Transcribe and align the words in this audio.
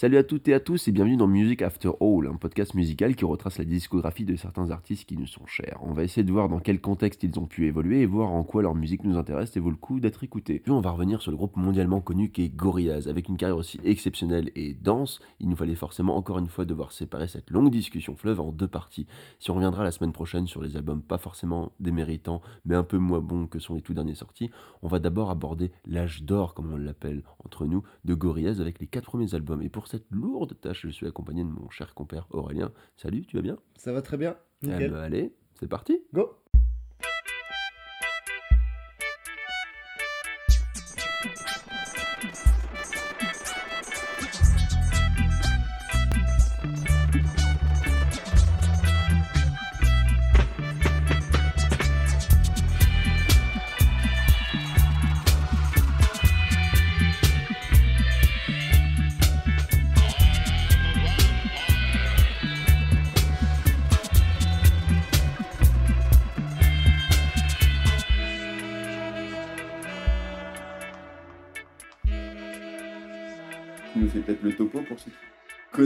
Salut 0.00 0.18
à 0.18 0.22
toutes 0.22 0.46
et 0.46 0.54
à 0.54 0.60
tous 0.60 0.86
et 0.86 0.92
bienvenue 0.92 1.16
dans 1.16 1.26
Music 1.26 1.60
After 1.60 1.90
All, 2.00 2.28
un 2.28 2.36
podcast 2.36 2.74
musical 2.74 3.16
qui 3.16 3.24
retrace 3.24 3.58
la 3.58 3.64
discographie 3.64 4.24
de 4.24 4.36
certains 4.36 4.70
artistes 4.70 5.08
qui 5.08 5.16
nous 5.16 5.26
sont 5.26 5.44
chers. 5.46 5.80
On 5.82 5.92
va 5.92 6.04
essayer 6.04 6.22
de 6.22 6.30
voir 6.30 6.48
dans 6.48 6.60
quel 6.60 6.80
contexte 6.80 7.24
ils 7.24 7.36
ont 7.36 7.46
pu 7.46 7.66
évoluer 7.66 8.02
et 8.02 8.06
voir 8.06 8.30
en 8.30 8.44
quoi 8.44 8.62
leur 8.62 8.76
musique 8.76 9.02
nous 9.02 9.18
intéresse 9.18 9.56
et 9.56 9.58
vaut 9.58 9.70
le 9.70 9.76
coup 9.76 9.98
d'être 9.98 10.22
écouté. 10.22 10.60
Puis 10.60 10.70
on 10.70 10.80
va 10.80 10.92
revenir 10.92 11.20
sur 11.20 11.32
le 11.32 11.36
groupe 11.36 11.56
mondialement 11.56 12.00
connu 12.00 12.30
qui 12.30 12.44
est 12.44 12.48
Gorillaz. 12.48 13.08
Avec 13.08 13.28
une 13.28 13.36
carrière 13.36 13.56
aussi 13.56 13.80
exceptionnelle 13.82 14.52
et 14.54 14.72
dense, 14.72 15.18
il 15.40 15.48
nous 15.48 15.56
fallait 15.56 15.74
forcément 15.74 16.16
encore 16.16 16.38
une 16.38 16.46
fois 16.46 16.64
devoir 16.64 16.92
séparer 16.92 17.26
cette 17.26 17.50
longue 17.50 17.72
discussion 17.72 18.14
fleuve 18.14 18.38
en 18.38 18.52
deux 18.52 18.68
parties. 18.68 19.08
Si 19.40 19.50
on 19.50 19.54
reviendra 19.54 19.82
la 19.82 19.90
semaine 19.90 20.12
prochaine 20.12 20.46
sur 20.46 20.62
les 20.62 20.76
albums 20.76 21.02
pas 21.02 21.18
forcément 21.18 21.72
déméritants 21.80 22.40
mais 22.66 22.76
un 22.76 22.84
peu 22.84 22.98
moins 22.98 23.18
bons 23.18 23.48
que 23.48 23.58
sont 23.58 23.74
les 23.74 23.82
tout 23.82 23.94
derniers 23.94 24.14
sortis, 24.14 24.48
on 24.82 24.86
va 24.86 25.00
d'abord 25.00 25.28
aborder 25.30 25.72
l'âge 25.86 26.22
d'or 26.22 26.54
comme 26.54 26.72
on 26.72 26.76
l'appelle 26.76 27.24
entre 27.44 27.66
nous 27.66 27.82
de 28.04 28.14
Gorillaz 28.14 28.60
avec 28.60 28.78
les 28.78 28.86
quatre 28.86 29.06
premiers 29.06 29.34
albums. 29.34 29.60
Et 29.60 29.68
pour 29.68 29.87
cette 29.88 30.10
lourde 30.10 30.54
tâche, 30.60 30.82
je 30.82 30.90
suis 30.90 31.06
accompagné 31.06 31.42
de 31.42 31.48
mon 31.48 31.70
cher 31.70 31.94
compère 31.94 32.26
Aurélien. 32.30 32.70
Salut, 32.96 33.24
tu 33.26 33.36
vas 33.36 33.42
bien? 33.42 33.56
Ça 33.76 33.92
va 33.92 34.02
très 34.02 34.18
bien. 34.18 34.36
Eh 34.62 34.66
Nickel. 34.66 34.90
ben, 34.90 34.98
Allez, 34.98 35.34
c'est 35.54 35.66
parti 35.66 36.02
Go 36.12 36.37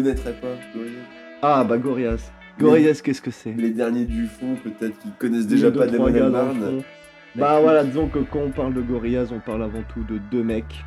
connaîtraient 0.02 0.32
pas 0.40 0.54
Gorillaz. 0.74 1.02
Ah 1.42 1.64
bah 1.64 1.78
Gorillaz. 1.78 2.30
Gorillaz, 2.58 3.00
qu'est-ce 3.02 3.22
que 3.22 3.30
c'est? 3.30 3.52
Les 3.52 3.70
derniers 3.70 4.04
du 4.04 4.26
fond, 4.26 4.56
peut-être 4.62 4.98
qui 4.98 5.08
connaissent 5.18 5.46
déjà 5.46 5.70
deux, 5.70 5.78
pas 5.80 5.86
Damon 5.86 6.06
Albarn. 6.14 6.82
Bah 7.34 7.60
voilà, 7.62 7.82
disons 7.84 8.08
que 8.08 8.18
quand 8.18 8.40
on 8.40 8.50
parle 8.50 8.74
de 8.74 8.82
Gorillaz, 8.82 9.28
on 9.32 9.40
parle 9.40 9.62
avant 9.62 9.82
tout 9.92 10.04
de 10.04 10.18
deux 10.30 10.42
mecs, 10.42 10.84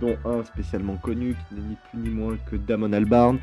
dont 0.00 0.16
un 0.24 0.42
spécialement 0.44 0.96
connu, 0.96 1.34
qui 1.48 1.54
n'est 1.54 1.60
ni 1.68 1.76
plus 1.90 1.98
ni 1.98 2.08
moins 2.10 2.36
que 2.50 2.56
Damon 2.56 2.92
Albarn. 2.92 3.38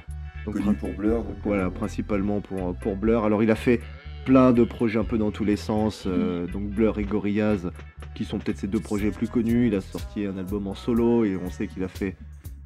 Donc, 0.45 0.55
Connu 0.55 0.73
pour 0.75 0.89
Blur. 0.93 1.17
donc, 1.23 1.35
Voilà, 1.43 1.69
principalement 1.69 2.39
pour, 2.41 2.73
pour 2.75 2.95
Blur. 2.95 3.23
Alors 3.25 3.43
il 3.43 3.51
a 3.51 3.55
fait 3.55 3.81
plein 4.25 4.51
de 4.51 4.63
projets 4.63 4.97
un 4.97 5.03
peu 5.03 5.17
dans 5.17 5.31
tous 5.31 5.43
les 5.45 5.57
sens, 5.57 6.05
euh, 6.07 6.47
Mm. 6.47 6.51
donc 6.51 6.63
Blur 6.69 6.97
et 6.97 7.03
Gorillaz, 7.03 7.69
qui 8.15 8.25
sont 8.25 8.39
peut-être 8.39 8.57
ses 8.57 8.67
deux 8.67 8.79
projets 8.79 9.11
plus 9.11 9.27
connus. 9.27 9.67
Il 9.67 9.75
a 9.75 9.81
sorti 9.81 10.25
un 10.25 10.37
album 10.37 10.67
en 10.67 10.75
solo 10.75 11.23
et 11.25 11.37
on 11.37 11.49
sait 11.51 11.67
qu'il 11.67 11.83
a 11.83 11.87
fait 11.87 12.15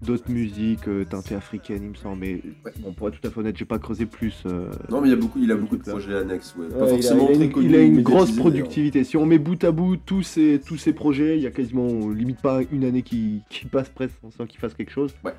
d'autres 0.04 0.30
musiques 0.32 0.88
euh, 0.88 1.06
teintées 1.06 1.36
africaines, 1.36 1.84
il 1.84 1.90
me 1.90 1.96
semble. 1.96 2.20
Mais 2.20 2.42
Ouais. 2.66 2.72
bon, 2.80 2.94
pour 2.94 3.08
être 3.08 3.20
tout 3.20 3.28
à 3.28 3.32
fait 3.32 3.40
honnête, 3.40 3.58
j'ai 3.58 3.66
pas 3.66 3.80
creusé 3.80 4.06
plus. 4.06 4.44
euh, 4.46 4.70
Non, 4.90 5.02
mais 5.02 5.08
il, 5.08 5.12
y 5.12 5.14
a 5.14 5.18
beaucoup, 5.18 5.40
il 5.42 5.52
a 5.52 5.56
beaucoup 5.56 5.78
de 5.78 5.84
projets 5.84 6.16
annexes. 6.16 6.56
Ouais. 6.58 6.66
Ouais, 6.66 6.72
pas 6.72 6.78
il 6.78 6.84
a- 6.84 6.88
forcément 6.90 7.30
il 7.30 7.44
a, 7.44 7.48
très 7.50 7.62
une, 7.62 7.70
il 7.70 7.76
a 7.76 7.82
une 7.82 8.02
grosse 8.02 8.32
productivité. 8.36 9.04
Si 9.04 9.18
on 9.18 9.26
met 9.26 9.40
bout 9.40 9.64
à 9.64 9.72
bout 9.72 9.98
tous 9.98 10.22
ces, 10.24 10.62
tous 10.66 10.78
ces 10.78 10.94
projets, 10.94 11.38
il 11.38 11.44
y 11.44 11.48
a 11.48 11.52
quasiment 11.52 12.10
limite 12.10 12.42
pas 12.42 12.62
une 12.72 12.84
année 12.84 13.02
qui, 13.02 13.42
qui 13.50 13.66
passe 13.66 13.90
presque 13.90 14.16
sans 14.38 14.46
qu'il 14.46 14.60
fasse 14.60 14.74
quelque 14.74 14.92
chose. 14.92 15.14
Ouais. 15.24 15.34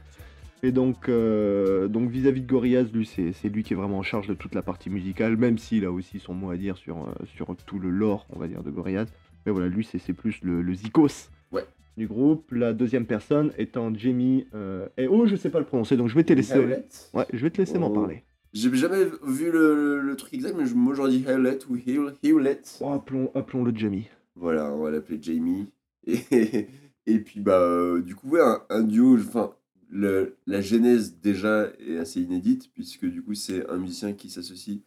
Et 0.63 0.73
donc, 0.73 1.11
euh, 1.11 1.89
donc 1.89 2.09
vis-à-vis 2.11 2.41
de 2.41 2.47
Gorillaz, 2.47 2.85
lui, 2.95 3.05
c'est 3.05 3.33
c'est 3.33 3.51
lui 3.51 3.63
qui 3.63 3.75
est 3.75 3.77
vraiment 3.77 3.99
en 3.99 4.03
charge 4.03 4.29
de 4.29 4.35
toute 4.35 4.55
la 4.55 4.63
partie 4.63 4.89
musicale, 4.89 5.37
même 5.37 5.59
s'il 5.59 5.85
a 5.85 5.93
aussi 5.93 6.19
son 6.19 6.33
mot 6.33 6.51
à 6.51 6.57
dire 6.57 6.79
sur, 6.79 6.97
euh, 6.97 7.13
sur 7.37 7.55
tout 7.67 7.79
le 7.79 7.91
lore, 7.91 8.27
on 8.35 8.39
va 8.39 8.49
dire, 8.49 8.63
de 8.63 8.71
Gorillaz. 8.71 9.07
Mais 9.45 9.53
voilà, 9.53 9.69
lui, 9.69 9.85
c'est 9.85 9.99
c'est 9.99 10.15
plus 10.15 10.39
le, 10.43 10.63
le 10.63 10.73
zikos 10.75 11.29
Ouais. 11.53 11.65
Du 11.97 12.07
groupe. 12.07 12.51
La 12.53 12.73
deuxième 12.73 13.07
personne 13.07 13.53
étant 13.59 13.95
Jamie. 13.95 14.47
Euh, 14.55 14.87
et 14.97 15.07
oh, 15.09 15.27
je 15.27 15.37
sais 15.37 15.51
pas 15.51 15.59
le 15.61 15.67
prononcer, 15.67 15.97
donc 15.97 16.09
je 16.09 16.15
vais 16.15 16.25
te 16.25 16.33
laisser. 16.33 16.55
Howlett. 16.59 17.11
Ouais, 17.15 17.27
je 17.33 17.43
vais 17.43 17.51
te 17.51 17.59
laisser 17.59 17.79
m'en 17.79 17.91
Oh. 17.91 17.95
parler. 17.95 18.25
J'ai 18.53 18.73
jamais 18.77 19.05
vu 19.27 19.51
le, 19.51 20.01
le 20.01 20.17
truc 20.17 20.33
exact, 20.33 20.55
mais 20.57 20.65
je- 20.67 20.75
moi 20.77 20.95
j'aurais 20.95 21.11
dit 21.11 21.25
Hewlett 21.27 21.69
ou 21.69 21.77
Hew- 21.77 22.13
Hewlett. 22.23 22.79
Oh, 22.81 22.93
appelons, 22.93 23.31
appelons-le 23.35 23.75
Jamie. 23.77 24.09
Voilà, 24.37 24.73
on 24.73 24.83
va 24.85 24.91
l'appeler 24.91 25.19
Jamie. 25.21 25.67
Et, 26.07 26.69
et 27.07 27.19
puis, 27.19 27.41
bah, 27.41 27.61
euh, 27.61 28.01
du 28.03 28.15
coup, 28.15 28.29
ouais, 28.31 28.41
un, 28.41 28.63
un 28.71 28.83
duo, 28.83 29.17
enfin, 29.19 29.53
le- 29.91 30.37
la 30.47 30.61
genèse 30.61 31.19
déjà 31.21 31.69
est 31.87 31.97
assez 31.99 32.21
inédite, 32.23 32.71
puisque 32.73 33.07
du 33.07 33.23
coup, 33.23 33.35
c'est 33.35 33.69
un 33.69 33.77
musicien 33.77 34.13
qui 34.13 34.31
s'associe 34.31 34.79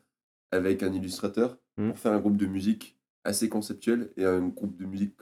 avec 0.52 0.82
un 0.84 0.94
illustrateur 0.94 1.58
Mm. 1.78 1.90
pour 1.90 2.00
faire 2.00 2.14
un 2.14 2.20
groupe 2.20 2.38
de 2.38 2.48
musique 2.48 2.98
assez 3.24 3.50
conceptuel 3.50 4.10
et 4.18 4.26
un 4.26 4.48
groupe 4.48 4.78
de 4.78 4.86
musique 4.86 5.14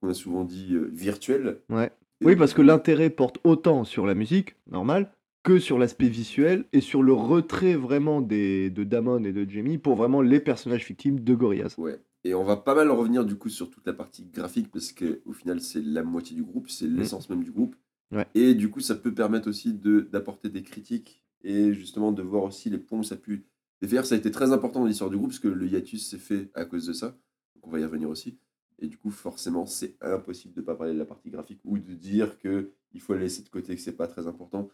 qu'on 0.00 0.08
a 0.08 0.14
souvent 0.14 0.44
dit 0.44 0.74
euh, 0.74 0.90
virtuel. 0.92 1.58
Ouais. 1.68 1.90
Et 2.20 2.26
Oui, 2.26 2.36
parce 2.36 2.54
que 2.54 2.62
l'intérêt 2.62 3.10
porte 3.10 3.38
autant 3.44 3.84
sur 3.84 4.06
la 4.06 4.14
musique, 4.14 4.56
normal, 4.70 5.12
que 5.42 5.58
sur 5.58 5.78
l'aspect 5.78 6.08
visuel 6.08 6.64
et 6.72 6.80
sur 6.80 7.02
le 7.02 7.12
retrait 7.12 7.74
vraiment 7.74 8.20
des, 8.20 8.70
de 8.70 8.84
Damon 8.84 9.24
et 9.24 9.32
de 9.32 9.48
Jamie 9.48 9.78
pour 9.78 9.96
vraiment 9.96 10.20
les 10.20 10.40
personnages 10.40 10.84
fictifs 10.84 11.22
de 11.22 11.34
Gorillaz. 11.34 11.74
Ouais. 11.78 12.00
Et 12.24 12.34
on 12.34 12.44
va 12.44 12.56
pas 12.56 12.74
mal 12.74 12.90
revenir 12.90 13.24
du 13.24 13.36
coup 13.36 13.48
sur 13.48 13.70
toute 13.70 13.86
la 13.86 13.92
partie 13.92 14.24
graphique 14.26 14.70
parce 14.70 14.92
que 14.92 15.20
au 15.24 15.32
final 15.32 15.60
c'est 15.60 15.80
la 15.80 16.02
moitié 16.02 16.36
du 16.36 16.42
groupe, 16.42 16.68
c'est 16.68 16.86
l'essence 16.88 17.30
même 17.30 17.44
du 17.44 17.52
groupe. 17.52 17.76
Ouais. 18.10 18.26
Et 18.34 18.54
du 18.54 18.70
coup 18.70 18.80
ça 18.80 18.96
peut 18.96 19.14
permettre 19.14 19.48
aussi 19.48 19.72
de 19.72 20.00
d'apporter 20.00 20.48
des 20.48 20.62
critiques 20.62 21.22
et 21.44 21.72
justement 21.72 22.10
de 22.10 22.22
voir 22.22 22.42
aussi 22.42 22.70
les 22.70 22.78
points 22.78 22.98
où 22.98 23.04
ça 23.04 23.14
a 23.14 23.18
pu 23.18 23.46
défaire. 23.80 24.04
Ça 24.04 24.16
a 24.16 24.18
été 24.18 24.30
très 24.30 24.52
important 24.52 24.80
dans 24.80 24.86
l'histoire 24.86 25.10
du 25.10 25.16
groupe 25.16 25.30
parce 25.30 25.38
que 25.38 25.48
le 25.48 25.66
hiatus 25.66 26.10
s'est 26.10 26.18
fait 26.18 26.50
à 26.54 26.64
cause 26.64 26.86
de 26.86 26.92
ça. 26.92 27.16
Donc 27.54 27.68
on 27.68 27.70
va 27.70 27.78
y 27.78 27.84
revenir 27.84 28.10
aussi. 28.10 28.36
Et 28.80 28.86
du 28.86 28.96
coup 28.96 29.10
forcément 29.10 29.66
c'est 29.66 29.96
impossible 30.00 30.54
de 30.54 30.60
pas 30.60 30.74
parler 30.74 30.92
de 30.94 30.98
la 30.98 31.04
partie 31.04 31.30
graphique 31.30 31.60
ou 31.64 31.78
de 31.78 31.94
dire 31.94 32.38
que 32.38 32.70
il 32.94 33.00
faut 33.00 33.14
la 33.14 33.20
laisser 33.20 33.42
de 33.42 33.48
côté 33.48 33.74
que 33.74 33.80
c'est 33.80 33.96
pas 33.96 34.06
très 34.06 34.26
important. 34.26 34.68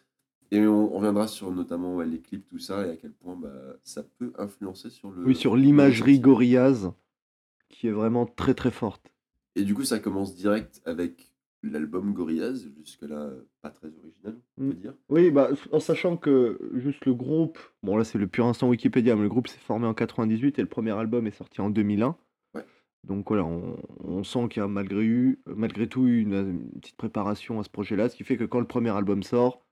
Et 0.50 0.60
on, 0.66 0.94
on 0.94 0.98
reviendra 0.98 1.26
sur 1.26 1.50
notamment 1.50 1.97
ouais, 1.97 2.06
les 2.06 2.20
clips 2.20 2.47
tout 2.47 2.59
ça 2.59 2.87
et 2.87 2.91
à 2.91 2.97
quel 2.97 3.12
point 3.12 3.34
bah, 3.37 3.50
ça 3.82 4.03
peut 4.19 4.32
influencer 4.38 4.91
sur 4.91 5.10
le 5.10 5.25
Oui, 5.25 5.34
sur 5.34 5.56
l'imagerie. 5.56 6.20
Gorillaz, 6.20 6.93
qui 7.70 7.88
est 7.88 7.93
vraiment 7.93 8.26
très 8.26 8.54
très 8.54 8.70
forte. 8.70 9.10
Et 9.56 9.62
du 9.64 9.75
coup, 9.75 9.84
ça 9.84 9.98
commence 9.98 10.34
direct 10.37 10.82
avec 10.84 11.32
l'album 11.62 12.12
Gorillaz, 12.12 12.66
jusque-là 12.76 13.31
pas 13.62 13.70
très 13.70 13.88
original, 13.88 14.37
on 14.59 14.69
peut 14.69 14.75
Mm. 14.75 14.78
dire. 14.78 14.94
Oui, 15.09 15.31
bah, 15.31 15.48
en 15.72 15.81
sachant 15.81 16.16
que 16.19 16.59
juste 16.75 17.06
le 17.06 17.14
groupe, 17.14 17.59
bon 17.82 17.97
là 17.97 18.04
c'est 18.04 18.19
le 18.19 18.26
pur 18.26 18.44
instant 18.47 18.69
Wikipédia, 18.69 19.16
mais 19.16 19.22
le 19.22 19.28
groupe 19.31 19.48
s'est 19.48 19.59
formé 19.59 19.87
en 19.87 19.94
98 19.94 20.59
et 20.59 20.62
le 20.62 20.69
premier 20.69 20.91
album 20.93 21.26
est 21.26 21.31
sorti 21.31 21.62
en 21.62 21.70
2001. 21.70 22.16
Donc 23.04 23.28
voilà, 23.28 23.44
on, 23.44 23.76
on 24.03 24.25
sent 24.25 24.48
qu'il 24.48 24.60
y 24.60 24.65
a 24.65 24.69
malgré, 24.69 25.04
eu, 25.04 25.41
malgré 25.47 25.87
tout 25.88 26.06
eu 26.06 26.20
une, 26.20 26.34
une 26.34 26.81
petite 26.81 26.97
préparation 26.97 27.60
à 27.60 27.62
ce 27.65 27.70
projet-là, 27.70 28.09
ce 28.09 28.16
qui 28.16 28.25
fait 28.25 28.37
que 28.37 28.44
quand 28.44 28.60
le 28.60 28.66
premier 28.66 28.91
album 28.91 29.22
sort, 29.22 29.62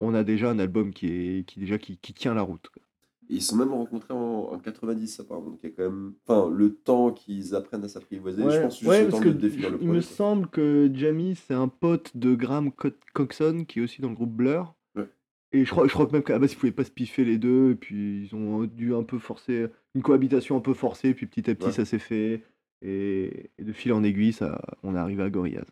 on 0.00 0.14
a 0.14 0.24
déjà 0.24 0.50
un 0.50 0.58
album 0.58 0.92
qui, 0.92 1.06
est, 1.06 1.44
qui, 1.46 1.58
déjà, 1.60 1.78
qui, 1.78 1.96
qui 1.96 2.12
tient 2.12 2.34
la 2.34 2.42
route. 2.42 2.68
quoi. 2.68 2.82
Ils 3.28 3.40
sont 3.40 3.56
même 3.56 3.72
rencontrés 3.72 4.12
en, 4.12 4.50
en 4.52 4.58
90, 4.58 5.20
apparemment. 5.20 5.50
Donc 5.50 5.60
il 5.62 5.70
y 5.70 5.72
a 5.72 5.76
quand 5.76 5.84
même. 5.84 6.12
Enfin, 6.26 6.50
le 6.50 6.74
temps 6.74 7.12
qu'ils 7.12 7.54
apprennent 7.54 7.84
à 7.84 7.88
s'apprivoiser, 7.88 8.42
je 8.42 8.60
pense 8.60 8.78
juste 8.78 8.84
ouais, 8.90 9.04
le 9.04 9.08
parce 9.08 9.22
temps 9.22 9.28
que 9.28 9.32
de 9.32 9.38
définir 9.40 9.70
le 9.70 9.78
il 9.80 9.86
me 9.88 9.92
projet. 9.94 10.06
semble 10.06 10.48
que 10.48 10.90
Jamie, 10.92 11.34
c'est 11.36 11.54
un 11.54 11.68
pote 11.68 12.14
de 12.16 12.34
Graham 12.34 12.72
Co- 12.72 12.90
Coxon, 13.14 13.64
qui 13.66 13.78
est 13.78 13.82
aussi 13.82 14.02
dans 14.02 14.10
le 14.10 14.16
groupe 14.16 14.32
Blur. 14.32 14.74
Ouais. 14.96 15.08
Et 15.52 15.64
je 15.64 15.70
crois, 15.70 15.86
je 15.86 15.92
crois 15.94 16.06
que 16.06 16.12
même 16.12 16.22
qu'à 16.24 16.34
la 16.34 16.40
base, 16.40 16.52
ils 16.52 16.56
pouvaient 16.56 16.72
pas 16.72 16.84
se 16.84 16.90
piffer 16.90 17.24
les 17.24 17.38
deux, 17.38 17.70
et 17.70 17.74
puis 17.74 18.24
ils 18.26 18.34
ont 18.34 18.64
dû 18.64 18.92
un 18.94 19.04
peu 19.04 19.18
forcer, 19.18 19.68
une 19.94 20.02
cohabitation 20.02 20.56
un 20.56 20.60
peu 20.60 20.74
forcée, 20.74 21.14
puis 21.14 21.26
petit 21.26 21.48
à 21.48 21.54
petit, 21.54 21.72
ça 21.72 21.84
s'est 21.86 21.98
fait. 22.00 22.42
Et, 22.82 23.50
de 23.58 23.72
fil 23.72 23.92
en 23.92 24.02
aiguille, 24.02 24.32
ça, 24.32 24.60
on 24.82 24.94
est 24.94 24.98
arrivé 24.98 25.22
à 25.22 25.30
Gorillaz. 25.30 25.66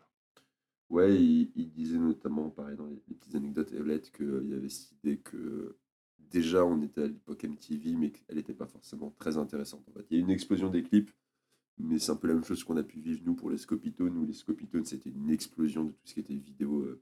Ouais, 0.89 1.13
il, 1.15 1.71
disait 1.71 1.97
notamment, 1.97 2.49
pareil, 2.49 2.77
dans 2.77 2.87
les, 2.87 2.95
petites 2.95 3.35
anecdotes 3.35 3.71
Evelette, 3.73 4.11
qu'il 4.11 4.49
y 4.49 4.53
avait 4.53 4.69
cette 4.69 4.91
idée 4.93 5.17
que 5.17 5.77
déjà 6.17 6.65
on 6.65 6.81
était 6.81 7.03
à 7.03 7.07
l'époque 7.07 7.43
MTV, 7.43 7.95
mais 7.95 8.11
qu'elle 8.11 8.37
n'était 8.37 8.53
pas 8.53 8.65
forcément 8.65 9.13
très 9.19 9.37
intéressante. 9.37 9.83
En 9.89 9.91
fait. 9.91 10.05
Il 10.09 10.17
y 10.17 10.19
a 10.21 10.23
une 10.23 10.31
explosion 10.31 10.69
des 10.69 10.83
clips, 10.83 11.11
mais 11.77 11.99
c'est 11.99 12.11
un 12.11 12.15
peu 12.15 12.27
la 12.27 12.33
même 12.33 12.43
chose 12.43 12.63
qu'on 12.63 12.77
a 12.77 12.83
pu 12.83 12.99
vivre 12.99 13.21
nous 13.25 13.35
pour 13.35 13.49
les 13.49 13.57
Scopitones, 13.57 14.17
où 14.17 14.25
les 14.25 14.33
Scopitones 14.33 14.85
c'était 14.85 15.09
une 15.09 15.29
explosion 15.29 15.85
de 15.85 15.91
tout 15.91 16.05
ce 16.05 16.13
qui 16.13 16.19
était 16.21 16.35
vidéo 16.35 16.81
euh, 16.81 17.01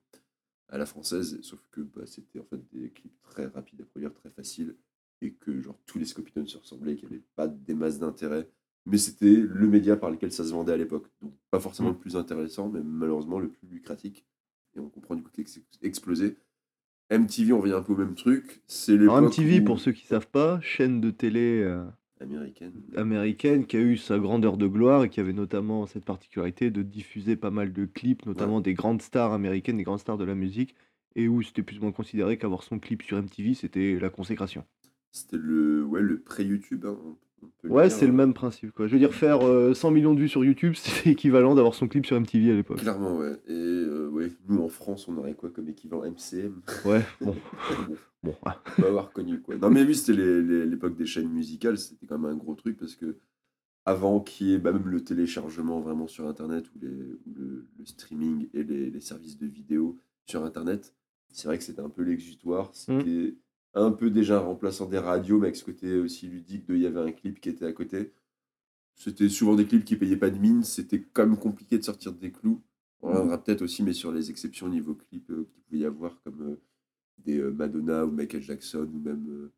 à 0.70 0.78
la 0.78 0.86
française, 0.86 1.40
sauf 1.42 1.64
que 1.72 1.82
bah, 1.82 2.06
c'était 2.06 2.40
en 2.40 2.46
fait 2.46 2.62
des 2.72 2.90
clips 2.92 3.22
très 3.24 3.48
rapides 3.48 3.82
à 3.82 3.86
produire, 3.86 4.14
très 4.14 4.30
faciles, 4.30 4.76
et 5.22 5.34
que 5.34 5.62
genre 5.62 5.80
tous 5.86 6.00
les 6.00 6.06
Scopitones 6.06 6.48
se 6.48 6.58
ressemblaient, 6.58 6.96
qu'il 6.96 7.10
n'y 7.10 7.16
avait 7.16 7.26
pas 7.36 7.48
des 7.48 7.74
masses 7.74 8.00
d'intérêt. 8.00 8.50
Mais 8.86 8.98
c'était 8.98 9.36
le 9.36 9.68
média 9.68 9.96
par 9.98 10.10
lequel 10.10 10.32
ça 10.32 10.44
se 10.44 10.52
vendait 10.52 10.74
à 10.74 10.78
l'époque. 10.78 11.08
Donc 11.22 11.34
pas 11.52 11.60
forcément 11.60 11.90
Mm. 11.90 11.94
le 11.94 11.98
plus 12.00 12.16
intéressant, 12.16 12.70
mais 12.70 12.82
malheureusement 12.84 13.40
le 13.40 13.50
plus 13.50 13.68
lucratif. 13.68 14.24
Et 14.76 14.80
on 14.80 14.90
comprend 14.90 15.16
du 15.16 15.24
coup 15.24 15.30
que 15.36 15.42
c'est 15.46 15.64
explosé. 15.82 16.38
MTV, 17.12 17.54
on 17.54 17.60
revient 17.62 17.74
un 17.74 17.82
peu 17.82 17.94
au 17.94 17.98
même 17.98 18.16
truc. 18.16 18.62
C'est 18.68 18.94
Alors 18.98 19.18
MTV, 19.22 19.62
où- 19.62 19.66
pour 19.66 19.80
ceux 19.80 19.92
qui 19.92 20.06
savent 20.06 20.28
pas, 20.30 20.60
chaîne 20.62 21.02
de 21.02 21.10
télé 21.10 21.62
euh, 21.64 21.84
américaine. 22.20 22.74
américaine 22.96 23.66
qui 23.66 23.78
a 23.78 23.82
eu 23.82 23.98
sa 23.98 24.20
grandeur 24.20 24.58
de 24.58 24.68
gloire 24.68 25.04
et 25.04 25.10
qui 25.10 25.20
avait 25.20 25.34
notamment 25.34 25.88
cette 25.88 26.06
particularité 26.06 26.70
de 26.70 26.84
diffuser 26.84 27.36
pas 27.36 27.50
mal 27.52 27.74
de 27.74 27.86
clips, 27.86 28.26
notamment 28.28 28.62
des 28.62 28.76
grandes 28.76 29.02
stars 29.02 29.34
américaines, 29.34 29.78
des 29.78 29.84
grandes 29.84 30.00
stars 30.00 30.18
de 30.18 30.26
la 30.26 30.36
musique. 30.36 30.76
et 31.16 31.28
où 31.28 31.42
c'était 31.42 31.64
plus 31.64 31.80
ou 31.80 31.82
moins 31.82 31.92
considéré 31.92 32.38
qu'avoir 32.38 32.62
son 32.62 32.78
clip 32.78 33.02
sur 33.02 33.18
MTV, 33.18 33.56
c'était 33.56 33.98
la 34.00 34.12
consécration. 34.12 34.64
C'était 35.12 35.38
le, 35.38 35.84
ouais, 35.84 36.02
le 36.02 36.20
pré-YouTube. 36.20 36.86
hein, 36.86 36.96
on- 37.04 37.18
Ouais, 37.64 37.90
c'est 37.90 38.06
le 38.06 38.14
hein. 38.14 38.16
même 38.16 38.34
principe, 38.34 38.72
quoi. 38.72 38.88
Je 38.88 38.94
veux 38.94 39.00
dire, 39.00 39.14
faire 39.14 39.46
euh, 39.46 39.74
100 39.74 39.92
millions 39.92 40.14
de 40.14 40.20
vues 40.20 40.30
sur 40.30 40.44
YouTube, 40.44 40.74
c'est 40.78 41.10
équivalent 41.10 41.56
d'avoir 41.56 41.74
son 41.74 41.88
clip 41.88 42.06
sur 42.06 42.20
MTV 42.20 42.52
à 42.52 42.56
l'époque. 42.56 42.80
Clairement, 42.80 43.18
ouais. 43.18 43.34
Et 43.48 43.54
euh, 43.54 44.10
ouais, 44.10 44.32
nous 44.48 44.62
en 44.62 44.70
France, 44.70 45.08
on 45.08 45.18
aurait 45.18 45.34
quoi 45.34 45.50
comme 45.50 45.70
équivalent? 45.70 46.04
MCM 46.04 46.62
Ouais, 46.86 47.02
bon, 47.22 47.36
Bon, 48.22 48.36
on 48.44 48.82
va 48.82 48.88
avoir 48.88 49.12
connu 49.14 49.42
quoi. 49.42 49.56
Non 49.56 49.70
mais 49.70 49.84
oui, 49.84 49.96
c'était 49.96 50.14
l'époque 50.14 50.98
des 50.98 51.06
chaînes 51.06 51.30
musicales, 51.30 51.78
c'était 51.78 52.06
quand 52.06 52.20
même 52.20 52.32
un 52.32 52.36
gros 52.36 52.54
truc 52.54 52.78
parce 52.78 52.96
que 52.96 53.16
avant 53.86 54.20
qu'il 54.20 54.48
y 54.48 54.54
ait 54.54 54.58
bah, 54.58 54.74
même 54.74 54.90
le 54.90 55.02
téléchargement 55.02 55.80
vraiment 55.80 56.06
sur 56.06 56.28
internet 56.28 56.66
ou, 56.76 56.80
les, 56.82 56.90
ou 56.90 57.34
le, 57.34 57.68
le 57.78 57.86
streaming 57.86 58.50
et 58.54 58.64
les, 58.64 58.90
les 58.90 59.00
services 59.00 59.38
de 59.38 59.48
vidéo 59.48 59.98
sur 60.26 60.44
internet, 60.44 60.94
c'est 61.32 61.48
vrai 61.48 61.58
que 61.58 61.64
c'était 61.64 61.82
un 61.82 61.90
peu 61.90 62.04
l'exutoire. 62.04 62.72
C'était 62.74 63.36
un 63.74 63.92
peu 63.92 64.10
déjà 64.10 64.38
un 64.38 64.42
remplaçant 64.42 64.88
des 64.88 64.98
radios, 64.98 65.38
mais 65.40 65.48
avec 65.48 65.56
ce 65.56 65.64
côté 65.66 65.98
aussi 65.98 66.28
ludique 66.28 66.66
de 66.68 66.76
il 66.76 66.82
y 66.82 66.88
avait 66.88 67.00
un 67.02 67.12
clip 67.12 67.40
qui 67.40 67.50
était 67.50 67.66
à 67.66 67.74
côté. 67.74 68.12
C'était 68.96 69.30
souvent 69.30 69.56
des 69.56 69.66
clips 69.66 69.86
qui 69.86 69.96
payaient 69.96 70.18
pas 70.18 70.30
de 70.30 70.38
mine, 70.38 70.64
c'était 70.64 71.02
quand 71.14 71.26
même 71.26 71.38
compliqué 71.38 71.78
de 71.78 71.84
sortir 71.84 72.12
des 72.14 72.32
clous. 72.32 72.62
On 73.02 73.10
reviendra 73.10 73.42
peut-être 73.42 73.62
aussi, 73.62 73.82
mais 73.84 73.94
sur 73.94 74.12
les 74.12 74.30
exceptions 74.30 74.68
niveau 74.68 74.94
clip 74.94 75.30
euh, 75.30 75.48
qu'il 75.50 75.62
pouvait 75.64 75.80
y 75.80 75.86
avoir, 75.86 76.22
comme 76.24 76.42
euh, 76.42 76.56
des 77.20 77.38
euh, 77.38 77.50
Madonna 77.52 78.06
ou 78.06 78.12
Michael 78.12 78.42
Jackson, 78.42 78.90
ou 78.94 79.00
même 79.00 79.50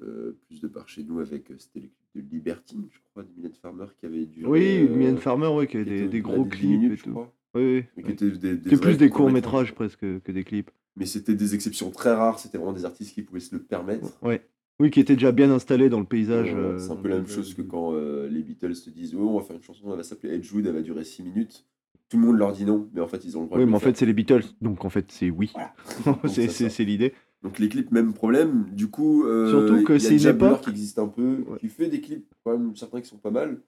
euh, 0.00 0.38
plus 0.46 0.60
de 0.60 0.68
par 0.68 0.88
chez 0.88 1.02
nous 1.02 1.18
avec 1.18 1.50
c'était 1.58 1.80
les 1.80 1.90
clips 2.12 2.28
de 2.28 2.34
Libertine, 2.34 2.86
je 2.92 2.98
crois, 3.10 3.24
de 3.24 3.28
Mylène 3.36 3.54
Farmer 3.54 3.86
qui 3.98 4.06
avait 4.06 4.26
duré. 4.26 4.48
Oui, 4.48 4.88
Mylène 4.88 5.18
Farmer, 5.18 5.48
ouais, 5.48 5.66
qui 5.66 5.76
a 5.78 5.82
qui 5.84 6.08
des, 6.08 6.20
gros 6.20 6.44
des 6.44 6.50
10 6.50 6.56
clips 6.56 6.70
minutes, 6.70 6.92
et 6.92 6.96
je 6.96 7.02
tout. 7.02 7.10
crois. 7.10 7.34
Oui, 7.54 7.84
oui. 7.96 8.04
Qui 8.04 8.10
étaient 8.12 8.30
des, 8.30 8.56
des 8.56 8.76
plus 8.76 8.96
des 8.96 9.10
courts-métrages. 9.10 9.74
presque 9.74 9.98
que, 9.98 10.18
que 10.18 10.30
des 10.30 10.44
clips. 10.44 10.70
Mais 10.98 11.06
c'était 11.06 11.34
des 11.34 11.54
exceptions 11.54 11.90
très 11.90 12.12
rares, 12.14 12.38
c'était 12.38 12.58
vraiment 12.58 12.72
des 12.72 12.84
artistes 12.84 13.14
qui 13.14 13.22
pouvaient 13.22 13.40
se 13.40 13.54
le 13.54 13.62
permettre. 13.62 14.18
Ouais. 14.22 14.42
Oui, 14.80 14.90
qui 14.90 15.00
étaient 15.00 15.14
déjà 15.14 15.32
bien 15.32 15.50
installés 15.50 15.88
dans 15.88 15.98
le 16.00 16.06
paysage. 16.06 16.50
Voilà, 16.52 16.68
euh, 16.68 16.78
c'est 16.78 16.92
un 16.92 16.96
peu 16.96 17.08
la 17.08 17.16
même 17.16 17.26
chose 17.26 17.52
que 17.54 17.62
quand 17.62 17.94
euh, 17.94 18.28
les 18.28 18.42
Beatles 18.42 18.74
te 18.74 18.90
disent 18.90 19.14
Oh, 19.16 19.28
on 19.30 19.38
va 19.38 19.44
faire 19.44 19.56
une 19.56 19.62
chanson, 19.62 19.90
elle 19.90 19.96
va 19.96 20.02
s'appeler 20.04 20.34
Edgewood, 20.34 20.66
elle 20.66 20.74
va 20.74 20.82
durer 20.82 21.02
6 21.04 21.22
minutes. 21.24 21.64
Tout 22.08 22.16
le 22.18 22.26
monde 22.26 22.38
leur 22.38 22.52
dit 22.52 22.64
non, 22.64 22.88
mais 22.94 23.00
en 23.00 23.08
fait, 23.08 23.24
ils 23.24 23.36
ont 23.36 23.40
le 23.42 23.46
droit 23.46 23.58
Oui, 23.58 23.64
de 23.64 23.66
mais 23.66 23.72
le 23.72 23.76
en 23.76 23.80
faire. 23.80 23.88
fait, 23.90 23.96
c'est 23.98 24.06
les 24.06 24.12
Beatles, 24.12 24.44
donc 24.62 24.84
en 24.84 24.88
fait, 24.88 25.10
c'est 25.10 25.30
oui. 25.30 25.52
Donc, 26.06 26.18
c'est 26.26 26.84
l'idée. 26.84 27.12
Donc 27.42 27.58
les 27.58 27.68
clips, 27.68 27.92
même 27.92 28.12
problème. 28.14 28.66
Du 28.72 28.88
coup, 28.88 29.24
euh, 29.24 29.50
Surtout 29.50 29.84
que 29.84 29.92
il 29.92 30.02
y 30.02 30.06
a 30.06 30.08
c'est 30.08 30.16
une 30.30 30.34
époque- 30.36 30.60
qui 30.62 30.70
existe 30.70 30.98
un 30.98 31.06
peu, 31.08 31.44
Ouais. 31.48 31.58
qui 31.58 31.68
fait 31.68 31.88
des 31.88 32.00
clips, 32.00 32.32
quand 32.44 32.56
même, 32.56 32.74
certains 32.76 33.00
qui 33.00 33.08
sont 33.08 33.18
pas 33.18 33.30
mal, 33.30 33.60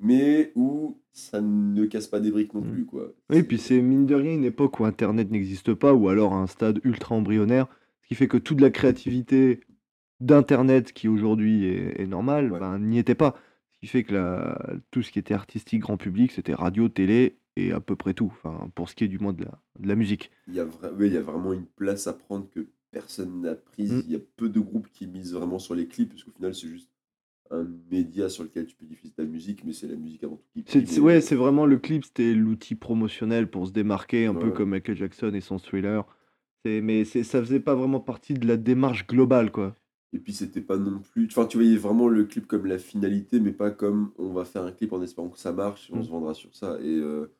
mais 0.00 0.52
où 0.54 0.98
ça 1.12 1.40
ne 1.40 1.84
casse 1.86 2.06
pas 2.06 2.20
des 2.20 2.30
briques 2.30 2.54
non 2.54 2.60
Mm. 2.62 2.72
plus. 2.72 2.84
Quoi. 2.86 3.12
Oui, 3.30 3.42
puis 3.42 3.58
c'est 3.58 3.80
mine 3.82 4.06
de 4.06 4.14
rien 4.14 4.32
une 4.34 4.44
époque 4.44 4.80
où 4.80 4.84
Internet 4.84 5.30
n'existe 5.30 5.74
pas, 5.74 5.92
ou 5.94 6.08
alors 6.08 6.32
à 6.34 6.38
un 6.38 6.46
stade 6.46 6.80
ultra 6.84 7.14
embryonnaire, 7.14 7.66
ce 8.02 8.08
qui 8.08 8.14
fait 8.14 8.28
que 8.28 8.36
toute 8.38 8.60
la 8.60 8.70
créativité 8.70 9.60
d'Internet, 10.20 10.92
qui 10.92 11.08
aujourd'hui 11.08 11.64
est, 11.64 12.00
est 12.02 12.06
normale, 12.06 12.52
Ouais. 12.52 12.60
ben, 12.60 12.78
n'y 12.78 12.98
était 12.98 13.14
pas. 13.14 13.36
Ce 13.72 13.78
qui 13.80 13.86
fait 13.86 14.04
que 14.04 14.12
la- 14.14 14.76
tout 14.90 15.02
ce 15.02 15.10
qui 15.10 15.18
était 15.18 15.34
artistique 15.34 15.80
grand 15.80 15.96
public, 15.96 16.32
c'était 16.32 16.54
radio, 16.54 16.88
télé 16.88 17.36
et 17.56 17.72
à 17.72 17.80
peu 17.80 17.96
près 17.96 18.12
tout, 18.14 18.26
enfin, 18.26 18.70
pour 18.74 18.88
ce 18.88 18.94
qui 18.94 19.04
est 19.04 19.08
du 19.08 19.18
moins 19.18 19.32
de 19.32 19.44
la, 19.44 19.58
de 19.78 19.88
la 19.88 19.94
musique. 19.94 20.30
Il 20.48 20.54
y, 20.54 20.60
a 20.60 20.64
vra- 20.66 20.92
ouais, 20.94 21.06
il 21.08 21.14
y 21.14 21.16
a 21.16 21.22
vraiment 21.22 21.52
une 21.52 21.64
place 21.64 22.06
à 22.06 22.12
prendre 22.12 22.48
que 22.50 22.66
personne 22.90 23.40
n'a 23.40 23.54
prise. 23.54 23.92
Mm. 23.92 24.02
Il 24.06 24.12
y 24.12 24.16
a 24.16 24.20
peu 24.36 24.48
de 24.50 24.60
groupes 24.60 24.88
qui 24.92 25.06
misent 25.06 25.32
vraiment 25.32 25.58
sur 25.58 25.74
les 25.74 25.86
clips, 25.86 26.10
parce 26.10 26.22
qu'au 26.24 26.32
final, 26.32 26.54
c'est 26.54 26.68
juste 26.68 26.90
un 27.50 27.66
média 27.90 28.28
sur 28.28 28.44
lequel 28.44 28.66
tu 28.66 28.76
peux 28.76 28.86
diffuser 28.86 29.12
ta 29.12 29.24
musique, 29.24 29.64
mais 29.64 29.72
c'est 29.72 29.88
la 29.88 29.96
musique 29.96 30.22
avant 30.24 30.36
tout 30.36 30.44
qui 30.54 30.64
C'est, 30.66 30.86
c'est- 30.86 30.98
et- 30.98 31.00
ouais, 31.00 31.20
c'est 31.20 31.34
vraiment 31.34 31.66
le 31.66 31.78
clip, 31.78 32.04
c'était 32.04 32.32
l'outil 32.34 32.74
promotionnel 32.76 33.50
pour 33.50 33.66
se 33.66 33.72
démarquer, 33.72 34.26
un 34.26 34.34
peu 34.34 34.50
comme 34.50 34.70
Michael 34.70 34.96
Jackson 34.96 35.32
et 35.34 35.40
son 35.40 35.58
thriller. 35.58 36.04
Mais 36.64 37.04
c'est, 37.04 37.22
ça 37.24 37.40
faisait 37.40 37.60
pas 37.60 37.74
vraiment 37.74 38.00
partie 38.00 38.34
de 38.34 38.46
la 38.46 38.56
démarche 38.56 39.06
globale, 39.06 39.50
quoi. 39.50 39.74
Et 40.12 40.18
puis 40.18 40.32
c'était 40.32 40.60
pas 40.60 40.76
non 40.76 40.98
plus. 41.00 41.26
Enfin, 41.30 41.46
tu 41.46 41.56
voyais 41.56 41.76
vraiment 41.76 42.08
le 42.08 42.24
clip 42.24 42.46
comme 42.46 42.66
la 42.66 42.78
finalité, 42.78 43.38
mais 43.40 43.52
pas 43.52 43.70
comme 43.70 44.10
on 44.18 44.32
va 44.32 44.44
faire 44.44 44.64
un 44.64 44.72
clip 44.72 44.92
en 44.92 45.00
espérant 45.02 45.28
que 45.28 45.38
ça 45.38 45.52
marche 45.52 45.88
et 45.90 45.94
on 45.94 45.98
Mm. 46.00 46.02
se 46.04 46.10
vendra 46.10 46.34
sur 46.34 46.54
ça. 46.54 46.78
Et 46.82 46.96
euh, 46.96 47.32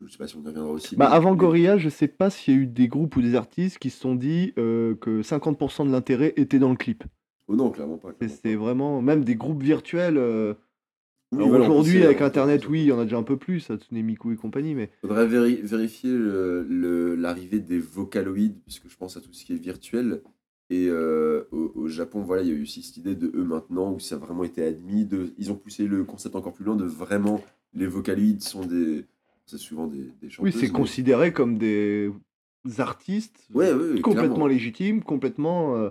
je 0.00 0.10
sais 0.10 0.16
pas 0.18 0.26
si 0.28 0.36
on 0.36 0.42
y 0.42 0.46
reviendra 0.46 0.70
aussi. 0.72 0.96
Bah, 0.96 1.08
mais- 1.10 1.16
avant 1.16 1.34
Gorillaz, 1.34 1.78
je 1.78 1.88
sais 1.88 2.08
pas 2.08 2.30
s'il 2.30 2.54
y 2.54 2.56
a 2.56 2.60
eu 2.60 2.66
des 2.66 2.88
groupes 2.88 3.16
ou 3.16 3.22
des 3.22 3.34
artistes 3.34 3.78
qui 3.78 3.90
se 3.90 4.00
sont 4.00 4.14
dit 4.14 4.52
euh, 4.56 4.94
que 4.96 5.22
50% 5.22 5.84
de 5.84 5.90
l'intérêt 5.90 6.32
était 6.36 6.58
dans 6.60 6.70
le 6.70 6.76
clip. 6.76 7.04
Oh 7.52 7.56
non, 7.56 7.70
clairement 7.70 7.98
pas. 7.98 8.10
C'est, 8.20 8.28
c'est 8.28 8.54
vraiment, 8.54 9.02
même 9.02 9.24
des 9.24 9.34
groupes 9.34 9.62
virtuels. 9.62 10.16
euh, 10.18 10.54
Oui, 11.32 11.48
voilà, 11.48 11.64
aujourd'hui, 11.64 12.04
avec 12.04 12.20
on 12.20 12.24
Internet, 12.24 12.68
oui, 12.68 12.82
il 12.82 12.86
y 12.86 12.92
en 12.92 12.98
a 13.00 13.04
déjà 13.04 13.16
un 13.18 13.24
peu 13.24 13.36
plus, 13.36 13.68
Hatsune 13.70 14.00
Miku 14.02 14.32
et 14.32 14.36
compagnie, 14.36 14.74
mais 14.76 14.90
Faudrait 15.00 15.26
véri- 15.26 15.60
vérifier 15.62 16.16
l'arrivée 17.16 17.60
des 17.60 17.78
vocaloïdes, 17.78 18.60
puisque 18.64 18.88
je 18.88 18.96
pense 18.96 19.16
à 19.16 19.20
tout 19.20 19.32
ce 19.32 19.44
qui 19.44 19.52
est 19.52 19.56
virtuel. 19.56 20.22
Et 20.72 20.86
euh, 20.88 21.42
au, 21.50 21.72
au 21.74 21.88
Japon, 21.88 22.22
voilà, 22.22 22.42
il 22.42 22.48
y 22.48 22.52
a 22.52 22.54
eu 22.54 22.62
aussi 22.62 22.82
cette 22.82 22.98
idée 22.98 23.16
de 23.16 23.32
eux 23.34 23.42
maintenant, 23.44 23.92
où 23.92 23.98
ça 23.98 24.14
a 24.14 24.18
vraiment 24.18 24.44
été 24.44 24.62
admis. 24.64 25.04
De, 25.04 25.32
ils 25.36 25.50
ont 25.50 25.56
poussé 25.56 25.86
le 25.88 26.04
concept 26.04 26.36
encore 26.36 26.52
plus 26.52 26.64
loin 26.64 26.76
de 26.76 26.84
vraiment 26.84 27.42
les 27.74 27.86
vocaloïdes 27.86 28.42
sont 28.42 28.64
des. 28.64 29.04
C'est 29.46 29.58
souvent 29.58 29.88
des, 29.88 29.98
des 29.98 30.12
oui, 30.22 30.30
chanteuses. 30.30 30.54
c'est 30.54 30.66
mais- 30.68 30.72
considéré 30.72 31.32
comme 31.32 31.58
des 31.58 32.12
artistes 32.78 33.48
Ouais, 33.52 33.72
ouais, 33.72 33.94
ouais, 33.94 34.00
complètement 34.00 34.28
clairement. 34.28 34.46
légitimes, 34.46 35.02
complètement 35.02 35.76
euh, 35.76 35.90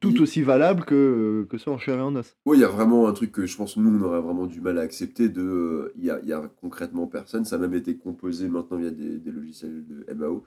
tout 0.00 0.10
Il- 0.10 0.22
aussi 0.22 0.42
valables 0.42 0.84
que, 0.84 1.46
que 1.50 1.58
ceux 1.58 1.70
en 1.70 1.78
chair 1.78 1.98
et 1.98 2.02
en 2.02 2.14
os. 2.16 2.36
Oui, 2.46 2.58
il 2.58 2.60
y 2.60 2.64
a 2.64 2.68
vraiment 2.68 3.08
un 3.08 3.12
truc 3.12 3.32
que 3.32 3.46
je 3.46 3.56
pense 3.56 3.76
nous, 3.76 3.90
on 3.98 4.02
aurait 4.02 4.20
vraiment 4.20 4.46
du 4.46 4.60
mal 4.60 4.78
à 4.78 4.82
accepter. 4.82 5.28
De, 5.28 5.42
euh, 5.42 5.92
Il 5.96 6.04
y, 6.04 6.12
il 6.22 6.28
y 6.28 6.32
a 6.32 6.50
concrètement 6.60 7.06
personne. 7.06 7.44
Ça 7.44 7.56
a 7.56 7.58
même 7.58 7.74
été 7.74 7.96
composé 7.96 8.48
maintenant 8.48 8.76
via 8.78 8.90
des, 8.90 9.18
des 9.18 9.30
logiciels 9.32 9.84
de 9.86 10.04
MAO. 10.14 10.44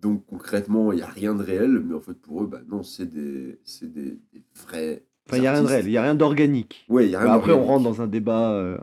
Donc 0.00 0.24
concrètement, 0.26 0.92
il 0.92 0.96
n'y 0.96 1.02
a 1.02 1.06
rien 1.06 1.34
de 1.34 1.42
réel. 1.42 1.82
Mais 1.86 1.94
en 1.94 2.00
fait, 2.00 2.14
pour 2.14 2.42
eux, 2.42 2.46
bah, 2.46 2.60
non, 2.68 2.82
c'est 2.82 3.10
des, 3.12 3.58
des, 3.82 4.18
des 4.32 4.42
vrais. 4.66 5.04
Enfin, 5.28 5.36
il 5.36 5.40
n'y 5.42 5.46
a 5.46 5.52
rien 5.52 5.62
de 5.62 5.68
réel, 5.68 5.86
il 5.86 5.90
n'y 5.90 5.96
a 5.96 6.02
rien 6.02 6.14
d'organique. 6.16 6.84
Ouais, 6.88 7.06
il 7.06 7.12
y 7.12 7.14
a 7.14 7.20
rien 7.20 7.28
Bah, 7.28 7.34
après, 7.34 7.52
on 7.52 7.64
rentre 7.64 7.84
dans 7.84 8.02
un 8.02 8.08
débat 8.08 8.52
euh, 8.52 8.76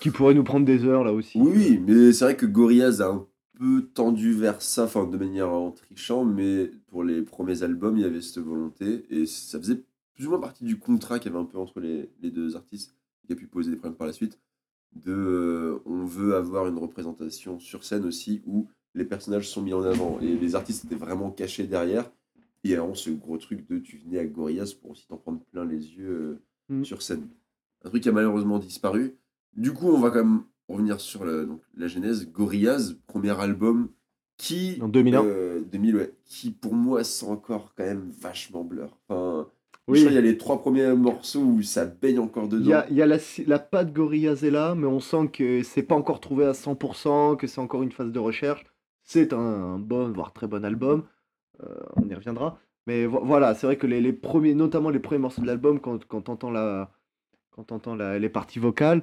qui 0.00 0.10
pourrait 0.10 0.34
nous 0.34 0.44
prendre 0.44 0.64
des 0.64 0.84
heures 0.84 1.02
là 1.04 1.12
aussi. 1.12 1.38
Oui, 1.40 1.52
oui, 1.56 1.82
mais 1.84 2.12
c'est 2.12 2.24
vrai 2.24 2.36
que 2.36 2.46
Gorillaz 2.46 3.00
a 3.02 3.08
un 3.08 3.26
peu 3.58 3.82
tendu 3.94 4.32
vers 4.32 4.62
ça, 4.62 4.84
enfin 4.84 5.06
de 5.06 5.16
manière 5.16 5.50
en 5.50 5.72
trichant, 5.72 6.24
mais 6.24 6.70
pour 6.88 7.04
les 7.04 7.22
premiers 7.22 7.62
albums, 7.62 7.96
il 7.96 8.02
y 8.02 8.06
avait 8.06 8.20
cette 8.20 8.38
volonté, 8.38 9.04
et 9.10 9.26
ça 9.26 9.58
faisait 9.58 9.82
plus 10.14 10.26
ou 10.26 10.30
moins 10.30 10.40
partie 10.40 10.64
du 10.64 10.78
contrat 10.78 11.18
qu'il 11.18 11.32
y 11.32 11.34
avait 11.34 11.42
un 11.42 11.46
peu 11.46 11.58
entre 11.58 11.80
les, 11.80 12.10
les 12.22 12.30
deux 12.30 12.56
artistes, 12.56 12.94
qui 13.26 13.32
a 13.32 13.36
pu 13.36 13.46
poser 13.46 13.70
des 13.70 13.76
problèmes 13.76 13.96
par 13.96 14.06
la 14.06 14.12
suite, 14.12 14.38
de 14.94 15.12
euh, 15.12 15.82
on 15.84 16.04
veut 16.04 16.36
avoir 16.36 16.66
une 16.68 16.78
représentation 16.78 17.58
sur 17.58 17.84
scène 17.84 18.04
aussi 18.04 18.42
où 18.46 18.68
les 18.94 19.04
personnages 19.04 19.48
sont 19.48 19.62
mis 19.62 19.74
en 19.74 19.82
avant, 19.82 20.20
et 20.20 20.36
les 20.36 20.54
artistes 20.54 20.84
étaient 20.84 20.94
vraiment 20.94 21.30
cachés 21.30 21.66
derrière, 21.66 22.10
et 22.64 22.74
alors 22.74 22.96
ce 22.96 23.10
gros 23.10 23.38
truc 23.38 23.66
de 23.68 23.78
tu 23.78 23.98
venais 23.98 24.18
à 24.18 24.26
Gorillaz 24.26 24.74
pour 24.80 24.92
aussi 24.92 25.06
t'en 25.06 25.16
prendre 25.18 25.40
plein 25.52 25.64
les 25.64 25.94
yeux 25.94 26.10
euh, 26.10 26.42
Mm. 26.68 26.84
sur 26.84 27.02
scène. 27.02 27.28
Un 27.84 27.90
truc 27.90 28.02
qui 28.02 28.08
a 28.08 28.12
malheureusement 28.12 28.58
disparu. 28.58 29.16
Du 29.56 29.72
coup, 29.72 29.88
on 29.88 30.00
va 30.00 30.10
quand 30.10 30.24
même 30.24 30.42
revenir 30.68 31.00
sur 31.00 31.24
la, 31.24 31.44
donc, 31.44 31.60
la 31.76 31.86
genèse. 31.88 32.30
Gorillaz, 32.30 32.94
premier 33.06 33.38
album, 33.40 33.88
qui. 34.36 34.78
En 34.82 34.88
2001. 34.88 35.24
euh, 35.24 35.60
2000, 35.70 35.96
ouais. 35.96 36.12
Qui 36.24 36.50
pour 36.50 36.74
moi 36.74 37.04
sent 37.04 37.26
encore 37.26 37.72
quand 37.76 37.84
même 37.84 38.10
vachement 38.20 38.64
blur. 38.64 38.98
Enfin, 39.08 39.48
Oui. 39.88 40.02
qu'il 40.02 40.12
y 40.12 40.18
a 40.18 40.20
les 40.20 40.36
trois 40.36 40.60
premiers 40.60 40.94
morceaux 40.94 41.40
où 41.42 41.62
ça 41.62 41.86
baigne 41.86 42.18
encore 42.18 42.48
dedans. 42.48 42.64
Il 42.64 42.68
y 42.70 42.72
a, 42.74 42.86
il 42.90 42.96
y 42.96 43.02
a 43.02 43.06
la, 43.06 43.18
la 43.46 43.58
patte 43.58 43.92
Gorillaz 43.92 44.44
est 44.44 44.50
là, 44.50 44.74
mais 44.74 44.86
on 44.86 45.00
sent 45.00 45.28
que 45.32 45.62
c'est 45.62 45.82
pas 45.84 45.94
encore 45.94 46.20
trouvé 46.20 46.44
à 46.44 46.52
100%, 46.52 47.36
que 47.36 47.46
c'est 47.46 47.60
encore 47.60 47.82
une 47.82 47.92
phase 47.92 48.10
de 48.12 48.18
recherche. 48.18 48.64
C'est 49.04 49.32
un, 49.32 49.38
un 49.38 49.78
bon, 49.78 50.10
voire 50.12 50.32
très 50.32 50.48
bon 50.48 50.64
album. 50.64 51.04
Euh, 51.62 51.74
on 51.96 52.08
y 52.08 52.14
reviendra. 52.14 52.58
Mais 52.88 53.06
vo- 53.06 53.22
voilà, 53.24 53.54
c'est 53.54 53.66
vrai 53.66 53.76
que 53.76 53.86
les, 53.86 54.00
les 54.00 54.12
premiers, 54.12 54.54
notamment 54.54 54.90
les 54.90 54.98
premiers 54.98 55.20
morceaux 55.20 55.40
de 55.42 55.46
l'album, 55.46 55.80
quand, 55.80 56.04
quand 56.06 56.20
t'entends 56.22 56.50
la, 56.50 56.90
quand 57.50 57.86
la- 57.94 58.18
les 58.18 58.28
parties 58.28 58.58
vocales, 58.58 59.02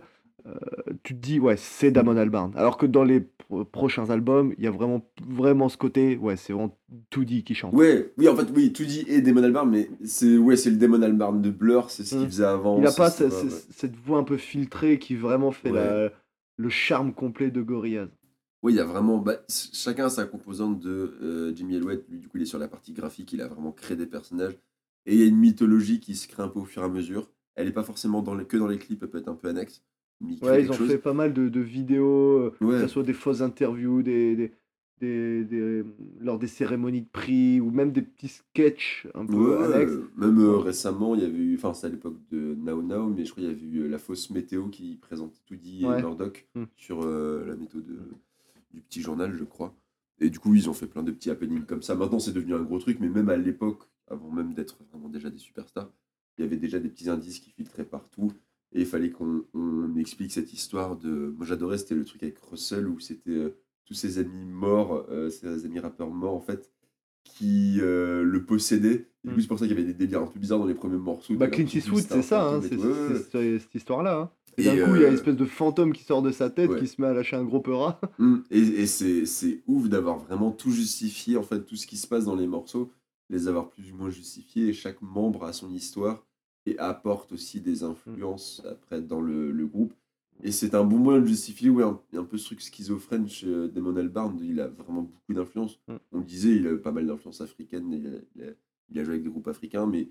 tu 1.03 1.15
te 1.15 1.19
dis 1.19 1.39
ouais, 1.39 1.57
c'est 1.57 1.91
Damon 1.91 2.17
Albarn. 2.17 2.51
Alors 2.55 2.77
que 2.77 2.85
dans 2.85 3.03
les 3.03 3.21
pro- 3.21 3.63
prochains 3.65 4.09
albums, 4.09 4.53
il 4.57 4.63
y 4.63 4.67
a 4.67 4.71
vraiment, 4.71 5.01
vraiment 5.27 5.69
ce 5.69 5.77
côté, 5.77 6.17
ouais, 6.17 6.35
c'est 6.35 6.53
vraiment 6.53 6.77
dit 7.15 7.43
qui 7.43 7.55
chante. 7.55 7.73
Ouais, 7.73 8.13
oui, 8.17 8.27
en 8.27 8.35
fait, 8.35 8.47
oui, 8.55 8.69
dit 8.71 9.05
et 9.07 9.21
Damon 9.21 9.43
Albarn, 9.43 9.69
mais 9.69 9.89
c'est 10.03 10.37
ouais, 10.37 10.55
c'est 10.57 10.69
le 10.69 10.77
Damon 10.77 11.01
Albarn 11.01 11.41
de 11.41 11.49
Blur, 11.49 11.89
c'est 11.89 12.03
ce 12.03 12.15
qu'il 12.15 12.25
Mm. 12.25 12.29
faisait 12.29 12.43
avant. 12.45 12.77
Il 12.77 12.83
n'a 12.83 12.91
pas 12.91 13.09
ce- 13.09 13.23
ouais, 13.25 13.49
cette 13.71 13.95
voix 13.95 14.17
un 14.17 14.23
peu 14.23 14.37
filtrée 14.37 14.99
qui 14.99 15.15
vraiment 15.15 15.51
fait 15.51 15.71
Ouais. 15.71 15.79
la- 15.79 16.09
le 16.57 16.69
charme 16.69 17.13
complet 17.13 17.49
de 17.51 17.61
Gorillaz. 17.61 18.09
Oui, 18.61 18.73
il 18.73 18.75
y 18.75 18.79
a 18.79 18.85
vraiment. 18.85 19.17
bah, 19.17 19.37
ch- 19.47 19.71
chacun 19.73 20.05
a 20.05 20.09
sa 20.09 20.25
composante 20.25 20.79
de 20.79 21.17
euh, 21.21 21.55
Jimmy 21.55 21.75
Elliott. 21.75 22.05
Lui, 22.09 22.19
du 22.19 22.27
coup, 22.29 22.37
il 22.37 22.43
est 22.43 22.45
sur 22.45 22.59
la 22.59 22.67
partie 22.67 22.93
graphique. 22.93 23.33
Il 23.33 23.41
a 23.41 23.47
vraiment 23.47 23.71
créé 23.71 23.97
des 23.97 24.05
personnages. 24.05 24.53
Et 25.05 25.15
il 25.15 25.19
y 25.19 25.23
a 25.23 25.25
une 25.27 25.35
mythologie 25.37 25.99
qui 25.99 26.15
se 26.15 26.27
crée 26.29 26.43
un 26.43 26.47
peu 26.47 26.59
au 26.59 26.63
fur 26.65 26.81
et 26.81 26.85
à 26.85 26.87
mesure. 26.89 27.29
Elle 27.55 27.65
n'est 27.67 27.73
pas 27.73 27.83
forcément 27.83 28.21
dans 28.21 28.35
les- 28.35 28.45
que 28.45 28.55
dans 28.55 28.67
les 28.67 28.77
clips, 28.77 29.03
elle 29.03 29.09
peut 29.09 29.17
être 29.17 29.27
un 29.27 29.35
peu 29.35 29.49
annexe. 29.49 29.83
Ouais, 30.41 30.63
ils 30.63 30.69
ont 30.69 30.73
chose. 30.73 30.87
fait 30.89 30.97
pas 30.97 31.13
mal 31.13 31.33
de, 31.33 31.49
de 31.49 31.59
vidéos, 31.59 32.37
euh, 32.39 32.53
Ouais. 32.61 32.75
que 32.75 32.81
ce 32.81 32.87
soit 32.87 33.03
des 33.03 33.13
fausses 33.13 33.41
interviews, 33.41 34.01
des, 34.03 34.35
des, 34.35 34.51
des- 34.99 35.43
des- 35.43 35.83
lors 36.21 36.39
des 36.39 36.47
cérémonies 36.47 37.01
de 37.01 37.09
prix, 37.11 37.59
ou 37.59 37.71
même 37.71 37.91
des 37.91 38.01
petits 38.01 38.29
sketchs 38.29 39.07
un 39.15 39.25
peu 39.25 39.57
Ouais, 39.57 39.63
annexes. 39.75 39.97
même 40.15 40.39
euh, 40.39 40.57
récemment, 40.57 41.15
il 41.15 41.21
y 41.21 41.25
avait 41.25 41.37
eu. 41.37 41.55
Enfin, 41.55 41.73
c'est 41.73 41.87
à 41.87 41.89
l'époque 41.89 42.17
de 42.31 42.55
Now 42.55 42.81
Now, 42.81 43.09
mais 43.09 43.25
je 43.25 43.31
crois 43.31 43.43
qu'il 43.43 43.51
y 43.51 43.55
avait 43.55 43.65
eu 43.65 43.79
euh, 43.83 43.87
la 43.89 43.97
fausse 43.97 44.29
météo 44.29 44.67
qui 44.69 44.95
présentait 45.01 45.39
Toody 45.45 45.83
et 45.83 45.87
Murdoch 45.87 46.47
Mm. 46.55 46.63
sur 46.77 47.01
euh, 47.03 47.45
la 47.47 47.55
méthode 47.55 47.85
de- 47.85 47.99
du 48.73 48.81
petit 48.81 49.01
journal, 49.01 49.33
je 49.37 49.43
crois. 49.43 49.75
Et 50.19 50.29
du 50.29 50.39
coup, 50.39 50.53
ils 50.55 50.69
ont 50.69 50.73
fait 50.73 50.87
plein 50.87 51.03
de 51.03 51.11
petits 51.11 51.29
happenings 51.29 51.65
comme 51.65 51.81
ça. 51.81 51.95
Maintenant, 51.95 52.19
c'est 52.19 52.31
devenu 52.33 52.53
un 52.53 52.61
gros 52.61 52.79
truc, 52.79 52.99
mais 53.01 53.09
même 53.09 53.29
à 53.29 53.35
l'époque, 53.35 53.83
avant 54.07 54.31
même 54.31 54.53
d'être 54.53 54.77
vraiment 54.91 55.09
déjà 55.09 55.29
des 55.29 55.37
superstars, 55.37 55.91
il 56.37 56.43
y 56.43 56.47
avait 56.47 56.55
déjà 56.57 56.79
des 56.79 56.87
petits 56.89 57.09
indices 57.09 57.39
qui 57.39 57.51
filtraient 57.51 57.83
partout. 57.83 58.31
Et 58.73 58.81
il 58.81 58.85
fallait 58.85 59.11
qu'on 59.11 59.43
on 59.53 59.95
explique 59.97 60.31
cette 60.31 60.51
histoire 60.53 60.95
de. 60.97 61.33
Moi, 61.37 61.45
j'adorais, 61.45 61.77
c'était 61.77 61.95
le 61.95 62.05
truc 62.05 62.23
avec 62.23 62.37
Russell 62.39 62.87
où 62.87 62.99
c'était 62.99 63.29
euh, 63.31 63.55
tous 63.85 63.93
ses 63.93 64.17
amis 64.17 64.45
morts, 64.45 65.05
euh, 65.09 65.29
ses 65.29 65.65
amis 65.65 65.79
rappeurs 65.79 66.09
morts, 66.09 66.33
en 66.35 66.41
fait, 66.41 66.71
qui 67.23 67.77
euh, 67.81 68.23
le 68.23 68.45
possédaient. 68.45 69.09
Et 69.25 69.29
Mm. 69.29 69.39
c'est 69.39 69.47
pour 69.47 69.59
ça 69.59 69.67
qu'il 69.67 69.75
y 69.75 69.79
avait 69.79 69.87
des 69.87 69.93
délires 69.93 70.21
un 70.23 70.27
peu 70.27 70.39
bizarres 70.39 70.59
dans 70.59 70.65
les 70.65 70.73
premiers 70.73 70.97
morceaux. 70.97 71.35
Bah, 71.35 71.47
Clint 71.47 71.67
Eastwood, 71.73 72.01
c'est 72.01 72.21
ça, 72.23 72.49
hein, 72.49 72.61
c'est. 72.61 72.75
Ouais, 72.75 73.59
cette 73.59 73.75
histoire-là. 73.75 74.19
hein. 74.19 74.29
D'un 74.57 74.85
coup, 74.85 74.95
il 74.95 75.01
y 75.01 75.05
a 75.05 75.07
une 75.07 75.13
espèce 75.15 75.35
de 75.35 75.45
fantôme 75.45 75.93
qui 75.93 76.03
sort 76.03 76.21
de 76.21 76.31
sa 76.31 76.49
tête, 76.49 76.69
Ouais. 76.69 76.79
qui 76.79 76.87
se 76.87 77.01
met 77.01 77.07
à 77.07 77.13
lâcher 77.13 77.35
un 77.35 77.43
gros 77.43 77.61
peurat. 77.61 77.99
Mm. 78.19 78.37
Et, 78.51 78.59
et 78.59 78.85
c'est 78.85 79.63
ouf 79.67 79.87
d'avoir 79.89 80.17
vraiment 80.19 80.51
tout 80.51 80.71
justifié, 80.71 81.37
en 81.37 81.43
fait, 81.43 81.63
tout 81.65 81.75
ce 81.75 81.87
qui 81.87 81.97
se 81.97 82.05
passe 82.07 82.25
dans 82.25 82.35
les 82.35 82.47
morceaux, 82.47 82.91
les 83.29 83.47
avoir 83.47 83.69
plus 83.69 83.91
ou 83.91 83.95
moins 83.95 84.09
justifiés, 84.09 84.67
et 84.69 84.73
chaque 84.73 85.01
membre 85.01 85.43
a 85.45 85.53
son 85.53 85.71
histoire 85.71 86.25
et 86.65 86.77
apporte 86.79 87.31
aussi 87.31 87.61
des 87.61 87.83
influences 87.83 88.61
après 88.69 89.01
dans 89.01 89.21
le, 89.21 89.51
le 89.51 89.67
groupe. 89.67 89.93
Et 90.41 90.51
c'est 90.51 90.75
un 90.75 90.83
bon 90.83 90.97
moyen 90.97 91.21
de 91.21 91.25
justifier, 91.25 91.69
ouais, 91.69 91.83
un, 91.83 91.99
un 92.15 92.23
peu 92.23 92.37
ce 92.37 92.45
truc 92.45 92.61
schizophrène 92.61 93.27
chez 93.29 93.47
euh, 93.47 93.67
Damon 93.67 93.95
Albarn, 93.95 94.39
il 94.41 94.59
a 94.59 94.67
vraiment 94.67 95.03
beaucoup 95.03 95.33
d'influence. 95.33 95.79
Mm. 95.87 95.95
On 96.11 96.17
le 96.19 96.23
disait, 96.25 96.55
il 96.55 96.67
a 96.67 96.75
pas 96.77 96.91
mal 96.91 97.05
d'influence 97.05 97.41
africaine, 97.41 97.91
il 97.91 98.07
a, 98.07 98.19
il, 98.35 98.43
a, 98.43 98.53
il 98.89 98.99
a 98.99 99.03
joué 99.03 99.13
avec 99.13 99.23
des 99.23 99.29
groupes 99.29 99.47
africains, 99.47 99.85
mais 99.85 100.09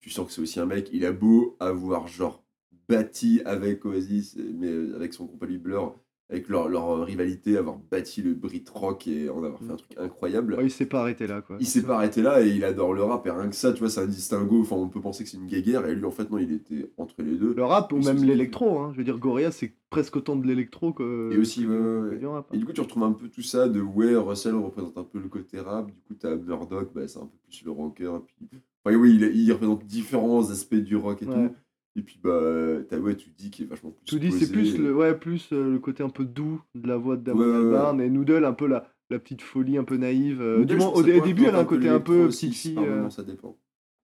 tu 0.00 0.10
sens 0.10 0.26
que 0.26 0.32
c'est 0.32 0.42
aussi 0.42 0.60
un 0.60 0.66
mec, 0.66 0.90
il 0.92 1.04
a 1.04 1.12
beau 1.12 1.56
avoir 1.60 2.08
genre 2.08 2.44
bâti 2.88 3.40
avec 3.44 3.84
Oasis, 3.84 4.36
mais 4.36 4.68
euh, 4.68 4.96
avec 4.96 5.14
son 5.14 5.26
groupe 5.26 5.42
à 5.42 5.46
lui 5.46 5.58
Blur, 5.58 5.96
avec 6.30 6.48
leur, 6.48 6.68
leur 6.68 7.04
rivalité, 7.04 7.56
avoir 7.56 7.76
bâti 7.90 8.22
le 8.22 8.34
Brit 8.34 8.64
Rock 8.72 9.08
et 9.08 9.28
en 9.28 9.42
avoir 9.42 9.58
fait 9.58 9.72
un 9.72 9.76
truc 9.76 9.90
incroyable. 9.98 10.54
Ouais, 10.54 10.64
il 10.66 10.70
s'est 10.70 10.86
pas 10.86 11.00
arrêté 11.00 11.26
là, 11.26 11.40
quoi. 11.42 11.56
Il 11.58 11.66
s'est 11.66 11.82
pas 11.82 11.96
arrêté 11.96 12.22
là 12.22 12.40
et 12.40 12.48
il 12.50 12.64
adore 12.64 12.94
le 12.94 13.02
rap 13.02 13.26
et 13.26 13.30
rien 13.32 13.48
que 13.48 13.56
ça, 13.56 13.72
tu 13.72 13.80
vois, 13.80 13.90
c'est 13.90 14.00
un 14.00 14.06
distinguo. 14.06 14.60
Enfin, 14.60 14.76
on 14.76 14.88
peut 14.88 15.00
penser 15.00 15.24
que 15.24 15.30
c'est 15.30 15.38
une 15.38 15.46
guéguerre 15.48 15.86
et 15.88 15.94
lui, 15.94 16.04
en 16.04 16.10
fait, 16.12 16.30
non, 16.30 16.38
il 16.38 16.52
était 16.52 16.90
entre 16.98 17.14
les 17.18 17.34
deux. 17.34 17.52
Le 17.54 17.64
rap 17.64 17.92
ou 17.92 17.98
même 17.98 18.22
l'électro, 18.22 18.78
hein. 18.78 18.90
je 18.92 18.98
veux 18.98 19.04
dire, 19.04 19.18
Gorillaz, 19.18 19.50
c'est 19.52 19.72
presque 19.90 20.14
autant 20.16 20.36
de 20.36 20.46
l'électro 20.46 20.92
que. 20.92 21.30
Et 21.32 21.36
aussi, 21.36 21.64
que 21.64 22.10
du- 22.14 22.20
que 22.20 22.26
rap, 22.26 22.46
hein. 22.48 22.54
Et 22.54 22.58
du 22.58 22.64
coup, 22.64 22.72
tu 22.72 22.80
retrouves 22.80 23.02
un 23.02 23.12
peu 23.12 23.28
tout 23.28 23.42
ça 23.42 23.68
de 23.68 23.80
ouais, 23.80 24.14
Russell 24.14 24.54
représente 24.54 24.96
un 24.98 25.04
peu 25.04 25.18
le 25.18 25.28
côté 25.28 25.58
rap. 25.58 25.86
Du 25.88 25.92
coup, 26.06 26.14
t'as 26.18 26.36
Murdoch, 26.36 26.90
bah, 26.94 27.08
c'est 27.08 27.18
un 27.18 27.22
peu 27.26 27.36
plus 27.48 27.64
le 27.64 27.70
rocker. 27.72 28.04
Et 28.04 28.46
puis... 28.48 28.60
Enfin, 28.84 28.96
oui, 28.96 29.16
il, 29.20 29.24
il 29.36 29.52
représente 29.52 29.84
différents 29.84 30.48
aspects 30.50 30.76
du 30.76 30.94
rock 30.96 31.22
et 31.22 31.26
Ouais. 31.26 31.48
tout. 31.48 31.54
Et 31.96 32.02
puis, 32.02 32.20
bah, 32.22 32.40
t'as 32.88 32.98
ouais, 32.98 33.16
tu 33.16 33.30
dis 33.30 33.50
qu'il 33.50 33.64
est 33.64 33.68
vachement 33.68 33.90
plus. 33.90 34.04
Tu 34.04 34.20
dis, 34.20 34.30
c'est 34.32 34.50
plus 34.50 34.78
le, 34.78 34.94
ouais, 34.94 35.14
plus 35.14 35.52
euh, 35.52 35.72
le 35.72 35.78
côté 35.78 36.02
un 36.02 36.08
peu 36.08 36.24
doux 36.24 36.62
de 36.74 36.86
la 36.86 36.96
voix 36.96 37.16
de 37.16 37.22
Damon 37.22 37.40
Ouais, 37.40 37.46
ouais, 37.46 37.52
ouais. 37.58 37.64
Albarn 37.66 38.00
et 38.00 38.08
Noodle, 38.08 38.44
un 38.44 38.52
peu 38.52 38.66
la, 38.68 38.88
la 39.10 39.18
petite 39.18 39.42
folie 39.42 39.76
un 39.76 39.84
peu 39.84 39.96
naïve. 39.96 40.40
euh, 40.40 40.58
Noodle, 40.58 40.66
du 40.66 40.76
moins, 40.76 40.88
au, 40.88 41.02
début, 41.02 41.44
elle 41.46 41.56
a 41.56 41.60
un 41.60 41.64
côté 41.64 41.88
un 41.88 42.00
peu 42.00 42.28
par 42.74 42.84
euh, 42.84 43.10
ça 43.10 43.22
dépend. 43.24 43.56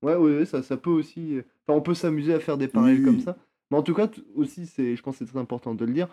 Ouais, 0.03 0.45
ça, 0.47 0.63
ça 0.63 0.77
peut 0.77 0.91
aussi. 0.91 1.39
Enfin, 1.67 1.79
on 1.79 1.83
peut 1.83 1.95
s'amuser 1.95 2.35
à 2.35 2.41
faire 2.41 2.59
des 2.59 2.69
parallèles 2.69 2.99
Oui, 2.99 3.05
comme 3.05 3.17
oui. 3.17 3.23
ça. 3.23 3.37
Mais 3.71 3.77
en 3.77 3.83
tout 3.83 3.95
cas, 3.95 4.09
aussi, 4.35 4.67
c'est, 4.67 4.95
je 4.97 5.03
pense 5.03 5.19
que 5.19 5.25
c'est 5.25 5.31
très 5.31 5.41
important 5.41 5.75
de 5.75 5.85
le 5.85 5.93
dire. 5.93 6.09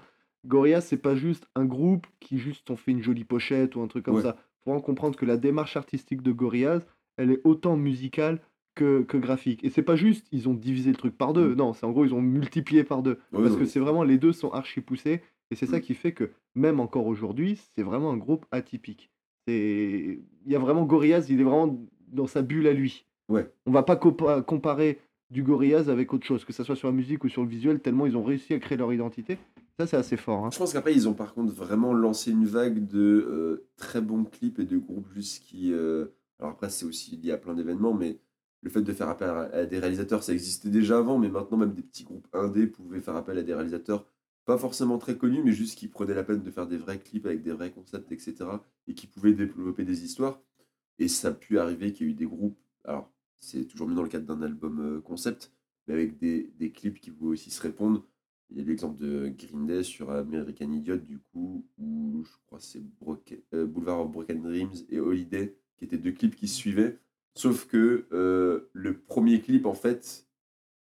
Gorillaz, 0.46 0.82
c'est 0.82 0.98
pas 0.98 1.16
juste 1.16 1.48
un 1.56 1.66
groupe 1.66 2.06
qui 2.20 2.38
juste 2.38 2.70
ont 2.70 2.76
fait 2.76 2.92
une 2.92 3.02
jolie 3.02 3.24
pochette 3.24 3.76
ou 3.76 3.82
un 3.82 3.88
truc 3.88 4.06
comme 4.06 4.22
ça. 4.22 4.36
Faut 4.64 4.72
vraiment 4.72 4.82
comprendre 4.82 5.16
que 5.16 5.26
la 5.26 5.38
démarche 5.38 5.78
artistique 5.78 6.22
de 6.22 6.32
Gorillaz, 6.32 6.82
elle 7.18 7.32
est 7.32 7.42
autant 7.44 7.78
musicale 7.78 8.40
que, 8.76 9.04
que 9.04 9.18
graphique. 9.18 9.64
Et 9.64 9.70
c'est 9.70 9.82
pas 9.84 9.96
juste, 9.96 10.28
ils 10.32 10.50
ont 10.50 10.54
divisé 10.54 10.90
le 10.92 10.96
truc 10.98 11.18
par 11.18 11.34
deux. 11.34 11.50
Mm. 11.50 11.56
Non, 11.56 11.74
c'est 11.74 11.86
en 11.86 11.92
gros, 11.92 12.06
ils 12.06 12.14
ont 12.14 12.22
multiplié 12.22 12.84
par 12.84 13.04
deux. 13.04 13.18
Parce 13.32 13.56
que 13.56 13.66
c'est 13.66 13.80
vraiment, 13.80 14.04
les 14.04 14.18
deux 14.18 14.34
sont 14.34 14.52
archi 14.52 14.82
poussés. 14.82 15.22
Et 15.52 15.56
c'est 15.56 15.66
ça 15.68 15.78
Mm. 15.78 15.82
qui 15.82 15.94
fait 15.94 16.12
que, 16.14 16.32
même 16.56 16.80
encore 16.80 17.06
aujourd'hui, 17.08 17.60
c'est 17.76 17.84
vraiment 17.84 18.12
un 18.12 18.18
groupe 18.18 18.46
atypique. 18.52 19.12
Il 19.48 20.20
y 20.48 20.56
a 20.56 20.60
vraiment 20.60 20.86
Gorillaz, 20.86 21.26
il 21.30 21.40
est 21.40 21.44
vraiment 21.44 21.80
dans 22.08 22.28
sa 22.28 22.42
bulle 22.42 22.68
à 22.68 22.74
lui. 22.74 23.06
Ouais. 23.30 23.50
On 23.66 23.72
va 23.72 23.84
pas 23.84 23.96
compa- 23.96 24.44
comparer 24.44 25.00
du 25.30 25.44
Gorillaz 25.44 25.90
avec 25.90 26.14
autre 26.14 26.26
chose, 26.26 26.46
que 26.46 26.54
ce 26.54 26.64
soit 26.64 26.76
sur 26.76 26.88
la 26.88 26.94
musique 26.94 27.24
ou 27.24 27.30
sur 27.30 27.42
le 27.42 27.48
visuel, 27.50 27.80
tellement 27.80 28.06
ils 28.06 28.16
ont 28.16 28.24
réussi 28.24 28.54
à 28.54 28.60
créer 28.60 28.78
leur 28.78 28.94
identité. 28.94 29.38
Ça, 29.80 29.88
c'est 29.88 29.98
assez 29.98 30.18
fort. 30.18 30.46
hein. 30.46 30.50
Je 30.52 30.60
pense 30.60 30.74
qu'après, 30.74 30.94
ils 30.94 31.10
ont 31.10 31.14
par 31.14 31.34
contre 31.34 31.52
vraiment 31.54 31.94
lancé 31.94 32.32
une 32.32 32.46
vague 32.46 32.86
de 32.86 33.00
euh, 33.00 33.66
très 33.76 34.02
bons 34.02 34.26
clips 34.26 34.60
et 34.60 34.66
de 34.66 34.78
groupes 34.78 35.08
juste 35.16 35.44
qui. 35.44 35.72
euh, 35.74 36.06
Alors 36.40 36.52
après, 36.54 36.70
c'est 36.70 36.86
aussi 36.86 37.16
lié 37.18 37.32
à 37.32 37.38
plein 37.38 37.56
d'événements, 37.56 37.94
mais 37.96 38.18
le 38.64 38.70
fait 38.70 38.82
de 38.82 38.94
faire 38.94 39.10
appel 39.10 39.30
à, 39.30 39.66
des 39.66 39.78
réalisateurs, 39.78 40.24
ça 40.24 40.34
existait 40.34 40.70
déjà 40.70 40.98
avant, 40.98 41.20
mais 41.20 41.30
maintenant, 41.30 41.58
même 41.58 41.74
des 41.74 41.84
petits 41.84 42.06
groupes 42.06 42.28
indés 42.34 42.66
pouvaient 42.66 43.02
faire 43.02 43.16
appel 43.16 43.38
à 43.38 43.44
des 43.44 43.54
réalisateurs 43.54 44.08
pas 44.46 44.58
forcément 44.58 44.98
très 44.98 45.18
connus, 45.18 45.42
mais 45.44 45.54
juste 45.54 45.78
qui 45.78 45.88
prenaient 45.88 46.14
la 46.14 46.24
peine 46.24 46.44
de 46.44 46.52
faire 46.52 46.68
des 46.68 46.78
vrais 46.78 47.00
clips 47.00 47.26
avec 47.26 47.44
des 47.44 47.52
vrais 47.52 47.72
concepts, 47.72 48.12
etc. 48.12 48.36
et 48.88 48.94
qui 48.94 49.08
pouvaient 49.08 49.34
développer 49.34 49.86
des 49.86 50.04
histoires. 50.04 50.42
Et 51.00 51.08
ça 51.08 51.30
a 51.30 51.32
pu 51.32 51.60
arriver 51.60 51.94
qu'il 51.94 52.08
y 52.08 52.10
ait 52.10 52.14
eu 52.14 52.16
des 52.16 52.26
groupes. 52.26 52.60
Alors, 52.84 53.12
c'est 53.40 53.66
toujours 53.66 53.88
mieux 53.88 53.96
dans 53.96 54.04
le 54.04 54.10
cadre 54.10 54.26
d'un 54.26 54.42
album 54.42 54.80
euh, 54.80 55.02
concept, 55.02 55.52
mais 55.88 55.94
avec 55.94 56.18
des, 56.18 56.52
des 56.58 56.72
clips 56.72 57.00
qui 57.00 57.12
pouvaient 57.12 57.32
aussi 57.32 57.52
se 57.52 57.62
répondre. 57.62 58.06
Il 58.50 58.58
y 58.58 58.62
a 58.62 58.66
l'exemple 58.66 59.02
de 59.02 59.30
Green 59.30 59.66
Day 59.66 59.84
sur 59.84 60.12
American 60.12 60.72
Idiot, 60.72 60.98
du 60.98 61.20
coup, 61.20 61.66
où 61.78 62.24
je 62.26 62.32
crois 62.46 62.60
c'est 62.60 62.84
euh, 63.54 63.66
Boulevard 63.66 64.02
of 64.02 64.12
Broken 64.12 64.42
Dreams 64.42 64.74
et 64.90 65.00
Holiday, 65.00 65.58
qui 65.78 65.86
étaient 65.86 65.98
deux 65.98 66.12
clips 66.12 66.36
qui 66.36 66.48
se 66.48 66.56
suivaient. 66.56 67.00
Sauf 67.36 67.66
que 67.68 68.06
euh, 68.12 68.70
le 68.74 68.94
premier 68.98 69.42
clip, 69.42 69.66
en 69.66 69.74
fait, 69.74 70.28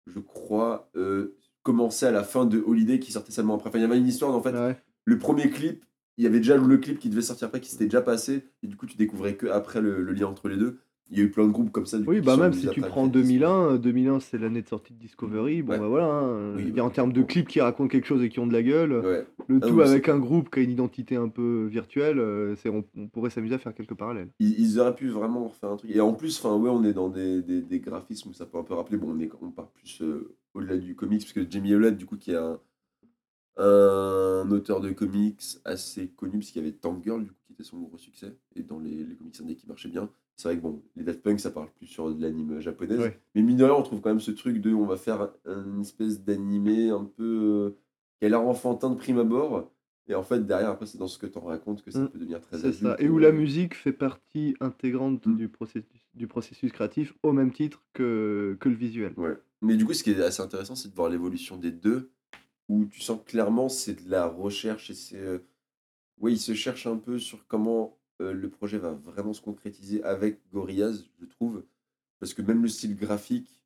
je 0.06 0.18
crois, 0.20 0.90
euh, 0.96 1.36
commençait 1.62 2.06
à 2.06 2.10
la 2.10 2.24
fin 2.24 2.44
de 2.44 2.58
Holiday 2.60 2.98
qui 2.98 3.12
sortait 3.12 3.32
seulement 3.32 3.54
après. 3.56 3.70
Enfin, 3.70 3.78
il 3.78 3.82
y 3.82 3.84
avait 3.84 3.98
une 3.98 4.06
histoire, 4.08 4.34
en 4.34 4.42
fait, 4.42 4.52
Ouais. 4.52 4.76
le 5.04 5.18
premier 5.18 5.48
clip, 5.50 5.84
il 6.18 6.24
y 6.24 6.26
avait 6.26 6.38
déjà 6.38 6.56
le 6.56 6.76
clip 6.78 6.98
qui 6.98 7.08
devait 7.08 7.22
sortir 7.22 7.48
après, 7.48 7.60
qui 7.60 7.70
s'était 7.70 7.84
déjà 7.84 8.02
passé, 8.02 8.44
et 8.62 8.66
du 8.66 8.76
coup, 8.76 8.86
tu 8.86 8.96
découvrais 8.96 9.36
que 9.36 9.46
après 9.46 9.80
le, 9.80 10.02
le 10.02 10.12
lien 10.12 10.26
entre 10.26 10.48
les 10.48 10.56
deux. 10.56 10.78
Il 11.10 11.18
y 11.18 11.20
a 11.20 11.24
eu 11.24 11.30
plein 11.30 11.46
de 11.46 11.52
groupes 11.52 11.70
comme 11.72 11.84
ça. 11.84 11.98
Oui, 12.06 12.20
bah 12.22 12.38
même 12.38 12.54
si 12.54 12.68
tu 12.70 12.80
prends 12.80 13.02
avec 13.02 13.12
des 13.12 13.22
2001, 13.22 13.72
euh, 13.72 13.78
2001 13.78 14.20
c'est 14.20 14.38
l'année 14.38 14.62
de 14.62 14.68
sortie 14.68 14.94
de 14.94 14.98
Discovery, 14.98 15.60
bon 15.62 15.72
Ouais. 15.72 15.78
bah 15.78 15.88
voilà, 15.88 16.06
hein, 16.06 16.54
Oui, 16.56 16.64
il 16.68 16.74
y 16.74 16.80
a 16.80 16.84
en 16.84 16.88
termes 16.90 17.12
de 17.12 17.22
clips 17.22 17.48
qui 17.48 17.60
racontent 17.60 17.88
quelque 17.88 18.06
chose 18.06 18.22
et 18.22 18.30
qui 18.30 18.38
ont 18.40 18.46
de 18.46 18.52
la 18.54 18.62
gueule, 18.62 18.92
Ouais. 18.92 19.26
le 19.48 19.58
Ah 19.62 19.66
tout 19.66 19.74
oui, 19.74 19.82
avec 19.82 20.08
un 20.08 20.18
groupe 20.18 20.48
qui 20.50 20.60
a 20.60 20.62
une 20.62 20.70
identité 20.70 21.16
un 21.16 21.28
peu 21.28 21.66
virtuelle, 21.66 22.18
euh, 22.18 22.56
c'est, 22.56 22.70
on, 22.70 22.84
on 22.96 23.08
pourrait 23.08 23.28
s'amuser 23.30 23.54
à 23.56 23.58
faire 23.58 23.74
quelques 23.74 23.94
parallèles. 23.94 24.28
Ils, 24.38 24.58
ils 24.58 24.80
auraient 24.80 24.94
pu 24.94 25.08
vraiment 25.08 25.48
refaire 25.48 25.70
un 25.70 25.76
truc. 25.76 25.90
Et 25.94 26.00
en 26.00 26.14
plus, 26.14 26.38
enfin, 26.42 26.56
ouais, 26.56 26.70
on 26.70 26.82
est 26.84 26.94
dans 26.94 27.10
des, 27.10 27.42
des, 27.42 27.60
des 27.60 27.80
graphismes 27.80 28.30
où 28.30 28.32
ça 28.32 28.46
peut 28.46 28.56
un 28.58 28.62
peu 28.64 28.72
rappeler. 28.74 28.96
Bon, 28.96 29.08
on, 29.14 29.20
est, 29.20 29.30
on 29.42 29.50
part 29.50 29.68
plus 29.68 30.00
euh, 30.00 30.34
au-delà 30.54 30.78
du 30.78 30.94
comics, 30.94 31.20
parce 31.20 31.32
que 31.34 31.46
Jamie 31.50 31.72
Hewlett, 31.72 31.96
du 31.98 32.06
coup, 32.06 32.16
qui 32.16 32.30
est 32.30 32.36
un, 32.36 32.58
un 33.56 34.50
auteur 34.50 34.80
de 34.80 34.90
comics 34.92 35.42
assez 35.64 36.08
connu, 36.08 36.38
parce 36.38 36.50
qu'il 36.50 36.62
y 36.62 36.64
avait 36.66 36.74
Tank 36.76 37.02
Girl, 37.04 37.22
du 37.22 37.30
coup, 37.30 37.36
qui 37.46 37.52
était 37.52 37.64
son 37.64 37.78
gros 37.80 37.98
succès, 37.98 38.36
et 38.56 38.62
dans 38.62 38.78
les, 38.78 39.04
les 39.04 39.14
comics 39.14 39.38
indés 39.40 39.56
qui 39.56 39.66
marchaient 39.66 39.88
bien. 39.88 40.08
C'est 40.36 40.48
vrai 40.48 40.56
que 40.56 40.62
bon, 40.62 40.82
les 40.96 41.04
Daft 41.04 41.22
Punk, 41.22 41.38
ça 41.40 41.50
parle 41.50 41.68
plus 41.76 41.86
sur 41.86 42.12
de 42.14 42.20
l'anime 42.20 42.58
japonaise. 42.60 42.98
Ouais. 42.98 43.20
Mais 43.34 43.42
mine 43.42 43.56
de 43.58 43.64
rien, 43.64 43.74
on 43.74 43.82
trouve 43.82 44.00
quand 44.00 44.08
même 44.10 44.20
ce 44.20 44.30
truc 44.30 44.60
de 44.60 44.72
on 44.72 44.86
va 44.86 44.96
faire 44.96 45.30
une 45.46 45.82
espèce 45.82 46.22
d'animé 46.24 46.88
un 46.90 47.04
peu. 47.04 47.22
euh, 47.24 47.70
qui 48.18 48.26
a 48.26 48.28
l'air 48.30 48.40
enfantin 48.42 48.88
de 48.90 48.94
prime 48.96 49.18
abord. 49.18 49.70
Et 50.08 50.14
en 50.14 50.22
fait, 50.22 50.44
derrière, 50.46 50.70
après, 50.70 50.86
c'est 50.86 50.98
dans 50.98 51.06
ce 51.06 51.18
que 51.18 51.26
tu 51.26 51.38
en 51.38 51.42
racontes 51.42 51.82
que 51.82 51.90
ça 51.90 52.00
Mm. 52.00 52.08
peut 52.08 52.18
devenir 52.18 52.40
très 52.40 52.56
C'est 52.58 52.66
adulte. 52.68 52.82
ça. 52.82 52.96
Et 52.98 53.08
où 53.08 53.18
la 53.18 53.30
musique 53.32 53.74
fait 53.74 53.92
partie 53.92 54.54
intégrante 54.60 55.26
Mm. 55.26 55.36
du, 55.36 55.48
processus, 55.48 56.00
du 56.14 56.26
processus 56.26 56.72
créatif 56.72 57.14
au 57.22 57.32
même 57.32 57.52
titre 57.52 57.84
que, 57.92 58.56
que 58.58 58.68
le 58.68 58.74
visuel. 58.74 59.12
Ouais. 59.16 59.36
Mais 59.60 59.76
du 59.76 59.84
coup, 59.84 59.92
ce 59.92 60.02
qui 60.02 60.10
est 60.12 60.20
assez 60.22 60.42
intéressant, 60.42 60.74
c'est 60.74 60.88
de 60.88 60.94
voir 60.94 61.08
l'évolution 61.10 61.56
des 61.56 61.70
deux, 61.70 62.10
où 62.68 62.84
tu 62.86 63.00
sens 63.00 63.20
clairement 63.24 63.68
c'est 63.68 64.04
de 64.04 64.10
la 64.10 64.26
recherche 64.26 64.90
et 64.90 64.94
c'est. 64.94 65.18
euh, 65.18 65.38
Oui, 66.18 66.34
ils 66.34 66.38
se 66.38 66.54
cherchent 66.54 66.86
un 66.86 66.96
peu 66.98 67.18
sur 67.18 67.46
comment 67.46 67.98
euh, 68.20 68.32
le 68.32 68.48
projet 68.48 68.78
va 68.78 68.92
vraiment 68.92 69.32
se 69.32 69.40
concrétiser 69.42 70.02
avec 70.04 70.40
Gorillaz, 70.52 71.04
je 71.20 71.26
trouve. 71.26 71.64
Parce 72.20 72.34
que 72.34 72.42
même 72.42 72.62
le 72.62 72.68
style 72.68 72.94
graphique 72.96 73.60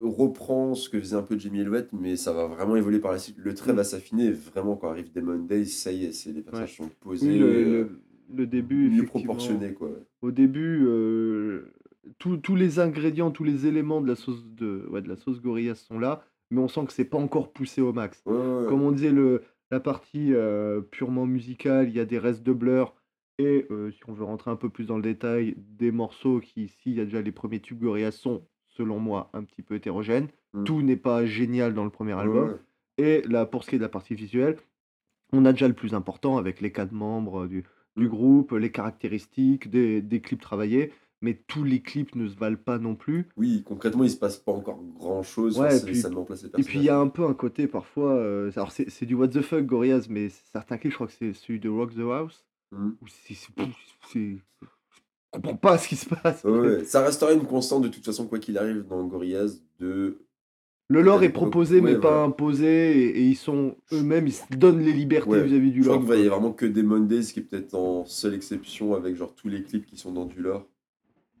reprend 0.00 0.74
ce 0.74 0.88
que 0.88 0.98
faisait 0.98 1.16
un 1.16 1.22
peu 1.22 1.38
Jimmy 1.38 1.60
Elliott, 1.60 1.88
mais 1.92 2.16
ça 2.16 2.32
va 2.32 2.46
vraiment 2.46 2.74
évoluer 2.76 2.98
par 2.98 3.12
la 3.12 3.18
suite. 3.18 3.36
Le 3.38 3.54
trait 3.54 3.72
Mm. 3.72 3.76
va 3.76 3.84
s'affiner, 3.84 4.24
et 4.26 4.32
vraiment, 4.32 4.76
quand 4.76 4.90
arrive 4.90 5.12
Demon 5.12 5.38
Days, 5.38 5.66
ça 5.66 5.92
y 5.92 6.04
est, 6.06 6.12
c'est 6.12 6.32
les 6.32 6.42
personnages 6.42 6.76
sont 6.76 6.90
posés, 7.00 7.28
Oui, 7.32 7.38
le, 7.38 7.46
euh, 7.46 7.64
le- 7.70 8.00
le 8.34 8.46
début, 8.46 8.88
mieux 8.88 9.02
effectivement, 9.02 9.34
proportionnés, 9.34 9.74
quoi. 9.74 9.90
Au 10.22 10.30
début, 10.32 10.84
euh, 10.86 11.72
tous- 12.18 12.36
tous 12.38 12.56
les 12.56 12.80
ingrédients, 12.80 13.30
tous 13.30 13.44
les 13.44 13.66
éléments 13.66 14.00
de 14.00 14.08
la 14.08 14.16
sauce 14.16 14.44
de, 14.44 14.86
ouais, 14.90 15.02
de 15.02 15.08
la 15.08 15.16
sauce 15.16 15.40
Gorillaz 15.40 15.76
sont 15.76 15.98
là, 16.00 16.24
mais 16.52 16.60
on 16.60 16.68
sent 16.68 16.84
que 16.86 16.92
c'est 16.92 17.04
pas 17.04 17.18
encore 17.18 17.52
poussé 17.52 17.80
au 17.80 17.92
max. 17.92 18.22
Ouais, 18.26 18.34
ouais, 18.34 18.38
ouais. 18.38 18.66
Comme 18.68 18.82
on 18.82 18.92
disait, 18.92 19.10
le, 19.10 19.42
la 19.70 19.80
partie 19.80 20.34
euh, 20.34 20.80
purement 20.82 21.26
musicale, 21.26 21.88
il 21.88 21.96
y 21.96 22.00
a 22.00 22.04
des 22.04 22.18
restes 22.18 22.42
de 22.42 22.52
Blur. 22.52 22.94
Et 23.38 23.66
euh, 23.70 23.90
si 23.90 24.00
on 24.06 24.12
veut 24.12 24.24
rentrer 24.24 24.50
un 24.50 24.56
peu 24.56 24.68
plus 24.68 24.84
dans 24.84 24.96
le 24.96 25.02
détail, 25.02 25.54
des 25.56 25.90
morceaux 25.90 26.40
qui, 26.40 26.64
ici, 26.64 26.82
il 26.86 26.94
y 26.94 27.00
a 27.00 27.04
déjà 27.04 27.22
les 27.22 27.32
premiers 27.32 27.60
tubes 27.60 27.80
Gorillaz, 27.80 28.12
sont, 28.12 28.46
selon 28.68 28.98
moi, 28.98 29.30
un 29.32 29.42
petit 29.42 29.62
peu 29.62 29.74
hétérogènes. 29.74 30.28
Mm. 30.52 30.64
Tout 30.64 30.82
n'est 30.82 30.96
pas 30.96 31.24
génial 31.24 31.72
dans 31.72 31.84
le 31.84 31.90
premier 31.90 32.12
album. 32.12 32.58
Et 32.98 33.22
là, 33.22 33.46
pour 33.46 33.64
ce 33.64 33.70
qui 33.70 33.76
est 33.76 33.78
de 33.78 33.84
la 33.84 33.88
partie 33.88 34.14
visuelle, 34.14 34.58
on 35.32 35.46
a 35.46 35.52
déjà 35.52 35.66
le 35.66 35.74
plus 35.74 35.94
important 35.94 36.36
avec 36.36 36.60
les 36.60 36.70
quatre 36.70 36.92
membres 36.92 37.46
du, 37.46 37.64
du 37.96 38.04
Mm. 38.04 38.08
groupe, 38.08 38.52
les 38.52 38.70
caractéristiques, 38.70 39.70
des, 39.70 40.02
des 40.02 40.20
clips 40.20 40.42
travaillés. 40.42 40.92
Mais 41.22 41.40
tous 41.46 41.62
les 41.64 41.80
clips 41.80 42.14
ne 42.16 42.26
se 42.28 42.36
valent 42.36 42.56
pas 42.62 42.78
non 42.78 42.96
plus. 42.96 43.28
Oui, 43.36 43.62
concrètement, 43.64 44.02
il 44.04 44.10
se 44.10 44.16
passe 44.16 44.36
pas 44.38 44.50
encore 44.52 44.80
grand 44.98 45.22
chose. 45.22 45.58
Ouais, 45.58 45.76
et 45.76 45.80
puis- 45.80 46.00
Et 46.58 46.62
puis 46.64 46.78
il 46.80 46.84
y 46.84 46.88
a 46.88 46.98
un 46.98 47.06
peu 47.08 47.24
un 47.24 47.32
côté 47.34 47.68
parfois. 47.68 48.12
euh, 48.14 48.50
alors 48.56 48.72
c'est 48.72 49.06
du 49.06 49.14
what 49.14 49.28
the 49.28 49.40
fuck 49.40 49.64
Gorillaz, 49.64 50.06
mais 50.10 50.28
certains 50.52 50.78
clips, 50.78 50.90
je 50.92 50.96
crois 50.96 51.06
que 51.06 51.12
c'est 51.12 51.32
celui 51.32 51.60
de 51.60 51.68
Rock 51.68 51.94
the 51.94 52.00
House. 52.00 52.44
Mhm. 52.72 52.96
où 53.02 53.06
c'est, 53.06 54.36
comprends 55.30 55.56
pas 55.56 55.78
ce 55.78 55.88
qui 55.88 55.96
se 55.96 56.08
passe. 56.08 56.42
Ouais. 56.44 56.84
Ça 56.84 57.04
restera 57.04 57.32
une 57.32 57.44
constante 57.44 57.82
de 57.82 57.88
toute 57.88 58.04
façon, 58.04 58.26
quoi 58.26 58.38
qu'il 58.38 58.58
arrive 58.58 58.86
dans 58.88 59.04
Gorillaz, 59.06 59.62
de 59.78 60.18
Le 60.88 61.02
lore 61.02 61.22
est 61.22 61.28
proposé 61.32 61.80
mais 61.80 61.96
pas 61.98 62.22
imposé 62.24 62.66
et, 62.98 63.18
et 63.18 63.22
ils 63.22 63.36
sont 63.36 63.76
eux-mêmes, 63.92 64.26
ils 64.26 64.32
se 64.32 64.42
donnent 64.56 64.80
les 64.80 64.92
libertés 64.92 65.30
Ouais. 65.30 65.42
vis-à-vis 65.44 65.70
du 65.70 65.78
Je 65.82 65.88
crois 65.88 65.94
lore. 65.96 66.00
qu'il 66.04 66.08
va 66.08 66.16
y 66.16 66.24
avoir 66.24 66.40
vraiment 66.40 66.54
que 66.54 66.66
des 66.66 66.82
Mondays, 66.82 67.22
qui 67.32 67.40
est 67.40 67.42
peut-être 67.42 67.74
en 67.74 68.04
seule 68.06 68.34
exception 68.34 68.94
avec 68.94 69.16
genre 69.16 69.34
tous 69.34 69.48
les 69.48 69.62
clips 69.62 69.86
qui 69.86 69.96
sont 69.96 70.12
dans 70.12 70.24
du 70.26 70.40
lore. 70.40 70.66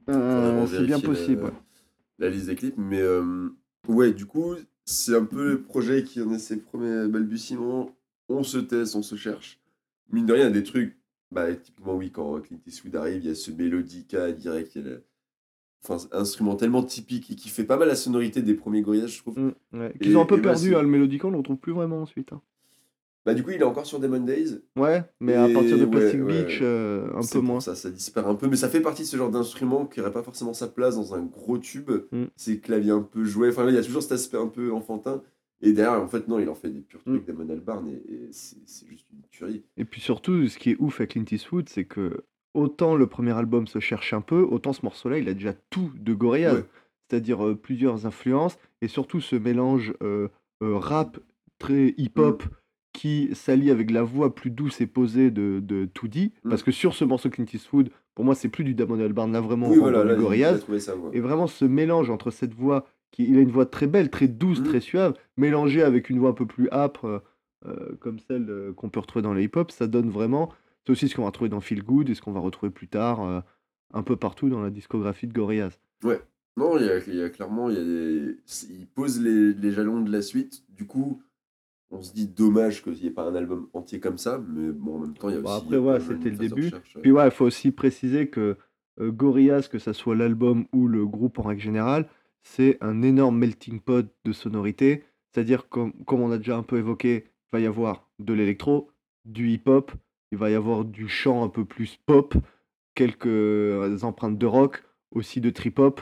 Euh, 0.08 0.66
c'est 0.66 0.84
bien 0.84 1.00
possible. 1.00 1.52
La, 2.18 2.28
liste 2.30 2.46
des 2.46 2.54
clips, 2.54 2.76
mais 2.78 3.00
euh, 3.00 3.48
ouais, 3.88 4.12
du 4.12 4.26
coup, 4.26 4.54
c'est 4.84 5.16
un 5.16 5.24
peu 5.24 5.50
le 5.52 5.62
projet 5.62 6.04
qui 6.04 6.20
en 6.22 6.32
est 6.32 6.38
ses 6.38 6.58
premiers 6.58 7.08
balbutiements. 7.08 7.94
On 8.28 8.42
se 8.42 8.58
teste, 8.58 8.94
on 8.94 9.02
se 9.02 9.16
cherche. 9.16 9.58
Mine 10.10 10.26
de 10.26 10.32
rien, 10.32 10.42
il 10.44 10.46
y 10.46 10.50
a 10.50 10.52
des 10.52 10.62
trucs. 10.62 10.96
Bah, 11.30 11.52
typiquement, 11.54 11.96
oui, 11.96 12.10
quand 12.10 12.40
Clint 12.40 12.58
Eastwood 12.66 12.94
arrive, 12.96 13.22
il 13.24 13.28
y 13.28 13.30
a 13.30 13.34
ce 13.34 13.50
mélodica 13.50 14.30
direct, 14.32 14.74
il 14.76 14.82
y 14.82 14.86
a 14.86 14.88
le- 14.90 15.04
enfin, 15.82 16.06
instrument 16.12 16.56
tellement 16.56 16.82
typique 16.82 17.30
et 17.30 17.34
qui 17.34 17.48
fait 17.48 17.64
pas 17.64 17.76
mal 17.78 17.88
la 17.88 17.96
sonorité 17.96 18.42
des 18.42 18.54
premiers 18.54 18.82
Gorillaz, 18.82 19.06
je 19.08 19.18
trouve. 19.18 19.38
Mm, 19.38 19.52
ouais. 19.72 19.94
Qu'ils 20.00 20.16
ont 20.16 20.22
un 20.22 20.26
peu 20.26 20.38
et 20.38 20.42
perdu, 20.42 20.68
c'est- 20.70 20.74
hein, 20.76 20.82
le 20.82 20.88
Mélodican, 20.88 21.28
on 21.28 21.32
le 21.32 21.38
retrouve 21.38 21.56
plus 21.56 21.72
vraiment 21.72 22.02
ensuite. 22.02 22.32
hein. 22.32 22.42
Bah, 23.24 23.34
du 23.34 23.44
coup, 23.44 23.50
il 23.50 23.60
est 23.60 23.64
encore 23.64 23.86
sur 23.86 24.00
Demon 24.00 24.20
Days. 24.20 24.60
Ouais, 24.76 25.04
mais 25.20 25.34
à 25.34 25.48
partir 25.48 25.78
de 25.78 25.84
Plastic 25.84 26.20
ouais. 26.24 26.42
Beach, 26.44 26.58
euh, 26.60 27.08
un 27.14 27.22
C'est 27.22 27.38
peu 27.38 27.44
moins. 27.44 27.60
Ça, 27.60 27.74
ça 27.76 27.88
disparaît 27.90 28.28
un 28.30 28.34
peu, 28.34 28.48
mais 28.48 28.56
ça 28.56 28.68
fait 28.68 28.80
partie 28.80 29.02
de 29.02 29.06
ce 29.06 29.16
genre 29.16 29.30
d'instrument 29.30 29.86
qui 29.86 30.00
n'aurait 30.00 30.12
pas 30.12 30.24
forcément 30.24 30.54
sa 30.54 30.66
place 30.66 30.96
dans 30.96 31.14
un 31.14 31.22
gros 31.22 31.58
tube. 31.58 31.90
Mm. 32.10 32.24
Ces 32.36 32.58
claviers 32.58 32.90
un 32.90 33.02
peu 33.02 33.24
joués. 33.24 33.50
Enfin, 33.50 33.64
là, 33.64 33.70
il 33.70 33.76
y 33.76 33.78
a 33.78 33.82
toujours 33.84 34.02
cet 34.02 34.12
aspect 34.12 34.38
un 34.38 34.48
peu 34.48 34.72
enfantin. 34.72 35.22
Et 35.60 35.72
derrière, 35.72 36.02
en 36.02 36.08
fait, 36.08 36.26
non, 36.26 36.40
il 36.40 36.48
en 36.48 36.56
fait 36.56 36.70
des 36.70 36.80
purs 36.80 37.04
trucs 37.04 37.22
Mm. 37.22 37.26
d'Amon 37.32 37.48
Albarn 37.50 37.88
et, 37.88 38.12
et 38.12 38.28
c'est 38.32 38.56
c'est 38.66 38.88
juste 38.88 39.06
une 39.12 39.22
tuerie. 39.30 39.62
Et 39.76 39.84
puis 39.84 40.00
surtout, 40.00 40.48
ce 40.48 40.58
qui 40.58 40.70
est 40.70 40.76
ouf 40.80 41.00
avec 41.00 41.10
Clint 41.12 41.24
Eastwood, 41.30 41.68
c'est 41.68 41.84
que 41.84 42.24
autant 42.54 42.96
le 42.96 43.06
premier 43.06 43.32
album 43.32 43.68
se 43.68 43.78
cherche 43.78 44.12
un 44.12 44.20
peu, 44.20 44.42
autant 44.42 44.72
ce 44.72 44.84
morceau-là, 44.84 45.18
il 45.18 45.28
a 45.28 45.34
déjà 45.34 45.52
tout 45.70 45.92
de 45.96 46.12
Gorillaz. 46.12 46.54
Ouais. 46.56 46.64
C'est-à-dire 47.08 47.46
euh, 47.46 47.54
plusieurs 47.54 48.06
influences, 48.06 48.58
et 48.80 48.88
surtout 48.88 49.20
ce 49.20 49.36
mélange 49.36 49.92
euh, 50.02 50.28
rap 50.60 51.18
très 51.58 51.94
hip-hop 51.98 52.42
qui 52.92 53.30
s'allie 53.34 53.70
avec 53.70 53.90
la 53.90 54.02
voix 54.02 54.34
plus 54.34 54.50
douce 54.50 54.80
et 54.80 54.86
posée 54.86 55.30
de, 55.30 55.60
de 55.62 55.86
2D. 55.86 56.32
Mm. 56.44 56.50
Parce 56.50 56.62
que 56.62 56.70
sur 56.70 56.94
ce 56.94 57.04
morceau 57.04 57.30
Clint 57.30 57.46
Eastwood, 57.52 57.90
pour 58.14 58.24
moi, 58.24 58.34
c'est 58.34 58.48
plus 58.48 58.64
du 58.64 58.74
Damon 58.74 59.00
Albarn, 59.00 59.32
là 59.32 59.40
vraiment, 59.40 59.68
oui, 59.70 59.78
on 59.78 59.82
voilà, 59.82 60.04
là, 60.04 60.14
Gorillaz. 60.14 60.60
Et 61.12 61.20
vraiment 61.20 61.46
ce 61.46 61.64
mélange 61.64 62.10
entre 62.10 62.30
cette 62.30 62.54
voix, 62.54 62.86
qui, 63.10 63.24
il 63.28 63.36
a 63.38 63.40
une 63.40 63.50
voix 63.50 63.66
très 63.66 63.86
belle, 63.86 64.10
très 64.10 64.28
douce, 64.28 64.60
Mhm. 64.60 64.64
très 64.66 64.80
suave, 64.80 65.14
mélangée 65.36 65.82
avec 65.82 66.10
une 66.10 66.18
voix 66.18 66.30
un 66.30 66.34
peu 66.34 66.46
plus 66.46 66.68
âpre, 66.70 67.22
euh, 67.66 67.96
comme 68.00 68.18
celle 68.18 68.48
euh, 68.50 68.72
qu'on 68.72 68.88
peut 68.90 69.00
retrouver 69.00 69.22
dans 69.22 69.32
le 69.32 69.42
hip-hop, 69.42 69.70
ça 69.70 69.86
donne 69.86 70.10
vraiment. 70.10 70.50
C'est 70.84 70.92
aussi 70.92 71.08
ce 71.08 71.14
qu'on 71.14 71.22
va 71.22 71.28
retrouver 71.28 71.48
dans 71.50 71.60
Feel 71.60 71.82
Good 71.82 72.10
et 72.10 72.14
ce 72.14 72.20
qu'on 72.20 72.32
va 72.32 72.40
retrouver 72.40 72.70
plus 72.70 72.88
tard, 72.88 73.22
euh, 73.24 73.40
un 73.94 74.02
peu 74.02 74.16
partout 74.16 74.48
dans 74.48 74.60
la 74.60 74.70
discographie 74.70 75.26
de 75.26 75.32
Gorillaz. 75.32 75.78
Non, 76.58 76.76
il 76.78 76.84
y 76.84 76.90
a, 76.90 76.98
il 77.06 77.14
y 77.14 77.22
a 77.22 77.30
clairement, 77.30 77.70
il, 77.70 77.76
y 77.76 77.80
a 77.80 77.84
des... 77.84 78.36
il 78.78 78.86
pose 78.86 79.20
les, 79.20 79.54
les 79.54 79.70
jalons 79.72 80.00
de 80.02 80.10
la 80.12 80.20
suite. 80.20 80.64
Du 80.68 80.86
coup, 80.86 81.22
on 81.92 82.02
se 82.02 82.12
dit 82.12 82.26
dommage 82.26 82.82
qu'il 82.82 82.94
n'y 82.94 83.06
ait 83.06 83.10
pas 83.10 83.24
un 83.24 83.34
album 83.34 83.68
entier 83.74 84.00
comme 84.00 84.18
ça, 84.18 84.42
mais 84.48 84.72
bon, 84.72 84.96
en 84.96 84.98
même 85.00 85.14
temps, 85.14 85.28
il 85.28 85.36
y 85.36 85.38
a 85.38 85.40
Bon, 85.40 85.50
aussi. 85.56 85.64
après, 85.64 85.76
ouais, 85.78 86.00
c'était 86.00 86.30
le 86.30 86.36
début. 86.36 86.64
recherche, 86.64 86.96
ouais. 86.96 87.02
Puis 87.02 87.12
ouais, 87.12 87.24
il 87.26 87.30
faut 87.30 87.44
aussi 87.44 87.70
préciser 87.70 88.28
que 88.28 88.56
euh, 89.00 89.10
Gorillaz, 89.10 89.68
que 89.68 89.78
ça 89.78 89.92
soit 89.92 90.16
l'album 90.16 90.66
ou 90.72 90.88
le 90.88 91.06
groupe 91.06 91.38
en 91.38 91.42
règle 91.42 91.60
générale, 91.62 92.08
c'est 92.42 92.78
un 92.80 93.02
énorme 93.02 93.38
melting 93.38 93.80
pot 93.80 94.06
de 94.24 94.32
sonorités. 94.32 95.04
C'est-à-dire, 95.32 95.68
comme, 95.68 95.92
comme 96.04 96.20
on 96.20 96.30
a 96.32 96.38
déjà 96.38 96.56
un 96.56 96.62
peu 96.62 96.78
évoqué, 96.78 97.24
il 97.26 97.52
va 97.52 97.60
y 97.60 97.66
avoir 97.66 98.08
de 98.18 98.32
l'électro, 98.34 98.90
du 99.24 99.48
hip-hop, 99.50 99.92
il 100.32 100.38
va 100.38 100.50
y 100.50 100.54
avoir 100.54 100.84
du 100.84 101.08
chant 101.08 101.44
un 101.44 101.48
peu 101.48 101.64
plus 101.64 101.98
pop, 102.06 102.34
quelques 102.94 103.26
euh, 103.26 103.98
empreintes 104.02 104.38
de 104.38 104.46
rock, 104.46 104.82
aussi 105.10 105.40
de 105.40 105.50
trip-hop. 105.50 106.00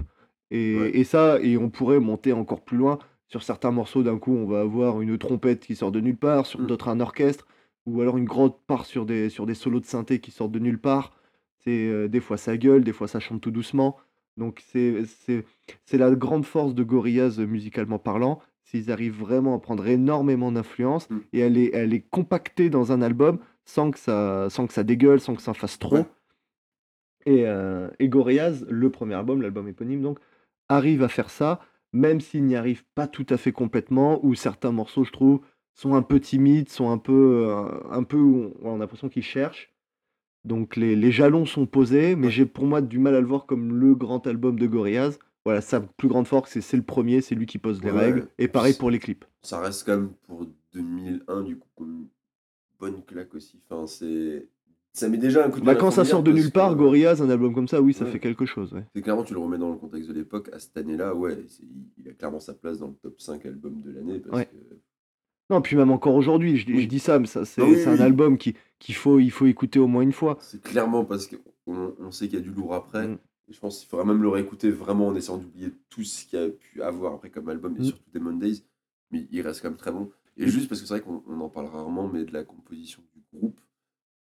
Et, 0.53 0.79
Ouais. 0.81 0.91
et 0.99 1.05
ça, 1.05 1.39
et 1.41 1.57
on 1.57 1.71
pourrait 1.71 2.01
monter 2.01 2.33
encore 2.33 2.63
plus 2.65 2.77
loin. 2.77 2.99
Sur 3.31 3.43
certains 3.43 3.71
morceaux, 3.71 4.03
d'un 4.03 4.19
coup, 4.19 4.33
on 4.35 4.47
va 4.47 4.61
avoir 4.61 5.01
une 5.01 5.17
trompette 5.17 5.65
qui 5.65 5.77
sort 5.77 5.93
de 5.93 6.01
nulle 6.01 6.17
part, 6.17 6.47
sur 6.47 6.61
Mm. 6.61 6.67
d'autres, 6.67 6.89
un 6.89 7.01
orchestre, 7.01 7.47
ou 7.87 8.01
alors 8.03 8.19
une 8.19 8.25
grosse 8.25 8.53
part 8.67 8.85
sur 8.87 9.07
des, 9.07 9.31
sur 9.31 9.47
des 9.47 9.55
solos 9.55 9.81
de 9.81 9.87
synthé 9.87 10.19
qui 10.21 10.31
sortent 10.33 10.53
de 10.53 10.59
nulle 10.59 10.81
part. 10.81 11.13
C'est 11.65 11.89
euh, 11.89 12.09
des 12.09 12.21
fois 12.21 12.37
ça 12.37 12.57
gueule, 12.57 12.83
des 12.85 12.93
fois 12.93 13.07
ça 13.09 13.21
chante 13.21 13.41
tout 13.41 13.51
doucement. 13.51 13.97
Donc 14.37 14.63
c'est 14.67 15.05
la 15.93 16.11
grande 16.15 16.45
force 16.45 16.75
de 16.75 16.83
Gorillaz 16.83 17.39
euh, 17.39 17.47
musicalement 17.47 17.99
parlant, 17.99 18.41
s'ils 18.65 18.91
arrivent 18.91 19.19
vraiment 19.19 19.55
à 19.55 19.59
prendre 19.61 19.87
énormément 19.87 20.51
d'influence 20.53 21.09
Mm. 21.09 21.19
et 21.33 21.43
à 21.45 21.49
les, 21.49 21.73
à 21.73 21.87
les 21.87 22.01
compacter 22.01 22.69
dans 22.69 22.91
un 22.93 23.01
album 23.01 23.39
sans 23.65 23.91
que 23.93 23.99
ça 23.99 24.49
sans 24.51 24.67
que 24.67 24.73
ça 24.73 24.83
dégueule, 24.83 25.21
sans 25.21 25.35
que 25.37 25.43
ça 25.43 25.55
fasse 25.55 25.79
trop. 25.79 25.97
Ouais. 25.99 26.07
Et, 27.27 27.45
euh, 27.47 27.89
et 27.99 28.09
Gorillaz, 28.09 28.65
le 28.69 28.91
premier 28.91 29.15
album, 29.15 29.43
l'album 29.43 29.69
éponyme 29.69 30.01
donc, 30.03 30.19
arrive 30.69 31.03
à 31.03 31.09
faire 31.09 31.29
ça, 31.31 31.61
même 31.93 32.21
s'il 32.21 32.45
n'y 32.45 32.57
arrive 32.57 32.85
pas 32.95 33.07
tout 33.07 33.27
à 33.31 33.37
fait 33.37 33.53
complètement, 33.53 34.25
ou 34.25 34.35
certains 34.35 34.73
morceaux, 34.73 35.05
je 35.05 35.13
trouve, 35.13 35.41
sont 35.75 35.95
un 35.95 36.03
peu 36.03 36.21
timides, 36.21 36.69
sont 36.69 36.91
un 36.91 36.99
peu, 36.99 37.47
euh, 37.49 37.65
un 37.91 38.03
peu 38.03 38.19
on, 38.19 38.53
on 38.63 38.77
a 38.77 38.79
l'impression 38.79 39.09
qu'ils 39.09 39.23
cherchent. 39.23 39.73
Donc 40.45 40.77
les, 40.77 40.97
les 40.97 41.13
jalons 41.13 41.45
sont 41.45 41.67
posés, 41.67 42.17
mais 42.17 42.31
j'ai 42.31 42.47
pour 42.47 42.65
moi 42.65 42.81
du 42.81 42.99
mal 42.99 43.15
à 43.15 43.21
le 43.21 43.27
voir 43.27 43.47
comme 43.47 43.75
le 43.79 43.95
grand 43.95 44.27
album 44.27 44.59
de 44.59 44.67
Gorillaz. 44.67 45.19
Voilà, 45.45 45.61
sa 45.61 45.81
plus 45.81 46.09
grande 46.09 46.27
force, 46.27 46.59
c'est 46.61 46.77
le 46.77 46.83
premier, 46.83 47.21
c'est 47.23 47.35
lui 47.35 47.47
qui 47.47 47.59
pose 47.59 47.83
les 47.83 47.91
Ouais, 47.91 47.99
règles. 47.99 48.29
Et 48.39 48.49
pareil 48.49 48.75
pour 48.75 48.91
les 48.91 48.99
clips. 48.99 49.25
Ça 49.43 49.59
reste 49.61 49.85
quand 49.87 49.97
même 49.97 50.13
pour 50.27 50.47
2001, 50.75 51.43
du 51.43 51.57
coup, 51.57 51.87
une 51.87 52.07
bonne 52.79 53.03
claque 53.05 53.35
aussi. 53.35 53.59
Enfin, 53.69 53.87
c'est. 53.87 54.49
Ça 54.93 55.09
met 55.09 55.19
déjà 55.19 55.47
un 55.47 55.51
coup 55.51 55.61
de 55.61 55.65
Bah, 55.65 55.77
quand 55.77 55.91
ça 55.93 56.05
sort 56.05 56.23
de 56.23 56.33
nulle 56.33 56.51
part, 56.51 56.73
que- 56.75 56.79
Gorillaz, 56.79 57.23
un 57.23 57.31
album 57.31 57.55
comme 57.55 57.69
ça, 57.69 57.81
oui, 57.81 57.95
ça 57.95 58.05
Ouais. 58.05 58.11
fait 58.11 58.19
quelque 58.19 58.45
chose. 58.45 58.73
ouais. 58.73 58.85
C'est 58.95 59.03
clairement, 59.03 59.23
tu 59.23 59.35
le 59.35 59.39
remets 59.41 59.59
dans 59.59 59.71
le 59.71 59.77
contexte 59.77 60.09
de 60.09 60.15
l'époque, 60.15 60.51
à 60.53 60.59
cette 60.59 60.77
année-là, 60.77 61.15
ouais, 61.15 61.39
il- 61.99 62.09
a 62.09 62.13
clairement 62.13 62.41
sa 62.41 62.55
place 62.55 62.79
dans 62.79 62.89
le 62.89 62.95
top 62.95 63.21
5 63.21 63.47
albums 63.47 63.81
de 63.83 63.93
l'année. 63.93 64.21
Ouais. 64.33 64.47
que... 64.47 64.57
Non, 65.49 65.61
puis 65.63 65.77
même 65.77 65.91
encore 65.91 66.15
aujourd'hui, 66.15 66.57
je, 66.57 66.67
dis- 66.67 66.73
Oui. 66.75 66.83
je 66.83 66.89
dis 66.89 66.99
ça, 67.01 67.19
mais 67.19 67.27
ça, 67.27 67.45
c'est 67.45 67.61
Ah 67.61 67.65
oui, 67.65 67.83
un 67.87 67.95
oui. 67.95 68.01
album 68.03 68.39
qui 68.39 68.55
qu'il 68.79 68.95
faut, 68.95 69.19
il 69.19 69.31
faut 69.31 69.47
écouter 69.47 69.79
au 69.79 69.87
moins 69.87 70.01
une 70.03 70.13
fois. 70.13 70.39
C'est 70.41 70.63
clairement 70.63 71.05
parce 71.05 71.27
qu'on 71.27 71.95
on 72.01 72.11
sait 72.11 72.29
qu'il 72.29 72.39
y 72.39 72.43
a 72.43 72.45
du 72.45 72.51
lourd 72.51 72.73
après. 72.75 73.07
Mm. 73.07 73.19
Et 73.49 73.53
je 73.53 73.59
pense 73.61 73.79
qu'il 73.81 73.89
faudra 73.89 74.05
même 74.07 74.23
le 74.23 74.29
réécouter 74.29 74.71
vraiment 74.71 75.09
en 75.09 75.15
essayant 75.15 75.37
d'oublier 75.39 75.69
tout 75.91 76.03
ce 76.05 76.25
qu'il 76.25 76.39
a 76.39 76.49
pu 76.49 76.81
avoir 76.83 77.15
après 77.15 77.31
comme 77.31 77.49
album, 77.49 77.75
et 77.77 77.81
Mm. 77.81 77.85
surtout 77.85 78.11
des 78.13 78.21
Mondays. 78.21 78.63
Mais 79.11 79.27
il 79.31 79.41
reste 79.43 79.61
quand 79.61 79.69
même 79.69 79.77
très 79.77 79.93
bon. 79.93 80.11
Et 80.37 80.47
juste 80.49 80.69
parce 80.69 80.81
que 80.81 80.87
c'est 80.87 80.95
vrai 80.95 81.03
qu'on 81.03 81.23
on 81.29 81.41
en 81.41 81.49
parle 81.51 81.67
rarement, 81.67 82.09
mais 82.09 82.25
de 82.25 82.33
la 82.33 82.43
composition 82.45 83.03
du 83.15 83.39
groupe, 83.39 83.61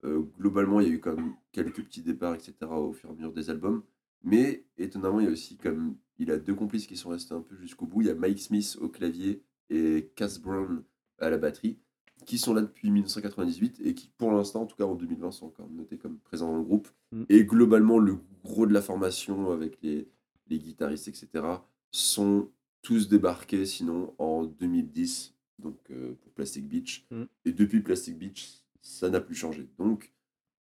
globalement, 0.03 0.79
il 0.79 0.87
y 0.87 0.91
a 0.91 0.93
eu 0.93 0.99
quand 0.99 1.15
même 1.15 1.33
quelques 1.51 1.83
petits 1.83 2.01
départs, 2.01 2.35
etc. 2.35 2.53
au 2.71 2.93
fur 2.93 3.09
et 3.09 3.11
à 3.11 3.15
mesure 3.15 3.33
des 3.33 3.49
albums. 3.49 3.83
Mais 4.23 4.65
étonnamment, 4.77 5.19
il 5.19 5.25
y 5.25 5.29
a 5.29 5.31
aussi 5.31 5.57
comme 5.57 5.95
il 6.17 6.31
a 6.31 6.37
deux 6.37 6.53
complices 6.53 6.87
qui 6.87 6.97
sont 6.97 7.09
restés 7.09 7.33
un 7.33 7.41
peu 7.41 7.55
jusqu'au 7.55 7.85
bout. 7.85 8.01
Il 8.01 8.07
y 8.07 8.11
a 8.11 8.15
Mike 8.15 8.39
Smith 8.39 8.77
au 8.81 8.89
clavier 8.89 9.41
et 9.69 10.11
Cass 10.15 10.39
Brown 10.39 10.83
à 11.19 11.29
la 11.29 11.37
batterie, 11.37 11.79
qui 12.25 12.37
sont 12.37 12.53
là 12.53 12.61
depuis 12.61 12.91
1998 12.91 13.81
et 13.83 13.93
qui, 13.93 14.11
pour 14.17 14.31
l'instant, 14.31 14.63
en 14.63 14.65
tout 14.65 14.75
cas 14.75 14.83
en 14.83 14.95
2020, 14.95 15.31
sont 15.31 15.47
encore 15.47 15.69
notés 15.69 15.97
comme 15.97 16.17
présents 16.19 16.51
dans 16.51 16.57
le 16.57 16.63
groupe. 16.63 16.89
Mm. 17.11 17.23
Et 17.29 17.45
globalement, 17.45 17.99
le 17.99 18.17
gros 18.43 18.65
de 18.65 18.73
la 18.73 18.81
formation 18.81 19.51
avec 19.51 19.81
les, 19.81 20.07
les 20.47 20.59
guitaristes, 20.59 21.07
etc., 21.07 21.45
sont 21.91 22.49
tous 22.81 23.09
débarqués 23.09 23.65
sinon 23.65 24.13
en 24.19 24.45
2010, 24.45 25.33
donc 25.59 25.77
euh, 25.91 26.13
pour 26.21 26.31
Plastic 26.33 26.67
Beach. 26.67 27.05
Mm. 27.11 27.23
Et 27.45 27.51
depuis 27.51 27.81
Plastic 27.81 28.17
Beach, 28.17 28.58
ça 28.81 29.09
n'a 29.09 29.21
plus 29.21 29.35
changé. 29.35 29.69
Donc, 29.77 30.13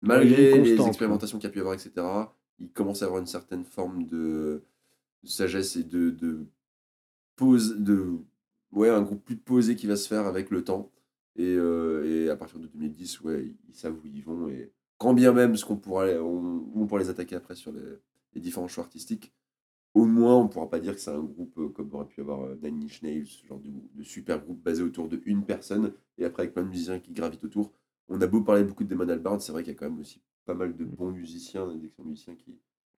malgré 0.01 0.59
les 0.61 0.81
expérimentations 0.81 1.37
qu'il 1.37 1.47
y 1.47 1.51
a 1.51 1.51
pu 1.51 1.59
y 1.59 1.61
avoir, 1.61 1.75
etc., 1.75 1.91
il 2.59 2.71
commence 2.71 3.01
à 3.01 3.05
avoir 3.05 3.19
une 3.21 3.27
certaine 3.27 3.63
forme 3.63 4.05
de, 4.05 4.63
de 5.23 5.27
sagesse 5.27 5.75
et 5.75 5.83
de, 5.83 6.09
de 6.09 6.45
pose, 7.35 7.77
de 7.77 8.17
ouais, 8.71 8.89
un 8.89 9.01
groupe 9.01 9.23
plus 9.23 9.37
posé 9.37 9.75
qui 9.75 9.87
va 9.87 9.95
se 9.95 10.07
faire 10.07 10.25
avec 10.25 10.49
le 10.49 10.63
temps. 10.63 10.91
Et, 11.35 11.55
euh, 11.55 12.25
et 12.25 12.29
à 12.29 12.35
partir 12.35 12.59
de 12.59 12.67
2010, 12.67 13.21
ouais, 13.21 13.55
ils 13.69 13.75
savent 13.75 13.95
où 13.95 14.05
ils 14.05 14.23
vont. 14.23 14.49
Et 14.49 14.71
quand 14.97 15.13
bien 15.13 15.31
même 15.31 15.55
ce 15.55 15.65
qu'on 15.65 15.77
pourra, 15.77 16.05
on, 16.05 16.69
on 16.75 16.85
pourra 16.87 16.99
les 17.01 17.09
attaquer 17.09 17.35
après 17.35 17.55
sur 17.55 17.71
les, 17.71 17.81
les 18.33 18.41
différents 18.41 18.67
choix 18.67 18.83
artistiques, 18.83 19.33
au 19.93 20.05
moins 20.05 20.35
on 20.37 20.43
ne 20.43 20.49
pourra 20.49 20.69
pas 20.69 20.79
dire 20.79 20.93
que 20.93 21.01
c'est 21.01 21.11
un 21.11 21.23
groupe 21.23 21.57
euh, 21.57 21.69
comme 21.69 21.93
aurait 21.93 22.05
pu 22.07 22.21
avoir 22.21 22.43
euh, 22.43 22.55
Nine 22.61 22.83
Inch 22.83 23.01
Nails, 23.01 23.25
ce 23.27 23.45
genre 23.45 23.59
de, 23.59 23.69
de 23.93 24.03
super 24.03 24.39
groupe 24.43 24.61
basé 24.61 24.83
autour 24.83 25.07
de 25.07 25.21
une 25.25 25.45
personne 25.45 25.93
et 26.17 26.25
après 26.25 26.43
avec 26.43 26.53
plein 26.53 26.63
de 26.63 26.69
musiciens 26.69 26.99
qui 26.99 27.13
gravitent 27.13 27.43
autour. 27.43 27.71
On 28.09 28.19
a 28.21 28.27
beau 28.27 28.41
parler 28.41 28.63
beaucoup 28.63 28.83
de 28.83 28.89
Damon 28.89 29.07
Albarn, 29.09 29.39
c'est 29.39 29.51
vrai 29.51 29.63
qu'il 29.63 29.73
y 29.73 29.75
a 29.75 29.79
quand 29.79 29.89
même 29.89 29.99
aussi 29.99 30.21
pas 30.45 30.53
mal 30.53 30.75
de 30.75 30.83
bons 30.85 31.11
musiciens, 31.11 31.67
d'excellents 31.75 32.07
musiciens 32.07 32.33
qui, 32.35 32.51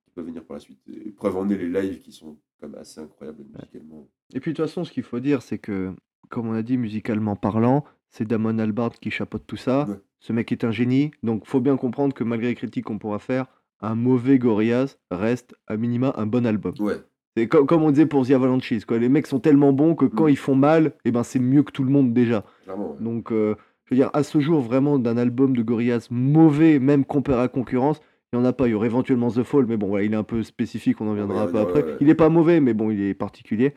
qui 0.04 0.12
peuvent 0.15 0.26
venir 0.26 0.43
par 0.43 0.56
la 0.56 0.60
suite. 0.62 0.80
Et 0.88 1.12
preuve 1.12 1.38
en 1.38 1.50
est 1.50 1.58
les 1.58 1.67
lives 1.69 2.00
qui 2.00 2.12
sont 2.12 2.38
quand 2.60 2.69
même 2.69 2.80
assez 2.80 3.02
incroyables 3.02 3.43
musicalement. 3.54 4.08
Et 4.34 4.39
puis 4.39 4.52
de 4.54 4.56
toute 4.58 4.65
façon, 4.65 4.84
ce 4.86 4.91
qu'il 4.91 5.04
faut 5.04 5.19
dire, 5.19 5.41
c'est 5.41 5.58
que, 5.58 5.93
comme 6.30 6.47
on 6.47 6.54
a 6.54 6.62
dit, 6.62 6.78
musicalement 6.78 7.36
parlant, 7.36 7.84
c'est 8.10 8.26
Damon 8.28 8.58
Albarn 8.60 8.91
qui 9.02 9.12
chapeaute 9.12 9.43
tout 9.45 9.58
ça. 9.58 9.86
Ouais. 9.89 9.95
Ce 10.19 10.32
mec 10.34 10.52
est 10.52 10.63
un 10.63 10.71
génie. 10.71 11.12
Donc 11.24 11.45
faut 11.45 11.60
bien 11.62 11.76
comprendre 11.78 12.13
que 12.13 12.24
malgré 12.24 12.47
les 12.50 12.56
critiques 12.56 12.86
qu'on 12.86 13.00
pourra 13.00 13.19
faire, 13.19 13.47
un 13.82 13.95
mauvais 13.95 14.38
Gorillaz 14.38 14.97
reste 15.10 15.56
à 15.67 15.76
minima 15.76 16.13
un 16.15 16.28
bon 16.28 16.45
album. 16.45 16.74
Ouais, 16.80 16.97
C'est 17.36 17.47
co- 17.47 17.65
comme 17.65 17.82
on 17.84 17.89
disait 17.89 18.06
pour 18.06 18.26
The 18.28 18.32
Avalanches, 18.32 18.86
quoi. 18.86 19.00
Les 19.00 19.10
mecs 19.10 19.26
sont 19.28 19.39
tellement 19.39 19.74
bons 19.74 19.95
que 19.95 20.06
quand 20.06 20.26
Mm. 20.28 20.30
ils 20.30 20.38
font 20.38 20.56
mal, 20.56 20.93
eh 21.04 21.12
ben 21.12 21.24
c'est 21.24 21.39
mieux 21.39 21.63
que 21.63 21.71
tout 21.71 21.84
le 21.84 21.89
monde 21.89 22.13
déjà. 22.13 22.45
clairement. 22.63 22.91
ouais. 22.93 23.04
Donc 23.04 23.32
euh, 23.32 23.56
je 23.92 23.96
veux 23.96 24.02
dire, 24.02 24.10
à 24.14 24.24
ce 24.24 24.40
jour, 24.40 24.62
vraiment, 24.62 24.98
d'un 25.00 25.18
album 25.18 25.56
de 25.56 25.62
Gorillaz 25.62 26.08
mauvais, 26.10 26.80
même 26.80 27.06
comparé 27.06 27.40
à 27.40 27.42
la 27.44 27.48
concurrence, 27.50 28.00
il 28.34 28.40
n'y 28.40 28.46
en 28.46 28.48
a 28.48 28.54
pas. 28.54 28.68
Il 28.68 28.72
y 28.72 28.74
aurait 28.74 28.88
éventuellement 28.88 29.30
The 29.30 29.44
Fall, 29.44 29.66
mais 29.68 29.78
bon, 29.78 29.88
voilà, 29.88 30.06
il 30.06 30.14
est 30.14 30.18
un 30.18 30.24
peu 30.24 30.44
spécifique, 30.44 31.02
on 31.02 31.10
en 31.10 31.14
viendra 31.14 31.44
Ouais, 31.44 31.50
un 31.50 31.52
peu 31.52 31.58
ouais, 31.58 31.64
après. 31.64 31.84
ouais. 31.84 31.98
Il 32.00 32.10
est 32.10 32.16
pas 32.16 32.30
mauvais, 32.30 32.62
mais 32.62 32.74
bon, 32.74 32.90
il 32.90 33.02
est 33.02 33.14
particulier. 33.14 33.74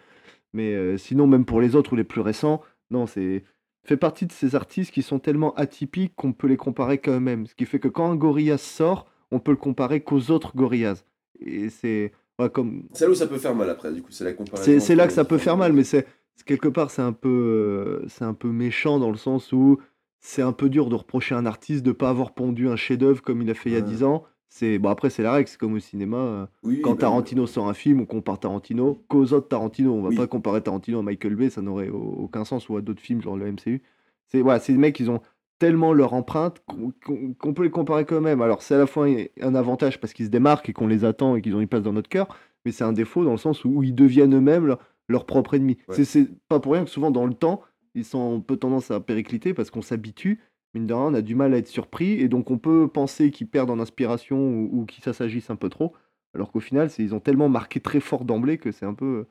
Mais 0.52 0.72
euh, 0.74 0.96
sinon, 0.96 1.26
même 1.26 1.44
pour 1.44 1.60
les 1.60 1.74
autres 1.76 1.92
ou 1.94 1.96
les 1.96 2.04
plus 2.04 2.20
récents, 2.20 2.62
non, 2.90 3.06
c'est 3.06 3.44
fait 3.86 3.96
partie 3.96 4.26
de 4.26 4.32
ces 4.32 4.54
artistes 4.54 4.92
qui 4.92 5.02
sont 5.02 5.18
tellement 5.18 5.52
atypiques 5.56 6.14
qu'on 6.16 6.32
peut 6.32 6.46
les 6.46 6.56
comparer 6.56 6.98
qu'à 6.98 7.10
eux-mêmes. 7.12 7.46
Ce 7.46 7.54
qui 7.54 7.66
fait 7.66 7.78
que 7.80 7.88
quand 7.88 8.10
un 8.10 8.16
Gorillaz 8.16 8.58
sort, 8.58 9.06
on 9.32 9.40
peut 9.40 9.50
le 9.50 9.56
comparer 9.58 10.00
qu'aux 10.00 10.30
autres 10.30 10.56
Gorillaz. 10.56 11.04
Et 11.40 11.68
c'est 11.68 12.12
voilà, 12.38 12.50
comme 12.50 12.84
C'est 12.92 13.04
là 13.04 13.10
où 13.10 13.14
ça 13.14 13.26
peut 13.26 13.38
faire 13.38 13.54
mal 13.54 13.68
après, 13.70 13.92
du 13.92 14.00
coup, 14.02 14.10
c'est 14.12 14.24
la 14.24 14.32
comparaison. 14.32 14.80
c'est 14.80 14.94
là 14.94 15.06
que 15.06 15.12
ça 15.12 15.24
peut 15.24 15.38
faire 15.38 15.56
mal, 15.56 15.72
mais 15.72 15.84
c'est 15.84 16.06
c'est- 16.36 16.44
quelque 16.44 16.68
part 16.68 16.90
c'est 16.90 17.02
un 17.02 17.12
peu 17.12 17.28
euh, 17.28 18.04
c'est 18.08 18.24
un 18.24 18.34
peu 18.34 18.48
méchant 18.48 18.98
dans 18.98 19.10
le 19.10 19.16
sens 19.16 19.52
où 19.52 19.78
c'est 20.26 20.40
un 20.42 20.52
peu 20.52 20.70
dur 20.70 20.88
de 20.88 20.94
reprocher 20.94 21.34
à 21.34 21.38
un 21.38 21.44
artiste 21.44 21.84
de 21.84 21.92
pas 21.92 22.08
avoir 22.08 22.32
pondu 22.32 22.68
un 22.70 22.76
chef-d'œuvre 22.76 23.20
comme 23.20 23.42
il 23.42 23.50
a 23.50 23.54
fait 23.54 23.68
il 23.68 23.72
y 23.74 23.76
a 23.76 23.80
Ouais. 23.80 23.84
10 23.84 24.04
ans. 24.04 24.24
C'est 24.48 24.78
bon 24.78 24.88
après 24.88 25.10
c'est 25.10 25.22
la 25.22 25.32
règle, 25.32 25.48
c'est 25.48 25.58
comme 25.58 25.74
au 25.74 25.78
cinéma. 25.80 26.16
euh, 26.16 26.46
Oui, 26.62 26.80
quand 26.80 26.92
bah, 26.92 27.00
Tarantino 27.00 27.46
sort 27.46 27.68
un 27.68 27.74
film, 27.74 28.00
on 28.00 28.06
compare 28.06 28.38
Tarantino 28.40 29.02
qu'aux 29.08 29.32
autres 29.34 29.48
Tarantino. 29.48 29.92
On 29.92 30.00
va 30.02 30.08
Oui. 30.08 30.16
pas 30.16 30.26
comparer 30.26 30.62
Tarantino 30.62 31.00
à 31.00 31.02
Michael 31.02 31.34
Bay, 31.36 31.50
ça 31.50 31.60
n'aurait 31.60 31.90
au- 31.90 32.16
aucun 32.22 32.44
sens 32.46 32.68
ou 32.70 32.76
à 32.76 32.80
d'autres 32.80 33.02
films 33.02 33.20
genre 33.20 33.36
le 33.36 33.46
MCU. 33.52 33.82
C'est 34.28 34.40
voilà, 34.40 34.60
des 34.60 34.72
mecs 34.78 34.98
ils 34.98 35.10
ont 35.10 35.20
tellement 35.58 35.92
leur 35.92 36.14
empreinte 36.14 36.62
qu'on 36.66 37.52
peut 37.52 37.62
les 37.64 37.70
comparer 37.70 38.04
quand 38.06 38.20
même. 38.22 38.40
Alors 38.40 38.62
c'est 38.62 38.74
à 38.76 38.78
la 38.78 38.86
fois 38.86 39.06
un- 39.42 39.54
avantage 39.54 40.00
parce 40.00 40.12
qu'ils 40.14 40.26
se 40.26 40.30
démarquent 40.30 40.68
et 40.68 40.72
qu'on 40.72 40.86
les 40.86 41.04
attend 41.04 41.36
et 41.36 41.42
qu'ils 41.42 41.54
ont 41.54 41.60
une 41.60 41.68
place 41.68 41.82
dans 41.82 41.92
notre 41.92 42.08
cœur, 42.08 42.28
mais 42.64 42.72
c'est 42.72 42.84
un 42.84 42.92
défaut 42.92 43.24
dans 43.24 43.32
le 43.32 43.36
sens 43.38 43.64
où 43.64 43.82
ils 43.82 43.94
deviennent 43.94 44.34
eux-mêmes 44.34 44.76
leur, 45.08 45.26
propre 45.26 45.54
ennemi. 45.54 45.76
Ouais. 45.88 46.02
C'est 46.04 46.28
pas 46.48 46.60
pour 46.60 46.72
rien 46.72 46.84
que 46.84 46.90
souvent 46.90 47.10
dans 47.10 47.26
le 47.26 47.34
temps, 47.34 47.60
ils 47.94 48.04
sont 48.04 48.36
un 48.36 48.40
peu 48.40 48.56
tendance 48.56 48.90
à 48.90 49.00
péricliter 49.00 49.54
parce 49.54 49.70
qu'on 49.70 49.82
s'habitue. 49.82 50.40
Mine 50.74 50.86
de 50.86 50.94
rien, 50.94 51.04
on 51.04 51.14
a 51.14 51.22
du 51.22 51.34
mal 51.34 51.54
à 51.54 51.58
être 51.58 51.68
surpris 51.68 52.12
et 52.20 52.28
donc 52.28 52.50
on 52.50 52.58
peut 52.58 52.88
penser 52.88 53.30
qu'ils 53.30 53.48
perdent 53.48 53.70
en 53.70 53.78
inspiration 53.78 54.38
ou, 54.38 54.70
ou 54.72 54.86
qu'ils 54.86 55.04
s'assagissent 55.04 55.50
un 55.50 55.56
peu 55.56 55.68
trop, 55.68 55.94
alors 56.34 56.50
qu'au 56.50 56.60
final, 56.60 56.90
ils 56.98 57.14
ont 57.14 57.20
tellement 57.20 57.48
marqué 57.48 57.80
très 57.80 58.00
fort 58.00 58.24
d'emblée 58.24 58.58
que 58.58 58.72
c'est 58.72 58.86
un 58.86 58.94
peu, 58.94 59.26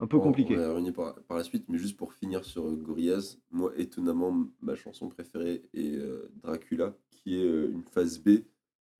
un 0.00 0.06
peu 0.06 0.16
Bon, 0.16 0.22
compliqué. 0.24 0.54
On 0.56 0.60
va 0.60 0.70
revenir 0.70 0.92
par, 0.94 1.14
par 1.22 1.36
la 1.36 1.44
suite, 1.44 1.64
mais 1.68 1.78
juste 1.78 1.96
pour 1.96 2.14
finir 2.14 2.44
sur 2.44 2.66
euh, 2.66 2.76
Gorillaz, 2.76 3.38
moi, 3.50 3.72
étonnamment, 3.76 4.46
ma 4.62 4.74
chanson 4.74 5.08
préférée 5.08 5.62
est 5.74 5.96
euh, 5.96 6.30
Dracula, 6.42 6.94
qui 7.10 7.36
est 7.38 7.44
euh, 7.44 7.70
une 7.70 7.82
phase 7.82 8.18
B 8.18 8.44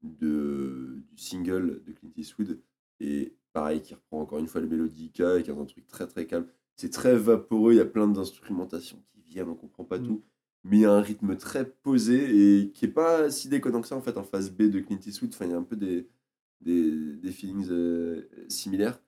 de, 0.03 1.03
du 1.13 1.23
single 1.23 1.83
de 1.87 1.93
Clint 1.93 2.13
Eastwood. 2.17 2.61
Et 3.01 3.35
pareil, 3.53 3.81
qui 3.81 3.95
reprend 3.95 4.21
encore 4.21 4.39
une 4.41 4.49
fois 4.49 4.61
le 4.61 4.67
mélodica 4.69 5.31
avec 5.31 5.49
un 5.49 5.65
truc 5.65 5.87
très 5.87 6.07
très 6.07 6.27
calme. 6.27 6.47
C'est 6.81 6.91
très 6.91 7.17
vaporeux, 7.17 7.73
il 7.73 7.77
y 7.77 7.81
a 7.81 7.85
plein 7.85 8.07
d'instrumentations 8.07 9.03
qui 9.13 9.21
viennent, 9.33 9.49
on 9.49 9.55
comprend 9.55 9.85
pas 9.85 9.99
Mm. 9.99 10.07
tout. 10.07 10.23
Mais 10.65 10.77
il 10.79 10.81
y 10.81 10.85
a 10.87 10.93
un 10.93 11.01
rythme 11.03 11.37
très 11.37 11.69
posé 11.69 12.61
et 12.61 12.71
qui 12.71 12.85
est 12.85 12.89
pas 12.89 13.31
si 13.31 13.49
déconnant 13.49 13.81
que 13.81 13.87
ça 13.89 13.97
en 13.97 14.01
fait 14.01 14.17
en 14.17 14.23
phase 14.23 14.51
B 14.51 14.63
de 14.71 14.81
Clint 14.81 14.99
Eastwood. 15.07 15.31
Enfin, 15.35 15.45
il 15.47 15.51
y 15.51 15.55
a 15.55 15.57
un 15.59 15.63
peu 15.63 15.77
des, 15.77 16.07
des, 16.61 17.15
des 17.17 17.31
feelings 17.33 17.69
euh, 17.71 18.29
similaires. 18.49 19.01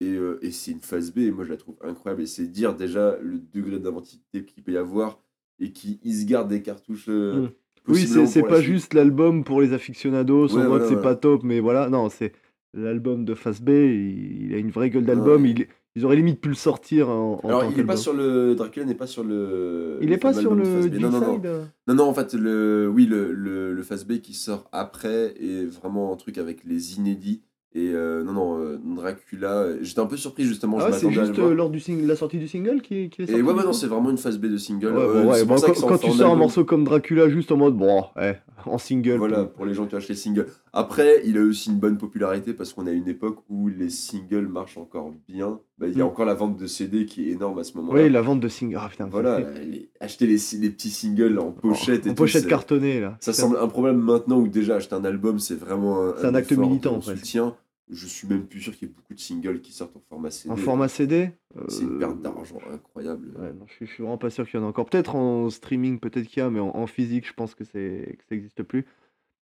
Et, 0.00 0.10
euh, 0.14 0.38
et 0.42 0.50
c'est 0.50 0.72
une 0.72 0.80
phase 0.80 1.12
B, 1.12 1.18
et 1.18 1.30
moi 1.30 1.44
je 1.44 1.50
la 1.50 1.56
trouve 1.56 1.76
incroyable. 1.82 2.22
Et 2.22 2.26
c'est 2.26 2.46
dire 2.48 2.74
déjà 2.74 3.16
le 3.20 3.38
degré 3.38 3.78
d'inventivité 3.78 4.44
qu'il 4.44 4.62
peut 4.64 4.72
y 4.72 4.76
avoir 4.76 5.20
et 5.60 5.70
qui 5.70 6.00
se 6.12 6.24
garde 6.26 6.48
des 6.48 6.60
cartouches. 6.62 7.06
euh, 7.08 7.42
Mm. 7.46 7.50
Oui, 7.88 8.06
c'est 8.06 8.42
la 8.42 8.48
pas 8.48 8.60
juste 8.60 8.94
l'album 8.94 9.42
pour 9.44 9.60
les 9.60 9.72
aficionados, 9.72 10.52
en 10.52 10.56
Ouais, 10.56 10.58
mode 10.60 10.68
voilà, 10.68 10.84
c'est 10.86 10.94
voilà. 10.94 11.02
pas 11.02 11.16
top, 11.16 11.42
mais 11.42 11.58
voilà. 11.60 11.88
Non, 11.88 12.08
c'est 12.10 12.32
l'album 12.74 13.24
de 13.24 13.34
Face 13.34 13.60
B, 13.60 13.70
il, 13.70 14.46
il 14.46 14.54
a 14.54 14.58
une 14.58 14.70
vraie 14.70 14.88
gueule 14.90 15.04
d'album. 15.04 15.42
Ouais. 15.42 15.50
il- 15.50 15.66
ils 15.94 16.04
auraient 16.04 16.16
limite 16.16 16.40
pu 16.40 16.48
le 16.48 16.54
sortir 16.54 17.08
en, 17.08 17.40
en 17.42 17.48
Alors, 17.48 17.62
tant 17.62 17.70
il 17.70 17.78
est 17.80 17.84
pas 17.84 17.96
sur 17.96 18.12
le. 18.14 18.54
Dracula 18.54 18.86
n'est 18.86 18.94
pas 18.94 19.06
sur 19.06 19.24
le. 19.24 19.98
Il 20.00 20.12
est 20.12 20.18
pas 20.18 20.32
sur 20.32 20.54
le. 20.54 20.88
Non, 20.98 21.10
non, 21.10 21.20
non. 21.20 21.40
Non, 21.88 21.94
non, 21.94 22.04
en 22.04 22.14
fait, 22.14 22.34
le, 22.34 22.88
oui, 22.88 23.06
le, 23.06 23.32
le, 23.32 23.72
le 23.74 23.82
Phase 23.82 24.04
B 24.06 24.18
qui 24.20 24.34
sort 24.34 24.68
après 24.72 25.34
est 25.40 25.64
vraiment 25.66 26.12
un 26.12 26.16
truc 26.16 26.38
avec 26.38 26.64
les 26.64 26.96
inédits. 26.96 27.42
Et 27.74 27.88
euh, 27.94 28.22
non, 28.22 28.32
non, 28.34 28.58
euh, 28.58 28.78
Dracula, 28.84 29.68
j'étais 29.80 30.00
un 30.00 30.04
peu 30.06 30.18
surpris 30.18 30.44
justement. 30.44 30.76
Ah 30.78 30.90
ouais, 30.90 30.92
c'est 30.92 31.10
juste 31.10 31.38
euh, 31.38 31.54
lors 31.54 31.70
du 31.70 31.78
sing- 31.80 32.06
la 32.06 32.16
sortie 32.16 32.36
du 32.36 32.46
single 32.46 32.82
qui, 32.82 33.08
qui 33.08 33.22
est 33.22 33.24
Et 33.24 33.28
sorti 33.28 33.42
ouais, 33.42 33.52
du 33.52 33.58
bah 33.58 33.64
non, 33.64 33.72
c'est 33.72 33.86
vraiment 33.86 34.10
une 34.10 34.18
phase 34.18 34.36
B 34.38 34.44
de 34.46 34.58
single. 34.58 34.88
Ouais, 34.92 35.00
Euh, 35.00 35.22
bon, 35.22 35.30
ouais, 35.30 35.44
bon, 35.46 35.56
quand, 35.58 35.96
tu 35.96 36.10
sors 36.10 36.32
un 36.32 36.36
morceau 36.36 36.66
comme 36.66 36.84
Dracula 36.84 37.30
juste 37.30 37.50
en 37.50 37.56
mode 37.56 37.74
bon, 37.74 38.04
ouais, 38.16 38.38
en 38.66 38.76
single. 38.76 39.16
Voilà, 39.16 39.44
pour- 39.44 39.52
pour 39.54 39.64
les 39.64 39.72
gens 39.72 39.86
qui 39.86 39.94
ont 39.94 39.98
acheté 39.98 40.12
le 40.12 40.18
single. 40.18 40.46
Après, 40.74 41.22
il 41.24 41.38
a 41.38 41.40
aussi 41.40 41.70
une 41.70 41.78
bonne 41.78 41.96
popularité 41.96 42.52
parce 42.52 42.74
qu'on 42.74 42.86
a 42.86 42.90
une 42.92 43.08
époque 43.08 43.38
où 43.48 43.68
les 43.68 43.88
singles 43.88 44.48
marchent 44.48 44.76
encore 44.76 45.10
bien. 45.26 45.58
Bah, 45.82 45.88
il 45.88 45.98
y 45.98 46.00
a 46.00 46.04
Mm. 46.04 46.06
encore 46.06 46.24
la 46.24 46.34
vente 46.34 46.56
de 46.56 46.66
CD 46.66 47.06
qui 47.06 47.28
est 47.28 47.32
énorme 47.32 47.58
à 47.58 47.64
ce 47.64 47.76
moment-là. 47.76 48.02
Oui, 48.04 48.08
la 48.08 48.22
vente 48.22 48.38
de 48.40 48.46
singles. 48.48 48.78
Ah 48.80 48.88
putain, 48.88 49.06
Voilà, 49.08 49.40
les- 49.40 49.90
acheter 50.00 50.26
les, 50.28 50.36
les 50.60 50.70
petits 50.70 50.90
singles 50.90 51.38
en 51.40 51.50
pochette 51.50 52.06
et 52.06 52.10
en 52.10 52.12
tout, 52.14 52.22
pochette 52.22 52.46
cartonnée 52.46 53.00
là. 53.00 53.16
Ça 53.20 53.32
semble 53.32 53.56
un 53.56 53.66
problème 53.68 53.96
maintenant 53.98 54.38
où 54.38 54.46
déjà 54.46 54.76
acheter 54.76 54.94
un 54.94 55.04
album, 55.04 55.38
c'est 55.40 55.56
vraiment 55.56 56.00
un, 56.10 56.14
C'est 56.18 56.26
un 56.26 56.34
acte 56.36 56.52
militant, 56.52 57.00
presque. 57.00 57.18
soutien. 57.18 57.56
Je 57.90 58.06
suis 58.06 58.28
même 58.28 58.46
plus 58.46 58.60
sûr 58.60 58.74
qu'il 58.76 58.86
y 58.88 58.90
ait 58.90 58.94
beaucoup 58.94 59.12
de 59.12 59.18
singles 59.18 59.60
qui 59.60 59.72
sortent 59.72 59.96
en 59.96 60.02
format 60.08 60.30
CD. 60.30 60.50
En 60.52 60.56
format 60.56 60.86
CD 60.88 61.30
C'est 61.68 61.82
une 61.82 61.96
euh, 61.96 61.98
perte 61.98 62.22
d'argent 62.22 62.58
incroyable. 62.72 63.34
Ouais, 63.38 63.52
non, 63.52 63.66
je, 63.66 63.72
suis, 63.74 63.86
je 63.86 63.92
suis 63.92 64.02
vraiment 64.02 64.16
pas 64.18 64.30
sûr 64.30 64.48
qu'il 64.48 64.60
y 64.60 64.62
en 64.62 64.66
a 64.66 64.68
encore. 64.68 64.86
Peut-être 64.88 65.16
en 65.16 65.50
streaming, 65.50 65.98
peut-être 65.98 66.26
qu'il 66.28 66.38
y 66.42 66.46
a, 66.46 66.48
mais 66.48 66.60
en, 66.60 66.68
en 66.76 66.86
physique, 66.86 67.26
je 67.26 67.34
pense 67.34 67.54
que, 67.56 67.64
c'est, 67.64 68.16
que 68.18 68.24
ça 68.28 68.34
n'existe 68.36 68.62
plus. 68.62 68.86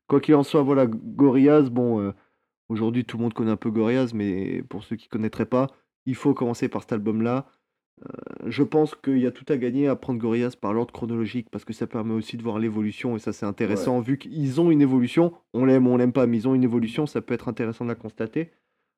Quoi 0.08 0.19
qu'il 0.19 0.34
en 0.36 0.43
soit, 0.43 0.63
voilà, 0.63 0.88
Gorillaz, 0.88 1.69
bon, 1.69 2.02
euh, 2.02 2.12
aujourd'hui 2.69 3.06
tout 3.06 3.17
le 3.17 3.24
monde 3.24 3.34
connaît 3.34 3.52
un 3.52 3.56
peu 3.56 3.69
Gorillaz, 3.69 4.13
mais 4.13 4.63
pour 4.67 4.84
ceux 4.84 4.96
qui 4.96 5.06
ne 5.08 5.12
connaîtraient 5.12 5.46
pas, 5.46 5.67
il 6.06 6.16
faut 6.16 6.34
commencer 6.34 6.70
par 6.70 6.82
cet 6.82 6.94
album-là. 6.94 7.48
Euh, 8.06 8.10
je 8.48 8.63
pense 8.63 8.96
qu'il 8.96 9.20
y 9.20 9.28
a 9.28 9.32
tout 9.32 9.46
à 9.50 9.58
gagner 9.58 9.88
à 9.88 9.96
prendre 9.96 10.20
Gorillaz 10.20 10.56
par 10.60 10.74
l'ordre 10.74 10.92
chronologique, 10.92 11.48
parce 11.52 11.63
que 11.66 11.74
ça 11.74 11.88
permet 11.88 12.13
aussi 12.13 12.38
de 12.38 12.44
voir 12.44 12.60
l'évolution, 12.60 13.16
et 13.16 13.20
ça 13.20 13.34
c'est 13.34 13.46
intéressant, 13.46 14.00
vu 14.00 14.18
qu'ils 14.18 14.60
ont 14.60 14.72
une 14.72 14.82
évolution, 14.82 15.34
on 15.54 15.66
l'aime 15.66 15.88
ou 15.88 15.92
on 15.92 15.98
l'aime 15.98 16.13
pas, 16.13 16.28
mais 16.28 16.38
ils 16.38 16.48
ont 16.48 16.56
une 16.56 16.63
évolution, 16.63 17.06
ça 17.06 17.22
peut 17.22 17.34
être 17.34 17.48
intéressant 17.48 17.86
de 17.86 17.89
la 17.89 17.96
constater. 17.96 18.52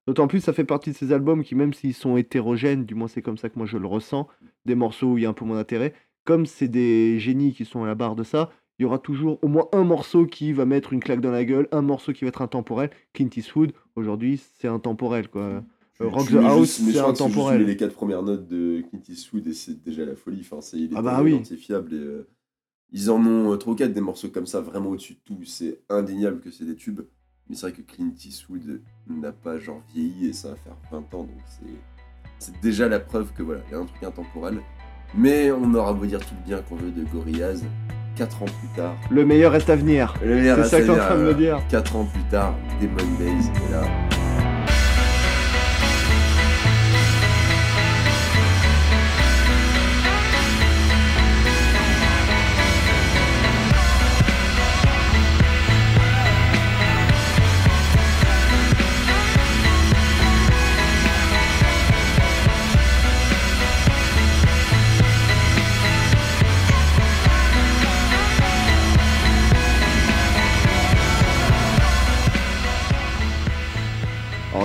D'autant 0.08 0.28
plus, 0.28 0.40
ça 0.40 0.54
fait 0.54 0.66
partie 0.66 0.92
de 0.92 0.96
ces 0.96 1.12
albums 1.12 1.44
qui, 1.44 1.56
même 1.56 1.74
s'ils 1.74 1.94
sont 1.94 2.16
hétérogènes, 2.16 2.86
du 2.86 2.96
moins 2.96 3.08
c'est 3.08 3.22
comme 3.22 3.38
ça 3.38 3.50
que 3.50 3.58
moi 3.58 3.66
je 3.66 3.78
le 3.78 3.88
ressens, 3.88 4.28
des 4.66 4.76
morceaux 4.76 5.14
où 5.14 5.18
il 5.18 5.24
y 5.24 5.26
a 5.26 5.30
un 5.30 5.34
peu 5.34 5.46
moins 5.46 5.58
d'intérêt, 5.58 5.94
comme 6.26 6.46
c'est 6.46 6.68
des 6.68 7.20
génies 7.20 7.54
qui 7.54 7.66
sont 7.66 7.84
à 7.84 7.88
la 7.88 7.96
barre 7.96 8.16
de 8.16 8.24
ça, 8.24 8.52
il 8.78 8.84
y 8.84 8.86
aura 8.86 9.00
toujours 9.00 9.40
au 9.42 9.48
moins 9.48 9.68
un 9.72 9.84
morceau 9.84 10.26
qui 10.26 10.52
va 10.52 10.66
mettre 10.66 10.92
une 10.92 11.00
claque 11.00 11.22
dans 11.22 11.32
la 11.32 11.46
gueule, 11.46 11.68
un 11.72 11.82
morceau 11.82 12.12
qui 12.12 12.26
va 12.26 12.30
être 12.30 12.42
intemporel. 12.42 12.90
Clint 13.14 13.30
Eastwood, 13.36 13.72
aujourd'hui, 13.96 14.42
c'est 14.60 14.68
intemporel, 14.68 15.30
quoi. 15.30 15.64
Euh, 16.02 16.08
Rock 16.10 16.30
the 16.30 16.36
House, 16.36 16.70
c'est 16.72 17.00
intemporel. 17.00 17.64
les 17.66 17.78
quatre 17.78 17.94
premières 17.94 18.22
notes 18.24 18.48
de 18.48 18.82
Clint 18.90 19.02
Eastwood 19.08 19.48
et 19.48 19.54
c'est 19.54 19.82
déjà 19.84 20.04
la 20.06 20.16
folie. 20.16 20.42
Enfin, 20.42 20.60
c'est, 20.62 20.78
il 20.78 20.92
est 20.94 20.96
Ah 20.96 21.02
bah 21.02 21.22
oui. 21.24 21.32
identifiable. 21.32 21.94
Et, 21.94 21.98
euh, 21.98 22.28
ils 22.92 23.10
en 23.10 23.26
ont 23.26 23.54
euh, 23.54 23.58
ou 23.66 23.76
quatre 23.76 23.94
des 23.94 24.02
morceaux 24.02 24.28
comme 24.30 24.46
ça, 24.46 24.60
vraiment 24.62 24.90
au-dessus 24.90 25.14
de 25.14 25.20
tout. 25.24 25.44
C'est 25.46 25.80
indéniable 25.90 26.40
que 26.42 26.52
c'est 26.52 26.66
des 26.66 26.76
tubes. 26.76 27.02
Mais 27.50 27.56
c'est 27.56 27.70
vrai 27.70 27.72
que 27.74 27.82
Clint 27.82 28.12
Eastwood 28.26 28.82
n'a 29.08 29.32
pas 29.32 29.58
genre 29.60 29.82
vieilli 29.94 30.28
et 30.28 30.34
ça 30.34 30.50
va 30.50 30.56
faire 30.56 30.76
20 30.92 30.98
ans. 31.14 31.24
Donc 31.24 31.30
c'est, 31.48 31.66
c'est 32.40 32.60
déjà 32.62 32.90
la 32.90 33.00
preuve 33.00 33.32
que 33.34 33.44
voilà, 33.44 33.62
il 33.70 33.72
y 33.72 33.76
a 33.76 33.80
un 33.80 33.86
truc 33.86 34.04
intemporel. 34.04 34.60
Mais 35.16 35.52
on 35.52 35.74
aura 35.76 35.94
beau 35.94 36.06
dire 36.06 36.20
tout 36.20 36.34
le 36.42 36.46
bien 36.48 36.62
qu'on 36.64 36.76
veut 36.76 36.92
de 36.92 37.04
Gorillaz. 37.06 37.62
4 38.18 38.44
ans 38.44 38.46
plus 38.46 38.70
tard, 38.78 38.96
Le 39.12 39.26
meilleur 39.26 39.52
reste 39.52 39.70
à 39.70 39.76
venir. 39.76 40.14
le 40.24 40.36
meilleur 40.36 40.58
C'est 40.66 40.70
ça 40.70 40.82
que 40.82 40.90
en 40.92 40.96
train 40.96 41.18
de 41.18 41.22
me 41.24 41.32
venir. 41.34 41.58
dire. 41.58 41.68
4 41.70 41.96
ans 41.98 42.06
plus 42.06 42.24
tard, 42.32 42.56
Demon 42.82 42.96
Days 43.20 43.48
est 43.68 43.72
là. 43.72 44.25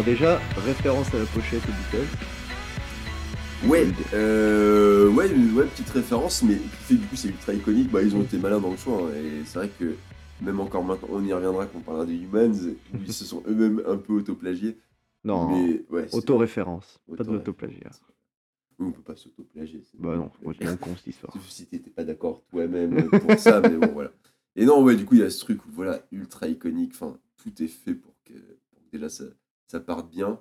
Alors 0.00 0.12
déjà, 0.14 0.40
référence 0.56 1.12
à 1.12 1.18
la 1.18 1.26
pochette 1.26 1.60
aux 1.62 1.72
Beatles. 1.98 2.16
Ouais, 3.68 3.86
euh, 4.14 5.10
ouais, 5.10 5.30
ouais, 5.30 5.66
petite 5.66 5.90
référence, 5.90 6.42
mais 6.42 6.54
qui 6.54 6.68
fait 6.68 6.94
que 6.94 7.00
du 7.00 7.06
coup 7.06 7.16
c'est 7.16 7.28
ultra 7.28 7.52
iconique. 7.52 7.90
Bah, 7.90 8.02
ils 8.02 8.16
ont 8.16 8.22
été 8.22 8.38
malins 8.38 8.60
dans 8.60 8.70
le 8.70 8.78
choix, 8.78 9.02
hein, 9.02 9.12
et 9.14 9.44
c'est 9.44 9.58
vrai 9.58 9.68
que 9.78 9.96
même 10.40 10.58
encore 10.58 10.82
maintenant, 10.82 11.08
on 11.12 11.22
y 11.22 11.34
reviendra 11.34 11.66
quand 11.66 11.76
on 11.80 11.82
parlera 11.82 12.06
des 12.06 12.16
Humans, 12.16 12.54
ils 13.04 13.12
se 13.12 13.26
sont 13.26 13.42
eux-mêmes 13.46 13.82
un 13.86 13.98
peu 13.98 14.14
autoplagiés. 14.14 14.78
Non, 15.22 15.50
mais 15.50 15.84
ouais, 15.90 16.08
c'est- 16.08 16.16
autoréférence, 16.16 16.98
pas 17.14 17.22
de 17.22 17.32
l'autoplagiat. 17.32 17.90
On 18.78 18.92
peut 18.92 19.02
pas 19.02 19.16
s'autoplagier. 19.16 19.82
c'est 19.84 20.00
Bah 20.00 20.16
non, 20.16 20.28
pas 20.30 20.38
complètement 20.42 20.76
con 20.78 20.96
cette 20.96 21.08
histoire. 21.08 21.34
Sauf 21.34 21.46
si 21.50 21.66
t'étais 21.66 21.90
pas 21.90 22.04
d'accord 22.04 22.42
toi-même 22.48 23.10
pour 23.10 23.38
ça, 23.38 23.60
mais 23.60 23.76
bon, 23.76 23.92
voilà. 23.92 24.12
Et 24.56 24.64
non, 24.64 24.82
ouais, 24.82 24.96
du 24.96 25.04
coup, 25.04 25.16
il 25.16 25.20
y 25.20 25.24
a 25.24 25.28
ce 25.28 25.40
truc 25.40 25.62
où, 25.66 25.68
voilà, 25.70 26.00
ultra 26.10 26.48
iconique, 26.48 26.92
enfin, 26.94 27.18
tout 27.36 27.52
est 27.62 27.68
fait 27.68 27.92
pour 27.92 28.14
que, 28.24 28.32
pour 28.32 28.82
que 28.82 28.96
déjà 28.96 29.10
ça, 29.10 29.24
ça 29.70 29.80
parte 29.80 30.10
bien. 30.10 30.40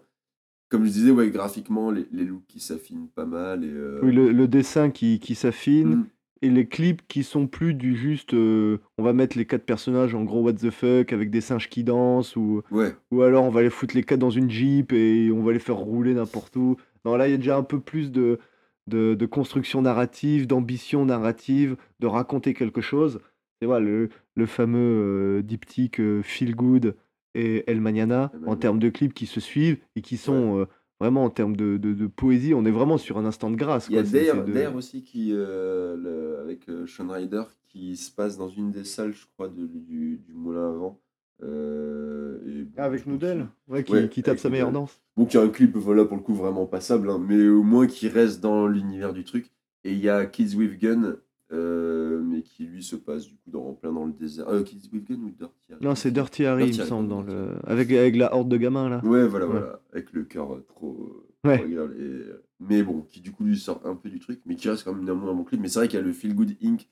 Comme 0.70 0.86
je 0.86 0.92
disais, 0.92 1.12
ouais, 1.12 1.30
graphiquement, 1.30 1.92
les, 1.92 2.08
les 2.12 2.26
looks 2.26 2.46
qui 2.48 2.60
s'affinent 2.60 3.10
pas 3.10 3.26
mal. 3.26 3.63
Et, 3.63 3.70
euh, 3.72 4.00
Oui, 4.04 4.12
le, 4.13 4.32
le 4.32 4.48
dessin 4.48 4.89
qui, 4.92 5.20
qui 5.20 5.36
s'affine, 5.36 5.96
mm, 5.96 6.06
et 6.42 6.50
les 6.50 6.68
clips 6.68 7.02
qui 7.08 7.24
sont 7.24 7.48
plus 7.48 7.74
du 7.74 7.96
juste, 7.98 8.34
heu, 8.34 8.80
on 8.98 9.04
va 9.04 9.13
mettre 9.13 9.38
les 9.38 9.46
4 9.46 9.65
personnages 9.65 10.15
en 10.15 10.24
gros 10.24 10.42
what 10.44 10.54
the 10.54 10.70
fuck 10.70 11.12
avec 11.12 11.30
des 11.32 11.42
singes 11.42 11.70
qui 11.70 11.84
dansent 11.84 12.36
ou 12.38 12.62
Ouais. 12.72 12.96
ou 13.12 13.24
alors 13.24 13.44
on 13.44 13.50
va 13.50 13.62
les 13.62 13.70
foutre 13.70 13.96
les 13.96 14.04
4 14.04 14.20
dans 14.20 14.30
une 14.30 14.50
Jeep 14.50 14.94
et 14.94 15.32
on 15.34 15.44
va 15.44 15.52
les 15.52 15.60
faire 15.60 15.76
rouler 15.76 16.13
n'importe 16.13 16.56
où. 16.56 16.78
Non, 17.06 17.15
là, 17.18 17.28
il 17.28 17.32
y 17.32 17.34
a 17.34 17.38
déjà 17.38 17.58
un 17.58 17.63
peu 17.63 17.80
plus 17.80 18.12
de 18.12 18.39
de 18.88 19.15
de 19.15 19.26
construction 19.26 19.82
narrative, 19.82 20.48
d'ambition 20.48 21.06
narrative, 21.06 21.76
de 22.00 22.08
raconter 22.08 22.54
quelque 22.54 22.82
chose. 22.82 23.20
Et 23.62 23.65
voilà, 23.65 23.86
le 23.86 24.10
le 24.36 24.46
fameux, 24.46 25.39
heu, 25.39 25.44
diptyque, 25.44 26.00
heu, 26.00 26.22
Feel 26.24 26.56
Good 26.56 26.96
et 27.36 27.70
El 27.70 27.82
Mañana, 27.82 28.32
en 28.46 28.56
termes 28.56 28.80
de 28.80 28.89
clips 28.89 29.13
qui 29.13 29.26
se 29.26 29.39
suivent 29.39 29.78
et 29.96 30.02
qui 30.02 30.15
Ouais. 30.15 30.18
sont, 30.18 30.60
heu, 30.60 30.68
vraiment 31.00 31.24
en 31.24 31.30
termes 31.30 31.56
de 31.56 31.78
de 31.78 31.94
de 31.94 32.08
poésie, 32.08 32.54
on 32.54 32.65
est 32.65 32.72
vraiment 32.72 32.98
sur 32.98 33.18
un 33.18 33.26
instant 33.26 33.50
de 33.50 33.56
grâce, 33.56 33.89
Il 33.89 33.96
y 33.96 33.98
a 34.00 34.04
Dare, 34.04 34.46
de 34.46 34.76
aussi 34.76 35.04
qui, 35.04 35.32
euh, 35.34 35.96
le- 35.98 36.39
avec 36.39 36.70
euh, 36.70 36.86
Sean 36.86 37.08
Ryder 37.10 37.44
qui 37.68 37.96
se 37.98 38.12
passe 38.12 38.38
dans 38.38 38.50
une 38.50 38.72
des 38.72 38.84
salles, 38.84 39.13
je 39.13 39.26
crois, 39.34 39.48
de- 39.48 39.68
du, 39.68 40.18
du 40.26 40.34
Moulin 40.34 40.70
à 40.70 40.72
Vent. 40.72 41.02
Euh, 41.42 42.39
et 42.48 42.63
bon, 42.63 42.82
avec 42.82 43.06
Noodle? 43.06 43.48
Ouais, 43.68 43.84
qui 43.84 43.94
Ouais, 43.94 44.10
qui 44.10 44.24
tape 44.24 44.39
sa 44.39 44.50
meilleure 44.50 44.72
danse. 44.72 45.02
Il 45.18 45.34
y 45.34 45.38
a 45.38 45.42
un 45.42 45.50
clip, 45.50 45.76
voilà, 45.76 46.06
pour 46.06 46.18
le 46.18 46.24
coup, 46.24 46.34
vraiment 46.34 46.65
passable, 46.65 47.10
hein, 47.10 47.20
mais 47.20 47.48
au 47.50 47.63
moins 47.63 47.88
qui 47.88 48.08
reste 48.08 48.39
dans 48.42 48.68
l'univers 48.68 49.13
du 49.13 49.24
truc. 49.24 49.52
Et 49.84 49.94
il 49.94 50.00
y 50.00 50.10
a 50.10 50.26
Kids 50.26 50.56
with 50.56 50.80
Gun, 50.80 51.18
euh, 51.52 52.22
mais 52.24 52.42
qui 52.42 52.66
lui 52.66 52.84
se 52.84 52.96
passe 52.96 53.26
du 53.28 53.36
coup 53.36 53.50
dans, 53.52 53.66
en 53.70 53.74
plein 53.74 53.92
dans 53.92 54.06
le 54.06 54.14
désert. 54.14 54.48
Euh, 54.50 54.64
Kids 54.64 54.90
with 54.94 55.06
Gun 55.08 55.16
ou 55.24 55.30
Dirty 55.32 55.54
Harry 55.72 55.84
Non, 55.86 55.96
c'est 55.96 56.12
Dirty 56.12 56.46
Harry, 56.46 56.70
il 56.70 56.80
me 56.80 56.86
semble, 56.86 57.08
dans 57.10 57.22
le 57.22 57.56
avec 57.66 57.92
avec 57.92 58.16
la 58.16 58.34
horde 58.36 58.50
de 58.50 58.58
gamins, 58.58 58.90
là. 58.90 59.02
Ouais, 59.04 59.28
voilà, 59.28 59.46
Ouais. 59.48 59.52
voilà, 59.52 59.80
avec 59.94 60.12
le 60.14 60.24
cœur 60.24 60.54
euh, 60.54 60.66
trop, 60.68 61.26
Ouais. 61.46 61.66
Et, 61.70 62.24
mais 62.60 62.84
bon, 62.84 63.02
qui 63.02 63.22
du 63.22 63.32
coup 63.32 63.46
lui 63.46 63.58
sort 63.58 63.82
un 63.86 63.96
peu 63.96 64.10
du 64.10 64.20
truc, 64.20 64.42
mais 64.46 64.56
qui 64.56 64.68
reste 64.70 64.84
quand 64.84 64.94
même 64.94 65.06
néanmoins 65.06 65.32
un 65.32 65.36
bon 65.36 65.44
clip. 65.46 65.62
Mais 65.62 65.70
c'est 65.70 65.80
vrai 65.80 65.88
qu'il 65.88 65.98
y 65.98 66.02
a 66.02 66.06
le 66.06 66.12
Feel 66.12 66.36
Good 66.36 66.56
Inc. 66.62 66.90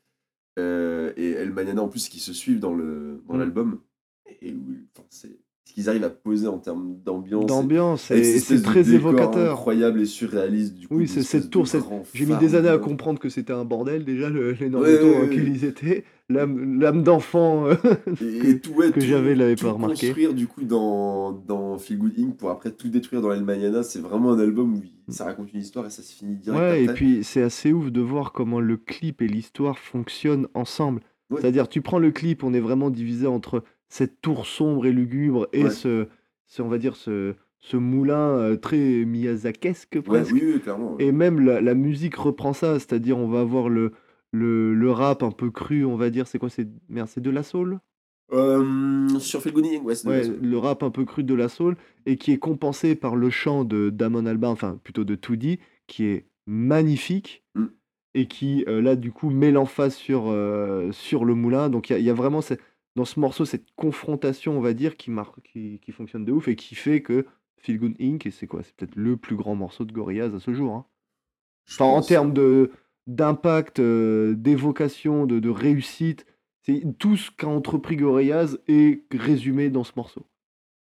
euh, 0.57 1.11
et 1.17 1.31
El 1.31 1.51
Mañana 1.51 1.83
en 1.83 1.87
plus 1.89 2.07
qui 2.09 2.19
se 2.19 2.31
suivent 2.33 2.59
dans 2.61 2.73
le 2.73 3.21
dans 3.27 3.35
Mm. 3.35 3.39
l'album. 3.39 3.81
Et 4.41 4.53
oui, 4.53 4.87
enfin, 4.95 5.05
c'est 5.09 5.37
ce 5.67 5.73
qu'ils 5.73 5.89
arrivent 5.89 6.05
à 6.05 6.09
poser 6.09 6.47
en 6.47 6.59
termes 6.59 6.95
d'ambiance. 7.03 7.45
D'ambiance 7.45 8.11
et 8.11 8.23
c'est 8.39 8.61
très 8.61 8.93
évocateur. 8.93 9.51
incroyable 9.51 9.99
et 10.01 10.05
surréaliste 10.05 10.75
du 10.75 10.87
coup. 10.87 10.95
Oui, 10.95 11.07
c'est 11.09 11.23
cette 11.23 11.49
tour, 11.49 11.67
cette 11.67 11.83
j'ai 12.13 12.25
mis 12.25 12.37
des 12.37 12.55
années 12.55 12.69
à 12.69 12.77
comprendre 12.77 13.19
que 13.19 13.27
c'était 13.27 13.51
un 13.51 13.65
bordel 13.65 14.05
déjà, 14.05 14.29
l'énorme 14.29 14.83
Ouais, 14.85 14.97
tour 14.97 15.11
dans 15.11 15.19
ouais, 15.23 15.27
ouais. 15.27 15.35
ils 15.35 15.65
étaient. 15.65 16.03
L'âme 16.29 17.03
d'enfant, 17.03 17.69
Et, 17.71 17.75
que 18.15 18.47
et 18.47 18.59
tout, 18.59 18.73
que 18.93 18.99
j'avais 19.01 19.33
l'avais 19.35 19.55
tout 19.55 19.65
pas 19.65 19.71
remarqué. 19.73 20.07
construire 20.07 20.33
du 20.33 20.45
coup 20.47 20.63
dans, 20.63 21.31
dans 21.31 21.77
Feel 21.77 21.97
Good 21.99 22.13
Inc. 22.19 22.37
pour 22.37 22.49
après 22.49 22.71
tout 22.71 22.89
détruire 22.89 23.21
dans 23.21 23.31
El 23.31 23.43
Mañana, 23.43 23.81
c'est 23.83 23.99
vraiment 23.99 24.33
un 24.33 24.39
album 24.39 24.75
où 24.75 25.11
ça 25.11 25.23
raconte 25.25 25.53
une 25.53 25.61
histoire 25.61 25.85
et 25.85 25.89
ça 25.89 26.01
se 26.01 26.13
finit 26.13 26.35
direct 26.35 26.59
Ouais, 26.61 26.83
et 26.83 26.87
puis 26.87 27.23
c'est 27.23 27.41
assez 27.41 27.71
ouf 27.73 27.91
de 27.91 28.01
voir 28.01 28.31
comment 28.33 28.59
le 28.59 28.75
clip 28.77 29.21
et 29.21 29.27
l'histoire 29.27 29.79
fonctionnent 29.79 30.47
ensemble. 30.53 31.01
C'est-à-dire, 31.35 31.67
tu 31.67 31.81
prends 31.81 31.99
le 31.99 32.11
clip, 32.11 32.43
on 32.45 32.53
est 32.53 32.59
vraiment 32.61 32.89
divisé 32.89 33.27
entre 33.27 33.63
cette 33.89 34.21
tour 34.21 34.45
sombre 34.45 34.85
et 34.85 34.91
lugubre 34.91 35.47
et 35.53 35.63
Ouais. 35.65 35.69
ce 35.69 36.07
ce 36.45 36.61
on 36.61 36.67
va 36.69 36.77
dire 36.77 36.95
ce 36.95 37.35
ce 37.59 37.75
moulin, 37.77 38.37
heu, 38.51 38.57
très 38.59 38.77
miyazakesque 39.05 39.93
Ouais, 39.95 40.01
presque. 40.01 40.33
oui, 40.33 40.41
oui, 40.53 40.59
clairement. 40.61 40.95
ouais. 40.95 41.05
Et 41.05 41.11
même 41.11 41.39
la 41.39 41.59
la 41.61 41.73
musique 41.73 42.15
reprend 42.15 42.53
ça, 42.53 42.79
c'est-à-dire 42.79 43.17
on 43.17 43.27
va 43.27 43.39
avoir 43.41 43.69
le 43.69 43.91
le 44.31 44.73
le 44.73 44.91
rap 44.91 45.23
un 45.23 45.31
peu 45.31 45.49
cru, 45.51 45.83
on 45.85 45.95
va 45.95 46.09
dire, 46.09 46.27
c'est 46.27 46.37
quoi? 46.39 46.49
C'est 46.49 46.67
merde, 46.89 47.07
c'est 47.09 47.21
de 47.21 47.29
la 47.31 47.43
soul? 47.43 47.79
Euh, 48.33 49.07
sur 49.19 49.39
Inc., 49.47 49.85
ouais, 49.85 49.95
c'est 49.95 50.05
de 50.07 50.11
la 50.11 50.17
Ouais, 50.19 50.23
soul. 50.25 50.37
le 50.41 50.57
rap 50.57 50.83
un 50.83 50.91
peu 50.91 51.05
cru 51.05 51.23
de 51.23 51.33
la 51.33 51.47
soul 51.47 51.77
et 52.05 52.17
qui 52.17 52.33
est 52.33 52.37
compensé 52.37 52.95
par 52.95 53.15
le 53.15 53.29
chant 53.29 53.63
de 53.63 53.89
Damon 53.89 54.25
Albarn, 54.25 54.51
enfin 54.53 54.79
plutôt 54.83 55.05
de 55.05 55.15
Toody, 55.15 55.59
qui 55.87 56.05
est 56.05 56.25
magnifique 56.45 57.43
Mm. 57.55 57.65
et 58.15 58.27
qui 58.27 58.65
euh, 58.67 58.81
là 58.81 58.95
du 58.97 59.11
coup 59.11 59.29
met 59.29 59.51
l'emphase 59.51 59.95
sur, 59.95 60.25
euh, 60.27 60.91
sur 60.91 61.23
le 61.25 61.35
moulin. 61.35 61.69
Donc 61.69 61.89
il 61.89 61.97
y 61.99 62.03
y 62.03 62.09
a 62.09 62.13
vraiment 62.13 62.41
cette- 62.41 62.61
dans 62.97 63.05
ce 63.05 63.19
morceau 63.19 63.45
cette 63.45 63.67
confrontation, 63.77 64.57
on 64.57 64.61
va 64.61 64.73
dire, 64.73 64.97
qui, 64.97 65.09
marque, 65.11 65.39
qui, 65.43 65.79
qui 65.81 65.91
fonctionne 65.93 66.25
de 66.25 66.31
ouf 66.33 66.47
et 66.49 66.55
qui 66.57 66.75
fait 66.75 67.01
que 67.01 67.25
Feel 67.57 67.79
Good 67.79 67.95
Inc. 68.01 68.25
et 68.25 68.31
c'est 68.31 68.47
quoi? 68.47 68.61
C'est 68.63 68.75
peut-être 68.75 68.95
le 68.95 69.15
plus 69.15 69.35
grand 69.37 69.55
morceau 69.55 69.85
de 69.85 69.93
Gorillaz 69.93 70.35
à 70.35 70.39
ce 70.39 70.53
jour. 70.53 70.73
hein. 70.73 70.85
Enfin, 71.69 71.85
en 71.85 72.01
termes 72.01 72.33
de 72.33 72.71
d'impact, 73.07 73.79
euh, 73.79 74.33
d'évocation, 74.35 75.25
de, 75.25 75.39
de 75.39 75.49
réussite, 75.49 76.25
c'est 76.63 76.83
tout 76.99 77.15
ce 77.15 77.31
qu'a 77.31 77.47
entrepris 77.47 77.95
Gorillaz 77.95 78.57
est 78.67 79.03
résumé 79.13 79.69
dans 79.69 79.85
ce 79.85 79.93
morceau. 79.95 80.25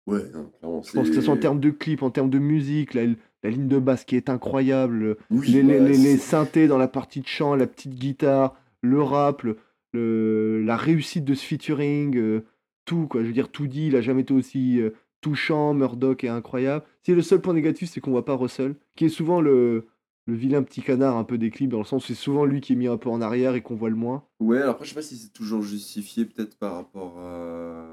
Ouais, 0.06 0.22
non, 0.32 0.50
clairement. 0.58 0.82
Je 0.82 0.92
pense 0.92 1.08
que 1.08 1.14
ce 1.14 1.20
soit 1.20 1.34
en 1.34 1.38
termes 1.38 1.60
de 1.60 1.70
clip, 1.70 2.02
en 2.02 2.10
termes 2.10 2.30
de 2.30 2.38
musique, 2.38 2.94
la, 2.94 3.02
la 3.42 3.50
ligne 3.50 3.68
de 3.68 3.78
basse 3.78 4.04
qui 4.04 4.16
est 4.16 4.30
incroyable, 4.30 5.16
Oui, 5.30 5.48
les, 5.48 5.62
les- 5.62 5.68
ouais, 5.80 5.80
les- 5.80 5.88
les 5.88 6.16
c'est- 6.16 6.18
synthés 6.18 6.68
dans 6.68 6.78
la 6.78 6.88
partie 6.88 7.20
de 7.20 7.26
chant, 7.26 7.54
la 7.54 7.66
petite 7.66 7.94
guitare, 7.94 8.54
le 8.82 9.02
rap, 9.02 9.42
le- 9.42 9.58
la 9.98 10.76
réussite 10.76 11.24
de 11.24 11.34
ce 11.34 11.44
featuring, 11.44 12.16
euh, 12.16 12.44
tout 12.84 13.06
quoi. 13.06 13.22
Je 13.22 13.28
veux 13.28 13.32
dire, 13.32 13.50
tout 13.50 13.66
dit, 13.66 13.88
il 13.88 13.96
a 13.96 14.00
jamais 14.00 14.22
été 14.22 14.34
aussi 14.34 14.80
euh, 14.80 14.90
touchant, 15.20 15.74
Murdoch 15.74 16.24
est 16.24 16.28
incroyable. 16.28 16.84
Si 17.02 17.12
le 17.12 17.22
seul 17.22 17.40
point 17.40 17.54
négatif, 17.54 17.90
c'est 17.90 18.00
qu'on 18.00 18.10
voit 18.10 18.24
pas 18.24 18.36
Russell, 18.36 18.76
qui 18.96 19.06
est 19.06 19.10
souvent 19.10 19.40
le, 19.40 19.86
vilain 20.26 20.62
petit 20.62 20.82
canard 20.82 21.16
un 21.16 21.24
peu 21.24 21.38
des 21.38 21.50
clips, 21.50 21.70
dans 21.70 21.78
le 21.78 21.84
sens 21.84 22.04
où 22.04 22.06
c'est 22.08 22.14
souvent 22.14 22.44
lui 22.44 22.60
qui 22.60 22.72
est 22.72 22.76
mis 22.76 22.88
un 22.88 22.96
peu 22.96 23.08
en 23.10 23.20
arrière 23.20 23.54
et 23.54 23.62
qu'on 23.62 23.74
voit 23.74 23.90
le 23.90 23.96
moins. 23.96 24.24
Ouais, 24.40 24.58
alors 24.58 24.72
après, 24.72 24.84
je 24.84 24.90
sais 24.90 24.94
pas 24.94 25.02
si 25.02 25.16
c'est 25.16 25.32
toujours 25.32 25.62
justifié, 25.62 26.24
peut-être 26.24 26.56
par 26.56 26.74
rapport 26.74 27.18
à. 27.18 27.86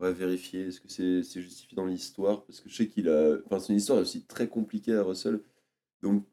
On 0.00 0.12
vérifier, 0.12 0.66
est-ce 0.66 0.80
que 0.80 0.88
c'est 0.88 1.22
c'est 1.22 1.40
justifié 1.40 1.76
dans 1.76 1.86
l'histoire 1.86 2.44
Parce 2.44 2.60
que 2.60 2.68
je 2.68 2.74
sais 2.74 2.88
qu'il 2.88 3.08
a. 3.08 3.38
Enfin, 3.46 3.58
son 3.58 3.72
histoire 3.72 4.00
est 4.00 4.02
aussi 4.02 4.26
très 4.26 4.48
compliquée 4.48 4.94
à 4.94 5.02
Russell. 5.02 5.40
Donc, 6.02 6.26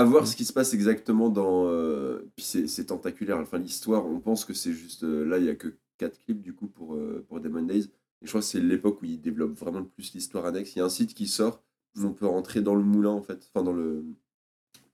à 0.00 0.04
voir 0.04 0.22
Mm. 0.24 0.26
ce 0.26 0.36
qui 0.36 0.44
se 0.44 0.52
passe 0.52 0.74
exactement 0.74 1.28
dans. 1.28 1.66
euh, 1.68 2.20
Puis 2.36 2.44
c'est 2.44 2.84
tentaculaire. 2.86 3.38
Enfin, 3.38 3.58
l'histoire, 3.58 4.06
on 4.06 4.20
pense 4.20 4.44
que 4.44 4.54
c'est 4.54 4.72
juste. 4.72 5.04
euh, 5.04 5.24
Là, 5.24 5.38
il 5.38 5.44
y 5.44 5.50
a 5.50 5.54
que 5.54 5.68
4 5.98 6.18
clips 6.18 6.40
du 6.42 6.52
coup 6.54 6.66
pour, 6.66 6.94
euh, 6.94 7.24
pour 7.28 7.40
Demon 7.40 7.62
Days. 7.62 7.84
Et 8.22 8.26
je 8.26 8.28
crois 8.28 8.40
que 8.40 8.46
c'est 8.46 8.60
l'époque 8.60 9.00
où 9.02 9.04
il 9.06 9.20
développe 9.20 9.52
vraiment 9.52 9.78
le 9.80 9.86
plus 9.86 10.12
l'histoire 10.14 10.44
annexe. 10.46 10.74
Il 10.76 10.80
y 10.80 10.82
a 10.82 10.84
un 10.84 10.88
site 10.90 11.14
qui 11.14 11.26
sort 11.26 11.62
où 11.96 12.04
on 12.04 12.12
peut 12.12 12.26
rentrer 12.26 12.60
dans 12.62 12.74
le 12.74 12.82
moulin 12.84 13.10
en 13.10 13.22
fait. 13.22 13.48
Enfin, 13.54 13.64
dans 13.64 13.72
le. 13.72 14.04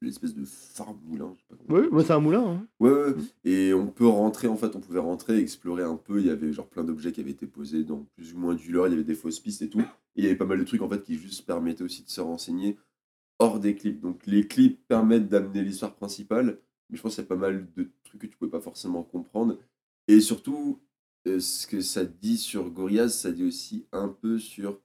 L'espèce 0.02 0.34
de 0.34 0.44
phare 0.44 0.94
moulin. 1.06 1.32
Je 1.36 1.40
sais 1.40 1.46
pas 1.48 1.56
comment 1.66 1.88
Oui, 1.90 2.04
c'est 2.06 2.12
un 2.12 2.20
moulin. 2.20 2.44
hein. 2.46 2.66
Ouais, 2.80 2.90
ouais, 2.90 3.04
ouais. 3.06 3.14
Et 3.44 3.72
on 3.72 3.86
peut 3.86 4.06
rentrer, 4.06 4.46
en 4.46 4.56
fait, 4.56 4.76
on 4.76 4.80
pouvait 4.80 4.98
rentrer, 5.00 5.38
explorer 5.38 5.84
un 5.84 5.96
peu. 5.96 6.20
Il 6.20 6.26
y 6.26 6.30
avait 6.30 6.52
genre 6.52 6.66
plein 6.68 6.84
d'objets 6.84 7.12
qui 7.12 7.20
avaient 7.22 7.30
été 7.30 7.46
posés 7.46 7.82
dans 7.82 8.06
plus 8.14 8.34
ou 8.34 8.38
moins 8.38 8.54
du 8.54 8.70
lore. 8.72 8.88
Il 8.88 8.90
y 8.90 8.94
avait 8.94 9.04
des 9.04 9.14
fausses 9.14 9.40
pistes 9.40 9.62
et 9.62 9.70
tout. 9.70 9.80
Et 9.80 9.84
il 10.16 10.24
y 10.24 10.26
avait 10.26 10.36
pas 10.36 10.44
mal 10.44 10.58
de 10.58 10.64
trucs, 10.64 10.82
en 10.82 10.88
fait, 10.88 11.02
qui 11.02 11.14
juste 11.16 11.46
permettaient 11.46 11.82
aussi 11.82 12.02
de 12.02 12.10
se 12.10 12.20
renseigner 12.20 12.76
hors 13.38 13.60
des 13.60 13.74
clips. 13.76 14.00
Donc 14.00 14.26
les 14.26 14.46
clips 14.46 14.86
permettent 14.88 15.28
d'amener 15.28 15.62
l'histoire 15.62 15.94
principale. 15.94 16.58
Mais 16.90 16.96
je 16.96 17.02
pense 17.02 17.14
qu'il 17.16 17.24
y 17.24 17.26
a 17.26 17.28
pas 17.28 17.36
mal 17.36 17.66
de 17.76 17.90
trucs 18.04 18.20
que 18.20 18.26
tu 18.26 18.36
pouvais 18.36 18.50
pas 18.50 18.60
forcément 18.60 19.02
comprendre. 19.02 19.58
Et 20.08 20.20
surtout, 20.20 20.80
euh, 21.26 21.40
ce 21.40 21.66
que 21.66 21.80
ça 21.80 22.04
dit 22.04 22.36
sur 22.38 22.70
Gorillaz, 22.70 23.08
ça 23.10 23.32
dit 23.32 23.44
aussi 23.44 23.86
un 23.92 24.08
peu 24.08 24.38
sur, 24.38 24.80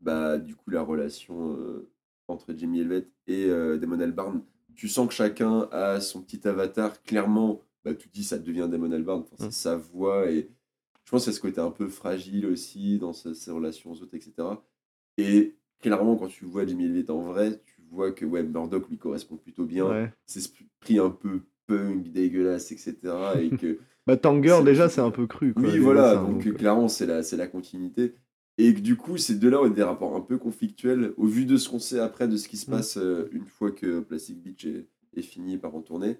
bah, 0.00 0.38
du 0.38 0.56
coup, 0.56 0.70
la 0.70 0.82
relation 0.82 1.56
euh, 1.56 1.88
entre 2.28 2.52
Jimmy 2.54 2.80
Elliott 2.80 3.08
et 3.26 3.44
euh, 3.46 3.76
Damon 3.78 4.00
Albarn. 4.00 4.42
Tu 4.74 4.88
sens 4.88 5.08
que 5.08 5.14
chacun 5.14 5.68
a 5.72 6.00
son 6.00 6.22
petit 6.22 6.46
avatar. 6.48 7.00
Clairement, 7.02 7.60
bah, 7.84 7.94
tu 7.94 8.08
dis 8.08 8.24
ça 8.24 8.38
devient 8.38 8.68
Damon 8.70 8.90
Albarn. 8.92 9.20
Enfin, 9.22 9.36
c'est 9.38 9.46
Mm. 9.46 9.50
sa 9.52 9.76
voix. 9.76 10.30
Et 10.30 10.50
je 11.04 11.10
pense 11.10 11.24
que 11.24 11.30
c'est 11.30 11.36
ce 11.36 11.40
côté 11.40 11.60
un 11.60 11.70
peu 11.70 11.88
fragile 11.88 12.46
aussi 12.46 12.98
dans 12.98 13.12
ses 13.12 13.50
relations 13.52 13.92
aux 13.92 14.02
autres, 14.02 14.14
etc. 14.14 14.32
Et 15.16 15.56
clairement, 15.80 16.16
quand 16.16 16.28
tu 16.28 16.44
vois 16.44 16.66
Jimmy 16.66 16.84
Elliott 16.84 17.10
en 17.10 17.22
vrai, 17.22 17.60
tu 17.64 17.80
vois 17.90 18.12
que 18.12 18.24
ouais, 18.24 18.42
Murdoch 18.42 18.88
lui 18.88 18.98
correspond 18.98 19.36
plutôt 19.36 19.64
bien. 19.64 19.86
Ouais. 19.88 20.12
C'est 20.26 20.40
ce 20.40 20.48
esprit 20.48 20.98
un 20.98 21.10
peu 21.10 21.40
punk, 21.66 22.10
dégueulasse, 22.10 22.72
etc. 22.72 22.96
et 23.40 23.50
que 23.56 23.78
Bah, 24.06 24.16
Tanger, 24.16 24.60
déjà, 24.64 24.88
c'est 24.88 25.00
un 25.00 25.10
peu 25.10 25.26
cru. 25.26 25.54
Quoi, 25.54 25.64
oui, 25.64 25.78
voilà, 25.78 26.16
donc, 26.16 26.46
euh, 26.46 26.52
clairement, 26.52 26.88
c'est 26.88 27.06
la, 27.06 27.46
continuité. 27.46 28.14
Et 28.58 28.74
que 28.74 28.80
du 28.80 28.96
coup, 28.96 29.16
ces 29.16 29.36
deux-là 29.36 29.60
ont 29.62 29.68
des 29.68 29.82
rapports 29.82 30.14
un 30.14 30.20
peu 30.20 30.36
conflictuels 30.36 31.12
au 31.16 31.26
vu 31.26 31.46
de 31.46 31.56
ce 31.56 31.68
qu'on 31.68 31.78
sait 31.78 31.98
après, 31.98 32.28
de 32.28 32.36
ce 32.36 32.48
qui 32.48 32.56
se 32.56 32.70
Mm. 32.70 32.74
passe 32.74 32.96
euh, 32.98 33.28
une 33.32 33.46
fois 33.46 33.70
que 33.70 34.00
Plastic 34.00 34.42
Beach 34.42 34.66
est, 34.66 34.86
est 35.16 35.22
fini 35.22 35.54
et 35.54 35.58
part 35.58 35.74
en 35.74 35.80
tournée. 35.80 36.18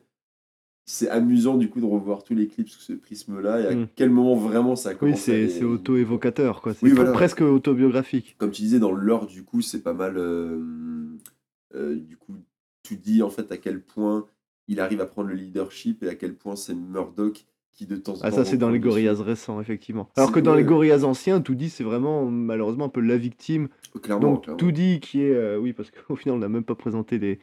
C'est 0.93 1.09
amusant 1.09 1.57
du 1.57 1.69
coup 1.71 1.81
de 1.81 1.87
revoir 1.87 2.25
tous 2.25 2.35
les 2.35 2.49
clips 2.49 2.69
sous 2.69 2.81
ce 2.81 2.93
prisme-là 2.95 3.61
et 3.61 3.67
à 3.67 3.75
Mm. 3.77 3.87
quel 3.95 4.11
moment 4.11 4.35
vraiment 4.35 4.75
ça 4.75 4.91
Oui, 4.91 4.97
commence 4.99 5.21
à 5.29 5.49
c'est 5.49 5.63
auto-évocateur, 5.63 6.61
quoi. 6.63 6.75
C'est 6.75 6.85
Oui, 6.85 6.91
voilà. 6.93 7.13
presque 7.13 7.43
autobiographique. 7.43 8.35
Comme 8.39 8.51
tu 8.51 8.63
disais, 8.63 8.81
dans 8.81 8.91
le 8.91 9.01
lore, 9.05 9.27
du 9.27 9.45
coup, 9.45 9.63
c'est 9.63 9.83
pas 9.83 9.93
mal. 9.95 10.17
euh, 10.17 10.59
euh, 11.75 11.95
du 11.95 12.17
coup, 12.17 12.35
tu 12.83 12.97
dis 12.97 13.23
en 13.23 13.31
fait 13.31 13.53
à 13.53 13.57
quel 13.57 13.81
point 13.81 14.27
il 14.67 14.81
arrive 14.81 15.01
à 15.01 15.07
prendre 15.07 15.29
le 15.29 15.35
leadership 15.35 16.03
et 16.03 16.09
à 16.09 16.15
quel 16.17 16.35
point 16.35 16.57
c'est 16.57 16.75
Murdoch 16.75 17.45
qui 17.73 17.87
de 17.87 17.95
temps 17.97 18.13
en 18.13 18.15
temps. 18.17 18.21
Ah, 18.25 18.31
ça, 18.33 18.45
c'est 18.45 18.57
dans 18.57 18.69
les. 18.71 18.81
Gorillaz 18.81 19.21
récents, 19.23 19.61
effectivement. 19.61 20.09
Alors 20.17 20.33
que 20.33 20.41
dans 20.41 20.55
les. 20.57 20.65
Gorillaz 20.65 21.05
anciens, 21.05 21.41
tout 21.41 21.55
dit, 21.55 21.71
c'est 21.71 21.85
vraiment, 21.85 22.27
malheureusement, 22.27 22.87
un 22.87 22.89
peu 22.91 23.01
la 23.01 23.17
victime. 23.17 23.69
Clairement, 24.03 24.33
Donc, 24.33 24.43
clairement. 24.45 24.57
tout 24.59 24.73
dit 24.73 24.99
qui 25.01 25.23
est. 25.23 25.33
euh, 25.35 25.57
oui, 25.59 25.73
parce 25.73 25.91
qu'au 25.93 26.17
final, 26.17 26.37
on 26.37 26.41
n'a 26.41 26.49
même 26.49 26.65
pas 26.65 26.75
présenté 26.75 27.19
les, 27.19 27.39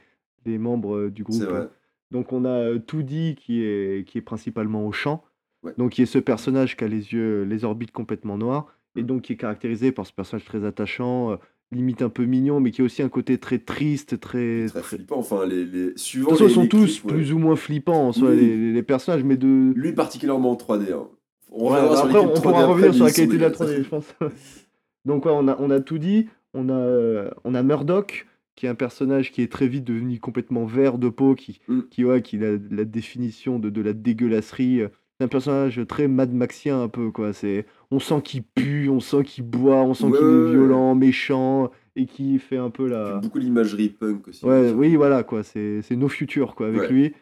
les 0.46 0.58
membres 0.58 1.08
du 1.10 1.24
groupe. 1.24 1.40
C'est 1.40 1.46
vrai. 1.46 1.70
Donc, 2.12 2.32
on 2.34 2.46
a 2.46 2.78
tout 2.80 3.04
dit 3.04 3.36
qui 3.36 3.64
est, 3.64 4.08
qui 4.08 4.18
est 4.18 4.22
principalement 4.22 4.86
au 4.88 4.92
chant. 4.92 5.24
Ouais. 5.64 5.74
Donc, 5.78 5.92
qui 5.94 6.02
est 6.04 6.06
ce 6.06 6.20
personnage 6.20 6.78
qui 6.78 6.84
a 6.84 6.88
les 6.88 7.14
yeux, 7.14 7.44
les 7.44 7.64
orbites 7.66 7.92
complètement 7.92 8.38
noires. 8.38 8.68
Et 8.96 9.04
Mm. 9.04 9.06
donc, 9.08 9.22
qui 9.24 9.34
est 9.34 9.38
caractérisé 9.38 9.92
par 9.92 10.06
ce 10.08 10.14
personnage 10.14 10.46
très 10.46 10.64
attachant, 10.66 11.32
euh, 11.32 11.36
limite 11.72 12.02
un 12.02 12.10
peu 12.10 12.24
mignon, 12.26 12.60
mais 12.62 12.72
qui 12.72 12.82
a 12.82 12.86
aussi 12.86 13.02
un 13.04 13.10
côté 13.10 13.38
très 13.38 13.60
triste, 13.60 14.20
très. 14.20 14.68
Très 14.68 14.82
très- 14.82 14.98
flippant. 14.98 15.18
Enfin, 15.20 15.46
les, 15.46 15.66
les... 15.66 15.92
De 15.92 15.98
suivant 15.98 16.30
toute 16.30 16.38
façon, 16.40 16.62
les, 16.62 16.66
ils 16.68 16.72
sont 16.72 16.78
tous 16.78 17.04
ouais. 17.04 17.12
plus 17.14 17.34
ou 17.34 17.40
moins 17.40 17.56
flippants 17.58 18.08
en 18.08 18.14
soi, 18.14 18.30
Oui. 18.30 18.38
les, 18.38 18.72
les 18.74 18.84
personnages, 18.84 19.24
mais 19.24 19.36
de. 19.38 19.74
Lui, 19.76 19.92
particulièrement 19.94 20.52
en 20.52 20.56
3D. 20.56 20.94
hein. 20.94 21.08
On 21.52 21.70
Ouais, 21.72 21.76
reviendra 21.80 21.96
bah 21.96 22.02
après, 22.10 22.20
on 22.20 22.34
pourra 22.42 22.64
3D 22.64 22.66
revenir 22.70 22.94
sur 22.94 23.06
la 23.06 23.12
qualité 23.12 23.38
de 23.38 23.42
la 23.42 23.54
sont 23.54 23.66
3D, 23.66 23.78
je 23.84 23.90
pense. 23.90 24.16
Donc, 25.06 25.26
ouais, 25.26 25.32
on 25.34 25.48
a, 25.48 25.58
on 25.60 25.70
a 25.70 25.80
tout 25.80 25.98
dit. 25.98 26.28
On 26.54 26.70
a, 26.70 26.74
euh, 26.74 27.30
on 27.44 27.54
a 27.56 27.62
Murdoch, 27.64 28.26
qui 28.58 28.66
est 28.66 28.70
un 28.70 28.76
personnage 28.76 29.32
qui 29.32 29.42
est 29.42 29.50
très 29.52 29.68
vite 29.70 29.86
devenu 29.86 30.20
complètement 30.20 30.66
vert 30.66 30.98
de 30.98 31.08
peau, 31.08 31.34
qui, 31.36 31.62
Mm. 31.70 31.80
qui, 31.90 32.04
ouais, 32.04 32.22
qui 32.22 32.36
a 32.44 32.58
la 32.70 32.84
définition 32.84 33.60
de, 33.60 33.70
de 33.70 33.82
la 33.82 33.94
dégueulasserie. 33.94 34.82
C'est 35.20 35.24
un 35.24 35.30
personnage 35.30 35.80
très 35.88 36.08
Mad 36.10 36.34
Maxien, 36.34 36.82
un 36.82 36.90
peu, 36.90 37.10
quoi. 37.12 37.32
C'est, 37.34 37.66
on 37.92 38.00
sent 38.00 38.22
qu'il 38.24 38.44
pue, 38.44 38.90
on 38.90 39.00
sent 39.00 39.24
qu'il 39.24 39.46
boit, 39.46 39.82
on 39.84 39.94
sent 39.94 40.06
Ouais, 40.08 40.18
qu'il 40.18 40.28
est 40.28 40.52
violent, 40.52 40.94
méchant, 40.96 41.72
et 41.96 42.06
qui 42.06 42.38
fait 42.40 42.58
un 42.58 42.70
peu 42.70 42.88
la. 42.88 43.20
Beaucoup 43.20 43.40
l'imagerie 43.40 43.90
punk 43.90 44.28
aussi. 44.28 44.46
Ouais, 44.46 44.72
oui, 44.72 44.96
voilà, 44.96 45.24
quoi. 45.24 45.44
C'est 45.44 45.82
c'est 45.84 45.96
No 45.96 46.08
Future, 46.10 46.54
quoi, 46.56 46.68
avec 46.68 46.82
Ouais. 46.82 46.90
lui. 46.90 47.14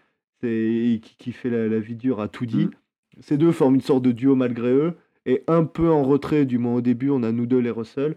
C'est 0.42 0.50
et 0.50 1.00
qui, 1.02 1.16
qui 1.18 1.32
fait 1.32 1.50
la, 1.50 1.68
la 1.68 1.80
vie 1.80 1.96
dure 1.96 2.20
à 2.20 2.28
tout 2.28 2.46
dit. 2.46 2.66
Mm. 2.66 2.72
Ces 3.22 3.38
deux 3.38 3.52
forment 3.54 3.76
une 3.76 3.82
sorte 3.82 4.04
de 4.04 4.12
duo 4.12 4.36
malgré 4.36 4.72
eux. 4.74 4.94
Et 5.26 5.44
un 5.48 5.64
peu 5.64 5.90
en 5.90 6.04
retrait, 6.04 6.46
du 6.46 6.58
moins 6.58 6.76
au 6.76 6.82
début, 6.82 7.10
on 7.10 7.24
a 7.24 7.32
Noodle 7.32 7.66
et 7.68 7.72
Russell. 7.72 8.16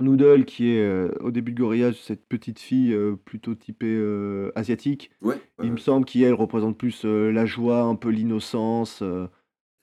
Noodle, 0.00 0.44
qui 0.44 0.70
est 0.70 0.80
euh, 0.80 1.10
au 1.20 1.30
début 1.30 1.52
de 1.52 1.58
Gorillaz, 1.58 1.94
cette 1.94 2.24
petite 2.26 2.60
fille 2.60 2.92
euh, 2.92 3.16
plutôt 3.24 3.54
typée 3.54 3.96
euh, 3.98 4.52
asiatique. 4.54 5.10
Ouais, 5.22 5.40
Il 5.62 5.72
me 5.72 5.76
semble 5.76 6.04
qu'elle 6.04 6.34
représente 6.34 6.78
plus 6.78 7.04
la 7.04 7.46
joie, 7.46 7.82
un 7.82 7.96
peu 7.96 8.10
l'innocence. 8.10 9.02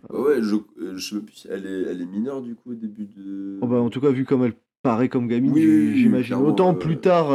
Ouais, 0.10 0.42
je, 0.42 0.56
je 0.96 1.18
elle 1.50 1.66
est, 1.66 1.92
elle 1.92 2.02
est 2.02 2.06
mineure 2.06 2.42
du 2.42 2.56
coup 2.56 2.72
au 2.72 2.76
début 2.76 3.06
de. 3.06 3.58
Oh, 3.62 3.68
bah, 3.68 3.78
en 3.78 3.90
tout 3.90 4.00
cas, 4.00 4.10
vu 4.12 4.24
comme 4.24 4.44
elle 4.44 4.54
paraît 4.84 5.10
comme 5.10 5.28
gamine, 5.28 5.52
Oui, 5.52 5.66
oui, 5.66 5.88
oui, 5.94 5.98
j'imagine. 5.98 6.36
Autant 6.36 6.76
plus 6.76 7.00
tard, 7.00 7.30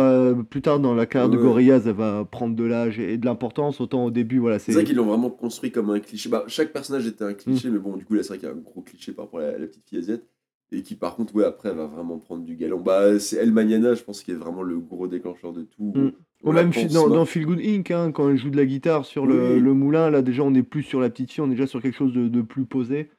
plus 0.46 0.62
tard 0.62 0.78
dans 0.80 0.94
la 0.94 1.04
carrière 1.04 1.28
de. 1.30 1.36
Gorillaz, 1.36 1.82
elle 1.86 1.96
va 1.96 2.24
prendre 2.24 2.54
de 2.54 2.64
l'âge 2.64 2.98
et, 2.98 3.18
de 3.18 3.26
l'importance. 3.26 3.80
Autant 3.80 4.04
au 4.06 4.10
début, 4.10 4.38
voilà, 4.38 4.58
C'est 4.58 4.66
c'est. 4.66 4.72
vrai 4.72 4.84
qu'ils 4.84 4.96
l'ont 4.96 5.06
vraiment 5.06 5.30
construit 5.30 5.72
comme 5.72 5.90
un 5.90 6.00
cliché. 6.00 6.28
Bah, 6.30 6.44
chaque 6.46 6.72
personnage 6.72 7.06
était 7.06 7.24
un 7.24 7.34
cliché, 7.34 7.68
mais 7.70 7.78
bon, 7.78 7.96
du 7.96 8.04
coup, 8.06 8.14
là, 8.14 8.22
c'est 8.22 8.28
vrai 8.28 8.38
qu'il 8.38 8.48
y 8.48 8.52
a 8.52 8.54
un 8.54 8.58
gros 8.58 8.80
cliché 8.82 9.12
par 9.12 9.26
rapport 9.26 9.40
à 9.40 9.42
la, 9.50 9.58
la 9.58 9.66
petite 9.66 9.86
fille 9.88 9.98
asiatique. 9.98 10.28
Et 10.72 10.83
qui, 10.83 10.94
par 10.94 11.16
contre, 11.16 11.35
ouais, 11.35 11.44
après, 11.44 11.70
elle 11.70 11.76
va 11.76 11.87
vraiment 11.87 12.18
prendre 12.18 12.44
du 12.44 12.54
galon. 12.54 12.80
Bah, 12.80 13.18
c'est 13.18 13.37
El 13.37 13.52
Mañana, 13.52 13.94
je 13.94 14.04
pense, 14.04 14.22
qui 14.22 14.30
est 14.30 14.35
vraiment 14.37 14.62
le 14.62 14.78
gros 14.78 15.09
déclencheur 15.09 15.52
de 15.52 15.62
tout. 15.62 15.92
Mm. 15.96 16.12
On 16.44 16.52
même 16.52 16.70
pense 16.72 16.85
dans, 16.92 17.06
smart. 17.06 17.16
dans 17.16 17.24
Feel 17.24 17.44
Good 17.44 17.59
Inc., 17.61 17.90
hein, 17.90 18.12
quand 18.12 18.30
elle 18.30 18.37
joue 18.38 18.50
de 18.50 18.56
la 18.56 18.64
guitare 18.66 19.04
sur 19.04 19.26
le, 19.26 19.54
Oui. 19.54 19.61
le 19.61 19.74
moulin, 19.74 20.11
là 20.11 20.22
déjà 20.22 20.42
on 20.42 20.54
est 20.54 20.62
plus 20.62 20.83
sur 20.85 21.00
la 21.00 21.11
petite 21.11 21.33
fille, 21.33 21.42
on 21.42 21.48
est 21.48 21.54
déjà 21.54 21.66
sur 21.66 21.83
quelque 21.83 21.96
chose 21.96 22.12
de, 22.14 22.28
de 22.28 22.40
plus 22.40 22.64
posé. 22.64 23.11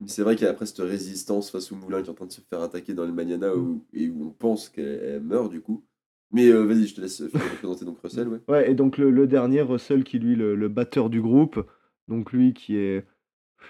Mais 0.00 0.08
c'est 0.08 0.22
vrai 0.22 0.34
qu'il 0.34 0.44
y 0.44 0.48
a 0.48 0.50
après 0.52 0.64
cette 0.64 0.78
résistance 0.78 1.50
face 1.50 1.70
au 1.72 1.76
moulin 1.76 2.00
qui 2.00 2.06
est 2.06 2.10
en 2.10 2.14
train 2.14 2.24
de 2.26 2.32
se 2.32 2.40
faire 2.40 2.62
attaquer 2.62 2.94
dans 2.94 3.04
El 3.04 3.12
Mañana 3.12 3.54
où, 3.54 3.84
et 3.92 4.08
où 4.08 4.28
on 4.28 4.30
pense 4.30 4.70
qu'elle 4.70 5.00
elle 5.04 5.22
meurt, 5.22 5.50
du 5.50 5.60
coup. 5.60 5.84
Mais 6.32 6.46
euh, 6.48 6.64
vas-y, 6.64 6.86
je 6.86 6.94
te 6.94 7.00
laisse 7.02 7.26
faire 7.28 7.42
représenter 7.42 7.84
donc 7.84 7.98
Russell, 8.02 8.28
ouais. 8.28 8.38
Ouais, 8.48 8.70
et 8.70 8.74
donc 8.74 8.96
le, 8.96 9.10
le 9.10 9.26
dernier, 9.26 9.60
Russell, 9.62 10.04
qui 10.04 10.18
lui 10.20 10.36
le, 10.36 10.54
le 10.54 10.68
batteur 10.68 11.10
du 11.10 11.20
groupe, 11.20 11.60
donc 12.08 12.32
lui 12.32 12.54
qui 12.54 12.76
est. 12.76 13.04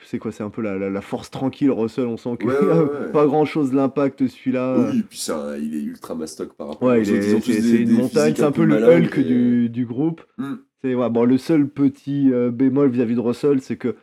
C'est 0.05 0.19
quoi, 0.19 0.33
c'est 0.33 0.43
un 0.43 0.51
peu 0.51 0.63
la, 0.63 0.77
la, 0.79 0.91
la 0.91 1.01
force 1.01 1.31
tranquille, 1.31 1.71
Russell, 1.71 2.07
on 2.07 2.17
sent 2.17 2.37
que 2.39 2.47
Ouais, 2.47 2.59
ouais, 2.59 3.07
ouais. 3.07 3.09
pas 3.13 3.27
grand 3.27 3.45
chose 3.45 3.73
l'impact 3.73 4.27
celui-là. 4.27 4.77
Oui, 4.91 4.99
et 5.01 5.03
puis 5.03 5.19
c'est 5.19 5.33
un- 5.33 5.57
il 5.57 5.75
est 5.77 5.83
ultra 5.83 6.15
mastoc 6.15 6.55
par 6.55 6.69
rapport 6.69 6.89
Ouais, 6.89 7.05
c'est 7.05 7.41
c'est 7.41 7.83
une 7.83 7.93
montagne, 7.93 8.35
c'est 8.37 8.43
un 8.43 8.53
peu 8.53 8.65
le 8.65 8.77
Hulk 8.83 9.19
et- 9.19 9.23
du, 9.25 9.69
du 9.69 9.87
groupe. 9.87 10.23
Mm. 10.39 10.55
C'est 10.83 10.95
ouais, 10.95 11.11
bon, 11.11 11.25
le 11.25 11.37
seul 11.39 11.69
petit 11.69 12.33
euh, 12.33 12.51
bémol 12.51 12.89
vis-à-vis 12.91 13.15
de 13.15 13.21
Russell, 13.21 13.61
c'est 13.61 13.77
que 13.77 13.97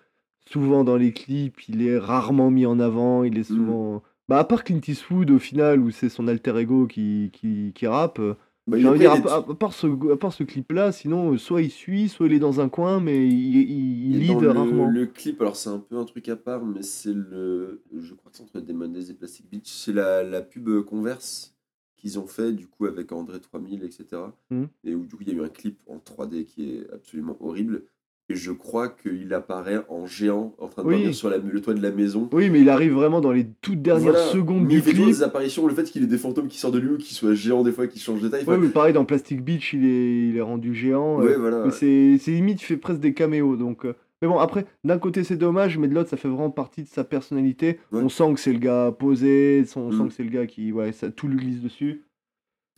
souvent 0.49 0.83
dans 0.83 0.95
les 0.95 1.11
clips, 1.11 1.67
il 1.67 1.85
est 1.85 1.97
rarement 1.97 2.51
mis 2.51 2.65
en 2.65 2.79
avant, 2.79 3.23
il 3.23 3.37
est 3.37 3.49
Mm. 3.49 3.55
souvent... 3.55 4.03
Bah, 4.29 4.39
à 4.39 4.43
part 4.43 4.63
Clint 4.65 4.81
Eastwood 4.85 5.31
au 5.31 5.39
final, 5.39 5.79
où 5.79 5.89
c'est 5.89 6.09
son 6.09 6.27
alter 6.27 6.57
ego 6.57 6.85
qui, 6.85 7.29
qui, 7.33 7.71
qui 7.73 7.87
rappe, 7.87 8.19
euh, 8.19 8.35
Bah, 8.67 8.77
j'ai 8.77 8.87
envie 8.87 8.99
de 8.99 9.05
après, 9.05 9.21
dire, 9.21 9.43
il 9.47 9.51
à, 9.51 9.55
part 9.55 9.73
ce, 9.73 10.11
à 10.11 10.17
part 10.17 10.33
ce 10.33 10.43
clip-là, 10.43 10.91
sinon, 10.91 11.33
euh, 11.33 11.37
soit 11.37 11.61
il 11.61 11.71
suit, 11.71 12.09
soit 12.09 12.25
il 12.25 12.33
est 12.33 12.39
dans 12.39 12.59
un 12.59 12.67
coin, 12.67 12.99
mais 12.99 13.25
il, 13.25 13.55
il, 13.55 14.19
lead 14.19 14.41
le, 14.41 14.51
rarement. 14.51 14.87
le 14.87 15.05
clip, 15.05 15.41
alors 15.41 15.55
c'est 15.55 15.69
un 15.69 15.79
peu 15.79 15.95
un 15.95 16.03
truc 16.03 16.27
à 16.27 16.35
part, 16.35 16.65
mais 16.65 16.83
c'est 16.83 17.13
le. 17.13 17.81
Je 17.97 18.13
crois 18.13 18.29
que 18.29 18.37
c'est 18.37 18.43
entre 18.43 18.59
Demon 18.59 18.89
Days 18.89 19.09
et 19.09 19.13
Plastic 19.13 19.49
Beach. 19.49 19.67
C'est 19.67 19.93
la, 19.93 20.21
la 20.23 20.41
pub 20.41 20.83
Converse 20.83 21.55
qu'ils 21.95 22.19
ont 22.19 22.27
fait, 22.27 22.51
du 22.51 22.67
coup, 22.67 22.85
avec 22.85 23.11
André 23.11 23.39
3000, 23.39 23.83
etc. 23.83 24.21
Mhm. 24.49 24.67
Et 24.83 24.95
où, 24.95 25.05
du 25.05 25.15
coup, 25.15 25.23
il 25.25 25.29
y 25.29 25.31
a 25.31 25.35
eu 25.35 25.43
un 25.43 25.49
clip 25.49 25.79
en 25.87 25.97
3D 25.97 26.45
qui 26.45 26.71
est 26.71 26.93
absolument 26.93 27.37
horrible. 27.39 27.83
Et 28.29 28.35
je 28.35 28.51
crois 28.51 28.89
qu'il 28.89 29.33
apparaît 29.33 29.79
en 29.87 30.05
géant, 30.05 30.53
en 30.57 30.67
train 30.67 30.83
de 30.83 30.87
Oui. 30.89 31.13
sur 31.13 31.29
la- 31.29 31.37
le 31.37 31.61
toit 31.61 31.73
de 31.73 31.81
la 31.81 31.91
maison. 31.91 32.27
Oui, 32.33 32.49
mais 32.49 32.59
il 32.59 32.69
arrive 32.69 32.91
vraiment 32.93 33.21
dans 33.21 33.31
les 33.31 33.47
toutes 33.61 33.81
dernières 33.81 34.11
Voilà. 34.11 34.27
secondes 34.27 34.63
Mais 34.63 34.67
du 34.67 34.75
il 34.77 34.81
fait 34.81 34.91
clip. 34.91 35.05
des 35.05 35.23
apparitions, 35.23 35.65
le 35.65 35.73
fait 35.73 35.85
qu'il 35.85 36.03
ait 36.03 36.07
des 36.07 36.17
fantômes 36.17 36.49
qui 36.49 36.57
sortent 36.59 36.73
de 36.73 36.79
lui 36.79 36.89
ou 36.95 36.97
qu'il 36.97 37.15
soit 37.15 37.33
géant 37.35 37.63
des 37.63 37.71
fois, 37.71 37.87
qui 37.87 37.99
change 37.99 38.21
de 38.21 38.27
taille. 38.27 38.43
Ouais, 38.43 38.57
mais 38.57 38.67
pareil, 38.67 38.91
dans 38.91 39.05
Plastic 39.05 39.41
Beach, 39.41 39.71
il 39.73 39.85
est, 39.85 40.27
il 40.29 40.35
est 40.37 40.41
rendu 40.41 40.75
géant. 40.75 41.19
ouais, 41.21 41.31
euh, 41.35 41.37
voilà. 41.37 41.63
Mais 41.65 41.71
c'est 41.71 42.17
c'est 42.19 42.31
limite, 42.31 42.61
il 42.61 42.65
fait 42.65 42.75
presque 42.77 42.99
des 42.99 43.13
caméos. 43.13 43.55
Donc, 43.55 43.85
euh, 43.85 43.93
Mais 44.21 44.27
bon, 44.27 44.39
après, 44.39 44.65
d'un 44.83 44.97
côté, 44.97 45.23
c'est 45.23 45.37
dommage, 45.37 45.77
mais 45.77 45.87
de 45.87 45.93
l'autre, 45.93 46.09
ça 46.09 46.17
fait 46.17 46.27
vraiment 46.27 46.49
partie 46.49 46.81
de 46.83 46.87
sa 46.87 47.03
personnalité. 47.03 47.79
Ouais. 47.91 48.01
On 48.01 48.09
sent 48.09 48.33
que 48.33 48.39
c'est 48.39 48.51
le 48.51 48.57
gars 48.59 48.91
posé, 48.91 49.63
on 49.75 49.89
Mm. 49.89 49.97
sent 49.97 50.07
que 50.07 50.13
c'est 50.15 50.23
le 50.23 50.31
gars 50.31 50.47
qui. 50.47 50.71
Ouais, 50.71 50.91
ça, 50.91 51.11
tout 51.11 51.27
lui 51.27 51.37
glisse 51.37 51.61
dessus. 51.61 52.01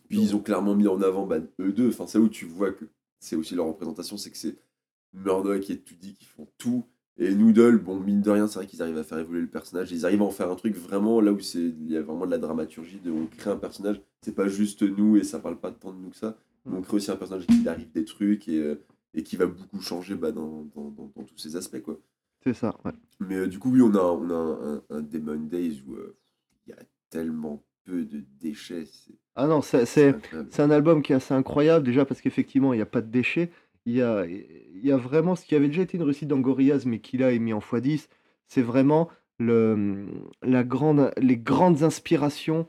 Puis 0.10 0.20
ils 0.20 0.36
ont 0.36 0.40
clairement 0.40 0.76
mis 0.76 0.88
en 0.88 1.02
avant 1.02 1.26
bah, 1.26 1.38
eux 1.62 1.72
deux. 1.72 1.88
Enfin, 1.90 2.06
c'est 2.08 2.18
où 2.18 2.28
tu 2.30 2.46
vois 2.46 2.72
que 2.72 2.86
c'est 3.20 3.36
aussi 3.38 3.56
leur 3.56 3.66
représentation, 3.68 4.18
c'est 4.18 4.32
que 4.32 4.38
c'est 4.38 4.56
Murdoch 5.14 5.70
et 5.70 5.80
Tudy 5.82 6.14
qui 6.14 6.26
font 6.26 6.48
tout. 6.58 6.86
Et 7.18 7.36
Noodle, 7.36 7.78
bon, 7.80 8.00
mine 8.00 8.22
de 8.22 8.30
rien, 8.30 8.48
c'est 8.48 8.60
vrai 8.60 8.66
qu'ils 8.68 8.82
arrivent 8.82 8.98
à 8.98 9.04
faire 9.04 9.18
évoluer 9.20 9.42
le 9.42 9.48
personnage. 9.50 9.92
Ils 9.92 10.06
arrivent 10.06 10.22
à 10.22 10.26
en 10.26 10.30
faire 10.32 10.50
un 10.50 10.56
truc 10.56 10.76
vraiment 10.76 11.20
là 11.20 11.34
où 11.34 11.40
c'est 11.40 11.60
il 11.60 11.92
y 11.92 11.98
a 11.98 12.02
vraiment 12.02 12.26
de 12.26 12.32
la 12.32 12.38
dramaturgie. 12.38 13.00
De, 13.04 13.12
on 13.12 13.26
crée 13.26 13.50
un 13.52 13.58
personnage, 13.58 14.02
c'est 14.22 14.34
pas 14.36 14.48
juste 14.48 14.84
nous 14.84 15.18
et 15.18 15.24
ça 15.24 15.40
parle 15.40 15.60
pas 15.60 15.72
tant 15.72 15.92
de 15.92 16.00
nous 16.00 16.10
que 16.12 16.16
ça. 16.16 16.38
Mais 16.66 16.78
on 16.78 16.82
crée 16.82 16.96
aussi 16.98 17.12
un 17.12 17.18
personnage 17.18 17.46
qui 17.48 17.68
arrive 17.68 17.92
des 17.92 18.06
trucs 18.06 18.48
et, 18.48 18.60
euh, 18.60 18.76
et 19.14 19.24
qui 19.24 19.36
va 19.36 19.48
beaucoup 19.48 19.82
changer 19.82 20.16
bah, 20.16 20.32
dans, 20.32 20.66
dans, 20.76 20.90
dans- 20.92 21.12
dans 21.16 21.24
tous 21.24 21.38
ces 21.38 21.56
aspects. 21.58 21.82
quoi. 21.82 22.00
C'est 22.44 22.54
ça, 22.54 22.74
ouais. 22.86 22.92
Mais 23.20 23.36
euh, 23.36 23.48
du 23.48 23.60
coup, 23.60 23.70
oui, 23.72 23.82
on 23.82 23.94
a, 23.96 24.00
on 24.02 24.30
a 24.30 24.34
un, 24.34 24.74
un, 24.76 24.82
un 24.90 25.02
Demon 25.02 25.42
Days 25.42 25.84
où 25.88 25.96
euh, 25.96 26.16
il 26.68 26.70
y 26.70 26.74
a 26.74 26.80
tellement 27.10 27.62
peu 27.84 28.04
de 28.06 28.24
déchets. 28.40 28.88
Ah 29.36 29.48
non, 29.48 29.62
c'est- 29.62 29.86
c'est. 29.86 30.10
incroyable. 30.10 30.50
C'est 30.54 30.62
un 30.62 30.72
album 30.72 31.02
qui 31.02 31.12
est 31.12 31.16
assez 31.16 31.34
incroyable, 31.34 31.86
déjà 31.86 32.06
parce 32.06 32.22
qu'effectivement, 32.22 32.72
il 32.74 32.78
n'y 32.78 32.82
a 32.82 32.86
pas 32.86 33.02
de 33.02 33.10
déchets. 33.12 33.52
Il 33.86 33.94
y 33.94 34.02
a, 34.02 34.26
il 34.26 34.86
y 34.86 34.92
a 34.92 34.98
vraiment 34.98 35.36
ce 35.36 35.46
qui 35.46 35.56
avait 35.56 35.68
déjà 35.68 35.82
été 35.82 35.98
une 35.98 36.04
réussite 36.04 36.28
dans 36.28 36.40
Gorillaz, 36.40 36.86
mais 36.86 37.00
qui 37.00 37.18
là 37.18 37.32
est 37.32 37.40
mis 37.40 37.54
en 37.54 37.60
x10. 37.60 38.08
C'est 38.48 38.62
vraiment 38.62 39.10
le, 39.40 40.08
la 40.44 40.64
grande, 40.64 41.12
les 41.18 41.38
grandes 41.38 41.84
inspirations. 41.84 42.68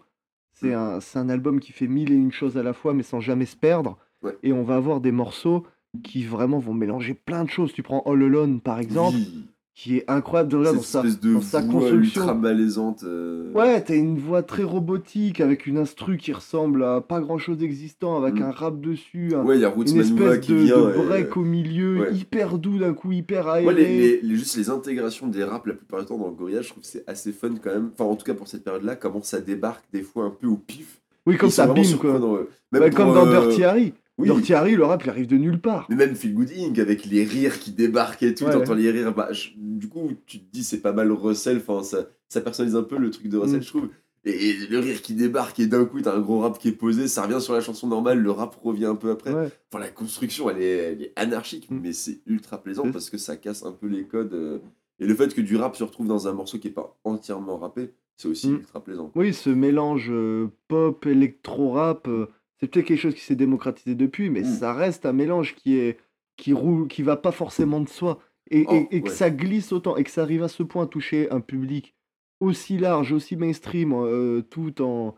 C'est 0.53 0.75
un, 0.75 1.01
c'est 1.01 1.18
un 1.18 1.29
album 1.29 1.61
qui 1.61 1.73
fait 1.73 1.87
mille 1.87 2.12
et 2.12 2.16
une 2.16 2.33
choses 2.33 2.57
à 2.57 2.62
la 2.62 2.73
fois, 2.73 2.94
mais 2.94 3.03
sans 3.03 3.20
jamais 3.20 3.46
se 3.46 3.57
perdre. 3.57 3.99
Ouais. 4.23 4.37
Et 4.42 4.53
on 4.53 4.62
va 4.62 4.77
avoir 4.77 5.01
des 5.01 5.12
morceaux 5.12 5.66
qui 6.05 6.25
vraiment 6.25 6.59
vont 6.59 6.75
mélanger 6.75 7.14
plein 7.14 7.44
de 7.44 7.51
choses. 7.51 7.73
Tu 7.73 7.83
prends 7.83 8.03
All 8.03 8.23
Alone, 8.23 8.61
par 8.61 8.79
exemple, 8.79 9.16
Oui. 9.16 9.46
Qui 9.83 9.97
est 9.97 10.05
incroyable 10.11 10.51
déjà 10.59 10.75
dans 10.75 10.83
sa, 10.83 11.01
de 11.03 11.33
dans 11.33 11.40
sa 11.40 11.62
construction. 11.62 11.97
ultra 12.21 12.35
malaisante. 12.35 13.03
euh, 13.05 13.51
Ouais, 13.55 13.81
t'as 13.83 13.95
une 13.97 14.19
voix 14.19 14.43
très 14.43 14.62
robotique 14.62 15.40
avec 15.40 15.66
une 15.66 15.79
instru 15.79 16.19
qui 16.19 16.35
ressemble 16.35 16.85
à 16.85 17.01
pas 17.01 17.21
grand 17.21 17.38
chose 17.38 17.57
d'existant, 17.57 18.23
avec 18.23 18.35
Mm. 18.35 18.43
un 18.43 18.51
rap 18.51 18.79
dessus, 18.79 19.33
un- 19.35 19.43
Ouais, 19.43 19.57
il 19.57 19.62
y 19.62 19.64
a 19.64 19.71
Roots 19.71 19.87
une 19.90 19.97
Manuva 19.99 20.25
espèce 20.35 20.40
qui 20.47 20.53
de, 20.53 20.59
vient. 20.59 20.77
de 20.77 21.07
break 21.07 21.35
au 21.38 21.45
milieu, 21.45 22.01
ouais. 22.01 22.14
hyper 22.14 22.59
doux 22.59 22.79
d'un 22.79 22.93
coup, 22.93 23.11
hyper 23.12 23.49
aéré. 23.49 23.64
Moi, 23.64 23.73
les, 23.73 23.87
les- 23.87 24.21
les- 24.21 24.37
juste 24.37 24.55
les 24.59 24.69
intégrations 24.69 25.29
des 25.29 25.45
raps 25.45 25.66
la 25.66 25.73
plupart 25.75 26.01
du 26.01 26.07
temps 26.07 26.19
dans 26.19 26.29
le 26.29 26.35
Gorillaz, 26.35 26.61
je 26.62 26.69
trouve 26.69 26.83
que 26.83 26.88
c'est 26.88 27.05
assez 27.07 27.33
fun 27.33 27.55
quand 27.62 27.71
même. 27.71 27.90
Enfin, 27.95 28.05
en 28.05 28.16
tout 28.16 28.27
cas 28.27 28.35
pour 28.35 28.49
cette 28.49 28.64
période-là, 28.64 28.97
comment 28.97 29.23
ça 29.23 29.40
débarque 29.40 29.85
des 29.95 30.03
fois 30.03 30.25
un 30.25 30.31
peu 30.31 30.47
au 30.47 30.57
pif. 30.57 31.01
Oui, 31.27 31.37
comme 31.38 31.49
ça 31.51 31.66
bim 31.66 31.83
quoi. 31.99 32.19
ouais. 32.19 32.40
Même 32.73 32.83
Ouais, 32.83 32.90
pour, 32.90 32.99
comme 32.99 33.14
dans 33.14 33.27
euh, 33.27 33.47
Dirty 33.47 33.64
Harry. 33.64 33.95
Oui. 34.20 34.28
Dirty 34.28 34.54
Harry, 34.54 34.76
le 34.76 34.85
rap 34.85 35.02
il 35.04 35.11
arrive 35.11 35.26
de 35.26 35.37
nulle 35.37 35.61
part. 35.61 35.87
Mais 35.90 35.96
même 35.96 36.14
Feel 36.14 36.35
Good 36.35 36.50
Inc. 36.56 36.78
avec 36.78 37.04
les 37.06 37.24
rires 37.24 37.59
qui 37.59 37.72
débarquent 37.72 38.22
et 38.22 38.35
tout, 38.35 38.44
Ouais. 38.44 38.52
t'entends 38.52 38.74
les 38.74 38.90
rires. 38.90 39.14
Bah, 39.14 39.33
je- 39.33 39.50
du 39.56 39.88
coup, 39.88 40.11
tu 40.26 40.38
te 40.40 40.52
dis 40.52 40.62
c'est 40.64 40.80
pas 40.80 40.92
mal 40.92 41.11
Russell, 41.12 41.59
enfin, 41.66 41.83
ça, 41.83 42.06
ça 42.28 42.40
personnalise 42.40 42.76
un 42.76 42.83
peu 42.83 42.98
le 42.98 43.11
truc 43.11 43.28
de 43.28 43.37
Russell, 43.37 43.59
Mm. 43.59 43.62
je 43.62 43.68
trouve. 43.68 43.88
Et, 44.26 44.50
et 44.50 44.56
le 44.68 44.78
rire 44.80 45.00
qui 45.00 45.14
débarque 45.14 45.59
et 45.61 45.66
d'un 45.66 45.87
coup 45.87 46.02
t'as 46.02 46.14
un 46.14 46.20
gros 46.20 46.40
rap 46.40 46.59
qui 46.59 46.68
est 46.68 46.72
posé, 46.72 47.09
ça 47.09 47.22
revient 47.22 47.40
sur 47.40 47.54
la 47.54 47.62
chanson 47.62 47.87
normale, 47.87 48.18
le 48.20 48.30
rap 48.30 48.54
revient 48.62 48.85
un 48.85 48.94
peu 48.94 49.11
après. 49.11 49.33
Ouais. 49.33 49.48
Enfin, 49.72 49.83
la 49.83 49.88
construction, 49.88 50.50
elle 50.50 50.61
est, 50.62 50.76
elle 50.76 51.02
est 51.02 51.12
anarchique, 51.16 51.70
Mm. 51.70 51.80
mais 51.83 51.92
c'est 51.94 52.20
ultra 52.26 52.62
plaisant 52.62 52.83
C'est- 52.85 52.92
parce 52.92 53.09
que 53.09 53.16
ça 53.18 53.37
casse 53.37 53.64
un 53.64 53.72
peu 53.72 53.87
les 53.87 54.04
codes. 54.04 54.35
euh, 54.35 54.59
et 54.98 55.06
le 55.06 55.14
fait 55.14 55.33
que 55.35 55.40
du 55.40 55.56
rap 55.56 55.74
se 55.74 55.85
retrouve 55.85 56.06
dans 56.06 56.28
un 56.28 56.33
morceau 56.35 56.59
qui 56.59 56.68
est 56.68 56.72
pas 56.72 56.99
entièrement 57.05 57.57
rappé, 57.57 57.95
c'est 58.18 58.28
aussi 58.28 58.51
Mm. 58.51 58.57
ultra 58.57 58.84
plaisant. 58.84 59.11
Oui, 59.14 59.32
ce 59.32 59.49
mélange 59.49 60.09
euh, 60.11 60.49
pop, 60.68 61.07
électro-rap, 61.07 62.07
euh, 62.09 62.26
c'est 62.61 62.68
peut-être 62.68 62.86
quelque 62.86 62.98
chose 63.00 63.14
qui 63.14 63.20
s'est 63.22 63.36
démocratisé 63.36 63.94
depuis, 63.94 64.30
mais 64.30 64.42
Mm. 64.42 64.44
ça 64.44 64.72
reste 64.74 65.06
un 65.06 65.12
mélange 65.12 65.54
qui 65.54 65.76
est 65.76 65.98
qui 66.36 66.52
roule, 66.54 66.88
qui 66.88 67.02
va 67.02 67.16
pas 67.18 67.32
forcément 67.32 67.80
de 67.80 67.88
soi. 67.88 68.18
Et, 68.50 68.64
Oh, 68.66 68.72
et- 68.90 68.96
et 68.96 69.02
que 69.02 69.11
ça 69.11 69.28
glisse 69.30 69.72
autant, 69.72 69.96
et 69.98 70.04
que 70.04 70.11
ça 70.11 70.22
arrive 70.22 70.42
à 70.42 70.48
ce 70.48 70.62
point 70.62 70.84
à 70.84 70.86
toucher 70.86 71.30
un 71.30 71.40
public 71.40 71.94
aussi 72.40 72.78
large, 72.78 73.12
aussi 73.12 73.36
mainstream, 73.36 73.92
euh, 73.92 74.40
tout 74.40 74.80
en, 74.80 75.14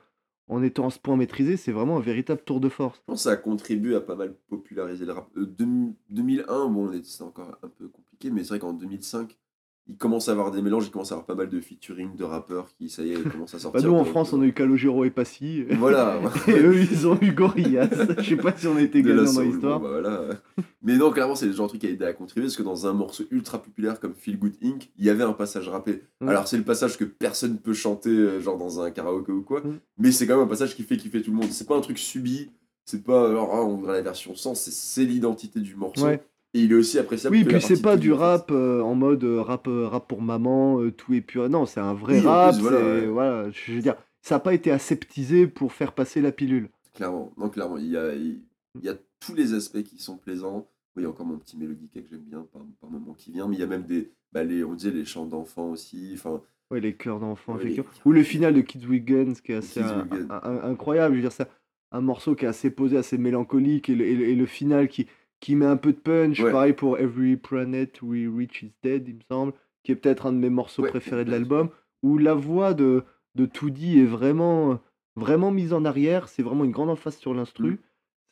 en 0.48 0.62
étant 0.64 0.88
à 0.88 0.90
ce 0.90 0.98
point 0.98 1.16
maîtrisé, 1.16 1.56
c'est 1.56 1.70
vraiment 1.70 1.98
un 1.98 2.00
véritable 2.00 2.42
tour 2.44 2.58
de 2.58 2.68
force. 2.68 2.98
Je 2.98 3.02
pense 3.06 3.18
que 3.20 3.22
ça 3.22 3.30
a 3.30 3.36
contribué 3.36 3.94
à 3.94 4.00
pas 4.00 4.16
mal 4.16 4.34
populariser 4.48 5.06
le 5.06 5.12
rap. 5.12 5.28
Euh, 5.36 5.46
deux- 5.46 5.92
2001, 6.10 6.66
bon, 6.68 6.88
on 6.88 6.92
est- 6.92 7.04
c'était 7.04 7.22
encore 7.22 7.56
un 7.62 7.68
peu 7.68 7.86
compliqué, 7.88 8.30
mais 8.32 8.42
c'est 8.42 8.48
vrai 8.50 8.58
qu'en 8.58 8.72
2005, 8.72 9.38
il 9.88 9.96
commence 9.96 10.28
à 10.28 10.32
avoir 10.32 10.50
des 10.52 10.62
mélanges, 10.62 10.86
il 10.86 10.90
commence 10.92 11.10
à 11.10 11.16
avoir 11.16 11.26
pas 11.26 11.34
mal 11.34 11.48
de 11.48 11.60
featuring 11.60 12.14
de 12.16 12.22
rappeurs 12.24 12.68
qui, 12.78 12.88
ça 12.88 13.02
y 13.02 13.12
est, 13.12 13.30
commencent 13.30 13.54
à 13.54 13.56
Bah, 13.56 13.62
sortir. 13.62 13.88
nous, 13.88 13.94
en 13.96 14.04
France, 14.04 14.32
euh, 14.32 14.36
on 14.36 14.42
a 14.42 14.44
eu 14.46 14.52
Calogero 14.52 15.04
et 15.04 15.10
Passy. 15.10 15.64
Voilà. 15.72 16.20
Et 16.48 16.52
eux, 16.52 16.76
ils 16.80 17.06
ont 17.08 17.18
eu 17.20 17.32
Gorillaz. 17.32 17.88
Je 18.18 18.22
sais 18.30 18.36
pas 18.36 18.56
si 18.56 18.66
on 18.68 18.74
la 18.74 18.86
gagnants 18.86 19.32
dans 19.32 19.40
l'histoire. 19.40 19.80
bon, 19.80 19.86
bah, 19.86 20.00
voilà. 20.00 20.20
Mais 20.82 20.96
non, 20.96 21.10
clairement, 21.10 21.34
c'est 21.34 21.46
le 21.46 21.52
genre 21.52 21.66
de 21.66 21.70
truc 21.70 21.80
qui 21.80 21.86
a 21.88 21.90
aidé 21.90 22.04
à 22.04 22.12
contribuer 22.12 22.44
parce 22.46 22.56
que 22.56 22.62
dans 22.62 22.86
un 22.86 22.92
morceau 22.92 23.24
ultra 23.30 23.60
populaire 23.60 23.98
comme 23.98 24.14
Feel 24.14 24.38
Good 24.38 24.54
Inc., 24.62 24.88
il 24.96 25.04
y 25.04 25.10
avait 25.10 25.24
un 25.24 25.32
passage 25.32 25.68
rappé. 25.68 26.02
Mm. 26.20 26.28
Alors, 26.28 26.46
c'est 26.48 26.56
le 26.56 26.64
passage 26.64 26.96
que 26.96 27.04
personne 27.04 27.58
peut 27.58 27.74
chanter, 27.74 28.10
euh, 28.10 28.40
genre 28.40 28.58
dans 28.58 28.80
un 28.80 28.90
karaoké 28.92 29.32
ou 29.32 29.42
quoi, 29.42 29.60
Mm. 29.62 29.78
mais 29.98 30.12
c'est 30.12 30.26
quand 30.26 30.36
même 30.36 30.44
un 30.46 30.48
passage 30.48 30.76
qui 30.76 30.84
fait 30.84 30.96
kiffer 30.96 31.22
tout 31.22 31.30
le 31.32 31.36
monde. 31.36 31.50
C'est 31.50 31.66
pas 31.66 31.76
un 31.76 31.80
truc 31.80 31.98
subi, 31.98 32.50
c'est 32.84 33.02
pas 33.04 33.28
alors, 33.28 33.50
ah, 33.52 33.62
on 33.64 33.76
voudrait 33.76 33.94
la 33.94 34.02
version 34.02 34.34
sans, 34.34 34.54
c'est- 34.54 34.72
c'est 34.72 35.04
l'identité 35.04 35.60
du 35.60 35.74
morceau. 35.76 36.04
Ouais. 36.06 36.22
Et 36.54 36.60
il 36.60 36.72
est 36.72 36.74
aussi 36.74 36.98
appréciable. 36.98 37.34
Oui, 37.34 37.44
que 37.44 37.48
puis 37.50 37.60
c'est 37.62 37.80
pas 37.80 37.96
du 37.96 38.12
rap 38.12 38.50
euh, 38.50 38.82
en 38.82 38.94
mode 38.94 39.24
euh, 39.24 39.40
rap, 39.40 39.66
euh, 39.68 39.86
rap 39.88 40.06
pour 40.06 40.20
maman, 40.20 40.80
euh, 40.80 40.90
tout 40.92 41.14
est 41.14 41.22
pur. 41.22 41.48
Non, 41.48 41.64
c'est 41.64 41.80
un 41.80 41.94
vrai 41.94 42.20
Oui, 42.20 42.26
rap. 42.26 42.52
plus, 42.54 42.60
voilà, 42.62 42.78
c'est- 42.78 43.00
ouais. 43.00 43.06
voilà, 43.06 43.50
je 43.50 43.72
veux 43.72 43.80
dire, 43.80 43.94
ça 44.20 44.34
n'a 44.34 44.40
pas 44.40 44.52
été 44.52 44.70
aseptisé 44.70 45.46
pour 45.46 45.72
faire 45.72 45.92
passer 45.92 46.20
la 46.20 46.30
pilule. 46.30 46.68
Clairement, 46.94 47.32
non, 47.38 47.48
clairement, 47.48 47.78
il 47.78 47.86
y 47.88 47.96
a, 47.96 48.14
il 48.14 48.40
il 48.78 48.84
y 48.84 48.88
a 48.88 48.94
tous 49.20 49.34
les 49.34 49.52
aspects 49.54 49.82
qui 49.82 49.98
sont 50.02 50.16
plaisants. 50.16 50.66
Oui, 50.96 51.02
il 51.02 51.04
y 51.04 51.06
a 51.06 51.10
encore 51.10 51.26
mon 51.26 51.36
petit 51.38 51.56
mélodique 51.58 51.92
que 51.92 52.00
j'aime 52.10 52.20
bien 52.20 52.46
par, 52.52 52.62
par 52.80 52.90
moment 52.90 53.12
qui 53.14 53.30
vient, 53.32 53.46
mais 53.48 53.56
il 53.56 53.60
y 53.60 53.62
a 53.62 53.66
même 53.66 53.84
des, 53.84 54.10
bah, 54.32 54.44
les, 54.44 54.62
on 54.64 54.74
disait 54.74 54.90
les 54.90 55.04
chants 55.04 55.26
d'enfants 55.26 55.70
aussi. 55.70 56.12
Enfin, 56.14 56.40
Ouais, 56.70 56.80
les 56.80 56.94
chœurs 56.94 57.20
d'enfants, 57.20 57.52
Ouais, 57.54 57.60
effectivement. 57.60 57.88
les- 58.04 58.10
Ou 58.10 58.12
le 58.12 58.22
final 58.22 58.54
de 58.54 58.60
Kids 58.62 58.86
with 58.86 59.04
Guns, 59.04 59.34
qui 59.44 59.52
est 59.52 59.56
assez 59.56 59.80
un- 59.80 60.06
un- 60.30 60.40
un- 60.42 60.70
incroyable. 60.70 61.14
Je 61.14 61.20
veux 61.20 61.28
dire, 61.28 61.32
c'est 61.32 61.48
un 61.92 62.00
morceau 62.00 62.34
qui 62.34 62.46
est 62.46 62.48
assez 62.48 62.70
posé, 62.70 62.96
assez 62.96 63.18
mélancolique, 63.18 63.90
et 63.90 63.94
le, 63.94 64.06
et 64.06 64.14
le- 64.14 64.28
et 64.28 64.34
le 64.34 64.46
final 64.46 64.88
qui, 64.88 65.06
qui 65.42 65.56
met 65.56 65.66
un 65.66 65.76
peu 65.76 65.92
de 65.92 65.98
punch. 65.98 66.40
Ouais. 66.40 66.52
Pareil 66.52 66.72
pour 66.72 66.98
Every 66.98 67.36
Planet 67.36 68.00
We 68.00 68.28
Reach 68.34 68.62
Is 68.62 68.72
Dead, 68.82 69.08
il 69.08 69.16
me 69.16 69.20
semble, 69.28 69.52
qui 69.82 69.90
est 69.92 69.96
peut-être 69.96 70.26
un 70.26 70.32
de 70.32 70.38
mes 70.38 70.48
morceaux 70.50 70.82
Ouais, 70.84 70.88
préférés 70.88 71.24
de 71.24 71.32
l'album, 71.32 71.68
où 72.02 72.16
la 72.16 72.32
voix 72.32 72.74
de, 72.74 73.02
de 73.34 73.44
Toody 73.44 73.98
est 74.00 74.06
vraiment, 74.06 74.78
vraiment 75.16 75.50
mise 75.50 75.72
en 75.72 75.84
arrière. 75.84 76.28
C'est 76.28 76.44
vraiment 76.44 76.64
une 76.64 76.70
grande 76.70 76.90
emphase 76.90 77.16
sur 77.16 77.34
l'instru. 77.34 77.72
Mm. 77.72 77.78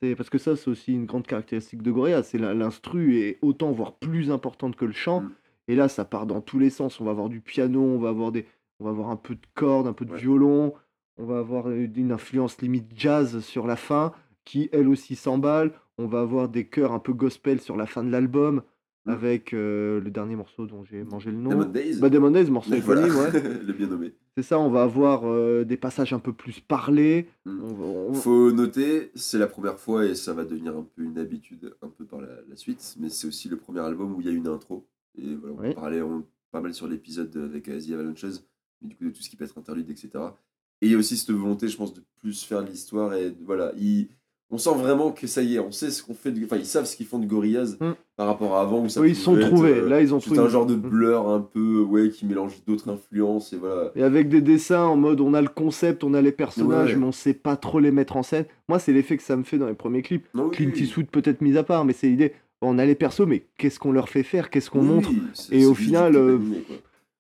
C'est 0.03 0.15
parce 0.15 0.31
que 0.31 0.39
ça, 0.39 0.55
c'est 0.55 0.71
aussi 0.71 0.95
une 0.95 1.05
grande 1.05 1.27
caractéristique 1.27 1.83
de 1.83 1.91
Gorillaz. 1.91 2.23
C'est 2.23 2.39
l'instru 2.39 3.19
est 3.19 3.39
autant, 3.43 3.73
voire 3.73 3.97
plus 3.97 4.31
importante 4.31 4.77
que 4.77 4.85
le 4.85 4.93
chant. 4.93 5.23
Mm. 5.23 5.33
Et 5.69 5.75
là, 5.75 5.89
ça 5.89 6.05
part 6.05 6.27
dans 6.27 6.41
tous 6.41 6.61
les 6.61 6.71
sens. 6.71 7.01
On 7.01 7.05
va 7.05 7.11
avoir 7.11 7.29
du 7.29 7.41
piano, 7.41 7.83
on 7.83 7.99
va 7.99 8.11
avoir 8.11 8.31
des, 8.31 8.47
on 8.79 8.85
va 8.85 8.91
avoir 8.91 9.11
un 9.11 9.17
peu 9.17 9.35
de 9.35 9.47
cordes, 9.55 9.89
un 9.89 9.93
peu 9.93 10.05
de 10.05 10.13
Ouais. 10.13 10.19
violon. 10.19 10.75
On 11.19 11.27
va 11.27 11.39
avoir 11.41 11.69
euh, 11.69 11.89
une 11.97 12.13
influence 12.13 12.63
limite 12.63 12.87
jazz 12.95 13.41
sur 13.41 13.67
la 13.67 13.77
fin, 13.77 14.13
qui 14.45 14.69
elle 14.73 14.89
aussi 14.89 15.17
s'emballe. 15.17 15.73
On 15.99 16.07
va 16.07 16.21
avoir 16.21 16.49
des 16.49 16.67
chœurs 16.67 16.93
un 16.93 16.99
peu 16.99 17.13
gospel 17.13 17.61
sur 17.61 17.77
la 17.77 17.87
fin 17.87 18.03
de 18.05 18.11
l'album, 18.11 18.63
Mm. 19.07 19.11
avec 19.13 19.55
euh, 19.55 19.99
le 19.99 20.11
dernier 20.11 20.37
morceau 20.37 20.67
dont 20.67 20.85
j'ai 20.85 21.05
mangé 21.05 21.31
le 21.31 21.39
nom. 21.39 21.49
Demon 21.49 21.65
Days. 21.71 21.99
Bah, 21.99 22.11
Demon 22.11 22.31
Days, 22.33 22.51
morceau 22.51 22.71
Mais 22.71 22.81
voilà, 22.81 23.09
ouais. 23.09 23.31
le 23.67 23.73
bien 23.73 23.87
nommé. 23.87 24.13
C'est 24.37 24.43
ça, 24.43 24.59
on 24.61 24.69
va 24.69 24.83
avoir 24.83 25.23
euh, 25.27 25.65
des 25.65 25.79
passages 25.79 26.13
un 26.13 26.19
peu 26.19 26.35
plus 26.35 26.61
parlés. 26.61 27.27
Mm. 27.47 27.61
On 27.63 27.67
va- 27.75 27.85
on- 27.87 28.13
Faut 28.13 28.53
noter, 28.53 29.11
c'est 29.15 29.39
la 29.39 29.47
première 29.47 29.79
fois 29.79 30.05
et 30.05 30.15
ça 30.15 30.35
va 30.35 30.45
devenir 30.45 30.77
un 30.77 30.83
peu 30.95 31.03
une 31.03 31.17
habitude 31.17 31.75
un 31.81 31.89
peu 31.89 32.05
par 32.05 32.21
la, 32.21 32.29
la 32.47 32.57
suite, 32.57 32.95
mais 33.01 33.09
c'est 33.09 33.27
aussi 33.27 33.49
le 33.49 33.57
premier 33.57 33.81
album 33.81 34.15
où 34.15 34.21
il 34.21 34.27
y 34.27 34.29
a 34.31 34.33
une 34.33 34.47
intro. 34.49 34.87
Et 35.17 35.35
voilà, 35.35 35.55
on 35.59 35.63
Oui. 35.69 35.75
parlait 35.75 36.03
on- 36.03 36.25
pas 36.53 36.61
mal 36.61 36.75
sur 36.75 36.87
l'épisode 36.87 37.35
avec 37.39 37.65
The 37.65 37.93
Avalanches, 37.93 38.25
mais 38.83 38.89
du 38.89 38.97
coup 38.97 39.05
de 39.05 39.11
tout 39.11 39.23
ce 39.23 39.31
qui 39.31 39.37
peut 39.37 39.45
être 39.45 39.57
interlude, 39.57 39.89
etc. 39.89 40.11
Et 40.83 40.87
il 40.89 40.93
y 40.93 40.95
a 40.95 40.99
aussi 40.99 41.17
cette 41.17 41.31
volonté, 41.31 41.69
je 41.69 41.77
pense, 41.79 41.95
de 41.95 42.03
plus 42.21 42.43
faire 42.45 42.61
l'histoire 42.61 43.15
et 43.15 43.31
de- 43.31 43.37
voilà, 43.47 43.73
il- 43.79 44.09
on 44.51 44.59
sent 44.59 44.75
vraiment 44.77 45.13
que 45.13 45.27
ça 45.27 45.43
y 45.43 45.57
est, 45.57 45.59
on 45.61 45.71
sait 45.73 45.91
ce 45.91 46.03
qu'on 46.03 46.15
fait, 46.15 46.33
de- 46.33 46.45
enfin 46.45 46.57
ils 46.57 46.67
savent 46.67 46.85
ce 46.85 46.97
qu'ils 46.97 47.07
font 47.07 47.19
de 47.19 47.27
Gorillaz 47.27 47.77
Mm. 47.81 47.93
par 48.17 48.27
rapport 48.27 48.57
à 48.57 48.63
avant 48.63 48.83
où 48.83 48.89
ça 48.89 49.01
Oui, 49.01 49.11
ils 49.11 49.15
se 49.17 49.23
sont 49.23 49.37
être, 49.39 49.47
trouvés. 49.49 49.75
euh, 49.79 49.89
Là, 49.89 50.01
ils 50.01 50.13
ont 50.15 50.19
trouvé. 50.19 50.39
un 50.41 50.49
genre 50.49 50.67
de 50.67 50.75
Mm. 50.75 50.81
blur 50.81 51.29
un 51.29 51.41
peu, 51.41 51.81
ouais, 51.83 52.11
qui 52.11 52.27
mélange 52.27 52.53
d'autres 52.67 52.89
influences 52.91 53.53
et 53.53 53.57
voilà. 53.57 53.91
Et 53.97 54.03
avec 54.03 54.29
des 54.29 54.41
dessins 54.41 54.85
en 54.85 54.97
mode 54.97 55.21
on 55.21 55.35
a 55.35 55.41
le 55.43 55.49
concept, 55.49 56.03
on 56.05 56.15
a 56.15 56.21
les 56.21 56.33
personnages, 56.33 56.91
Ouais. 56.91 56.97
mais 56.97 57.07
on 57.07 57.13
sait 57.13 57.35
pas 57.35 57.57
trop 57.57 57.79
les 57.81 57.91
mettre 57.93 58.17
en 58.17 58.23
scène. 58.23 58.45
Moi, 58.69 58.79
c'est 58.79 58.93
l'effet 58.93 59.17
que 59.17 59.23
ça 59.23 59.37
me 59.37 59.43
fait 59.45 59.59
dans 59.59 59.67
les 59.69 59.75
premiers 59.75 60.03
clips. 60.03 60.27
Non, 60.35 60.45
oui, 60.47 60.51
Clint. 60.51 60.73
Eastwood 60.75 61.07
peut-être 61.07 61.41
mis 61.43 61.57
à 61.57 61.63
part, 61.63 61.85
mais 61.85 61.93
c'est 61.93 62.09
l'idée. 62.09 62.33
On 62.63 62.79
a 62.79 62.85
les 62.85 62.95
persos, 62.95 63.27
mais 63.27 63.45
qu'est-ce 63.57 63.79
qu'on 63.79 63.93
leur 63.93 64.09
fait 64.11 64.23
faire? 64.23 64.51
Qu'est-ce 64.51 64.69
qu'on 64.69 64.81
Oui, 64.81 64.87
montre? 64.87 65.11
Et 65.51 65.65
au 65.65 65.73
final, 65.75 66.15
euh. 66.17 66.39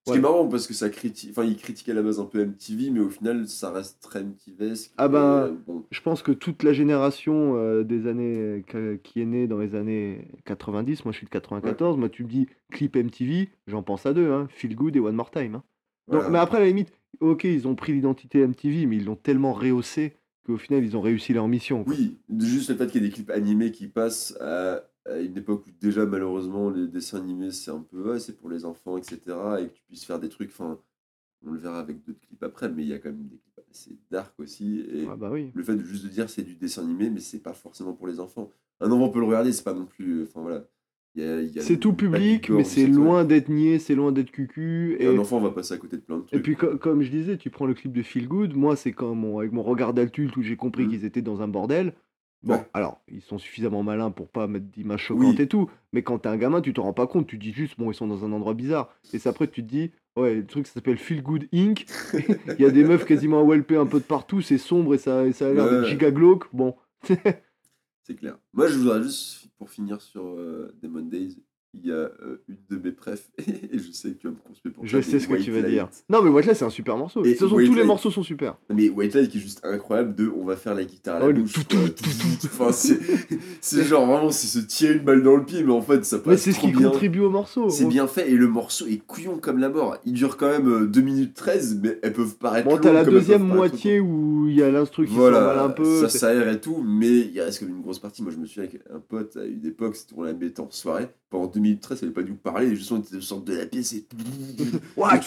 Ce 0.06 0.12
ouais. 0.12 0.16
qui 0.16 0.18
est 0.18 0.22
marrant 0.22 0.48
parce 0.48 0.66
que 0.66 0.72
ça 0.72 0.88
critique, 0.88 1.30
enfin 1.32 1.44
il 1.44 1.56
critique 1.56 1.88
à 1.90 1.94
la 1.94 2.02
base 2.02 2.18
un 2.20 2.24
peu 2.24 2.40
MTV, 2.40 2.90
mais 2.90 3.00
au 3.00 3.10
final 3.10 3.46
ça 3.46 3.70
reste 3.70 4.00
très 4.00 4.22
MTVesque. 4.24 4.92
Ah 4.96 5.08
ben, 5.08 5.18
euh, 5.18 5.52
bon, 5.66 5.84
Je 5.90 6.00
pense 6.00 6.22
que 6.22 6.32
toute 6.32 6.62
la 6.62 6.72
génération 6.72 7.54
euh, 7.56 7.84
des 7.84 8.06
années 8.06 8.64
que- 8.66 8.96
qui 8.96 9.20
est 9.20 9.26
née 9.26 9.46
dans 9.46 9.58
les 9.58 9.74
années 9.74 10.26
90, 10.46 11.04
moi 11.04 11.12
je 11.12 11.18
suis 11.18 11.26
de 11.26 11.30
94, 11.30 11.98
moi 11.98 12.08
tu 12.08 12.24
me 12.24 12.28
dis 12.28 12.46
clip 12.72 12.96
MTV, 12.96 13.50
j'en 13.66 13.82
pense 13.82 14.06
à 14.06 14.14
deux, 14.14 14.30
hein, 14.32 14.48
Feel 14.50 14.74
Good 14.74 14.96
et 14.96 15.00
One 15.00 15.14
More 15.16 15.30
Time. 15.30 15.56
hein. 15.56 15.62
Donc, 16.08 16.22
voilà. 16.22 16.30
mais 16.30 16.38
après, 16.38 16.56
à 16.56 16.60
la 16.60 16.66
limite, 16.66 16.92
ok, 17.20 17.44
ils 17.44 17.68
ont 17.68 17.74
pris 17.76 17.92
l'identité 17.92 18.40
MTV, 18.40 18.86
mais 18.86 18.96
ils 18.96 19.04
l'ont 19.04 19.16
tellement 19.16 19.52
rehaussé 19.52 20.14
qu'au 20.46 20.56
final, 20.56 20.82
ils 20.82 20.96
ont 20.96 21.00
réussi 21.02 21.32
leur 21.34 21.46
mission. 21.46 21.84
quoi. 21.84 21.92
Oui, 21.94 22.18
juste 22.38 22.70
le 22.70 22.76
fait 22.76 22.86
qu'il 22.90 23.02
y 23.02 23.04
ait 23.04 23.08
des 23.08 23.14
clips 23.14 23.30
animés 23.30 23.70
qui 23.70 23.86
passent 23.86 24.34
à, 24.40 24.82
à 25.06 25.18
une 25.18 25.36
époque 25.36 25.66
où 25.66 25.70
déjà 25.80 26.04
malheureusement 26.06 26.70
les 26.70 26.86
dessins 26.86 27.18
animés 27.18 27.50
c'est 27.52 27.70
un 27.70 27.80
peu 27.80 28.18
c'est 28.18 28.36
pour 28.36 28.50
les 28.50 28.64
enfants 28.64 28.96
etc 28.98 29.18
et 29.60 29.68
que 29.68 29.72
tu 29.74 29.82
puisses 29.86 30.04
faire 30.04 30.20
des 30.20 30.28
trucs, 30.28 30.50
enfin 30.50 30.78
on 31.46 31.52
le 31.52 31.58
verra 31.58 31.80
avec 31.80 32.04
d'autres 32.04 32.20
clips 32.20 32.42
après, 32.42 32.68
mais 32.68 32.82
il 32.82 32.88
y 32.88 32.92
a 32.92 32.98
quand 32.98 33.08
même 33.10 33.26
des 33.28 33.38
clips 33.38 33.60
assez 33.70 33.98
dark 34.10 34.38
aussi 34.38 34.80
et 34.80 35.06
Ah 35.10 35.16
bah 35.16 35.30
oui. 35.32 35.50
le 35.54 35.62
fait 35.62 35.74
de 35.76 35.82
juste 35.82 36.04
de 36.04 36.10
dire 36.10 36.28
c'est 36.28 36.42
du 36.42 36.54
dessin 36.54 36.82
animé 36.82 37.08
mais 37.10 37.20
c'est 37.20 37.42
pas 37.42 37.54
forcément 37.54 37.94
pour 37.94 38.06
les 38.06 38.20
enfants. 38.20 38.50
Un 38.80 38.90
enfant 38.90 39.08
peut 39.10 39.20
le 39.20 39.26
regarder, 39.26 39.52
c'est 39.52 39.64
pas 39.64 39.74
non 39.74 39.86
plus, 39.86 40.22
enfin 40.24 40.42
voilà. 40.42 40.64
C'est 41.58 41.78
tout 41.78 41.92
public, 41.92 42.48
mais 42.50 42.62
c'est 42.64 42.86
loin 42.86 43.24
d'être 43.24 43.48
niais, 43.48 43.78
c'est 43.78 43.94
loin 43.94 44.12
d'être 44.12 44.30
cucu. 44.30 44.96
Et 45.00 45.04
Et, 45.04 45.08
un 45.08 45.18
enfant 45.18 45.40
va 45.40 45.50
passer 45.50 45.74
à 45.74 45.76
côté 45.76 45.96
de 45.96 46.02
plein 46.02 46.18
de 46.18 46.22
trucs. 46.22 46.38
et 46.38 46.42
puis, 46.42 46.54
co- 46.54 46.78
comme 46.78 47.02
je 47.02 47.10
disais, 47.10 47.36
tu 47.36 47.50
prends 47.50 47.66
le 47.66 47.74
clip 47.74 47.92
de 47.92 48.02
Feel 48.02 48.28
Good, 48.28 48.54
moi, 48.54 48.76
c'est 48.76 48.92
comme 48.92 49.24
avec 49.36 49.52
mon 49.52 49.62
regard 49.62 49.92
d'adulte 49.92 50.36
où 50.36 50.42
j'ai 50.42 50.56
compris 50.56 50.84
Mhm. 50.84 50.90
qu'ils 50.90 51.04
étaient 51.04 51.20
dans 51.22 51.42
un 51.42 51.48
bordel. 51.48 51.94
Bon, 52.42 52.54
Ouais. 52.54 52.66
alors, 52.72 53.00
ils 53.08 53.20
sont 53.20 53.38
suffisamment 53.38 53.82
malins 53.82 54.10
pour 54.10 54.28
pas 54.28 54.46
mettre 54.46 54.64
d'images 54.66 55.02
choquantes 55.02 55.36
Oui. 55.36 55.42
et 55.42 55.46
tout, 55.48 55.70
mais 55.92 56.02
quand 56.02 56.20
t'es 56.20 56.28
un 56.30 56.36
gamin, 56.38 56.60
tu 56.62 56.72
t'en 56.72 56.84
rends 56.84 56.94
pas 56.94 57.06
compte, 57.06 57.26
tu 57.26 57.36
dis 57.36 57.52
juste, 57.52 57.78
bon, 57.78 57.90
ils 57.90 57.94
sont 57.94 58.06
dans 58.06 58.24
un 58.24 58.32
endroit 58.32 58.54
bizarre. 58.54 58.94
Et 59.12 59.18
c'est 59.18 59.28
après, 59.28 59.46
tu 59.48 59.62
te 59.62 59.68
dis, 59.68 59.90
ouais, 60.16 60.36
le 60.36 60.46
truc, 60.46 60.66
ça 60.66 60.74
s'appelle 60.74 60.96
Feel 60.96 61.22
Good 61.22 61.48
Inc. 61.52 61.84
Il 62.58 62.62
y 62.62 62.64
a 62.64 62.70
des 62.70 62.82
meufs 62.84 63.04
quasiment 63.04 63.42
WLP 63.42 63.72
un 63.72 63.86
peu 63.86 63.98
de 64.00 64.04
partout, 64.04 64.40
c'est 64.40 64.56
sombre 64.58 64.94
et 64.94 64.98
ça, 64.98 65.26
et 65.26 65.32
ça 65.32 65.48
a 65.48 65.52
l'air 65.52 65.66
Ouais. 65.66 65.84
giga 65.84 66.10
glauque. 66.10 66.44
Bon, 66.54 66.74
C'est 68.02 68.16
clair. 68.16 68.38
Moi, 68.54 68.66
je 68.68 68.78
voudrais 68.78 69.02
juste, 69.02 69.48
pour 69.58 69.70
finir 69.70 70.00
sur 70.00 70.24
euh, 70.26 70.74
Demon 70.82 71.02
Days, 71.02 71.36
il 71.72 71.86
y 71.86 71.92
a 71.92 71.94
euh, 71.94 72.42
une 72.48 72.56
de 72.68 72.76
mes 72.82 72.90
prefs, 72.92 73.30
et 73.38 73.78
je 73.78 73.92
sais 73.92 74.10
que 74.10 74.18
tu 74.18 74.26
vas 74.26 74.32
me 74.32 74.38
construire 74.38 74.74
pour 74.74 74.86
je 74.86 75.00
sais 75.00 75.20
ce 75.20 75.28
que 75.28 75.36
tu 75.36 75.50
vas 75.52 75.62
dire. 75.62 75.88
Non, 76.08 76.20
mais 76.22 76.28
White 76.30 76.46
Light, 76.46 76.56
c'est 76.56 76.64
un 76.64 76.70
super 76.70 76.96
morceau. 76.96 77.24
Et 77.24 77.28
De 77.28 77.30
toute 77.34 77.40
façon, 77.48 77.54
White 77.54 77.68
tous 77.70 77.76
les 77.76 77.84
morceaux 77.84 78.10
sont 78.10 78.22
super. 78.22 78.56
Mais 78.74 78.88
White 78.88 79.14
Light 79.14 79.30
qui 79.30 79.38
est 79.38 79.40
juste 79.40 79.60
incroyable 79.64 80.14
de 80.14 80.28
on 80.36 80.44
va 80.44 80.56
faire 80.56 80.74
la 80.74 80.84
guitare 80.84 81.16
à 81.16 81.18
la 81.20 81.26
Oh, 81.28 81.32
bouche. 81.32 81.54
Enfin, 82.44 82.72
c'est 83.60 83.84
genre 83.84 84.06
vraiment, 84.06 84.30
c'est 84.30 84.46
se 84.46 84.64
tirer 84.64 84.94
une 84.94 85.04
balle 85.04 85.22
dans 85.22 85.36
le 85.36 85.44
pied, 85.44 85.62
mais 85.62 85.72
en 85.72 85.80
fait, 85.82 86.04
ça 86.04 86.18
passe 86.18 86.26
Mais 86.26 86.36
c'est 86.36 86.52
ce 86.52 86.60
qui 86.60 86.72
bien. 86.72 86.90
contribue 86.90 87.20
au 87.20 87.30
morceau. 87.30 87.68
C'est 87.70 87.86
bien 87.86 88.06
fait 88.06 88.30
et 88.30 88.34
le 88.34 88.48
morceau 88.48 88.86
est 88.86 88.98
couillon 88.98 89.38
comme 89.38 89.58
la 89.58 89.68
mort. 89.68 89.96
Il 90.04 90.14
dure 90.14 90.36
quand 90.36 90.48
même 90.48 90.68
euh, 90.68 90.86
2 90.86 91.00
minutes 91.00 91.34
13, 91.34 91.80
mais 91.82 91.98
elles 92.02 92.12
peuvent 92.12 92.36
paraître 92.36 92.68
Bon, 92.68 92.78
t'as 92.78 92.92
la 92.92 93.04
deuxième 93.04 93.42
moitié 93.44 94.00
où 94.00 94.46
il 94.48 94.56
y 94.56 94.62
a 94.62 94.70
l'instru 94.70 95.06
qui 95.06 95.12
voilà, 95.12 95.62
un 95.62 95.70
peu. 95.70 96.00
ça 96.00 96.08
s'aère 96.08 96.48
et 96.48 96.60
tout, 96.60 96.82
mais 96.84 97.18
il 97.32 97.40
reste 97.40 97.60
comme 97.60 97.68
une 97.68 97.80
grosse 97.82 97.98
partie. 97.98 98.22
Moi, 98.22 98.32
je 98.32 98.38
me 98.38 98.46
souviens 98.46 98.64
avec 98.64 98.80
un 98.92 98.98
pote 98.98 99.36
à 99.36 99.44
une 99.44 99.64
époque, 99.66 99.96
c'était 99.96 100.14
on 100.16 100.22
la 100.22 100.32
mettait 100.32 100.60
en 100.60 100.70
soirée. 100.70 101.08
Pendant 101.30 101.46
2 101.60 101.62
minutes 101.62 101.80
13, 101.82 101.98
elle 102.02 102.08
n'avait 102.08 102.14
pas 102.22 102.26
dû 102.26 102.32
parler, 102.34 102.74
juste 102.74 102.90
on 102.92 102.98
était 102.98 103.20
sorte 103.20 103.44
de 103.44 103.54
la 103.56 103.66
pièce 103.66 103.92
et. 103.92 104.06
Ouah. 104.96 105.20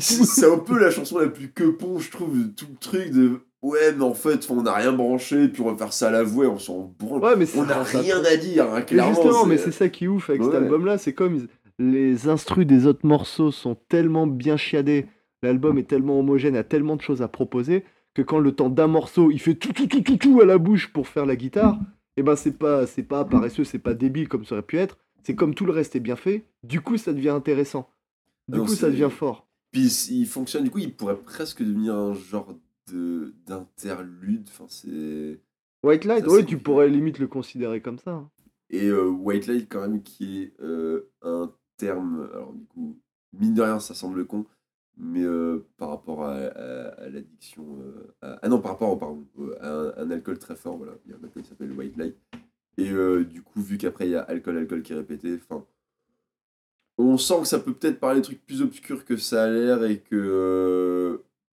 C'est 0.00 0.46
un 0.50 0.58
peu 0.58 0.78
la 0.78 0.90
chanson 0.90 1.18
la 1.18 1.28
plus 1.28 1.48
que 1.50 1.64
pont, 1.64 1.98
je 1.98 2.10
trouve, 2.10 2.36
de 2.38 2.48
tout 2.48 2.66
le 2.70 2.76
truc 2.78 3.10
de. 3.12 3.40
Ouais, 3.62 3.92
mais 3.96 4.04
en 4.04 4.14
fait, 4.14 4.46
on 4.50 4.62
n'a 4.62 4.72
rien 4.72 4.92
branché, 4.92 5.48
puis 5.48 5.60
on 5.62 5.70
va 5.70 5.76
faire 5.76 5.92
ça 5.92 6.08
à 6.08 6.10
la 6.10 6.22
voix, 6.22 6.46
on 6.46 6.58
s'en 6.58 6.94
branle. 6.98 7.22
Ouais, 7.22 7.36
mais 7.36 7.44
c'est 7.44 7.58
on 7.58 7.64
n'a 7.66 7.84
ça 7.84 7.98
rien 7.98 8.16
à 8.24 8.36
dire, 8.36 8.64
hein, 8.64 8.76
Mais 8.78 8.84
clairement. 8.86 9.14
justement, 9.14 9.44
mais 9.46 9.58
c'est- 9.58 9.70
ça 9.70 9.88
qui 9.90 10.04
est 10.04 10.08
ouf 10.08 10.30
avec 10.30 10.42
cet 10.42 10.54
album-là, 10.54 10.96
c'est 10.96 11.12
comme 11.12 11.36
ils- 11.36 11.48
les 11.78 12.28
instrus 12.28 12.66
des 12.66 12.86
autres 12.86 13.06
morceaux 13.06 13.50
sont 13.50 13.76
tellement 13.88 14.26
bien 14.26 14.56
chiadés, 14.56 15.06
l'album 15.42 15.76
est 15.78 15.86
tellement 15.88 16.18
homogène, 16.20 16.56
a 16.56 16.64
tellement 16.64 16.96
de 16.96 17.02
choses 17.02 17.20
à 17.20 17.28
proposer, 17.28 17.84
que 18.14 18.22
quand 18.22 18.38
le 18.38 18.52
temps 18.52 18.70
d'un 18.70 18.86
morceau, 18.86 19.30
il 19.30 19.38
fait 19.38 19.54
tout, 19.54 19.72
tout, 19.74 19.86
tout, 19.86 20.00
tout, 20.00 20.16
tout 20.16 20.40
à 20.40 20.46
la 20.46 20.56
bouche 20.58 20.90
pour 20.92 21.06
faire 21.06 21.26
la 21.26 21.36
guitare, 21.36 21.78
et 22.16 22.22
ben 22.22 22.36
c'est 22.36 22.58
pas, 22.58 22.86
c'est 22.86 23.02
pas 23.02 23.24
paresseux, 23.26 23.64
c'est 23.64 23.78
pas 23.78 23.92
débile 23.94 24.28
comme 24.28 24.44
ça 24.46 24.54
aurait 24.54 24.62
pu 24.62 24.78
être, 24.78 24.96
c'est 25.22 25.34
comme 25.34 25.54
tout 25.54 25.66
le 25.66 25.72
reste 25.72 25.96
est 25.96 26.00
bien 26.00 26.16
fait, 26.16 26.44
du 26.62 26.80
coup 26.80 26.96
ça 26.96 27.12
devient 27.12 27.28
intéressant. 27.30 27.88
Du 28.48 28.58
coup 28.60 28.68
ça 28.74 28.88
devient 28.90 29.10
fort. 29.10 29.46
Puis 29.72 29.86
il 30.10 30.26
fonctionne, 30.26 30.64
du 30.64 30.70
coup, 30.70 30.78
il 30.80 30.96
pourrait 30.96 31.16
presque 31.20 31.62
devenir 31.62 31.94
un 31.94 32.12
genre 32.12 32.56
de 32.90 33.32
d'interlude. 33.46 34.48
Enfin, 34.48 34.64
c'est. 34.68 35.40
White 35.84 36.04
Light, 36.04 36.26
ouais, 36.26 36.44
tu 36.44 36.58
pourrais 36.58 36.88
limite 36.88 37.20
le 37.20 37.28
considérer 37.28 37.80
comme 37.80 37.98
ça. 37.98 38.10
hein. 38.10 38.30
Et 38.70 38.86
euh, 38.88 39.06
White 39.08 39.46
Light, 39.46 39.68
quand 39.70 39.80
même, 39.82 40.02
qui 40.02 40.42
est 40.42 40.54
euh, 40.60 41.08
un 41.22 41.52
terme. 41.76 42.28
Alors, 42.32 42.52
du 42.52 42.64
coup, 42.66 42.98
mine 43.32 43.54
de 43.54 43.62
rien, 43.62 43.78
ça 43.78 43.94
semble 43.94 44.26
con, 44.26 44.44
mais 44.96 45.22
euh, 45.22 45.64
par 45.76 45.90
rapport 45.90 46.24
à, 46.24 46.32
à- 46.34 46.88
à 47.04 47.08
l'addiction. 47.08 47.78
à- 48.22 48.40
ah 48.42 48.48
non, 48.48 48.60
par 48.60 48.72
rapport, 48.72 48.98
pardon, 48.98 49.24
à 49.60 49.70
un, 49.72 49.92
un 49.98 50.10
alcool 50.10 50.38
très 50.40 50.56
fort, 50.56 50.76
voilà. 50.78 50.94
Il 51.06 51.12
y 51.12 51.14
a 51.14 51.16
un 51.16 51.22
alcool 51.22 51.42
qui 51.44 51.48
s'appelle 51.48 51.70
White 51.72 51.96
Light. 51.96 52.16
Et 52.78 52.90
euh, 52.90 53.24
du 53.24 53.42
coup, 53.42 53.60
vu 53.62 53.78
qu'après, 53.78 54.06
il 54.08 54.12
y 54.12 54.16
a 54.16 54.22
alcool, 54.22 54.56
alcool 54.58 54.82
qui 54.82 54.92
est 54.92 54.96
répété, 54.96 55.34
enfin. 55.36 55.64
on 56.98 57.16
sent 57.18 57.40
que 57.40 57.46
ça 57.46 57.58
peut 57.58 57.72
peut-être 57.74 57.98
parler 58.00 58.20
de 58.20 58.24
trucs 58.24 58.44
plus 58.44 58.62
obscurs 58.62 59.04
que 59.04 59.16
ça 59.16 59.44
a 59.44 59.48
l'air 59.50 59.84
et 59.84 60.00
que. 60.00 60.16
euh, 60.16 61.18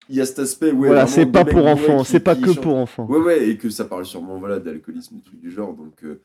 Il 0.08 0.16
y 0.16 0.20
a 0.20 0.26
cet 0.26 0.40
aspect, 0.40 0.72
ouais. 0.72 0.88
voilà, 0.88 1.06
c'est 1.06 1.26
pas 1.26 1.44
pour 1.44 1.66
enfants, 1.66 2.04
c'est 2.04 2.20
pas 2.20 2.36
que 2.36 2.50
pour 2.50 2.76
enfants. 2.76 3.06
Ouais, 3.06 3.18
ouais, 3.18 3.48
et 3.48 3.56
que 3.58 3.70
ça 3.70 3.84
parle 3.84 4.04
sûrement 4.04 4.38
voilà, 4.38 4.58
d'alcoolisme, 4.60 5.16
des 5.16 5.22
trucs 5.22 5.40
du 5.40 5.50
genre. 5.50 5.74
Donc, 5.74 6.04
euh, 6.04 6.20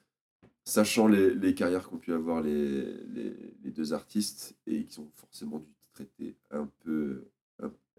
sachant 0.66 1.08
les, 1.08 1.34
les 1.36 1.54
carrières 1.56 1.88
qu'ont 1.88 1.98
pu 1.98 2.14
avoir 2.14 2.42
les, 2.42 2.84
les, 3.14 3.34
les 3.64 3.72
deux 3.72 3.94
artistes 3.94 4.56
et 4.68 4.86
qui 4.86 5.00
ont 5.00 5.12
forcément 5.16 5.60
dû 5.60 5.72
traiter 5.94 6.36
un 6.52 6.68
peu. 6.84 7.26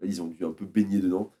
ils 0.03 0.21
ont 0.21 0.27
dû 0.27 0.45
un 0.45 0.51
peu 0.51 0.65
baigner 0.65 0.99
dedans. 0.99 1.31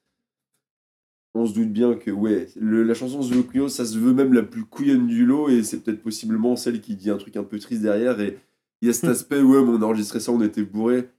On 1.33 1.45
se 1.45 1.53
doute 1.53 1.71
bien 1.71 1.93
que, 1.95 2.09
ouais, 2.09 2.47
le- 2.55 2.83
la 2.83 2.93
chanson 2.95 3.19
The 3.19 3.67
ça 3.69 3.85
se 3.85 3.97
veut 3.99 4.13
même 4.13 4.33
la 4.33 4.43
plus 4.43 4.65
couillonne 4.65 5.05
du 5.07 5.25
lot 5.25 5.49
et 5.49 5.63
c'est 5.63 5.81
peut-être 5.81 6.01
possiblement 6.01 6.55
celle 6.55 6.81
qui 6.81 6.95
dit 6.95 7.09
un 7.11 7.17
truc 7.17 7.37
un 7.37 7.43
peu 7.43 7.59
triste 7.59 7.81
derrière. 7.83 8.19
Et 8.21 8.37
il 8.81 8.87
y 8.87 8.89
a 8.89 8.93
cet 8.93 9.09
aspect, 9.09 9.41
ouais, 9.41 9.61
mais 9.63 9.69
on 9.69 9.81
a 9.81 9.85
enregistré 9.85 10.19
ça, 10.19 10.31
on 10.31 10.41
était 10.41 10.63
bourré. 10.63 11.09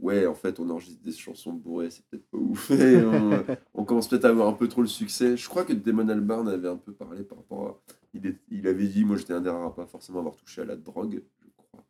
Ouais, 0.00 0.26
en 0.26 0.34
fait, 0.34 0.60
on 0.60 0.70
enregistre 0.70 1.02
des 1.04 1.12
chansons 1.12 1.52
bourrées, 1.52 1.90
c'est 1.90 2.04
peut-être 2.06 2.26
pas 2.30 2.38
ouf. 2.38 2.70
Et 2.70 2.96
on, 3.04 3.44
on 3.74 3.84
commence 3.84 4.08
peut-être 4.08 4.24
à 4.26 4.28
avoir 4.28 4.48
un 4.48 4.52
peu 4.52 4.68
trop 4.68 4.80
le 4.80 4.86
succès. 4.88 5.36
Je 5.36 5.48
crois 5.48 5.64
que 5.64 5.72
Damon 5.72 6.08
Albarn 6.08 6.48
avait 6.48 6.68
un 6.68 6.76
peu 6.76 6.92
parlé 6.92 7.22
par 7.24 7.38
rapport 7.38 7.66
à. 7.66 7.80
Il, 8.14 8.26
est- 8.26 8.38
il 8.50 8.66
avait 8.68 8.86
dit, 8.86 9.04
moi 9.04 9.16
j'étais 9.16 9.32
un 9.32 9.40
des 9.40 9.50
rares 9.50 9.66
à 9.66 9.74
pas 9.74 9.86
forcément 9.86 10.20
avoir 10.20 10.36
touché 10.36 10.62
à 10.62 10.64
la 10.64 10.76
drogue, 10.76 11.22
je 11.42 11.48
crois. 11.56 11.84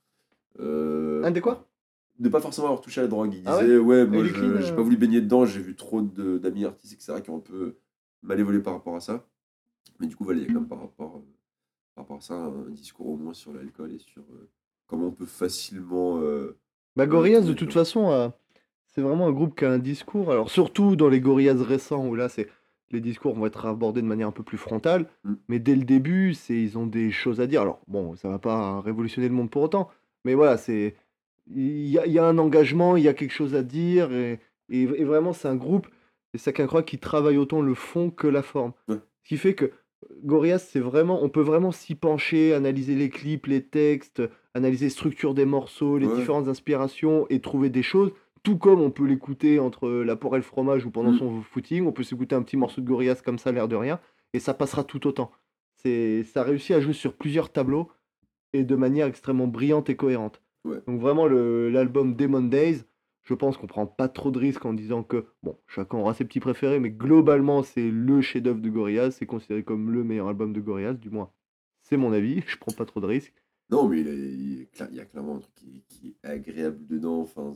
Euh, 0.61 1.22
Un 1.22 1.31
des 1.31 1.41
quoi? 1.41 1.68
De 2.19 2.29
pas 2.29 2.41
forcément 2.41 2.66
avoir 2.69 2.81
touché 2.81 3.01
à 3.01 3.05
la 3.05 3.09
drogue. 3.09 3.33
Il 3.35 3.43
Ah 3.47 3.61
disait, 3.61 3.79
ouais, 3.79 4.05
moi 4.07 4.19
il 4.19 4.27
est 4.27 4.29
je- 4.31 4.61
j'ai 4.61 4.73
euh. 4.73 4.77
pas 4.77 4.83
voulu 4.83 4.97
baigner 4.97 5.21
dedans, 5.21 5.47
j'ai 5.47 5.61
vu 5.61 5.77
trop 5.77 6.03
de- 6.03 6.39
d'amis 6.39 6.64
artistes, 6.64 6.93
etc., 6.95 7.21
qui 7.23 7.31
ont 7.31 7.37
un 7.37 7.41
peu 7.41 7.77
mal 8.23 8.41
évolué 8.41 8.61
par 8.61 8.73
rapport 8.75 8.97
à 8.97 9.01
ça. 9.01 9.25
Mais 10.01 10.07
du 10.09 10.16
coup, 10.16 10.25
voilà, 10.25 10.41
il 10.41 10.47
y 10.47 10.51
a 10.51 10.53
quand 10.53 10.61
même 10.61 10.69
par 10.69 10.81
rapport, 10.81 11.16
euh, 11.16 11.27
par 11.95 12.05
rapport 12.05 12.16
à 12.19 12.21
ça 12.21 12.35
un 12.35 12.71
discours 12.71 13.07
au 13.09 13.16
moins 13.16 13.35
sur 13.35 13.53
l'alcool 13.53 13.93
et 13.93 13.99
sur 13.99 14.23
euh, 14.33 14.49
comment 14.87 15.07
on 15.07 15.12
peut 15.12 15.27
facilement. 15.27 16.19
euh, 16.21 16.57
Bah, 16.97 17.07
Gorillaz, 17.07 17.43
de 17.43 17.51
Ouais, 17.51 17.55
toute 17.55 17.69
ouais. 17.69 17.75
façon, 17.75 18.11
euh, 18.11 18.29
c'est 18.87 19.01
vraiment 19.03 19.29
un 19.29 19.33
groupe 19.33 19.57
qui 19.57 19.64
a 19.64 19.71
un 19.71 19.79
discours. 19.79 20.33
Alors, 20.33 20.51
surtout 20.51 20.97
dans 20.97 21.09
les 21.09 21.21
Gorillaz 21.21 21.62
récents, 21.62 22.07
où 22.07 22.14
là, 22.16 22.29
c'est 22.29 22.49
les 22.91 23.01
discours 23.01 23.35
vont 23.35 23.47
être 23.47 23.66
abordés 23.66 24.01
de 24.03 24.07
manière 24.07 24.29
un 24.29 24.33
peu 24.33 24.43
plus 24.43 24.57
frontale. 24.59 25.09
Mm. 25.25 25.35
Mais 25.49 25.59
dès 25.61 25.77
le 25.77 25.85
début, 25.85 26.35
c'est 26.35 26.61
ils 26.61 26.79
ont 26.79 26.87
des 26.87 27.11
choses 27.12 27.41
à 27.41 27.47
dire. 27.47 27.62
Alors, 27.62 27.81
bon, 27.87 28.16
ça 28.16 28.29
va 28.29 28.39
pas 28.39 28.81
révolutionner 28.81 29.29
le 29.29 29.35
monde 29.35 29.51
pour 29.51 29.62
autant. 29.62 29.89
Mais 30.25 30.35
voilà, 30.35 30.57
c'est 30.57 30.97
il 31.55 31.87
y 31.89 31.99
a, 31.99 32.07
il 32.07 32.13
y 32.13 32.19
a 32.19 32.25
un 32.27 32.39
engagement, 32.39 32.97
il 32.97 33.03
y 33.05 33.09
a 33.09 33.15
quelque 33.15 33.33
chose 33.33 33.55
à 33.55 33.63
dire. 33.63 34.13
Et, 34.13 34.39
et- 34.71 34.83
et 34.83 35.05
vraiment, 35.05 35.33
c'est 35.33 35.49
un 35.49 35.57
groupe, 35.57 35.87
et 36.35 36.39
ça 36.39 36.53
qu'un 36.53 36.67
croit, 36.67 36.83
qui 36.83 36.99
travaille 36.99 37.37
autant 37.39 37.63
le 37.63 37.75
fond 37.75 38.11
que 38.11 38.27
la 38.27 38.43
forme. 38.43 38.73
Ouais. 38.89 38.97
Ce 39.25 39.29
qui 39.29 39.37
fait 39.37 39.55
que 39.55 39.73
Gorillaz, 40.25 40.59
c'est 40.61 40.81
vraiment, 40.81 41.23
on 41.25 41.29
peut 41.29 41.41
vraiment 41.43 41.73
s'y 41.73 41.95
pencher, 41.95 42.55
analyser 42.55 42.95
les 42.95 43.09
clips, 43.11 43.47
les 43.47 43.63
textes, 43.65 44.23
analyser 44.55 44.87
la 44.87 44.91
structure 44.91 45.35
des 45.35 45.45
morceaux, 45.45 45.99
les 45.99 46.07
Ouais. 46.07 46.15
différentes 46.17 46.49
inspirations 46.49 47.27
et 47.31 47.41
trouver 47.41 47.69
des 47.71 47.83
choses. 47.83 48.13
Tout 48.45 48.57
comme 48.57 48.81
on 48.81 48.91
peut 48.91 49.05
l'écouter 49.07 49.59
entre 49.59 49.89
la 49.91 50.15
porc 50.17 50.35
et 50.35 50.39
le 50.39 50.43
fromage 50.45 50.87
ou 50.87 50.91
pendant 50.91 51.11
Mm. 51.13 51.19
son 51.19 51.43
footing, 51.43 51.87
on 51.87 51.93
peut 51.93 52.05
s'écouter 52.05 52.35
un 52.37 52.43
petit 52.43 52.57
morceau 52.57 52.81
de 52.81 52.87
Gorillaz 52.87 53.23
comme 53.25 53.39
ça, 53.39 53.51
l'air 53.53 53.67
de 53.69 53.75
rien, 53.77 53.99
et 54.33 54.39
ça 54.39 54.55
passera 54.55 54.85
tout 54.85 55.07
autant. 55.07 55.33
C'est, 55.75 56.23
ça 56.25 56.43
réussit 56.45 56.77
à 56.77 56.81
jouer 56.81 56.93
sur 56.93 57.15
plusieurs 57.15 57.51
tableaux 57.51 57.89
et 58.53 58.63
de 58.65 58.77
manière 58.77 59.07
extrêmement 59.07 59.47
brillante 59.49 59.91
et 59.91 59.97
cohérente. 59.97 60.41
Ouais. 60.69 60.81
Donc 60.87 61.01
vraiment 61.01 61.27
l'album 61.27 62.14
Demon 62.14 62.43
Days, 62.43 62.83
je 63.25 63.35
pense 63.35 63.57
qu'on 63.57 63.66
prend 63.66 63.87
pas 63.87 64.09
trop 64.09 64.31
de 64.31 64.39
risques 64.39 64.64
en 64.64 64.73
disant 64.75 65.03
que 65.03 65.27
bon, 65.43 65.57
chacun 65.66 65.99
aura 65.99 66.14
ses 66.14 66.25
petits 66.25 66.41
préférés, 66.41 66.81
mais 66.81 66.91
globalement 66.91 67.62
c'est 67.62 67.91
le 67.91 68.21
chef-d'œuvre 68.21 68.61
de 68.61 68.71
Gorillaz, 68.71 69.12
c'est 69.12 69.27
considéré 69.27 69.62
comme 69.64 69.91
le 69.93 70.05
meilleur 70.05 70.29
album 70.29 70.53
de 70.53 70.61
Gorillaz, 70.61 70.95
du 70.95 71.11
moins 71.11 71.31
c'est 71.83 71.97
mon 71.97 72.12
avis. 72.12 72.43
Je 72.47 72.57
prends 72.59 72.73
pas 72.73 72.85
trop 72.85 73.01
de 73.01 73.07
risques. 73.07 73.35
Non, 73.71 73.87
mais 73.87 74.01
il, 74.01 74.09
est- 74.09 74.95
y 74.95 75.01
a 75.01 75.05
clairement 75.05 75.37
un 75.37 75.41
truc 75.41 75.55
qui, 75.55 75.85
qui 75.89 76.09
est 76.23 76.27
agréable 76.27 76.87
dedans. 76.87 77.21
Enfin, 77.21 77.53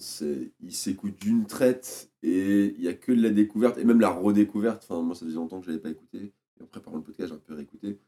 il 0.60 0.72
s'écoute 0.72 1.18
d'une 1.18 1.46
traite 1.46 2.10
et 2.22 2.74
il 2.76 2.82
y 2.82 2.88
a 2.88 2.92
que 2.94 3.12
de 3.12 3.22
la 3.22 3.30
découverte 3.30 3.78
et 3.78 3.84
même 3.84 4.00
la 4.00 4.10
redécouverte. 4.10 4.84
Enfin, 4.84 5.00
moi, 5.02 5.14
ça 5.14 5.24
faisait 5.24 5.36
longtemps 5.36 5.58
que 5.60 5.64
je 5.66 5.70
l'avais 5.70 5.82
pas 5.82 5.88
écouté. 5.90 6.34
Et 6.60 6.62
en 6.62 6.66
préparant 6.66 6.96
le 6.98 7.02
podcast, 7.02 7.30
j'ai 7.30 7.34
un 7.34 7.38
peu 7.38 7.54
réécouté. 7.54 7.98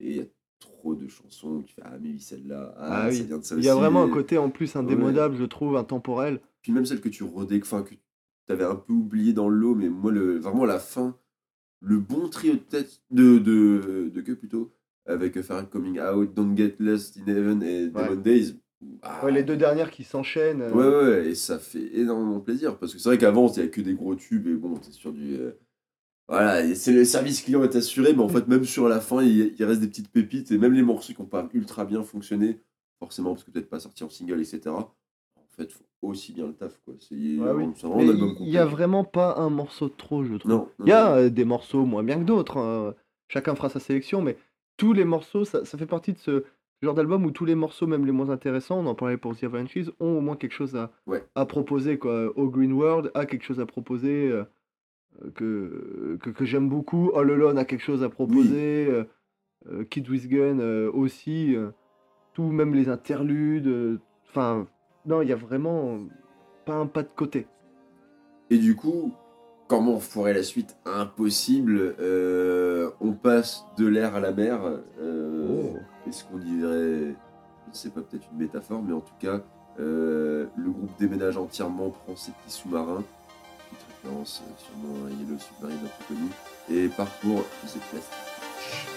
Et 0.00 0.10
il 0.10 0.16
y 0.16 0.20
a 0.20 0.24
trop 0.62 0.94
de 0.94 1.06
chansons 1.08 1.48
où 1.56 1.62
tu 1.62 1.74
fais 1.74 1.82
Ah, 1.84 1.96
mais 2.00 2.10
oui, 2.10 2.20
celle-là. 2.20 2.74
Ah, 2.78 3.04
Ah 3.04 3.08
oui. 3.08 3.16
ça 3.18 3.24
vient 3.24 3.38
de 3.38 3.44
ça 3.44 3.54
Il 3.56 3.64
y 3.64 3.68
a 3.68 3.72
aussi. 3.72 3.80
vraiment 3.80 4.02
un 4.02 4.08
côté 4.08 4.38
en 4.38 4.50
plus 4.50 4.74
indémodable, 4.76 5.36
je 5.36 5.44
trouve, 5.44 5.76
intemporel. 5.76 6.40
Puis 6.62 6.72
même 6.72 6.86
celle 6.86 7.00
que 7.00 7.08
tu 7.08 7.24
enfin, 7.24 7.82
que 7.82 7.94
tu 7.94 7.98
avais 8.52 8.64
un 8.64 8.76
peu 8.76 8.92
oublié 8.92 9.32
dans 9.32 9.48
le 9.48 9.56
lot, 9.56 9.74
mais 9.74 9.88
moi, 9.88 10.12
le, 10.12 10.38
vraiment, 10.38 10.64
la 10.64 10.78
fin, 10.78 11.16
le 11.80 11.98
bon 11.98 12.28
trio 12.28 12.54
de 12.54 12.58
tête, 12.58 13.00
de, 13.10 13.38
de, 13.38 14.10
de 14.14 14.20
queue 14.20 14.36
plutôt, 14.36 14.72
avec 15.06 15.40
Farrell 15.42 15.66
Coming 15.66 15.98
Out, 16.00 16.32
Don't 16.34 16.56
Get 16.56 16.76
Lost 16.78 17.18
in 17.18 17.26
Heaven 17.26 17.62
et 17.62 17.88
Demon 17.88 18.14
Days. 18.16 18.60
ah, 19.02 19.24
Ouais, 19.24 19.32
les 19.32 19.42
deux 19.42 19.56
dernières 19.56 19.90
qui 19.90 20.04
s'enchaînent. 20.04 20.62
euh, 20.62 20.72
Ouais, 20.72 20.86
ouais, 20.86 21.10
ouais, 21.22 21.28
et 21.30 21.34
ça 21.34 21.58
fait 21.58 21.96
énormément 21.98 22.38
plaisir. 22.40 22.78
Parce 22.78 22.92
que 22.92 23.00
c'est 23.00 23.08
vrai 23.08 23.18
qu'avant, 23.18 23.48
il 23.48 23.52
n'y 23.54 23.58
avait 23.60 23.70
que 23.70 23.80
des 23.80 23.94
gros 23.94 24.14
tubes, 24.14 24.46
et 24.46 24.54
bon, 24.54 24.74
t'es 24.76 24.92
sur 24.92 25.12
du. 25.12 25.34
euh, 25.34 25.52
Voilà, 26.28 26.74
c'est 26.74 26.92
le 26.92 27.04
service 27.04 27.42
client 27.42 27.62
est 27.64 27.76
assuré, 27.76 28.14
mais 28.14 28.22
en 28.22 28.28
fait, 28.28 28.48
même 28.48 28.64
sur 28.64 28.88
la 28.88 29.00
fin, 29.00 29.22
il, 29.22 29.54
il 29.58 29.64
reste 29.64 29.80
des 29.80 29.88
petites 29.88 30.10
pépites, 30.10 30.50
et 30.50 30.58
même 30.58 30.72
les 30.72 30.82
morceaux 30.82 31.12
qui 31.12 31.20
n'ont 31.20 31.28
pas 31.28 31.48
ultra 31.52 31.84
bien 31.84 32.02
fonctionné, 32.02 32.60
forcément, 33.00 33.32
parce 33.34 33.44
que 33.44 33.50
peut-être 33.50 33.68
pas 33.68 33.80
sorti 33.80 34.02
en 34.04 34.08
single, 34.08 34.40
etc. 34.40 34.60
En 34.70 34.86
fait, 35.56 35.70
faut 35.72 35.84
aussi 36.08 36.32
bien 36.32 36.46
le 36.46 36.54
taf, 36.54 36.80
quoi. 36.84 36.94
C'est 36.98 37.14
Ouais, 37.14 37.50
oui. 37.52 37.64
c'est 37.74 37.86
vraiment 37.86 37.96
Mais 38.02 38.04
un 38.08 38.10
album 38.10 38.36
il 38.40 38.48
y 38.48 38.56
a 38.58 38.64
vraiment 38.64 39.04
pas 39.04 39.34
un 39.36 39.50
morceau 39.50 39.88
de 39.88 39.94
trop, 39.94 40.24
je 40.24 40.34
trouve. 40.36 40.68
Il 40.80 40.88
y 40.88 40.92
a 40.92 41.16
euh, 41.16 41.28
des 41.30 41.44
morceaux 41.44 41.84
moins 41.84 42.02
bien 42.02 42.18
que 42.18 42.24
d'autres. 42.24 42.56
hein. 42.56 42.94
Chacun 43.28 43.54
fera 43.54 43.68
sa 43.68 43.80
sélection, 43.80 44.22
mais 44.22 44.36
tous 44.78 44.92
les 44.94 45.04
morceaux, 45.04 45.44
ça, 45.44 45.64
ça 45.64 45.76
fait 45.76 45.86
partie 45.86 46.12
de 46.14 46.18
ce 46.18 46.44
genre 46.80 46.94
d'album 46.94 47.24
où 47.26 47.30
tous 47.30 47.44
les 47.44 47.54
morceaux, 47.54 47.86
même 47.86 48.06
les 48.06 48.12
moins 48.12 48.30
intéressants, 48.30 48.78
on 48.80 48.86
en 48.86 48.94
parlait 48.94 49.16
pour 49.18 49.36
The 49.36 49.44
Avalanches, 49.44 49.90
ont 50.00 50.18
au 50.18 50.20
moins 50.20 50.36
quelque 50.36 50.54
chose 50.54 50.74
à, 50.76 50.90
Ouais. 51.06 51.22
à 51.34 51.44
proposer. 51.46 51.98
Quoi. 51.98 52.36
Au 52.38 52.48
Green 52.48 52.72
World 52.72 53.10
a 53.14 53.26
quelque 53.26 53.44
chose 53.44 53.60
à 53.60 53.66
proposer 53.66 54.28
euh, 54.30 54.44
que, 55.34 56.18
que, 56.22 56.30
que 56.30 56.44
j'aime 56.44 56.68
beaucoup. 56.68 57.12
All 57.14 57.30
Alone 57.30 57.58
a 57.58 57.64
quelque 57.64 57.82
chose 57.84 58.02
à 58.02 58.08
proposer. 58.08 58.86
euh, 58.88 59.04
euh, 59.70 59.84
Kid 59.84 60.08
With 60.08 60.28
Gun 60.28 60.58
euh, 60.58 60.90
aussi. 60.92 61.54
euh, 61.54 61.70
tout, 62.34 62.44
même 62.50 62.74
les 62.74 62.88
interludes. 62.88 64.00
Enfin, 64.28 64.66
non, 65.06 65.22
il 65.22 65.28
y 65.28 65.32
a 65.32 65.36
vraiment 65.36 65.98
pas 66.64 66.74
un 66.74 66.86
pas 66.86 67.02
de 67.02 67.10
côté. 67.14 67.46
Et 68.50 68.58
du 68.58 68.74
coup, 68.74 69.12
comment 69.68 69.98
foirer 70.00 70.32
la 70.32 70.42
suite? 70.42 70.76
Impossible. 70.86 71.94
On 73.00 73.12
passe 73.12 73.64
de 73.76 73.86
l'air 73.86 74.14
à 74.14 74.20
la 74.20 74.32
mer. 74.32 74.60
Oh. 75.00 75.76
Est-ce 76.06 76.24
qu'on 76.24 76.38
dirait, 76.38 77.14
je 77.64 77.70
ne 77.70 77.74
sais 77.74 77.90
pas, 77.90 78.00
peut-être 78.00 78.26
une 78.32 78.38
métaphore, 78.38 78.82
mais 78.82 78.92
en 78.92 79.00
tout 79.00 79.14
cas, 79.20 79.42
le 79.78 80.48
groupe 80.56 80.98
déménage 80.98 81.36
entièrement, 81.36 81.90
prend 81.90 82.16
ses 82.16 82.32
petits 82.32 82.52
sous-marins, 82.52 83.04
référence 84.02 84.42
sûrement 84.58 85.06
à 85.06 85.10
Yellow 85.10 85.38
Submarine 85.38 85.78
un 85.84 86.04
peu 86.04 86.14
connu, 86.14 86.28
et 86.70 86.88
parcourt 86.88 87.44
The 87.66 87.78
Plastic. 87.90 88.91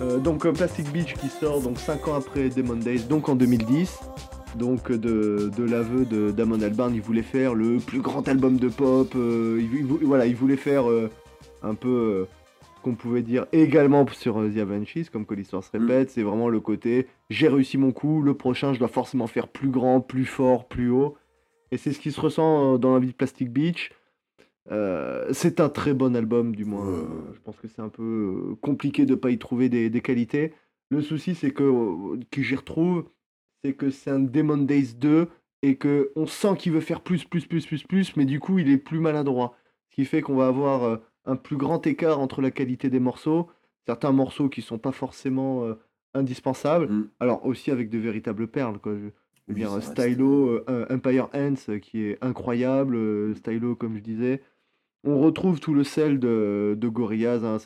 Euh, 0.00 0.18
donc 0.18 0.46
euh, 0.46 0.52
Plastic 0.52 0.90
Beach 0.92 1.14
qui 1.14 1.28
sort 1.28 1.60
donc 1.60 1.78
5 1.78 2.08
ans 2.08 2.14
après 2.14 2.48
Demon 2.50 2.76
Days, 2.76 3.04
donc 3.08 3.28
en 3.28 3.34
2010. 3.34 3.98
Donc 4.56 4.90
euh, 4.90 4.98
de, 4.98 5.50
de 5.56 5.64
l'aveu 5.64 6.04
de 6.04 6.30
Damon 6.30 6.60
Albarn, 6.60 6.94
il 6.94 7.02
voulait 7.02 7.22
faire 7.22 7.54
le 7.54 7.78
plus 7.78 8.00
grand 8.00 8.26
album 8.28 8.56
de 8.56 8.68
pop. 8.68 9.12
euh, 9.16 9.60
il, 9.60 9.84
voilà, 10.04 10.26
il 10.26 10.36
voulait 10.36 10.56
faire 10.56 10.88
euh, 10.88 11.10
un 11.62 11.74
peu 11.74 12.26
ce 12.76 12.82
qu'on 12.82 12.94
pouvait 12.94 13.22
dire 13.22 13.46
également 13.52 14.06
sur 14.12 14.36
The 14.36 14.58
Avalanches, 14.58 15.10
comme 15.12 15.26
que 15.26 15.34
l'histoire 15.34 15.64
se 15.64 15.70
répète. 15.72 16.10
C'est 16.10 16.22
vraiment 16.22 16.48
le 16.48 16.60
côté 16.60 17.08
j'ai 17.28 17.48
réussi 17.48 17.76
mon 17.76 17.92
coup, 17.92 18.22
le 18.22 18.34
prochain 18.34 18.72
je 18.72 18.78
dois 18.78 18.88
forcément 18.88 19.26
faire 19.26 19.48
plus 19.48 19.68
grand, 19.68 20.00
plus 20.00 20.24
fort, 20.24 20.66
plus 20.68 20.90
haut. 20.90 21.16
Et 21.70 21.76
c'est 21.76 21.92
ce 21.92 21.98
qui 21.98 22.12
se 22.12 22.20
ressent 22.20 22.78
dans 22.78 22.94
la 22.94 23.00
vie 23.00 23.08
de 23.08 23.12
Plastic 23.12 23.50
Beach. 23.50 23.90
Euh, 24.70 25.26
c'est 25.32 25.60
un 25.60 25.68
très 25.68 25.94
bon 25.94 26.14
album, 26.16 26.54
du 26.54 26.64
moins. 26.64 26.86
Ouais. 26.86 26.98
Euh, 26.98 27.32
je 27.34 27.40
pense 27.40 27.56
que 27.56 27.68
c'est 27.68 27.80
un 27.80 27.88
peu 27.88 28.02
euh, 28.52 28.54
compliqué 28.60 29.06
de 29.06 29.14
pas 29.14 29.30
y 29.30 29.38
trouver 29.38 29.68
des, 29.68 29.88
des 29.90 30.00
qualités. 30.00 30.52
Le 30.90 31.00
souci, 31.02 31.34
c'est 31.34 31.50
que, 31.50 32.16
que 32.30 32.42
j'y 32.42 32.54
retrouve, 32.56 33.04
c'est 33.64 33.72
que 33.74 33.90
c'est 33.90 34.10
un 34.10 34.18
Demon 34.20 34.58
Days 34.58 34.94
2 34.94 35.28
et 35.62 35.76
que 35.76 36.12
on 36.16 36.26
sent 36.26 36.56
qu'il 36.58 36.72
veut 36.72 36.80
faire 36.80 37.00
plus, 37.00 37.24
plus, 37.24 37.46
plus, 37.46 37.66
plus, 37.66 37.82
plus, 37.82 38.16
mais 38.16 38.24
du 38.24 38.40
coup, 38.40 38.58
il 38.58 38.70
est 38.70 38.78
plus 38.78 39.00
maladroit. 39.00 39.54
Ce 39.90 39.96
qui 39.96 40.04
fait 40.04 40.20
qu'on 40.22 40.36
va 40.36 40.46
avoir 40.46 41.00
un 41.24 41.36
plus 41.36 41.56
grand 41.56 41.86
écart 41.86 42.20
entre 42.20 42.40
la 42.42 42.50
qualité 42.50 42.88
des 42.90 43.00
morceaux, 43.00 43.48
certains 43.86 44.12
morceaux 44.12 44.48
qui 44.48 44.62
sont 44.62 44.78
pas 44.78 44.92
forcément 44.92 45.64
euh, 45.64 45.74
indispensables, 46.14 46.86
Mm. 46.90 47.08
alors 47.20 47.44
aussi 47.46 47.70
avec 47.70 47.90
de 47.90 47.98
véritables 47.98 48.48
perles. 48.48 48.78
Quoi. 48.78 48.94
Je- 48.96 49.08
Oui, 49.54 49.64
reste, 49.64 49.92
Stylo, 49.98 50.60
euh, 50.68 50.86
Empire 50.90 51.28
euh, 51.34 51.78
qui 51.80 52.02
est 52.04 52.18
incroyable, 52.22 52.94
euh, 52.96 53.34
Stylo 53.34 53.74
comme 53.76 53.96
je 53.96 54.02
disais. 54.02 54.42
On 55.08 55.20
retrouve 55.20 55.58
tout 55.60 55.74
le 55.74 55.84
sel 55.84 56.18
de, 56.18 56.76
de 56.78 56.88
Gorillaz, 56.88 57.44
hein, 57.44 57.56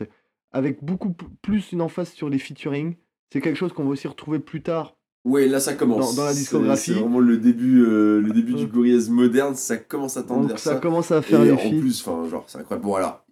avec 0.52 0.82
beaucoup 0.84 1.14
plus 1.42 1.72
une 1.72 1.80
emphase 1.80 2.10
sur 2.12 2.28
les 2.28 2.38
featuring. 2.38 2.94
C'est 3.32 3.40
quelque 3.40 3.56
chose 3.56 3.72
qu'on 3.72 3.84
va 3.84 3.90
aussi 3.90 4.06
retrouver 4.06 4.38
plus 4.38 4.62
tard. 4.62 4.96
Ouais, 5.24 5.46
là 5.46 5.58
ça 5.60 5.74
commence. 5.74 6.14
Dans- 6.16 6.22
dans 6.22 6.26
la 6.28 6.34
discographie. 6.34 6.92
C'est 6.94 7.00
vraiment 7.00 7.18
le 7.20 7.38
début, 7.38 7.82
euh, 7.84 8.20
le 8.20 8.32
début 8.32 8.54
du 8.54 8.64
Euh. 8.64 8.66
Gorillaz 8.66 9.08
moderne, 9.10 9.54
ça 9.54 9.76
commence 9.76 10.16
à 10.16 10.22
tendre 10.22 10.48
vers 10.48 10.58
ça 10.58 10.74
ça. 10.74 10.80
commence 10.80 11.10
à 11.10 11.22
faire 11.22 11.40
et 11.42 11.46
les 11.46 11.52
en 11.52 11.56
filles. 11.58 11.80
plus, 11.80 12.00
enfin, 12.06 12.28
genre, 12.28 12.44
c'est 12.48 12.58
incroyable. 12.58 12.84
Bon, 12.86 12.94
alors, 12.96 13.24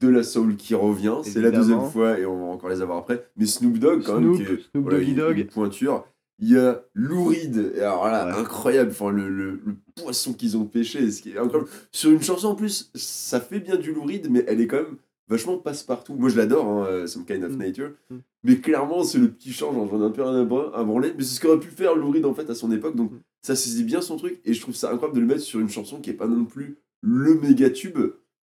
de 0.00 0.08
la 0.08 0.22
soul 0.22 0.56
qui 0.56 0.74
revient, 0.74 1.16
c'est 1.22 1.40
la 1.40 1.50
deuxième 1.50 1.84
fois 1.90 2.18
et 2.18 2.26
on 2.26 2.36
va 2.38 2.44
encore 2.52 2.70
les 2.70 2.82
avoir 2.82 2.98
après. 2.98 3.26
Mais 3.36 3.46
Snoop 3.46 3.78
Dogg, 3.78 4.02
quand 4.04 4.18
même, 4.20 4.34
Snoop, 4.34 4.36
qui 4.46 4.52
est 4.52 4.56
Snoop 4.72 4.82
voilà, 4.84 4.98
Doggy 4.98 5.10
une- 5.12 5.16
Dogg. 5.16 5.38
une 5.38 5.46
pointure. 5.46 6.04
Il 6.40 6.50
y 6.52 6.58
a 6.58 6.82
Lou 6.94 7.24
Reed, 7.26 7.72
et 7.76 7.80
alors 7.80 8.06
là, 8.08 8.26
Ouais. 8.26 8.32
incroyable, 8.40 8.90
enfin, 8.90 9.10
le, 9.10 9.28
le, 9.28 9.50
le 9.64 9.76
poisson 9.94 10.32
qu'ils 10.32 10.56
ont 10.56 10.64
pêché, 10.64 11.10
ce 11.10 11.22
qui 11.22 11.30
est 11.30 11.38
incroyable. 11.38 11.70
Sur 11.92 12.10
une 12.10 12.22
chanson 12.22 12.48
en 12.48 12.54
plus, 12.56 12.90
ça 12.94 13.40
fait 13.40 13.60
bien 13.60 13.76
du 13.76 13.92
Lou 13.92 14.02
Reed, 14.04 14.28
mais 14.30 14.44
elle 14.48 14.60
est 14.60 14.66
quand 14.66 14.78
même 14.82 14.96
vachement 15.28 15.56
passe-partout. 15.58 16.14
Moi 16.14 16.28
je 16.28 16.36
l'adore, 16.36 16.66
hein, 16.66 16.86
euh, 16.86 17.06
Some 17.06 17.24
Kind 17.24 17.44
of 17.44 17.52
Mm. 17.52 17.58
Nature, 17.58 17.90
Mm. 18.10 18.16
mais 18.42 18.56
clairement 18.58 19.04
c'est 19.04 19.18
le 19.18 19.30
petit 19.30 19.52
change, 19.52 19.74
j'en 19.90 20.02
ai 20.02 20.04
un 20.04 20.10
peu 20.10 20.22
rien 20.22 20.40
à 20.40 20.44
bran- 20.44 20.70
à 20.72 20.82
branler, 20.84 21.14
mais 21.16 21.22
c'est 21.22 21.36
ce 21.36 21.40
qu'aurait 21.40 21.60
pu 21.60 21.68
faire 21.70 21.94
Lou 21.94 22.10
Reed 22.10 22.26
en 22.26 22.34
fait 22.34 22.50
à 22.50 22.54
son 22.54 22.70
époque, 22.72 22.94
donc 22.96 23.12
Mm. 23.12 23.20
ça 23.40 23.54
saisit 23.56 23.84
bien 23.84 24.00
son 24.02 24.16
truc, 24.16 24.40
et 24.44 24.52
je 24.52 24.60
trouve 24.60 24.74
ça 24.74 24.90
incroyable 24.90 25.14
de 25.16 25.20
le 25.20 25.26
mettre 25.28 25.40
sur 25.40 25.60
une 25.60 25.70
chanson 25.70 26.00
qui 26.00 26.10
est 26.10 26.14
pas 26.14 26.26
non 26.26 26.44
plus 26.44 26.76
le 27.00 27.34
méga 27.40 27.70
tube, 27.70 27.96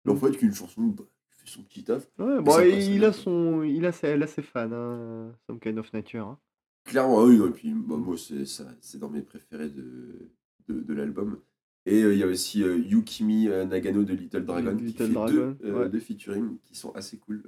mais 0.06 0.12
en 0.12 0.16
fait 0.16 0.32
qu'une 0.38 0.54
chanson 0.56 0.82
bah, 0.84 1.04
qui 1.30 1.40
fait 1.44 1.50
son 1.58 1.62
petit 1.64 1.84
taf. 1.84 2.08
Ouais, 2.18 2.42
bon, 2.42 2.60
il, 2.62 3.04
a 3.06 3.12
son, 3.14 3.62
il 3.64 3.86
a 3.86 3.92
ses, 3.92 4.08
elle 4.08 4.24
a 4.24 4.28
ses 4.28 4.42
fans, 4.42 4.72
hein, 4.72 5.32
Some 5.46 5.60
Kind 5.60 5.78
of 5.78 5.92
Nature. 5.94 6.26
hein. 6.26 6.40
Clairement, 6.86 7.20
ah 7.22 7.26
oui, 7.26 7.36
et 7.36 7.52
puis 7.52 7.74
bah, 7.74 7.96
moi, 7.98 8.16
c'est 8.18 8.46
ça, 8.46 8.66
c'est 8.80 9.00
dans 9.00 9.10
mes 9.10 9.22
préférés 9.22 9.70
de, 9.70 10.30
de, 10.68 10.80
de 10.82 10.94
l'album. 10.94 11.38
Et 11.86 12.04
euh, 12.04 12.14
il 12.14 12.20
y 12.20 12.24
a 12.24 12.28
aussi 12.28 12.64
euh, 12.64 12.78
Yukimi 12.78 13.48
euh, 13.48 13.66
Nagano 13.66 14.04
de 14.04 14.14
Little 14.14 14.46
Dragon 14.46 14.76
qui 14.78 14.84
Little 14.84 15.08
fait 15.08 15.14
Dragon, 15.14 15.58
deux, 15.60 15.72
ouais. 15.72 15.90
deux 15.90 16.00
featuring 16.00 16.58
qui 16.64 16.76
sont 16.76 16.92
assez 16.92 17.18
cool. 17.18 17.44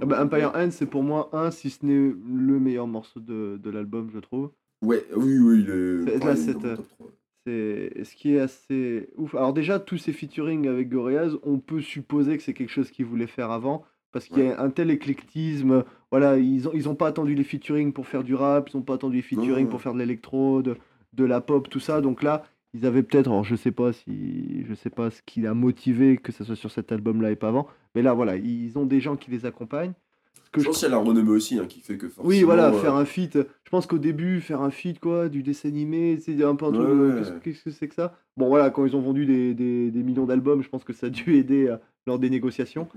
Ah 0.00 0.06
bah. 0.06 0.24
Empire 0.24 0.52
Ants, 0.56 0.72
c'est 0.72 0.86
pour 0.86 1.04
moi 1.04 1.30
un, 1.32 1.50
si 1.52 1.70
ce 1.70 1.86
n'est 1.86 2.12
le 2.12 2.58
meilleur 2.58 2.88
morceau 2.88 3.20
de, 3.20 3.60
de 3.62 3.70
l'album, 3.70 4.10
je 4.12 4.18
trouve. 4.18 4.50
Ouais, 4.82 5.04
oui, 5.14 5.38
oui, 5.38 5.62
le. 5.62 6.04
C'est- 6.06 6.24
là, 6.24 6.36
c'est, 6.36 6.52
dans 6.54 6.60
mon 6.60 6.76
top 6.76 6.88
3. 6.88 7.10
C'est 7.46 8.04
ce 8.04 8.14
qui 8.16 8.34
est 8.34 8.40
assez 8.40 9.08
ouf. 9.16 9.34
Alors 9.34 9.52
déjà, 9.52 9.78
tous 9.78 9.98
ces 9.98 10.12
featuring 10.12 10.66
avec 10.68 10.88
Gorillaz, 10.90 11.38
on 11.42 11.58
peut 11.58 11.80
supposer 11.80 12.36
que 12.36 12.42
c'est 12.42 12.52
quelque 12.54 12.70
chose 12.70 12.90
qu'ils 12.90 13.06
voulaient 13.06 13.26
faire 13.26 13.50
avant, 13.50 13.84
parce 14.12 14.26
qu'il 14.26 14.44
y 14.44 14.48
a 14.48 14.60
un 14.60 14.70
tel 14.70 14.90
éclectisme. 14.90 15.84
Voilà, 16.10 16.38
ils 16.38 16.68
ont, 16.68 16.72
ils 16.74 16.88
ont 16.88 16.94
pas 16.94 17.06
attendu 17.08 17.34
les 17.34 17.44
featuring 17.44 17.92
pour 17.92 18.06
faire 18.06 18.24
du 18.24 18.34
rap, 18.34 18.68
ils 18.72 18.76
ont 18.76 18.82
pas 18.82 18.94
attendu 18.94 19.16
les 19.16 19.22
featuring 19.22 19.66
pour 19.68 19.80
faire 19.82 19.94
de 19.94 19.98
l'électro, 19.98 20.62
de, 20.62 20.76
de 21.12 21.24
la 21.24 21.40
pop, 21.40 21.68
tout 21.68 21.80
ça. 21.80 22.00
Donc 22.00 22.22
là, 22.22 22.44
ils 22.74 22.86
avaient 22.86 23.02
peut-être, 23.02 23.28
alors 23.28 23.44
je 23.44 23.56
sais 23.56 23.72
pas 23.72 23.92
si, 23.92 24.64
je 24.68 24.74
sais 24.74 24.90
pas 24.90 25.10
ce 25.10 25.22
qui 25.24 25.46
a 25.46 25.54
motivé 25.54 26.16
que 26.16 26.32
ce 26.32 26.44
soit 26.44 26.56
sur 26.56 26.70
cet 26.70 26.92
album-là 26.92 27.30
et 27.30 27.36
pas 27.36 27.48
avant, 27.48 27.66
mais 27.94 28.02
là, 28.02 28.12
voilà, 28.14 28.36
ils 28.36 28.76
ont 28.78 28.86
des 28.86 29.00
gens 29.00 29.16
qui 29.16 29.30
les 29.30 29.46
accompagnent. 29.46 29.92
Que 30.52 30.60
Je 30.60 30.64
je 30.64 30.68
pense 30.70 30.78
qu'il 30.80 30.88
y 30.88 30.92
a 30.92 30.96
la 30.96 31.00
renommée 31.02 31.30
aussi 31.30 31.60
hein, 31.60 31.66
qui 31.68 31.78
fait 31.80 31.96
que 31.96 32.08
forcément. 32.08 32.28
oui, 32.28 32.42
voilà, 32.42 32.70
euh, 32.70 32.72
faire 32.72 32.96
un 32.96 33.04
feat. 33.04 33.38
Je 33.64 33.70
pense 33.70 33.86
qu'au 33.86 33.98
début, 33.98 34.40
faire 34.40 34.62
un 34.62 34.70
feat, 34.70 34.98
quoi, 34.98 35.28
du 35.28 35.44
dessin 35.44 35.68
animé, 35.68 36.18
c'est 36.18 36.42
un 36.42 36.56
peu 36.56 36.64
un 36.66 36.72
truc. 36.72 36.88
Ouais, 36.88 36.92
euh, 36.92 37.08
ouais. 37.14 37.18
qu'est-ce- 37.22 37.38
Qu'est-ce 37.40 37.64
que 37.64 37.70
c'est 37.70 37.86
que 37.86 37.94
ça? 37.94 38.18
Bon, 38.36 38.48
voilà, 38.48 38.70
quand 38.70 38.84
ils 38.84 38.96
ont 38.96 39.00
vendu 39.00 39.26
des, 39.26 39.54
des- 39.54 39.92
des 39.92 40.02
millions 40.02 40.26
d'albums, 40.26 40.60
je 40.62 40.68
pense 40.68 40.82
que 40.82 40.92
ça 40.92 41.06
a 41.06 41.10
dû 41.10 41.36
aider 41.36 41.68
euh, 41.68 41.76
lors 42.08 42.18
des 42.18 42.30
négociations. 42.30 42.88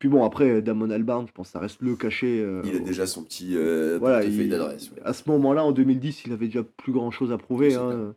Puis 0.00 0.08
bon, 0.08 0.24
après, 0.24 0.50
euh, 0.50 0.60
Damon 0.62 0.90
Albarn, 0.90 1.26
je 1.28 1.32
pense 1.32 1.48
que 1.48 1.52
ça 1.52 1.60
reste 1.60 1.80
le 1.82 1.94
cachet. 1.94 2.40
euh, 2.40 2.62
Il 2.64 2.74
a 2.74 2.78
déjà 2.80 3.06
son 3.06 3.22
petit 3.22 3.56
euh, 3.56 3.98
voilà, 4.00 4.20
portefeuille 4.20 4.44
il- 4.46 4.50
d'adresse. 4.50 4.90
ouais. 4.90 5.00
à 5.04 5.12
ce 5.12 5.28
moment-là, 5.30 5.62
en 5.64 5.70
2010, 5.72 6.24
il 6.26 6.32
avait 6.32 6.46
déjà 6.46 6.64
plus 6.64 6.90
grand 6.92 7.12
chose 7.12 7.30
à 7.30 7.38
prouver. 7.38 7.74
Hein. 7.76 7.90
clair. 7.90 8.14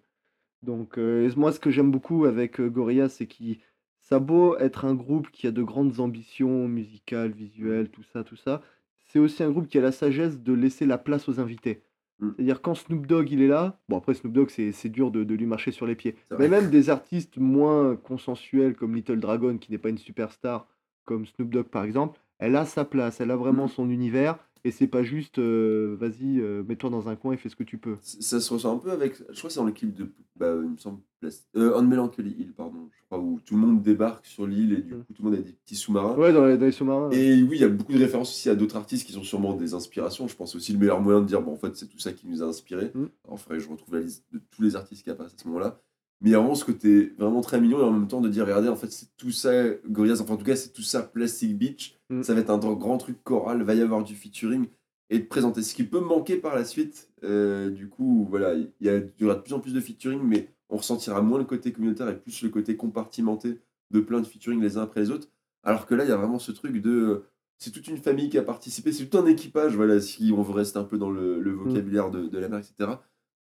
Donc, 0.64 0.98
euh, 0.98 1.30
moi, 1.36 1.52
ce 1.52 1.60
que 1.60 1.70
j'aime 1.70 1.92
beaucoup 1.92 2.26
avec 2.26 2.60
euh, 2.60 2.70
Gorillaz, 2.70 3.10
c'est 3.10 3.28
qu'il 3.28 3.58
ça 4.02 4.16
a 4.16 4.20
beau 4.20 4.58
être 4.58 4.86
un 4.86 4.96
groupe 4.96 5.30
qui 5.32 5.46
a 5.46 5.52
de 5.52 5.62
grandes 5.62 6.00
ambitions 6.00 6.68
musicales, 6.68 7.32
visuelles, 7.32 7.90
tout 7.90 8.04
ça, 8.14 8.24
tout 8.24 8.36
ça. 8.38 8.62
C'est 9.08 9.20
aussi 9.20 9.44
un 9.44 9.52
groupe 9.52 9.68
qui 9.68 9.78
a 9.78 9.82
la 9.82 9.92
sagesse 9.92 10.40
de 10.40 10.54
laisser 10.54 10.86
la 10.86 10.98
place 10.98 11.28
aux 11.30 11.40
invités. 11.40 11.82
Mm. 12.20 12.30
C'est-à-dire 12.36 12.62
quand 12.62 12.76
Snoop 12.76 13.06
Dogg 13.08 13.30
il 13.32 13.42
est 13.42 13.48
là, 13.48 13.80
bon 13.90 13.98
après 13.98 14.14
Snoop 14.14 14.34
Dogg 14.34 14.50
c'est 14.50 14.72
c'est 14.72 14.90
dur 14.90 15.12
de, 15.12 15.24
de 15.24 15.36
lui 15.36 15.46
marcher 15.46 15.72
sur 15.72 15.86
les 15.86 15.96
pieds. 15.96 16.16
Mais 16.40 16.48
même 16.48 16.70
des 16.70 16.90
artistes 16.90 17.38
moins 17.38 17.96
consensuels 17.96 18.76
comme 18.76 18.96
Little 18.96 19.20
Dragon 19.20 19.58
qui 19.58 19.72
n'est 19.72 19.78
pas 19.78 19.90
une 19.90 19.98
superstar 19.98 20.68
comme 21.06 21.26
Snoop 21.26 21.50
Dogg 21.50 21.66
par 21.68 21.84
exemple, 21.84 22.20
elle 22.40 22.56
a 22.56 22.66
sa 22.66 22.86
place, 22.86 23.22
elle 23.22 23.32
a 23.32 23.36
vraiment 23.38 23.66
Mm. 23.66 23.70
son 23.70 23.90
univers 23.90 24.38
et 24.66 24.72
c'est 24.72 24.88
pas 24.88 25.04
juste 25.04 25.40
euh, 25.40 25.98
vas-y 26.00 26.40
euh, 26.40 26.64
mets-toi 26.64 26.90
dans 26.90 27.10
un 27.10 27.16
coin 27.18 27.34
et 27.34 27.38
fais 27.38 27.50
ce 27.50 27.56
que 27.56 27.64
tu 27.64 27.78
peux. 27.78 27.98
Ça 28.02 28.40
se 28.40 28.54
ressent 28.54 28.76
un 28.76 28.80
peu 28.80 28.92
avec. 28.92 29.18
Je 29.18 29.38
crois 29.38 29.50
que 29.50 29.54
c'est 29.54 29.60
dans 29.60 29.66
le 29.66 29.72
clip 29.74 29.94
de. 29.94 30.08
Bah, 30.38 30.54
il 30.64 30.70
me 30.70 30.78
semble. 30.78 31.00
Euh, 31.56 31.74
On 31.76 31.84
Melancholy 31.84 32.32
Hill, 32.38 32.54
pardon. 32.54 32.90
Je 32.92 33.06
crois 33.06 33.20
où 33.20 33.40
tout 33.46 33.56
le 33.56 33.62
monde 33.62 33.82
débarque 33.82 34.26
sur 34.26 34.46
l'île 34.48 34.74
et 34.74 34.82
du 34.82 34.94
Mm. 34.94 35.04
coup 35.04 35.14
tout 35.14 35.24
le 35.24 35.30
monde 35.30 35.40
a 35.40 35.42
des 35.42 35.52
petits 35.52 35.76
sous-marins. 35.76 36.16
Ouais 36.18 36.32
dans 36.34 36.46
les, 36.46 36.72
sous-marins. 36.72 37.10
ouais. 37.10 37.18
Et 37.18 37.44
oui, 37.44 37.58
il 37.58 37.62
y 37.62 37.64
a 37.66 37.70
beaucoup 37.70 37.92
de 37.94 37.98
références 38.00 38.30
aussi 38.32 38.50
à 38.50 38.56
d'autres 38.56 38.76
artistes 38.78 39.06
qui 39.06 39.12
sont 39.14 39.24
sûrement 39.24 39.54
des 39.54 39.74
inspirations. 39.74 40.28
Je 40.28 40.36
pense 40.36 40.56
aussi 40.56 40.72
le 40.74 40.80
meilleur 40.80 41.02
moyen 41.02 41.20
de 41.22 41.26
dire, 41.26 41.42
bon, 41.42 41.54
en 41.54 41.58
fait, 41.58 41.76
c'est 41.76 41.88
tout 41.88 42.00
ça 42.00 42.12
qui 42.14 42.28
nous 42.28 42.42
a 42.42 42.46
inspirés. 42.48 42.92
Mm. 42.96 43.06
Alors, 43.26 43.40
faudrait 43.40 43.58
que 43.58 43.64
je 43.64 43.70
retrouve 43.70 43.96
la 43.96 44.02
liste 44.02 44.24
de 44.34 44.42
tous 44.52 44.62
les 44.64 44.76
artistes 44.78 45.04
qui 45.04 45.10
apparaissent 45.10 45.36
à 45.38 45.42
ce 45.44 45.48
moment-là. 45.50 45.80
Mais 46.22 46.30
il 46.30 46.32
y 46.32 46.36
a 46.36 46.40
vraiment 46.40 46.56
ce 46.56 46.64
côté 46.64 47.14
vraiment 47.18 47.42
très 47.42 47.60
mignon 47.60 47.80
et 47.80 47.84
en 47.84 47.92
même 47.92 48.08
temps 48.08 48.22
de 48.22 48.30
dire, 48.30 48.46
regardez, 48.46 48.70
en 48.70 48.76
fait, 48.76 48.92
c'est 48.92 49.16
tout 49.18 49.32
ça, 49.32 49.52
Gorillaz, 49.90 50.22
enfin, 50.22 50.36
en 50.36 50.38
tout 50.38 50.46
cas, 50.46 50.56
c'est 50.56 50.72
tout 50.72 50.82
ça, 50.82 51.04
Plastic 51.04 51.58
Beach. 51.58 52.00
Mm. 52.10 52.24
Ça 52.24 52.34
va 52.34 52.40
être 52.40 52.50
un 52.50 52.58
grand 52.58 52.98
truc 52.98 53.22
choral, 53.24 53.62
va 53.64 53.74
y 53.74 53.82
avoir 53.82 54.04
du 54.04 54.16
featuring 54.16 54.68
et 55.10 55.20
de 55.20 55.26
présenter 55.26 55.62
ce 55.62 55.76
qui 55.76 55.84
peut 55.84 56.00
manquer 56.00 56.38
par 56.38 56.56
la 56.56 56.66
suite. 56.66 57.10
Euh, 57.24 57.70
du 57.70 57.90
coup, 57.90 58.26
voilà, 58.30 58.54
il 58.56 58.72
y, 58.82 59.26
aura 59.26 59.36
de 59.36 59.42
plus 59.42 59.54
en 59.54 59.60
plus 59.60 59.74
de 59.74 59.80
featuring, 59.80 60.22
mais 60.24 60.50
on 60.70 60.78
ressentira 60.78 61.22
moins 61.22 61.38
le 61.38 61.46
côté 61.46 61.72
communautaire 61.72 62.10
et 62.10 62.18
plus 62.18 62.42
le 62.42 62.50
côté 62.50 62.76
compartimenté 62.78 63.60
de 63.92 64.00
plein 64.00 64.22
de 64.22 64.26
featuring 64.26 64.62
les 64.62 64.78
uns 64.78 64.82
après 64.84 65.02
les 65.02 65.12
autres. 65.12 65.28
Alors 65.64 65.86
que 65.86 65.94
là, 65.94 66.04
il 66.04 66.10
y 66.10 66.14
a 66.14 66.18
vraiment 66.18 66.40
ce 66.40 66.52
truc 66.52 66.82
de. 66.82 66.90
euh, 66.90 67.26
C'est 67.58 67.72
toute 67.72 67.88
une 67.88 67.98
famille 67.98 68.30
qui 68.30 68.38
a 68.38 68.44
participé, 68.44 68.92
c'est 68.92 69.06
tout 69.06 69.18
un 69.18 69.26
équipage, 69.26 69.76
voilà, 69.76 70.00
si 70.02 70.34
on 70.36 70.42
veut 70.42 70.54
rester 70.54 70.80
un 70.80 70.84
peu 70.84 70.98
dans 70.98 71.12
le, 71.12 71.40
le 71.40 71.52
vocabulaire 71.52 72.10
de, 72.10 72.28
de 72.28 72.38
la 72.40 72.50
mer, 72.50 72.60
etc. 72.60 72.92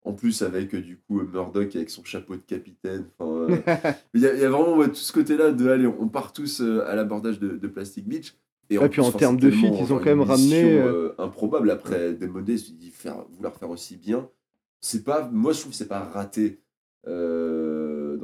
En 0.03 0.13
plus, 0.13 0.41
avec 0.41 0.73
euh, 0.73 0.81
du 0.81 0.97
coup 0.97 1.19
euh, 1.19 1.27
Murdoch 1.31 1.75
avec 1.75 1.89
son 1.91 2.03
chapeau 2.03 2.35
de 2.35 2.41
capitaine. 2.41 3.05
euh, 3.21 3.55
Il 4.13 4.21
y, 4.21 4.27
a 4.27 4.33
il 4.33 4.39
y 4.41 4.45
a 4.45 4.49
vraiment 4.49 4.75
ouais, 4.77 4.87
tout 4.87 4.95
ce 4.95 5.13
côté-là 5.13 5.51
de 5.51 5.69
allez, 5.69 5.85
on 5.87 6.07
part 6.09 6.33
tous 6.33 6.61
à 6.61 6.95
l'abordage 6.95 7.39
de, 7.39 7.49
de 7.57 7.67
Plastic 7.67 8.07
Beach. 8.07 8.35
Et 8.69 8.77
Ouais, 8.77 8.89
puis 8.89 9.01
en 9.01 9.11
termes 9.11 9.37
de 9.37 9.49
tellement, 9.49 9.77
ils 9.79 9.93
ont 9.93 9.97
quand 9.97 10.05
même 10.05 10.21
ramené, 10.21 10.63
euh, 10.79 11.13
improbable 11.17 11.69
après 11.69 12.13
Démodé, 12.13 12.57
se 12.57 12.71
dit 12.71 12.89
faire, 12.89 13.25
vouloir 13.31 13.53
faire 13.55 13.69
aussi 13.69 13.97
bien. 13.97 14.27
C'est 14.79 15.03
pas, 15.03 15.29
moi 15.31 15.51
je 15.53 15.59
trouve 15.59 15.71
que 15.73 15.77
c'est 15.77 15.87
pas 15.89 15.99
raté. 15.99 16.61
euh, 17.07 17.60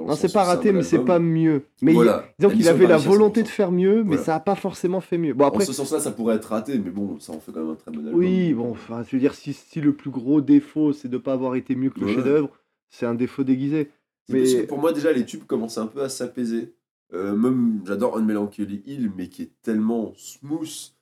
Non, 0.07 0.15
c'est 0.15 0.31
pas 0.33 0.41
un 0.41 0.45
raté, 0.45 0.71
mais 0.73 0.83
c'est 0.83 0.99
pas 0.99 1.19
mieux. 1.19 1.63
Mais 1.81 1.91
il- 1.91 1.95
Voilà, 1.95 2.25
disons 2.39 2.49
la 2.49 2.55
qu'il 2.55 2.67
avait 2.69 2.87
la 2.87 2.97
volonté 2.97 3.41
de 3.43 3.47
100%. 3.47 3.55
faire 3.55 3.71
mieux, 3.71 3.97
mais 4.03 4.09
Voilà. 4.09 4.23
ça 4.23 4.35
a 4.35 4.39
pas 4.39 4.55
forcément 4.55 5.01
fait 5.01 5.17
mieux. 5.17 5.33
Bon 5.33 5.45
En 5.45 5.47
après, 5.49 5.65
ce 5.65 5.73
sens-là, 5.73 5.99
ça 5.99 6.11
pourrait 6.11 6.35
être 6.35 6.45
raté, 6.49 6.77
mais 6.79 6.89
bon, 6.91 7.19
ça 7.19 7.33
en 7.33 7.39
fait 7.39 7.51
quand 7.51 7.61
même 7.61 7.71
un 7.71 7.75
très 7.75 7.91
bon 7.91 7.99
album. 7.99 8.15
oui, 8.15 8.53
bon, 8.53 8.71
enfin, 8.71 9.03
je 9.07 9.15
veux 9.15 9.19
dire, 9.19 9.33
si, 9.35 9.53
si 9.53 9.81
le 9.81 9.93
plus 9.93 10.09
gros 10.09 10.41
défaut 10.41 10.93
c'est 10.93 11.07
de 11.09 11.17
pas 11.17 11.33
avoir 11.33 11.55
été 11.55 11.75
mieux 11.75 11.89
que 11.89 11.99
le 11.99 12.07
chef-d'œuvre, 12.07 12.49
c'est 12.89 13.05
un 13.05 13.15
défaut 13.15 13.43
déguisé. 13.43 13.89
Mais- 14.29 14.39
parce 14.39 14.53
que 14.55 14.65
pour 14.65 14.79
moi, 14.79 14.91
déjà, 14.93 15.11
les 15.11 15.25
tubes 15.25 15.43
commencent 15.45 15.77
un 15.77 15.87
peu 15.87 16.01
à 16.01 16.09
s'apaiser. 16.09 16.73
Euh, 17.13 17.33
même, 17.35 17.81
j'adore 17.85 18.17
Unmelancholy 18.17 18.83
Hill, 18.85 19.11
mais 19.15 19.29
qui 19.29 19.43
est 19.43 19.51
tellement 19.61 20.13
smooth 20.17 20.93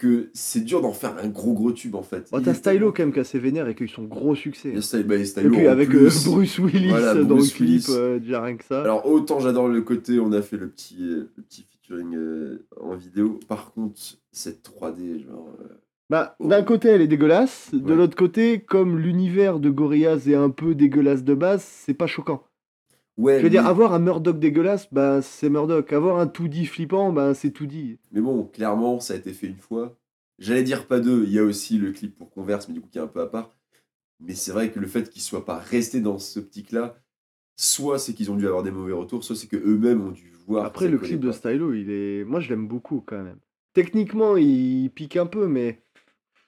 que 0.00 0.30
c'est 0.34 0.64
dur 0.64 0.80
d'en 0.80 0.92
faire 0.92 1.14
un 1.22 1.28
gros 1.28 1.52
gros 1.52 1.72
tube 1.72 1.94
en 1.94 2.02
fait. 2.02 2.30
T'as 2.42 2.54
Stylo 2.54 2.90
quand 2.92 3.02
même 3.04 3.12
qui 3.12 3.20
a 3.20 3.24
ses 3.24 3.38
vénères 3.38 3.68
et 3.68 3.74
qui 3.74 3.82
a 3.82 3.86
eu 3.86 3.88
son 3.88 4.04
gros 4.04 4.34
succès. 4.34 4.72
Sty- 4.80 5.04
bah, 5.04 5.16
Et 5.16 5.48
puis 5.48 5.66
avec 5.66 5.90
euh, 5.94 6.08
Bruce 6.26 6.58
Willis 6.58 6.88
Voilà, 6.88 7.14
dans 7.14 7.24
Bruce 7.36 7.52
le 7.60 7.66
clip, 7.66 7.84
euh, 7.90 8.18
déjà 8.18 8.42
rien 8.42 8.56
que 8.56 8.64
ça. 8.64 8.80
Alors 8.82 9.06
autant 9.06 9.38
j'adore 9.40 9.68
le 9.68 9.82
côté, 9.82 10.18
on 10.18 10.32
a 10.32 10.42
fait 10.42 10.56
le 10.56 10.68
petit, 10.68 10.96
euh, 11.02 11.30
le 11.36 11.42
petit 11.42 11.62
featuring 11.62 12.16
en 12.80 12.94
vidéo. 12.94 13.38
Par 13.48 13.72
contre, 13.72 14.00
cette 14.32 14.62
3D, 14.62 15.24
genre. 15.24 15.54
Bah, 16.08 16.34
d'un 16.40 16.62
côté, 16.62 16.88
elle 16.88 17.02
est 17.02 17.06
dégueulasse. 17.06 17.70
De 17.72 17.90
Ouais. 17.90 17.96
l'autre 17.96 18.16
côté, 18.16 18.60
comme 18.60 18.98
l'univers 18.98 19.60
de 19.60 19.70
Gorillaz 19.70 20.28
est 20.28 20.34
un 20.34 20.50
peu 20.50 20.74
dégueulasse 20.74 21.22
de 21.22 21.34
base, 21.34 21.62
c'est 21.62 21.94
pas 21.94 22.08
choquant. 22.08 22.42
Ouais, 23.20 23.38
Je 23.38 23.42
veux 23.42 23.50
dire, 23.50 23.66
avoir 23.66 23.92
un 23.92 23.98
Murdoch 23.98 24.38
dégueulasse, 24.38 24.88
bah, 24.92 25.20
c'est 25.20 25.50
Murdoch. 25.50 25.92
Avoir 25.92 26.18
un 26.18 26.24
2D 26.24 26.64
flippant, 26.64 27.12
bah, 27.12 27.34
c'est 27.34 27.54
2D. 27.54 27.98
mais 28.12 28.20
bon, 28.22 28.44
clairement, 28.44 28.98
ça 28.98 29.12
a 29.12 29.16
été 29.16 29.34
fait 29.34 29.46
une 29.46 29.58
fois. 29.58 29.98
J'allais 30.38 30.62
dire 30.62 30.86
pas 30.86 31.00
deux, 31.00 31.24
il 31.24 31.32
y 31.32 31.38
a 31.38 31.44
aussi 31.44 31.76
le 31.76 31.92
clip 31.92 32.16
pour 32.16 32.30
Converse, 32.30 32.66
mais 32.68 32.74
du 32.74 32.80
coup 32.80 32.88
qui 32.88 32.96
est 32.96 33.02
un 33.02 33.06
peu 33.06 33.20
à 33.20 33.26
part. 33.26 33.54
Mais 34.20 34.34
c'est 34.34 34.52
vrai 34.52 34.70
que 34.70 34.80
le 34.80 34.86
fait 34.86 35.10
qu'ils 35.10 35.20
soient 35.20 35.44
pas 35.44 35.58
restés 35.58 36.00
dans 36.00 36.18
cette 36.18 36.44
optique-là, 36.44 36.96
soit 37.56 37.98
c'est 37.98 38.14
qu'ils 38.14 38.30
ont 38.30 38.36
dû 38.36 38.46
avoir 38.46 38.62
des 38.62 38.70
mauvais 38.70 38.94
retours, 38.94 39.22
soit 39.22 39.36
c'est 39.36 39.48
que 39.48 39.56
eux-mêmes 39.56 40.00
ont 40.00 40.12
dû 40.12 40.32
voir. 40.46 40.64
Après, 40.64 40.88
le 40.88 40.96
clip 40.96 41.20
de. 41.20 41.30
Stylo, 41.30 41.74
il 41.74 41.90
est. 41.90 42.24
Moi, 42.24 42.40
je 42.40 42.48
l'aime 42.48 42.66
beaucoup 42.66 43.02
quand 43.04 43.22
même. 43.22 43.38
Techniquement, 43.74 44.38
il 44.38 44.90
pique 44.94 45.18
un 45.18 45.26
peu, 45.26 45.46
mais 45.46 45.82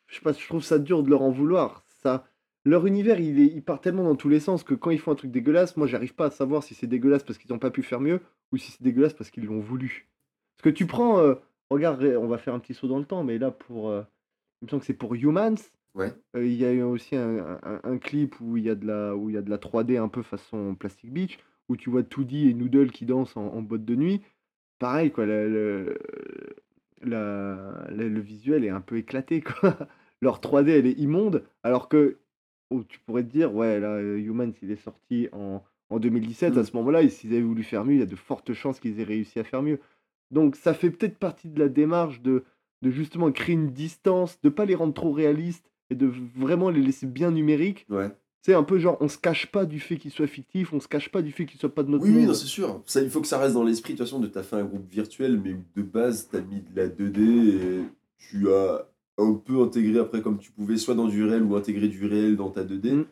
je 0.06 0.14
sais 0.14 0.22
pas, 0.22 0.32
je 0.32 0.46
trouve 0.48 0.64
ça 0.64 0.78
dur 0.78 1.02
de 1.02 1.10
leur 1.10 1.20
en 1.20 1.30
vouloir. 1.30 1.84
Ça... 2.02 2.26
Leur 2.64 2.86
univers, 2.86 3.18
il, 3.20 3.40
est... 3.40 3.46
il 3.46 3.62
part 3.62 3.80
tellement 3.80 4.04
dans 4.04 4.14
tous 4.16 4.28
les 4.28 4.40
sens 4.40 4.62
que 4.62 4.74
quand 4.74 4.90
ils 4.90 4.98
font 5.00 5.12
un 5.12 5.16
truc 5.16 5.30
dégueulasse, 5.30 5.76
moi, 5.76 5.86
j'arrive 5.86 6.14
pas 6.14 6.26
à 6.26 6.30
savoir 6.30 6.62
si 6.62 6.74
c'est 6.74 6.86
dégueulasse 6.86 7.24
parce 7.24 7.38
qu'ils 7.38 7.50
n'ont 7.52 7.58
pas 7.58 7.70
pu 7.70 7.82
faire 7.82 8.00
mieux 8.00 8.20
ou 8.52 8.56
si 8.56 8.70
c'est 8.72 8.82
dégueulasse 8.82 9.14
parce 9.14 9.30
qu'ils 9.30 9.46
l'ont 9.46 9.60
voulu. 9.60 10.08
Parce 10.56 10.64
que 10.72 10.76
tu 10.76 10.86
prends. 10.86 11.18
euh, 11.18 11.34
Regarde, 11.70 12.02
on 12.20 12.26
va 12.28 12.36
faire 12.38 12.54
un 12.54 12.58
petit 12.60 12.74
saut 12.74 12.86
dans 12.88 12.98
le 12.98 13.04
temps, 13.06 13.24
mais 13.24 13.38
là, 13.38 13.50
pour. 13.50 13.88
euh, 13.90 14.02
Il 14.60 14.66
me 14.66 14.70
semble 14.70 14.80
que 14.80 14.86
c'est 14.86 14.92
pour 14.94 15.14
Humans. 15.14 15.56
Ouais. 15.94 16.12
Euh, 16.36 16.46
Il 16.46 16.54
y 16.54 16.64
a 16.64 16.72
eu 16.72 16.82
aussi 16.82 17.16
un, 17.16 17.58
un- 17.62 17.80
un 17.82 17.98
clip 17.98 18.40
où 18.40 18.56
il 18.56 18.64
y 18.64 18.70
a 18.70 18.74
de 18.74 18.86
la, 18.86 19.16
où 19.16 19.28
il 19.30 19.34
y 19.34 19.38
a 19.38 19.42
de 19.42 19.50
la 19.50 19.58
3D 19.58 19.98
un 19.98 20.08
peu 20.08 20.22
façon 20.22 20.74
Plastic 20.74 21.12
Beach, 21.12 21.38
où 21.68 21.76
tu 21.76 21.90
vois 21.90 22.02
Toody 22.02 22.48
et 22.48 22.54
Noodle 22.54 22.90
qui 22.92 23.06
dansent 23.06 23.36
en, 23.36 23.46
en 23.46 23.62
boîte 23.62 23.84
de 23.84 23.94
nuit. 23.96 24.20
Pareil, 24.78 25.10
quoi, 25.10 25.26
le, 25.26 25.98
le- 27.02 27.84
le 27.90 28.20
visuel 28.20 28.64
est 28.64 28.70
un 28.70 28.80
peu 28.80 28.96
éclaté, 28.98 29.40
quoi. 29.42 29.76
Leur 30.22 30.40
3D, 30.40 30.68
elle 30.70 30.86
est 30.86 30.98
immonde, 30.98 31.42
alors 31.64 31.88
que 31.88 32.18
oh, 32.72 32.82
tu 32.88 32.98
pourrais 33.00 33.22
te 33.22 33.30
dire, 33.30 33.54
ouais, 33.54 33.78
là, 33.80 33.88
euh, 33.94 34.18
Humans, 34.18 34.52
il 34.62 34.70
est 34.70 34.82
sorti 34.82 35.28
en, 35.32 35.62
en 35.90 35.98
2017, 35.98 36.56
à 36.56 36.60
Mm. 36.60 36.64
ce 36.64 36.76
moment-là, 36.76 37.02
et 37.02 37.08
s'ils 37.08 37.32
avaient 37.32 37.42
voulu 37.42 37.62
faire 37.62 37.84
mieux, 37.84 37.94
il 37.94 38.00
y 38.00 38.02
a 38.02 38.06
de 38.06 38.16
fortes 38.16 38.52
chances 38.54 38.80
qu'ils 38.80 38.98
aient 39.00 39.04
réussi 39.04 39.38
à 39.38 39.44
faire 39.44 39.62
mieux. 39.62 39.78
Donc 40.30 40.56
ça 40.56 40.72
fait 40.74 40.90
peut-être 40.90 41.18
partie 41.18 41.48
de 41.48 41.58
la 41.60 41.68
démarche 41.68 42.22
de, 42.22 42.44
de 42.82 42.90
justement 42.90 43.30
créer 43.32 43.54
une 43.54 43.70
distance, 43.70 44.40
de 44.42 44.48
pas 44.48 44.64
les 44.64 44.74
rendre 44.74 44.94
trop 44.94 45.12
réalistes 45.12 45.70
et 45.90 45.94
de 45.94 46.10
vraiment 46.36 46.70
les 46.70 46.80
laisser 46.80 47.06
bien 47.06 47.30
numériques. 47.30 47.84
Ouais. 47.90 48.10
C'est 48.44 48.54
un 48.54 48.64
peu 48.64 48.78
genre, 48.78 48.96
on 49.00 49.06
se 49.08 49.18
cache 49.18 49.46
pas 49.52 49.66
du 49.66 49.78
fait 49.78 49.96
qu'ils 49.98 50.10
soient 50.10 50.26
fictifs, 50.26 50.72
on 50.72 50.80
se 50.80 50.88
cache 50.88 51.10
pas 51.10 51.22
du 51.22 51.30
fait 51.30 51.44
qu'ils 51.46 51.60
soient 51.60 51.72
pas 51.72 51.82
de 51.84 51.90
notre 51.90 52.04
Oui, 52.04 52.10
oui, 52.16 52.26
non, 52.26 52.34
c'est 52.34 52.46
sûr. 52.46 52.82
Ça, 52.86 53.00
il 53.02 53.08
faut 53.10 53.20
que 53.20 53.28
ça 53.28 53.38
reste 53.38 53.54
dans 53.54 53.62
l'esprit. 53.62 53.92
De 53.92 53.98
toute 53.98 54.06
façon, 54.06 54.18
de 54.18 54.26
t'as 54.26 54.42
fait 54.42 54.56
un 54.56 54.64
groupe 54.64 54.90
virtuel, 54.90 55.38
mais 55.38 55.52
où 55.52 55.62
de 55.76 55.82
base, 55.82 56.28
t'as 56.32 56.40
mis 56.40 56.60
de 56.60 56.74
la 56.74 56.88
2D 56.88 57.20
et 57.20 57.82
tu 58.18 58.50
as 58.52 58.88
un 59.22 59.34
peu 59.34 59.60
intégré 59.62 59.98
après 59.98 60.22
comme 60.22 60.38
tu 60.38 60.50
pouvais, 60.52 60.76
soit 60.76 60.94
dans 60.94 61.06
du 61.08 61.24
réel 61.24 61.42
ou 61.42 61.56
intégrer 61.56 61.88
du 61.88 62.06
réel 62.06 62.36
dans 62.36 62.50
ta 62.50 62.64
2D. 62.64 62.92
Mm. 62.92 63.04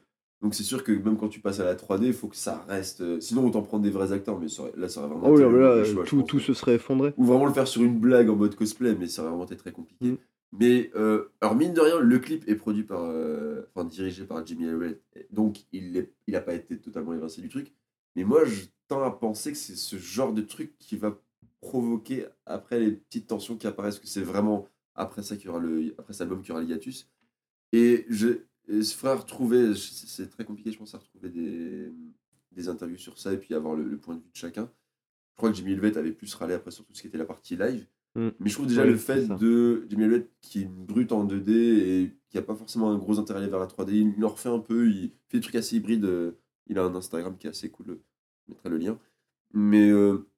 Donc 0.42 0.54
c'est 0.54 0.62
sûr 0.62 0.82
que 0.84 0.92
même 0.92 1.18
quand 1.18 1.28
tu 1.28 1.40
passes 1.40 1.60
à 1.60 1.64
la 1.64 1.74
3D, 1.74 2.06
il 2.06 2.12
faut 2.14 2.28
que 2.28 2.36
ça 2.36 2.64
reste. 2.68 3.02
euh, 3.02 3.20
Sinon, 3.20 3.46
autant 3.46 3.60
prendre 3.62 3.82
des 3.84 3.90
vrais 3.90 4.10
acteurs, 4.12 4.38
mais 4.40 4.48
ça 4.48 4.62
aurait- 4.62 4.72
là, 4.76 4.88
ça 4.88 5.00
aurait 5.00 5.10
vraiment 5.10 5.28
Oh 5.28 5.36
là 5.36 5.48
là, 5.50 5.84
choix, 5.84 6.04
tout, 6.04 6.22
tout 6.22 6.40
se 6.40 6.54
serait 6.54 6.76
effondré. 6.76 7.12
Ou 7.18 7.24
vraiment 7.24 7.44
le 7.46 7.52
faire 7.52 7.68
sur 7.68 7.82
une 7.82 7.98
blague 7.98 8.30
en 8.30 8.36
mode 8.36 8.54
cosplay, 8.54 8.94
mais 8.98 9.06
ça 9.06 9.20
aurait 9.22 9.30
vraiment 9.30 9.44
été 9.46 9.56
très 9.56 9.72
compliqué. 9.72 10.12
Mm. 10.12 10.16
Mais, 10.58 10.90
euh, 10.96 11.26
alors 11.40 11.54
mine 11.54 11.74
de 11.74 11.80
rien, 11.80 12.00
le 12.00 12.18
clip 12.18 12.48
est 12.48 12.56
produit 12.56 12.82
par. 12.84 13.04
euh, 13.04 13.62
Enfin, 13.74 13.86
dirigé 13.86 14.24
par 14.24 14.44
Jimmy 14.46 14.64
Elliott. 14.64 14.98
Donc, 15.30 15.58
il 15.72 15.92
n'a 15.92 16.00
il 16.26 16.34
a 16.36 16.40
pas 16.40 16.54
été 16.54 16.76
totalement 16.78 17.12
évincé 17.14 17.40
du 17.42 17.48
truc. 17.48 17.72
Mais 18.16 18.24
moi, 18.24 18.44
je 18.44 18.62
tends 18.88 19.02
à 19.04 19.10
penser 19.12 19.52
que 19.52 19.58
c'est 19.58 19.76
ce 19.76 19.96
genre 19.96 20.32
de 20.32 20.40
truc 20.42 20.72
qui 20.78 20.96
va 20.96 21.16
provoquer 21.60 22.24
après 22.46 22.80
les 22.80 22.92
petites 22.92 23.26
tensions 23.26 23.56
qui 23.56 23.66
apparaissent, 23.66 23.98
que 23.98 24.08
c'est 24.08 24.22
vraiment 24.22 24.66
après 25.00 25.22
ça 25.22 25.36
qu'il 25.36 25.46
y 25.46 25.48
aura 25.48 25.60
le, 25.60 25.94
après 25.98 26.12
cet 26.12 26.22
album 26.22 26.40
qu'il 26.40 26.50
y 26.50 26.52
aura 26.52 26.60
le 26.62 26.68
hiatus. 26.68 27.08
Et 27.72 28.06
je, 28.08 28.28
et 28.68 28.82
ce 28.82 28.96
frère 28.96 29.20
retrouver, 29.20 29.74
c'est 29.74 30.28
très 30.28 30.44
compliqué, 30.44 30.70
je 30.72 30.78
pense, 30.78 30.94
à 30.94 30.98
retrouver 30.98 31.28
des, 31.30 31.92
des 32.52 32.68
interviews 32.68 32.98
sur 32.98 33.18
ça 33.18 33.32
et 33.32 33.38
puis 33.38 33.54
avoir 33.54 33.74
le, 33.74 33.84
le 33.84 33.98
point 33.98 34.14
de 34.14 34.20
vue 34.20 34.30
de 34.32 34.36
chacun. 34.36 34.70
Je 35.32 35.36
crois 35.36 35.50
que 35.50 35.56
Jimmy 35.56 35.72
Elliott 35.72 35.96
avait 35.96 36.12
plus 36.12 36.34
râlé 36.34 36.54
après 36.54 36.70
sur 36.70 36.84
tout 36.84 36.94
ce 36.94 37.00
qui 37.00 37.08
était 37.08 37.18
la 37.18 37.24
partie 37.24 37.56
live. 37.56 37.86
Mm. 38.14 38.28
Mais 38.40 38.50
je 38.50 38.54
trouve 38.54 38.66
déjà 38.66 38.84
le 38.84 38.96
fait 38.96 39.26
de 39.38 39.86
Jimmy 39.88 40.04
Elliott 40.04 40.28
qui 40.40 40.60
est 40.60 40.62
une 40.64 40.84
brute 40.84 41.12
en 41.12 41.24
2D 41.26 41.50
et 41.50 42.16
qui 42.28 42.38
a 42.38 42.42
pas 42.42 42.54
forcément 42.56 42.90
un 42.90 42.98
gros 42.98 43.18
intérêt 43.18 43.46
vers 43.48 43.58
la 43.58 43.66
3D, 43.66 44.14
il 44.16 44.24
en 44.24 44.28
refait 44.28 44.48
un 44.48 44.58
peu, 44.58 44.88
il 44.88 45.12
fait 45.28 45.38
des 45.38 45.42
trucs 45.42 45.54
assez 45.56 45.76
hybrides. 45.76 46.04
euh, 46.04 46.32
Il 46.66 46.78
a 46.78 46.84
un 46.84 46.94
Instagram 46.94 47.36
qui 47.38 47.46
est 47.46 47.50
assez 47.50 47.70
cool, 47.70 47.98
je 48.46 48.52
mettrai 48.52 48.68
le 48.68 48.76
lien. 48.78 48.98
Mais 49.52 49.90
euh, 49.90 50.28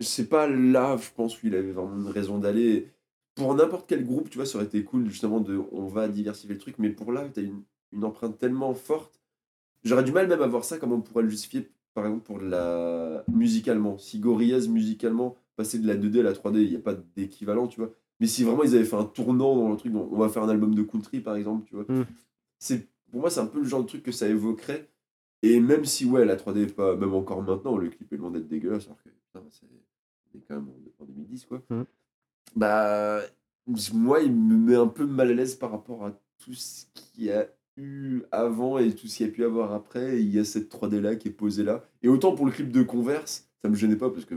c'est 0.00 0.28
pas 0.28 0.46
là, 0.48 0.96
je 0.96 1.10
pense, 1.14 1.42
où 1.42 1.46
il 1.46 1.54
avait 1.54 1.72
vraiment 1.72 1.96
une 1.96 2.06
raison 2.08 2.38
d'aller. 2.38 2.92
Pour 3.40 3.54
n'importe 3.54 3.86
quel 3.88 4.04
groupe, 4.04 4.28
tu 4.28 4.36
vois, 4.36 4.44
ça 4.44 4.58
aurait 4.58 4.66
été 4.66 4.84
cool 4.84 5.08
justement 5.08 5.40
de 5.40 5.58
on 5.72 5.86
va 5.86 6.08
diversifier 6.08 6.52
le 6.52 6.60
truc, 6.60 6.74
mais 6.78 6.90
pour 6.90 7.10
là, 7.10 7.26
tu 7.32 7.40
as 7.40 7.42
une, 7.42 7.62
une 7.90 8.04
empreinte 8.04 8.36
tellement 8.36 8.74
forte. 8.74 9.18
J'aurais 9.82 10.04
du 10.04 10.12
mal 10.12 10.28
même 10.28 10.42
à 10.42 10.46
voir 10.46 10.62
ça, 10.62 10.76
comment 10.76 10.96
on 10.96 11.00
pourrait 11.00 11.22
le 11.22 11.30
justifier, 11.30 11.70
par 11.94 12.04
exemple, 12.04 12.22
pour 12.22 12.38
la 12.38 13.24
musicalement. 13.32 13.96
Si 13.96 14.18
Gorillaz, 14.18 14.68
musicalement, 14.68 15.38
passait 15.56 15.78
de 15.78 15.86
la 15.86 15.96
2D 15.96 16.20
à 16.20 16.24
la 16.24 16.34
3D, 16.34 16.58
il 16.58 16.68
n'y 16.68 16.76
a 16.76 16.80
pas 16.80 16.92
d'équivalent, 17.16 17.66
tu 17.66 17.80
vois. 17.80 17.90
Mais 18.20 18.26
si 18.26 18.44
vraiment 18.44 18.62
ils 18.62 18.74
avaient 18.74 18.84
fait 18.84 18.96
un 18.96 19.04
tournant 19.04 19.56
dans 19.56 19.70
le 19.70 19.76
truc, 19.78 19.94
on 19.94 20.18
va 20.18 20.28
faire 20.28 20.42
un 20.42 20.50
album 20.50 20.74
de 20.74 20.82
country, 20.82 21.20
par 21.20 21.34
exemple, 21.36 21.66
tu 21.66 21.76
vois. 21.76 21.86
Mm. 21.88 22.04
C'est, 22.58 22.88
pour 23.10 23.20
moi, 23.20 23.30
c'est 23.30 23.40
un 23.40 23.46
peu 23.46 23.60
le 23.60 23.64
genre 23.64 23.80
de 23.80 23.88
truc 23.88 24.02
que 24.02 24.12
ça 24.12 24.28
évoquerait. 24.28 24.90
Et 25.40 25.60
même 25.60 25.86
si, 25.86 26.04
ouais, 26.04 26.26
la 26.26 26.36
3D 26.36 26.64
est 26.64 26.74
pas, 26.74 26.94
même 26.94 27.14
encore 27.14 27.42
maintenant, 27.42 27.78
le 27.78 27.88
clip 27.88 28.12
est 28.12 28.18
loin 28.18 28.30
d'être 28.30 28.48
dégueulasse, 28.48 28.84
alors 28.84 29.02
que, 29.02 29.08
putain, 29.08 29.42
c'est 29.48 29.66
quand 30.46 30.56
même 30.56 30.68
en, 30.68 31.02
en 31.02 31.06
2010, 31.06 31.46
quoi. 31.46 31.62
Mm. 31.70 31.84
Bah, 32.56 33.20
moi, 33.92 34.20
il 34.20 34.32
me 34.32 34.56
met 34.56 34.74
un 34.76 34.86
peu 34.88 35.06
mal 35.06 35.30
à 35.30 35.34
l'aise 35.34 35.54
par 35.54 35.70
rapport 35.70 36.04
à 36.06 36.12
tout 36.38 36.54
ce 36.54 36.84
qu'il 36.94 37.24
y 37.24 37.30
a 37.32 37.46
eu 37.76 38.22
avant 38.32 38.78
et 38.78 38.94
tout 38.94 39.06
ce 39.06 39.16
qu'il 39.18 39.26
y 39.26 39.28
a 39.28 39.32
pu 39.32 39.44
avoir 39.44 39.72
après. 39.72 40.16
Et 40.16 40.20
il 40.20 40.34
y 40.34 40.38
a 40.38 40.44
cette 40.44 40.68
3D 40.70 41.00
là 41.00 41.16
qui 41.16 41.28
est 41.28 41.32
posée 41.32 41.62
là. 41.64 41.84
Et 42.02 42.08
autant 42.08 42.34
pour 42.34 42.46
le 42.46 42.52
clip 42.52 42.70
de 42.70 42.82
Converse, 42.82 43.48
ça 43.62 43.68
me 43.68 43.74
gênait 43.74 43.96
pas 43.96 44.10
parce 44.10 44.24
que 44.24 44.34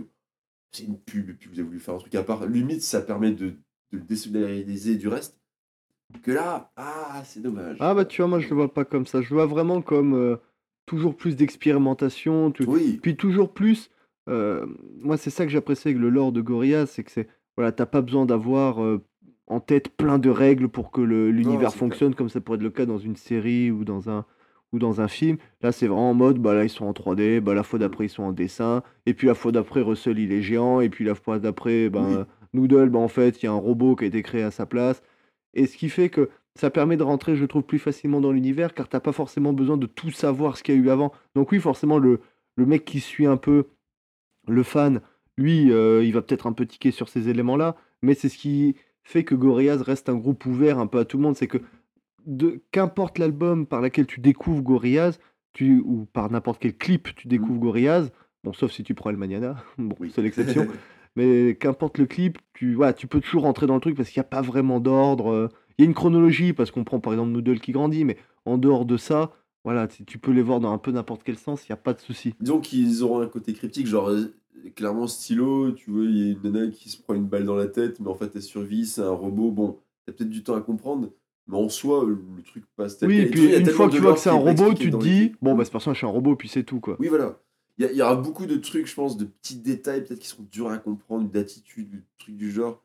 c'est 0.72 0.84
une 0.86 0.97
pub 0.99 1.30
et 1.30 1.34
puis 1.34 1.49
vous 1.49 1.55
avez 1.59 1.68
voulu 1.68 1.80
faire 1.80 1.95
un 1.95 1.99
truc 1.99 2.14
à 2.16 2.24
part. 2.24 2.45
Limite, 2.47 2.82
ça 2.82 3.01
permet 3.01 3.32
de, 3.32 3.47
de 3.47 3.55
le 3.91 3.99
désolidariser 4.01 4.95
du 4.95 5.07
reste. 5.07 5.39
Que 6.22 6.32
là, 6.32 6.72
ah, 6.76 7.24
c'est 7.26 7.41
dommage. 7.41 7.78
Ah 7.80 7.95
bah 7.95 8.05
tu 8.05 8.22
vois, 8.22 8.28
moi 8.30 8.39
je 8.39 8.47
le 8.49 8.55
vois 8.55 8.72
pas 8.72 8.86
comme 8.86 9.05
ça. 9.07 9.22
Je 9.22 9.30
le 9.30 9.36
vois 9.36 9.45
vraiment 9.47 9.82
comme 9.82 10.14
euh, 10.14 10.36
toujours 10.86 11.16
plus 11.16 11.36
d'expérimentation, 11.36 12.51
tu- 12.51 12.66
Oui, 12.66 12.99
puis 13.01 13.16
toujours 13.18 13.51
plus. 13.53 13.89
euh, 14.30 14.66
moi 14.99 15.18
c'est 15.18 15.30
ça 15.32 15.43
que 15.45 15.51
j'apprécie 15.51 15.88
avec 15.89 15.99
le 15.99 16.09
lore 16.09 16.32
de 16.32 16.41
Gorillaz, 16.41 16.86
c'est 16.88 17.03
que 17.03 17.11
c'est 17.11 17.28
voilà, 17.58 17.72
t'as 17.72 17.86
pas 17.86 18.01
besoin 18.01 18.26
d'avoir 18.26 18.84
euh, 18.84 19.04
en 19.47 19.60
tête 19.60 19.89
plein 19.89 20.20
de 20.20 20.30
règles 20.30 20.70
pour 20.70 20.91
que 20.91 21.01
l'univers 21.01 21.70
fonctionne 21.78 22.16
comme 22.16 22.30
ça 22.30 22.41
pourrait 22.41 22.58
être 22.58 22.64
le 22.64 22.70
cas 22.70 22.86
dans 22.86 22.97
une 22.97 23.16
série 23.16 23.72
ou 23.72 23.84
dans 23.86 24.10
un 24.10 24.26
ou 24.72 24.80
dans 24.80 25.01
un 25.01 25.08
film. 25.08 25.38
Là 25.62 25.72
c'est 25.72 25.86
vraiment 25.88 26.10
en 26.10 26.14
mode 26.16 26.39
bah 26.39 26.56
là 26.56 26.64
ils 26.64 26.70
sont 26.70 26.86
en 26.86 26.93
3D, 26.93 27.39
bah 27.41 27.54
la 27.54 27.64
fois 27.64 27.78
d'après 27.78 28.06
ils 28.06 28.10
sont 28.10 28.24
en 28.24 28.32
dessin, 28.32 28.82
et 29.06 29.14
puis 29.14 29.28
la 29.28 29.36
fois 29.36 29.51
d'après 29.51 29.82
Russell 29.82 30.18
il 30.18 30.32
est 30.32 30.41
géant, 30.41 30.80
et 30.82 30.89
puis 30.89 31.06
la 31.06 31.14
fois 31.16 31.38
d'après 31.39 31.89
ben 31.89 32.06
Oui. 32.08 32.14
euh, 32.16 32.24
Noodle 32.54 32.89
bah 32.89 32.99
en 32.99 33.08
fait 33.08 33.41
il 33.41 33.45
y 33.45 33.49
a 33.49 33.51
un 33.51 33.56
robot 33.56 33.95
qui 33.95 34.06
a 34.06 34.08
été 34.08 34.24
créé 34.24 34.41
à 34.43 34.49
sa 34.51 34.66
place. 34.66 35.04
Et 35.54 35.68
ce 35.68 35.78
qui 35.78 35.89
fait 35.89 36.10
que 36.10 36.30
ça 36.56 36.70
permet 36.72 36.97
de 36.97 37.04
rentrer, 37.04 37.36
je 37.36 37.45
trouve, 37.45 37.64
plus 37.64 37.80
facilement 37.80 38.22
dans 38.22 38.32
l'univers, 38.32 38.74
car 38.74 38.88
t'as 38.88 38.99
pas 38.99 39.12
forcément 39.12 39.54
besoin 39.54 39.78
de 39.78 39.86
tout 39.88 40.12
savoir 40.12 40.58
ce 40.58 40.64
qu'il 40.64 40.76
y 40.76 40.78
a 40.78 40.82
eu 40.82 40.89
avant. 40.89 41.12
Donc 41.36 41.51
oui, 41.51 41.60
forcément, 41.60 41.97
le, 41.99 42.20
le 42.56 42.66
mec 42.66 42.86
qui 42.86 42.99
suit 42.99 43.26
un 43.28 43.38
peu 43.38 43.66
le 44.47 44.64
fan, 44.64 45.01
lui, 45.38 45.71
euh, 45.71 46.03
il 46.03 46.13
va 46.13 46.21
peut-être 46.21 46.47
un 46.47 46.53
peu 46.53 46.65
tiquer 46.65 46.91
sur 46.91 47.09
ces 47.09 47.29
éléments-là, 47.29 47.75
mais 48.01 48.13
c'est 48.13 48.29
ce 48.29 48.38
qui 48.38 48.75
fait 49.03 49.23
que 49.23 49.36
Gorillaz 49.36 49.81
reste 49.81 50.09
un 50.09 50.15
groupe 50.15 50.45
ouvert 50.45 50.79
un 50.79 50.88
peu 50.88 50.99
à 50.99 51.05
tout 51.05 51.17
le 51.17 51.23
monde, 51.23 51.36
c'est 51.36 51.47
que 51.47 51.57
de 52.25 52.61
qu'importe 52.71 53.17
l'album 53.19 53.65
par 53.65 53.81
lequel 53.81 54.05
tu 54.05 54.19
découvres 54.21 54.61
Gorillaz, 54.61 55.17
tu, 55.53 55.81
ou 55.86 56.05
par 56.05 56.31
n'importe 56.31 56.59
quel 56.61 56.75
clip 56.77 57.09
tu 57.15 57.27
découvres 57.27 57.59
Gorillaz, 57.59 58.09
bon, 58.43 58.53
sauf 58.53 58.71
si 58.71 58.84
tu 58.84 58.93
prends 58.93 59.09
El 59.09 59.17
Mañana, 59.17 59.55
bon, 59.77 59.95
oui. 59.99 60.11
c'est 60.13 60.21
l'exception, 60.21 60.67
mais 61.15 61.55
qu'importe 61.59 61.97
le 61.97 62.05
clip, 62.05 62.38
tu, 62.53 62.73
voilà, 62.75 62.93
tu 62.93 63.07
peux 63.07 63.19
toujours 63.19 63.43
rentrer 63.43 63.67
dans 63.67 63.75
le 63.75 63.81
truc 63.81 63.95
parce 63.97 64.09
qu'il 64.09 64.19
n'y 64.19 64.25
a 64.25 64.29
pas 64.29 64.41
vraiment 64.41 64.79
d'ordre. 64.79 65.31
euh, 65.31 65.49
Il 65.77 65.84
y 65.84 65.86
a 65.86 65.88
une 65.88 65.93
chronologie 65.93 66.53
parce 66.53 66.71
qu'on 66.71 66.84
prend 66.84 66.99
par 66.99 67.13
exemple 67.13 67.31
Noodle 67.31 67.59
qui 67.59 67.71
grandit, 67.71 68.05
mais 68.05 68.17
en 68.45 68.57
dehors 68.57 68.86
de 68.86 68.97
ça, 68.97 69.31
voilà, 69.65 69.88
tu 69.88 70.03
tu 70.05 70.17
peux 70.17 70.31
les 70.31 70.41
voir 70.41 70.59
dans 70.59 70.71
un 70.73 70.77
peu 70.77 70.91
n'importe 70.91 71.23
quel 71.23 71.38
sens, 71.38 71.67
il 71.67 71.71
n'y 71.71 71.73
a 71.73 71.77
pas 71.77 71.93
de 71.93 71.99
souci. 71.99 72.34
Disons 72.39 72.59
qu'ils 72.59 73.03
auront 73.03 73.21
un 73.21 73.27
côté 73.27 73.53
cryptique, 73.53 73.88
genre 73.88 74.09
euh, 74.09 74.34
clairement 74.76 75.08
stylo, 75.08 75.72
tu 75.72 75.91
vois, 75.91 76.04
il 76.04 76.18
y 76.18 76.30
a 76.30 76.32
une 76.32 76.41
nana 76.43 76.72
qui 76.72 76.89
se 76.89 77.01
prend 77.01 77.14
une 77.14 77.28
balle 77.28 77.45
dans 77.45 77.56
la 77.56 77.68
tête, 77.68 77.99
mais 77.99 78.08
en 78.08 78.16
fait 78.16 78.32
elle 78.36 78.41
survit, 78.41 78.86
c'est 78.86 79.01
un 79.01 79.10
robot. 79.10 79.51
Bon, 79.51 79.80
t'as 80.06 80.14
peut-être 80.14 80.30
du 80.30 80.43
temps 80.43 80.56
à 80.56 80.62
comprendre, 80.62 81.12
mais 81.47 81.58
en 81.58 81.70
soi, 81.70 82.06
le 82.06 82.43
truc 82.43 82.66
passe 82.76 82.97
Oui, 83.01 83.20
et 83.20 83.26
puis 83.28 83.56
une 83.56 83.66
fois 83.68 83.88
que 83.89 83.95
tu 83.95 84.01
vois 84.01 84.14
que 84.14 84.20
c'est 84.20 84.30
un 84.30 84.36
est 84.36 84.38
robot, 84.38 84.74
tu 84.74 84.89
te 84.89 84.97
les 84.97 85.01
dis, 85.01 85.36
bon, 85.41 85.56
bah, 85.56 85.66
ce 85.66 85.72
personnage 85.72 85.99
c'est 85.99 86.06
un 86.06 86.10
robot, 86.10 86.36
puis 86.36 86.49
c'est 86.49 86.64
tout 86.64 86.80
quoi. 86.80 86.97
Oui, 86.99 87.08
voilà. 87.08 87.39
Il 87.80 87.91
y, 87.91 88.01
aura 88.04 88.16
beaucoup 88.16 88.45
de 88.45 88.56
trucs, 88.58 88.86
je 88.86 88.93
pense, 88.93 89.18
de 89.18 89.26
petits 89.26 89.56
détails 89.56 90.04
peut-être 90.04 90.20
qui 90.20 90.28
seront 90.28 90.45
durs 90.51 90.70
à 90.70 90.78
comprendre, 90.78 91.28
d'attitudes, 91.30 91.89
de 91.89 92.01
trucs 92.20 92.36
du 92.36 92.51
genre. 92.51 92.84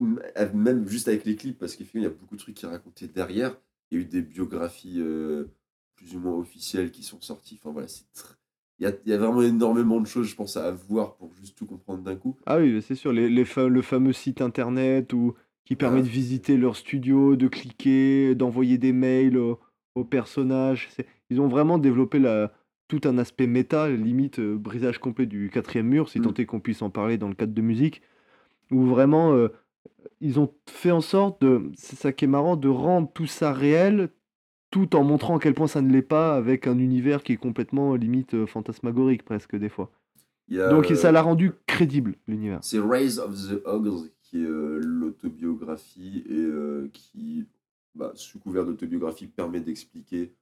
Même 0.00 0.86
juste 0.86 1.08
avec 1.08 1.24
les 1.24 1.34
clips, 1.34 1.58
parce 1.58 1.72
qu'effectivement, 1.72 2.02
il 2.02 2.10
y 2.10 2.14
a 2.14 2.14
beaucoup 2.14 2.36
de 2.36 2.40
trucs 2.40 2.56
qui 2.56 2.66
racontaient 2.66 3.08
derrière. 3.08 3.56
Il 3.90 3.98
y 3.98 4.00
a 4.00 4.04
eu 4.04 4.06
des 4.06 4.20
biographies 4.20 5.00
euh, 5.00 5.46
plus 5.94 6.14
ou 6.14 6.18
moins 6.18 6.34
officielles 6.34 6.90
qui 6.90 7.02
sont 7.02 7.22
sorties. 7.22 7.58
Enfin 7.58 7.72
voilà, 7.72 7.88
c'est 7.88 8.04
tr- 8.14 8.36
il 8.78 8.84
y 8.84 8.86
a, 8.86 8.92
il 9.04 9.10
y 9.10 9.14
a 9.14 9.18
vraiment 9.18 9.42
énormément 9.42 10.00
de 10.00 10.06
choses, 10.06 10.26
je 10.28 10.36
pense, 10.36 10.56
à 10.56 10.70
voir 10.72 11.16
pour 11.16 11.32
juste 11.34 11.56
tout 11.56 11.66
comprendre 11.66 12.02
d'un 12.02 12.16
coup. 12.16 12.36
Ah 12.46 12.58
oui, 12.58 12.80
c'est 12.82 12.94
sûr, 12.94 13.12
les, 13.12 13.28
les 13.28 13.44
fa- 13.44 13.68
le 13.68 13.82
fameux 13.82 14.12
site 14.12 14.40
internet 14.40 15.12
où, 15.12 15.34
qui 15.64 15.76
permet 15.76 16.00
Ah. 16.00 16.02
de 16.02 16.08
visiter 16.08 16.56
leur 16.56 16.76
studio, 16.76 17.36
de 17.36 17.48
cliquer, 17.48 18.34
d'envoyer 18.34 18.78
des 18.78 18.92
mails 18.92 19.36
aux, 19.38 19.58
aux 19.94 20.04
personnages. 20.04 20.88
Ils 21.30 21.40
ont 21.40 21.48
vraiment 21.48 21.78
développé 21.78 22.18
la, 22.18 22.52
tout 22.88 23.00
un 23.04 23.18
aspect 23.18 23.46
méta, 23.46 23.88
limite 23.88 24.38
euh, 24.38 24.56
brisage 24.56 24.98
complet 24.98 25.26
du 25.26 25.50
quatrième 25.50 25.86
mur, 25.88 26.08
si 26.08 26.20
Mm. 26.20 26.22
tant 26.22 26.34
est 26.34 26.46
qu'on 26.46 26.60
puisse 26.60 26.82
en 26.82 26.90
parler 26.90 27.18
dans 27.18 27.28
le 27.28 27.34
cadre 27.34 27.54
de 27.54 27.62
musique, 27.62 28.02
où 28.70 28.82
vraiment 28.82 29.32
euh, 29.32 29.48
ils 30.20 30.38
ont 30.38 30.52
fait 30.68 30.90
en 30.92 31.00
sorte 31.00 31.40
de, 31.42 31.70
c'est 31.74 31.96
ça 31.96 32.12
qui 32.12 32.26
est 32.26 32.28
marrant, 32.28 32.56
de 32.56 32.68
rendre 32.68 33.10
tout 33.12 33.26
ça 33.26 33.52
réel, 33.52 34.10
tout 34.70 34.96
en 34.96 35.04
montrant 35.04 35.36
à 35.36 35.40
quel 35.40 35.54
point 35.54 35.66
ça 35.66 35.80
ne 35.80 35.92
l'est 35.92 36.02
pas, 36.02 36.36
avec 36.36 36.66
un 36.66 36.78
univers 36.78 37.22
qui 37.22 37.32
est 37.32 37.36
complètement 37.36 37.94
euh, 37.94 37.96
limite 37.96 38.34
euh, 38.34 38.46
fantasmagorique 38.46 39.24
presque 39.24 39.56
des 39.56 39.68
fois. 39.68 39.90
A, 40.52 40.68
Donc 40.68 40.90
euh, 40.90 40.94
ça 40.94 41.12
l'a 41.12 41.22
rendu 41.22 41.52
crédible, 41.66 42.14
l'univers. 42.26 42.58
C'est 42.62 42.78
Rise 42.78 43.18
of 43.18 43.34
the 43.34 43.62
Hogs 43.64 44.10
qui 44.22 44.42
est 44.42 44.46
euh, 44.46 44.80
l'autobiographie 44.82 46.24
et 46.28 46.34
euh, 46.34 46.90
qui, 46.92 47.46
bah, 47.94 48.12
sous 48.14 48.38
couvert 48.38 48.64
d'autobiographie, 48.64 49.26
permet 49.26 49.60
d'expliquer 49.60 50.34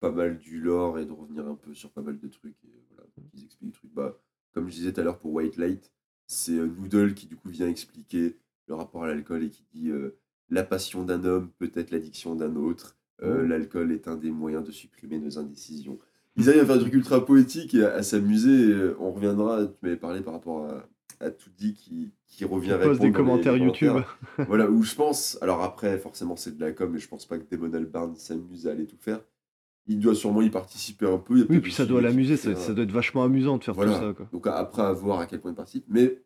pas 0.00 0.10
mal 0.10 0.38
du 0.38 0.60
lore 0.60 0.98
et 0.98 1.06
de 1.06 1.12
revenir 1.12 1.46
un 1.46 1.54
peu 1.54 1.74
sur 1.74 1.90
pas 1.90 2.02
mal 2.02 2.18
de 2.18 2.28
trucs. 2.28 2.56
Et 2.64 2.82
voilà, 2.90 3.08
ils 3.34 3.44
expliquent 3.44 3.70
des 3.70 3.76
trucs. 3.76 3.94
Bah, 3.94 4.18
comme 4.52 4.68
je 4.68 4.74
disais 4.74 4.92
tout 4.92 5.00
à 5.00 5.04
l'heure 5.04 5.18
pour 5.18 5.32
White 5.32 5.56
Light, 5.56 5.92
c'est 6.26 6.52
euh, 6.52 6.66
Noodle 6.66 7.14
qui 7.14 7.26
du 7.26 7.36
coup 7.36 7.48
vient 7.48 7.68
expliquer 7.68 8.36
le 8.68 8.74
rapport 8.74 9.04
à 9.04 9.08
l'alcool 9.08 9.44
et 9.44 9.50
qui 9.50 9.64
dit 9.72 9.90
euh, 9.90 10.16
la 10.48 10.62
passion 10.62 11.04
d'un 11.04 11.24
homme, 11.24 11.50
peut-être 11.58 11.90
l'addiction 11.90 12.34
d'un 12.34 12.56
autre. 12.56 12.96
Euh. 13.22 13.46
L'alcool 13.46 13.92
est 13.92 14.08
un 14.08 14.16
des 14.16 14.30
moyens 14.30 14.64
de 14.64 14.70
supprimer 14.72 15.18
nos 15.18 15.38
indécisions. 15.38 15.98
Ils 16.36 16.48
arrivent 16.48 16.62
à 16.62 16.66
faire 16.66 16.76
des 16.76 16.82
trucs 16.82 16.94
ultra 16.94 17.24
poétiques 17.24 17.74
et 17.74 17.84
à, 17.84 17.94
à 17.94 18.02
s'amuser. 18.02 18.70
euh, 18.72 18.96
On 19.00 19.12
reviendra, 19.12 19.66
tu 19.66 19.72
m'avais 19.82 19.96
parlé 19.96 20.20
par 20.22 20.32
rapport 20.34 20.64
à, 20.66 20.88
à 21.24 21.30
Toody 21.30 21.74
qui, 21.74 22.10
qui 22.26 22.44
revient 22.44 22.72
répondre 22.72 22.98
des 22.98 23.06
les- 23.08 23.12
commentaires 23.12 23.52
les 23.54 23.60
YouTube. 23.64 23.88
commentaires. 23.88 24.18
voilà, 24.48 24.68
où 24.70 24.82
je 24.82 24.94
pense, 24.94 25.38
alors 25.42 25.62
après, 25.62 25.98
forcément, 25.98 26.36
c'est 26.36 26.56
de 26.56 26.60
la 26.60 26.72
com, 26.72 26.90
mais 26.92 26.98
je 26.98 27.08
pense 27.08 27.26
pas 27.26 27.38
que 27.38 27.44
Damon 27.54 27.72
Albarn 27.74 28.16
s'amuse 28.16 28.66
à 28.66 28.70
aller 28.72 28.86
tout 28.86 28.96
faire. 28.98 29.20
Il 29.86 29.98
doit 29.98 30.14
sûrement 30.14 30.42
y 30.42 30.48
participer 30.50 31.06
un 31.06 31.18
peu. 31.18 31.44
Oui, 31.50 31.58
puis 31.60 31.72
ça 31.72 31.84
doit 31.84 32.00
l'amuser, 32.00 32.36
ça, 32.36 32.72
doit 32.72 32.84
être 32.84 32.92
vachement 32.92 33.24
amusant 33.24 33.58
de 33.58 33.64
faire 33.64 33.74
Voilà. 33.74 33.92
tout 33.92 33.98
ça. 34.06 34.12
Quoi. 34.14 34.28
Donc 34.32 34.46
après, 34.46 34.82
à 34.82 34.92
voir 34.92 35.18
à 35.20 35.26
quel 35.26 35.40
point 35.40 35.50
il 35.50 35.56
participe. 35.56 35.84
Mais 35.88 36.22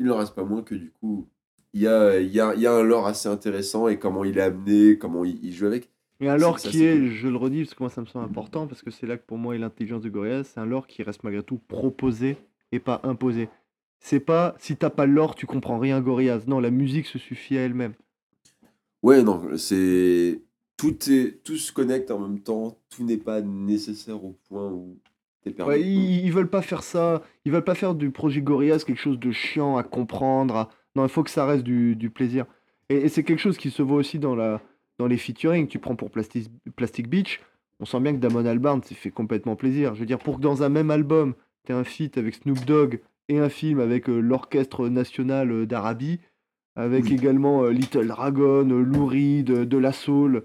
il 0.00 0.06
n'en 0.06 0.16
reste 0.18 0.34
pas 0.34 0.44
moins 0.44 0.62
que 0.62 0.74
du 0.74 0.90
coup, 0.90 1.28
il 1.72 1.82
y 1.82 1.86
a, 1.86 2.18
y, 2.20 2.40
a, 2.40 2.54
y 2.56 2.66
a 2.66 2.72
un 2.74 2.82
lore 2.82 3.06
assez 3.06 3.28
intéressant 3.28 3.86
et 3.88 3.98
comment 3.98 4.24
il 4.24 4.36
est 4.36 4.42
amené, 4.42 4.98
comment 4.98 5.24
il, 5.24 5.38
il 5.44 5.54
joue 5.54 5.66
avec. 5.66 5.90
Mais 6.20 6.28
un 6.28 6.36
lore 6.38 6.58
qui 6.58 6.82
est, 6.84 7.06
je 7.08 7.28
le 7.28 7.36
redis, 7.36 7.64
parce 7.64 7.74
que 7.74 7.82
moi 7.82 7.90
ça 7.90 8.00
me 8.00 8.06
semble 8.06 8.24
important, 8.24 8.66
parce 8.66 8.82
que 8.82 8.90
c'est 8.90 9.06
là 9.06 9.16
que 9.18 9.24
pour 9.26 9.36
moi 9.38 9.54
est 9.54 9.58
l'intelligence 9.58 10.02
de 10.02 10.08
Gorillaz, 10.08 10.44
c'est 10.44 10.60
un 10.60 10.66
lore 10.66 10.86
qui 10.86 11.02
reste 11.02 11.22
malgré 11.24 11.42
tout 11.42 11.58
proposé 11.58 12.38
et 12.72 12.78
pas 12.78 13.00
imposé. 13.04 13.48
C'est 14.00 14.20
pas, 14.20 14.54
si 14.58 14.76
t'as 14.76 14.90
pas 14.90 15.06
le 15.06 15.12
lore, 15.12 15.34
tu 15.34 15.46
comprends 15.46 15.78
rien 15.78 16.00
Gorillaz. 16.00 16.44
Non, 16.46 16.60
la 16.60 16.70
musique 16.70 17.06
se 17.06 17.18
suffit 17.18 17.58
à 17.58 17.62
elle-même. 17.62 17.94
Ouais, 19.02 19.22
non, 19.22 19.56
c'est. 19.56 20.42
Tout, 20.76 21.10
est, 21.10 21.42
tout 21.42 21.56
se 21.56 21.72
connecte 21.72 22.10
en 22.10 22.18
même 22.18 22.40
temps, 22.40 22.76
tout 22.90 23.02
n'est 23.02 23.16
pas 23.16 23.40
nécessaire 23.40 24.22
au 24.22 24.38
point 24.48 24.70
où. 24.70 24.98
Ouais, 25.64 25.80
ils, 25.80 26.24
ils 26.26 26.32
veulent 26.32 26.50
pas 26.50 26.60
faire 26.60 26.82
ça, 26.82 27.22
ils 27.44 27.52
veulent 27.52 27.62
pas 27.64 27.76
faire 27.76 27.94
du 27.94 28.10
projet 28.10 28.42
Gorillaz 28.42 28.84
quelque 28.84 28.98
chose 29.00 29.18
de 29.18 29.30
chiant 29.30 29.76
à 29.76 29.82
comprendre. 29.84 30.56
à- 30.56 30.70
Non, 30.96 31.04
il 31.04 31.08
faut 31.08 31.22
que 31.22 31.30
ça 31.30 31.46
reste 31.46 31.62
du, 31.62 31.94
du 31.94 32.10
plaisir. 32.10 32.46
Et, 32.88 32.96
et 32.96 33.08
c'est 33.08 33.22
quelque 33.22 33.38
chose 33.38 33.56
qui 33.56 33.70
se 33.70 33.80
voit 33.82 33.96
aussi 33.98 34.18
dans, 34.18 34.34
la, 34.34 34.60
dans 34.98 35.06
les 35.06 35.16
featuring. 35.16 35.66
Tu 35.68 35.78
prends 35.78 35.96
pour 35.96 36.10
Plastic, 36.10 36.50
Plastic 36.76 37.08
Beach, 37.08 37.40
on 37.80 37.84
sent 37.84 38.00
bien 38.00 38.12
que 38.12 38.18
Damon 38.18 38.44
Albarn 38.46 38.82
s'est 38.82 38.94
fait 38.94 39.10
complètement 39.10 39.56
plaisir. 39.56 39.94
Je 39.94 40.00
veux 40.00 40.06
dire, 40.06 40.18
pour 40.18 40.36
que 40.36 40.42
dans 40.42 40.62
un 40.62 40.68
même 40.68 40.90
album, 40.90 41.34
tu 41.64 41.72
un 41.72 41.84
feat 41.84 42.16
avec 42.18 42.36
Snoop 42.36 42.64
Dogg 42.64 43.00
et 43.28 43.38
un 43.38 43.48
film 43.48 43.80
avec 43.80 44.08
euh, 44.08 44.20
l'Orchestre 44.20 44.88
National 44.88 45.50
euh, 45.50 45.66
d'Arabie, 45.66 46.20
avec 46.76 47.04
Oui. 47.04 47.14
également 47.14 47.64
euh, 47.64 47.70
Little 47.70 48.06
Dragon, 48.06 48.62
Lou 48.64 49.06
Reed, 49.06 49.46
De 49.50 49.76
La 49.78 49.92
Soul. 49.92 50.44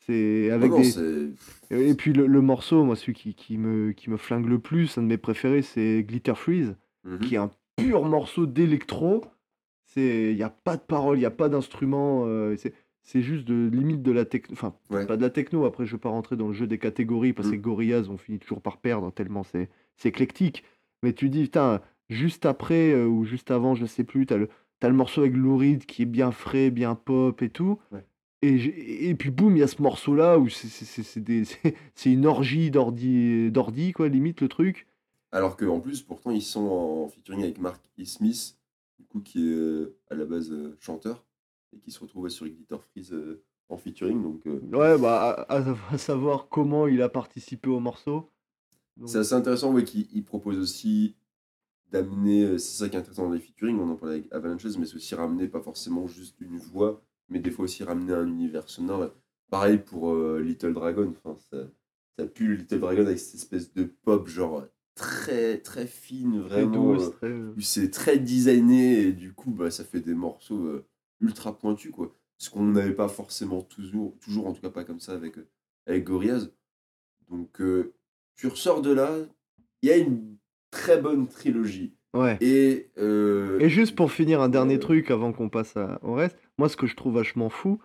C'est 0.00 0.46
Non, 0.50 0.54
avec 0.54 0.70
non, 0.70 0.78
des, 0.78 0.84
c'est- 0.84 1.30
et 1.70 1.94
puis 1.94 2.12
le, 2.12 2.26
le 2.26 2.40
morceau, 2.40 2.84
moi, 2.84 2.94
celui 2.96 3.14
qui, 3.14 3.34
qui 3.34 3.58
me, 3.58 3.92
qui 3.92 4.08
me 4.10 4.16
flingue 4.16 4.46
le 4.46 4.58
plus, 4.58 4.96
un 4.98 5.02
de 5.02 5.06
mes 5.08 5.16
préférés, 5.18 5.62
c'est 5.62 6.04
Glitter 6.06 6.34
Freeze, 6.34 6.76
Mhm. 7.04 7.18
qui 7.20 7.34
est 7.36 7.38
un 7.38 7.50
pur 7.76 8.04
morceau 8.04 8.46
d'électro. 8.46 9.24
Il 9.96 10.34
n'y 10.34 10.42
a 10.42 10.50
pas 10.50 10.76
de 10.76 10.82
parole, 10.82 11.16
il 11.16 11.20
n'y 11.20 11.26
a 11.26 11.30
pas 11.30 11.48
d'instrument. 11.48 12.26
c'est- 12.56 12.74
c'est 13.06 13.22
juste 13.22 13.46
de 13.46 13.68
limite 13.72 14.02
de 14.02 14.12
la 14.12 14.24
techno. 14.26 14.52
Enfin, 14.52 14.74
Ouais. 14.90 15.06
pas 15.06 15.16
de 15.16 15.22
la 15.22 15.30
techno, 15.30 15.64
après, 15.64 15.86
je 15.86 15.92
ne 15.92 15.96
vais 15.96 16.00
pas 16.02 16.08
rentrer 16.10 16.36
dans 16.36 16.48
le 16.48 16.52
jeu 16.54 16.66
des 16.66 16.78
catégories, 16.78 17.32
parce 17.32 17.50
que 17.50 17.56
Mm. 17.56 17.60
Gorillaz, 17.60 18.08
on 18.10 18.18
finit 18.18 18.38
toujours 18.38 18.60
par 18.60 18.76
perdre, 18.78 19.10
tellement 19.12 19.44
c'est 19.44 19.70
c'est 19.96 20.10
éclectique. 20.10 20.62
Mais 21.02 21.12
tu 21.14 21.30
dis, 21.30 21.44
putain, 21.44 21.80
juste 22.10 22.44
après 22.44 22.92
euh, 22.92 23.06
ou 23.06 23.24
juste 23.24 23.50
avant, 23.50 23.74
je 23.74 23.86
sais 23.86 24.04
plus, 24.04 24.26
tu 24.26 24.34
as 24.34 24.36
le, 24.36 24.48
t'as 24.80 24.88
le 24.88 24.94
morceau 24.94 25.22
avec 25.22 25.34
Lou 25.34 25.56
Reed 25.56 25.86
qui 25.86 26.02
est 26.02 26.06
bien 26.06 26.32
frais, 26.32 26.70
bien 26.70 26.94
pop 26.94 27.40
et 27.42 27.48
tout. 27.48 27.78
Ouais. 27.92 28.04
Et, 28.42 29.08
et 29.08 29.14
puis 29.14 29.30
boum, 29.30 29.56
il 29.56 29.60
y 29.60 29.62
a 29.62 29.66
ce 29.68 29.80
morceau-là 29.80 30.38
où 30.38 30.48
c'est- 30.48 30.68
c'est- 30.68 30.84
c'est 30.84 31.02
c'est 31.02 31.20
des- 31.20 31.44
c'est- 31.72 31.74
c'est 31.94 32.12
une 32.12 32.26
orgie 32.26 32.70
d'ordi, 32.70 33.50
d'ordi, 33.50 33.92
quoi, 33.92 34.08
limite 34.08 34.40
le 34.42 34.48
truc. 34.48 34.86
Alors 35.32 35.56
qu'en 35.56 35.80
plus, 35.80 36.02
pourtant, 36.02 36.30
ils 36.30 36.42
sont 36.42 36.66
en 36.68 37.08
featuring 37.08 37.42
avec 37.42 37.58
Mark 37.58 37.82
E. 37.98 38.04
Smith, 38.04 38.56
du 38.98 39.04
coup, 39.06 39.20
qui 39.20 39.38
est 39.48 39.52
euh, 39.54 39.96
à 40.10 40.14
la 40.14 40.24
base 40.24 40.50
euh, 40.52 40.76
chanteur, 40.80 41.24
et 41.76 41.80
qui 41.80 41.90
se 41.90 42.00
retrouve 42.00 42.28
sur 42.28 42.46
Glitter 42.46 42.76
Freeze 42.90 43.12
euh, 43.12 43.42
en 43.68 43.76
featuring. 43.76 44.22
Donc, 44.22 44.46
euh, 44.46 44.60
Ouais, 44.72 44.98
bah, 44.98 45.46
à, 45.48 45.98
savoir 45.98 46.48
comment 46.48 46.86
il 46.86 47.02
a 47.02 47.08
participé 47.08 47.68
au 47.68 47.80
morceau. 47.80 48.30
Donc, 48.96 49.08
c'est 49.08 49.18
assez 49.18 49.34
intéressant 49.34 49.72
ouais, 49.72 49.84
qu'il 49.84 50.06
il 50.12 50.24
propose 50.24 50.58
aussi 50.58 51.16
d'amener, 51.92 52.44
euh, 52.44 52.58
c'est 52.58 52.78
ça 52.78 52.88
qui 52.88 52.96
est 52.96 53.00
intéressant 53.00 53.26
dans 53.26 53.32
les 53.32 53.40
featuring, 53.40 53.78
on 53.78 53.90
en 53.90 53.96
parlait 53.96 54.16
avec 54.16 54.32
Avalanches, 54.32 54.76
mais 54.78 54.86
c'est 54.86 54.96
aussi 54.96 55.14
ramener 55.14 55.48
pas 55.48 55.60
forcément 55.60 56.06
juste 56.08 56.40
une 56.40 56.58
voix, 56.58 57.02
mais 57.28 57.38
des 57.38 57.50
fois 57.50 57.64
aussi 57.64 57.84
ramener 57.84 58.12
un 58.12 58.26
univers 58.26 58.68
sonore. 58.68 59.10
Pareil 59.50 59.78
pour 59.78 60.12
euh, 60.12 60.40
Little 60.40 60.72
Dragon, 60.74 61.14
enfin, 61.24 61.38
ça, 61.50 61.68
ça 62.18 62.26
pue 62.26 62.48
le 62.48 62.54
Little 62.56 62.80
Dragon 62.80 63.06
avec 63.06 63.18
cette 63.18 63.36
espèce 63.36 63.72
de 63.72 63.84
pop, 63.84 64.26
genre 64.26 64.64
très 64.96 65.58
très 65.58 65.86
fine, 65.86 66.40
vraiment. 66.40 66.96
très- 66.96 67.34
c'est 67.60 67.90
très 67.90 68.18
designé 68.18 69.08
et 69.08 69.12
du 69.12 69.32
coup 69.32 69.52
bah, 69.52 69.70
ça 69.70 69.84
fait 69.84 70.00
des 70.00 70.14
morceaux 70.14 70.64
euh, 70.64 70.86
ultra 71.20 71.56
pointus 71.58 71.90
quoi 71.92 72.14
ce 72.38 72.50
qu'on 72.50 72.64
n'avait 72.64 72.92
pas 72.94 73.08
forcément 73.08 73.62
toujours 73.62 74.14
toujours 74.20 74.46
en 74.46 74.52
tout 74.52 74.60
cas 74.60 74.70
pas 74.70 74.84
comme 74.84 75.00
ça 75.00 75.12
avec 75.12 75.34
avec 75.86 76.04
Gorillaz 76.04 76.50
donc 77.30 77.60
euh, 77.60 77.92
tu 78.34 78.46
ressors 78.48 78.82
de 78.82 78.92
là 78.92 79.10
il 79.82 79.88
y 79.88 79.92
a 79.92 79.96
une 79.96 80.36
très 80.70 81.00
bonne 81.00 81.26
trilogie 81.28 81.92
Ouais. 82.14 82.38
et 82.40 82.90
euh, 82.96 83.58
Et 83.60 83.68
juste 83.68 83.94
pour 83.94 84.10
finir, 84.10 84.40
un 84.40 84.48
dernier 84.48 84.76
euh, 84.76 84.78
truc 84.78 85.10
avant 85.10 85.34
qu'on 85.34 85.50
passe 85.50 85.76
à- 85.76 85.98
au 86.02 86.14
reste, 86.14 86.38
moi 86.56 86.70
ce 86.70 86.76
que 86.78 86.86
je 86.86 86.96
trouve 86.96 87.14
vachement 87.16 87.50
fou, 87.50 87.78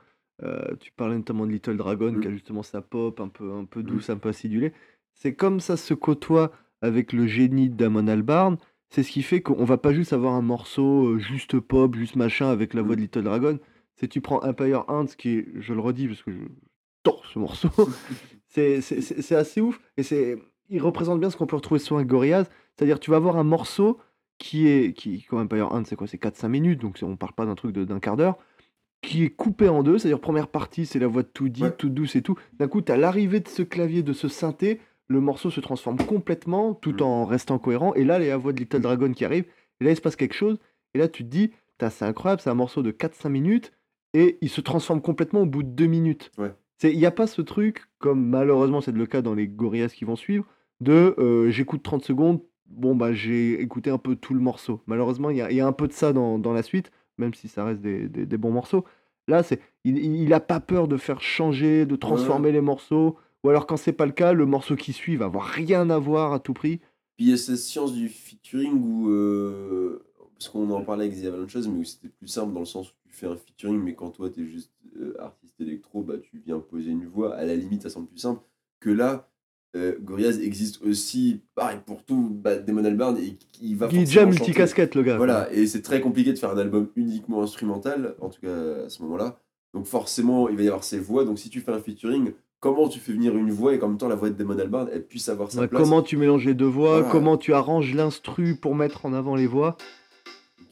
tu 0.79 0.91
parlais 0.93 1.15
notamment 1.17 1.45
de 1.45 1.51
Little 1.51 1.75
Dragon 1.75 2.13
Mm. 2.13 2.21
qui 2.21 2.27
a 2.27 2.31
justement 2.31 2.63
sa 2.63 2.81
pop 2.81 3.19
un 3.19 3.27
peu, 3.27 3.51
un 3.51 3.65
peu 3.65 3.81
Mm. 3.81 3.85
douce, 3.85 4.09
un 4.09 4.17
peu 4.17 4.29
acidulée, 4.29 4.71
c'est 5.15 5.35
comme 5.35 5.59
ça 5.59 5.75
se 5.75 5.93
côtoie 5.93 6.51
avec 6.81 7.11
le 7.11 7.27
génie 7.27 7.69
Damon 7.69 8.07
Albarn, 8.07 8.57
c'est 8.91 9.01
ce 9.03 9.09
qui 9.11 9.23
fait 9.23 9.41
qu'on 9.41 9.65
va 9.65 9.77
pas 9.77 9.93
juste 9.93 10.13
avoir 10.13 10.33
un 10.35 10.41
morceau 10.43 11.07
euh, 11.15 11.17
juste 11.19 11.59
pop, 11.59 11.95
juste 11.95 12.15
machin 12.15 12.49
avec 12.49 12.73
la 12.75 12.83
voix 12.83 12.93
Mm. 12.93 12.97
de 12.97 13.01
Little 13.01 13.23
Dragon, 13.23 13.59
c'est 13.95 14.07
tu 14.07 14.21
prends 14.21 14.39
Empire 14.43 14.85
Ants 14.87 15.05
qui 15.17 15.37
est, 15.37 15.47
je 15.59 15.73
le 15.73 15.79
redis 15.79 16.07
parce 16.07 16.21
que 16.21 16.31
je 16.31 16.37
tords 17.03 17.25
ce 17.25 17.39
morceau, 17.39 17.69
c'est 18.47 18.81
c'est- 18.81 19.01
c'est- 19.01 19.21
c'est 19.23 19.35
assez 19.35 19.61
ouf 19.61 19.79
et 19.97 20.03
c'est 20.03 20.37
il 20.69 20.81
représente 20.81 21.19
bien 21.19 21.29
ce 21.29 21.35
qu'on 21.37 21.47
peut 21.47 21.55
retrouver 21.55 21.79
sur 21.79 21.97
un 21.97 22.03
Gorillaz, 22.03 22.45
c'est-à-dire 22.77 22.99
tu 22.99 23.09
vas 23.11 23.17
avoir 23.17 23.37
un 23.37 23.43
morceau 23.43 23.97
qui 24.37 24.67
est 24.67 24.93
qui 24.93 25.23
comme 25.23 25.39
Empire 25.39 25.71
Ant 25.73 25.83
c'est 25.85 25.95
quoi? 25.95 26.07
C'est 26.07 26.17
4 26.17 26.35
5 26.35 26.49
minutes 26.49 26.81
donc 26.81 26.97
on 27.01 27.15
parle 27.17 27.33
pas 27.33 27.45
d'un 27.45 27.55
truc 27.55 27.73
de- 27.73 27.83
d'un 27.85 27.99
quart 27.99 28.17
d'heure 28.17 28.37
qui 29.03 29.23
est 29.23 29.29
coupé 29.31 29.67
en 29.67 29.81
deux. 29.83 29.97
C'est-à-dire 29.97 30.19
première 30.19 30.47
partie 30.47 30.85
c'est 30.85 30.99
la 30.99 31.07
voix 31.07 31.23
de 31.23 31.27
tout 31.27 31.49
dit 31.49 31.63
Ouais. 31.63 31.71
toute 31.71 31.93
douce 31.93 32.15
et 32.15 32.21
tout. 32.21 32.35
D'un 32.53 32.67
coup 32.67 32.81
tu 32.81 32.91
as 32.91 32.97
l'arrivée 32.97 33.39
de 33.39 33.47
ce 33.47 33.61
clavier 33.63 34.03
de 34.03 34.13
ce 34.13 34.27
synthé 34.27 34.79
le 35.11 35.19
morceau 35.21 35.49
se 35.49 35.59
transforme 35.59 35.97
complètement 35.97 36.73
tout 36.73 36.93
Mm. 36.99 37.01
en 37.03 37.25
restant 37.25 37.59
cohérent 37.59 37.93
et 37.93 38.03
là 38.03 38.19
il 38.19 38.25
y 38.25 38.29
a 38.29 38.31
la 38.31 38.37
voix 38.37 38.53
de 38.53 38.59
Little 38.59 38.81
Dragon 38.81 39.11
qui 39.11 39.25
arrive 39.25 39.45
et 39.79 39.83
là 39.85 39.91
il 39.91 39.95
se 39.95 40.01
passe 40.01 40.15
quelque 40.15 40.33
chose 40.35 40.57
et 40.93 40.97
là 40.99 41.07
tu 41.07 41.23
te 41.23 41.29
dis 41.29 41.51
c'est 41.89 42.05
incroyable 42.05 42.41
c'est 42.41 42.49
un 42.49 42.55
morceau 42.55 42.81
de 42.83 42.91
4 42.91 43.15
5 43.15 43.29
minutes 43.29 43.71
et 44.13 44.37
il 44.41 44.49
se 44.49 44.61
transforme 44.61 45.01
complètement 45.01 45.41
au 45.41 45.45
bout 45.45 45.63
de 45.63 45.69
2 45.69 45.85
minutes 45.87 46.31
Ouais. 46.37 46.51
il 46.83 46.97
n'y 46.97 47.05
a 47.05 47.11
pas 47.11 47.27
ce 47.27 47.41
truc 47.41 47.85
comme 47.99 48.23
malheureusement 48.25 48.81
c'est 48.81 48.91
le 48.91 49.05
cas 49.05 49.21
dans 49.21 49.33
les 49.33 49.47
Gorillaz 49.47 49.89
qui 49.95 50.05
vont 50.05 50.15
suivre 50.15 50.45
de 50.79 51.15
euh, 51.17 51.49
j'écoute 51.49 51.81
30 51.83 52.03
secondes 52.03 52.41
bon 52.67 52.95
bah 52.95 53.13
j'ai 53.13 53.59
écouté 53.61 53.89
un 53.89 53.97
peu 53.97 54.15
tout 54.15 54.33
le 54.33 54.39
morceau. 54.39 54.81
Malheureusement, 54.87 55.29
il 55.29 55.35
y 55.37 55.41
a, 55.41 55.51
il 55.51 55.57
y 55.57 55.59
a 55.61 55.67
un 55.67 55.73
peu 55.73 55.87
de 55.89 55.93
ça 55.93 56.13
dans, 56.13 56.39
dans 56.39 56.53
la 56.53 56.63
suite, 56.63 56.89
même 57.17 57.33
si 57.33 57.49
ça 57.49 57.65
reste 57.65 57.81
des, 57.81 58.07
des- 58.07 58.25
des 58.25 58.37
bons 58.37 58.51
morceaux. 58.51 58.85
Là, 59.27 59.43
c'est 59.43 59.59
il, 59.83 59.97
il 59.97 60.33
a 60.33 60.39
pas 60.39 60.61
peur 60.61 60.87
de 60.87 60.95
faire 60.95 61.19
changer, 61.21 61.85
de 61.85 61.97
transformer 61.97 62.53
les 62.53 62.61
morceaux. 62.61 63.17
Ou 63.43 63.49
alors 63.49 63.65
quand 63.67 63.77
c'est 63.77 63.93
pas 63.93 64.05
le 64.05 64.11
cas, 64.11 64.33
le 64.33 64.45
morceau 64.45 64.75
qui 64.75 64.93
suit 64.93 65.15
va 65.15 65.25
avoir 65.25 65.45
rien 65.45 65.89
à 65.89 65.97
voir 65.97 66.33
à 66.33 66.39
tout 66.39 66.53
prix. 66.53 66.77
puis 67.15 67.25
il 67.25 67.29
y 67.29 67.33
a 67.33 67.37
cette 67.37 67.57
science 67.57 67.93
du 67.93 68.09
featuring 68.09 68.73
où 68.73 69.09
euh, 69.09 70.03
parce 70.37 70.49
qu'on 70.49 70.69
en 70.69 70.83
parlait 70.83 71.05
avec 71.05 71.21
The 71.21 71.25
Avalanches 71.25 71.55
mais 71.67 71.79
où 71.79 71.83
c'était 71.83 72.09
plus 72.09 72.27
simple 72.27 72.53
dans 72.53 72.59
le 72.59 72.65
sens 72.65 72.89
où 72.89 72.93
tu 73.03 73.13
fais 73.13 73.27
un 73.27 73.37
featuring 73.37 73.81
mais 73.81 73.95
quand 73.95 74.11
toi 74.11 74.29
tu 74.29 74.43
es 74.43 74.45
juste 74.45 74.71
euh, 74.99 75.15
artiste 75.19 75.59
électro 75.59 76.01
bah 76.03 76.15
tu 76.21 76.41
viens 76.45 76.59
poser 76.59 76.91
une 76.91 77.05
voix 77.05 77.35
à 77.35 77.45
la 77.45 77.55
limite 77.55 77.83
ça 77.83 77.89
semble 77.89 78.07
plus 78.07 78.19
simple 78.19 78.41
que 78.79 78.89
là 78.89 79.27
euh, 79.75 79.95
Gorillaz 80.01 80.39
existe 80.41 80.81
aussi 80.81 81.41
pareil 81.55 81.79
pour 81.85 82.03
tout 82.03 82.29
bah, 82.29 82.57
Damon 82.57 82.83
Albarn 82.83 83.17
et 83.17 83.37
qui 83.53 83.73
va 83.73 83.87
Il 83.91 83.99
déjà 83.99 84.25
multicasquette 84.25 84.95
le 84.95 85.03
gars. 85.03 85.15
Voilà, 85.15 85.51
et 85.53 85.65
c'est 85.65 85.81
très 85.81 86.01
compliqué 86.01 86.33
de 86.33 86.37
faire 86.37 86.51
un 86.51 86.57
album 86.57 86.89
uniquement 86.97 87.41
instrumental, 87.41 88.15
en 88.19 88.27
tout 88.27 88.41
cas 88.41 88.83
à 88.85 88.89
ce 88.89 89.01
moment-là. 89.03 89.39
Donc 89.73 89.85
forcément, 89.85 90.49
il 90.49 90.57
va 90.57 90.63
y 90.63 90.67
avoir 90.67 90.83
ces 90.83 90.99
voix. 90.99 91.23
Donc 91.23 91.39
si 91.39 91.49
tu 91.49 91.61
fais 91.61 91.71
un 91.71 91.79
featuring, 91.79 92.33
comment 92.61 92.87
tu 92.87 92.99
fais 92.99 93.11
venir 93.11 93.35
une 93.35 93.51
voix 93.51 93.73
et 93.73 93.79
qu'en 93.79 93.89
même 93.89 93.97
temps 93.97 94.07
la 94.07 94.15
voix 94.15 94.29
de 94.29 94.35
Damon 94.35 94.57
Albarn, 94.57 94.87
elle 94.93 95.03
puisse 95.03 95.27
avoir 95.27 95.51
sa 95.51 95.59
Ouais, 95.61 95.67
place 95.67 95.81
comment 95.81 96.01
tu 96.01 96.15
mélanges 96.15 96.45
les 96.45 96.53
deux 96.53 96.65
voix, 96.65 96.97
Voilà. 96.99 97.11
comment 97.11 97.35
tu 97.37 97.53
arranges 97.53 97.93
l'instru 97.93 98.55
pour 98.55 98.75
mettre 98.75 99.05
en 99.05 99.13
avant 99.13 99.35
les 99.35 99.47
voix. 99.47 99.75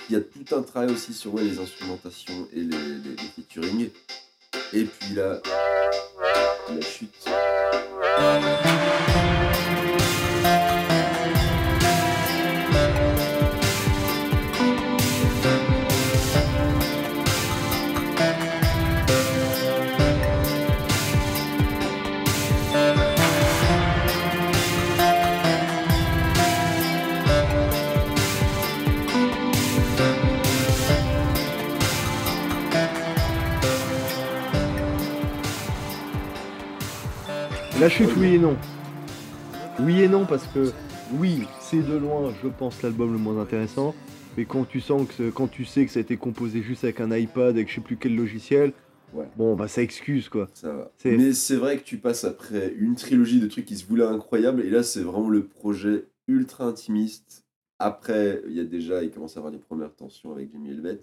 Il 0.10 0.14
y 0.14 0.16
a 0.16 0.22
tout 0.22 0.56
un 0.56 0.62
travail 0.62 0.92
aussi 0.92 1.14
sur 1.14 1.34
ouais, 1.34 1.44
les 1.44 1.60
instrumentations 1.60 2.48
et 2.54 2.62
les, 2.62 2.64
les, 2.68 3.10
les 3.12 3.18
featuring. 3.36 3.90
Et 4.74 4.84
puis 4.86 5.14
là, 5.16 5.40
la 6.74 6.82
chute. 6.82 7.29
La 37.90 37.96
chute, 37.96 38.16
oui 38.18 38.36
et 38.36 38.38
non. 38.38 38.56
Oui 39.80 40.04
et 40.04 40.08
non, 40.08 40.24
parce 40.28 40.46
que 40.46 40.72
oui, 41.16 41.48
c'est 41.60 41.82
de 41.82 41.98
loin, 41.98 42.32
je 42.44 42.48
pense, 42.48 42.84
l'album 42.84 43.12
le 43.12 43.18
moins 43.18 43.42
intéressant. 43.42 43.96
Mais 44.38 44.46
quand 44.46 44.64
tu 44.66 44.80
sens 44.80 45.08
que 45.08 45.32
quand 45.32 45.48
tu 45.48 45.66
sais 45.66 45.88
que 45.88 45.92
ça 45.92 45.98
a 45.98 46.02
été 46.02 46.16
composé 46.16 46.62
juste 46.62 46.84
avec 46.84 47.02
un 47.02 47.10
iPad, 47.12 47.56
avec 47.56 47.68
je 47.68 47.74
sais 47.74 47.82
plus 47.82 47.98
quel 47.98 48.16
logiciel, 48.16 48.74
Ouais. 49.16 49.26
bon 49.38 49.56
bah 49.56 49.68
ça 49.68 49.82
excuse 49.82 50.30
quoi. 50.30 50.50
Ça 50.54 50.72
va. 50.72 50.92
Mais 51.04 51.34
c'est 51.34 51.56
vrai 51.56 51.78
que 51.80 51.84
tu 51.84 51.98
passes 51.98 52.26
après 52.26 52.76
une 52.78 52.94
trilogie 52.94 53.40
de 53.40 53.48
trucs 53.48 53.66
qui 53.66 53.76
se 53.76 53.88
voulaient 53.88 54.04
incroyables, 54.06 54.62
et 54.62 54.70
là 54.70 54.84
c'est 54.84 55.02
vraiment 55.02 55.30
le 55.32 55.48
projet 55.48 56.06
ultra 56.28 56.66
intimiste. 56.66 57.44
Après, 57.80 58.44
il 58.48 58.54
y 58.54 58.60
a 58.60 58.66
déjà, 58.66 59.02
il 59.02 59.10
commence 59.10 59.36
à 59.36 59.40
avoir 59.40 59.52
les 59.52 59.58
premières 59.58 59.96
tensions 59.96 60.32
avec 60.32 60.52
Jimmy 60.52 60.70
Helvet. 60.70 61.00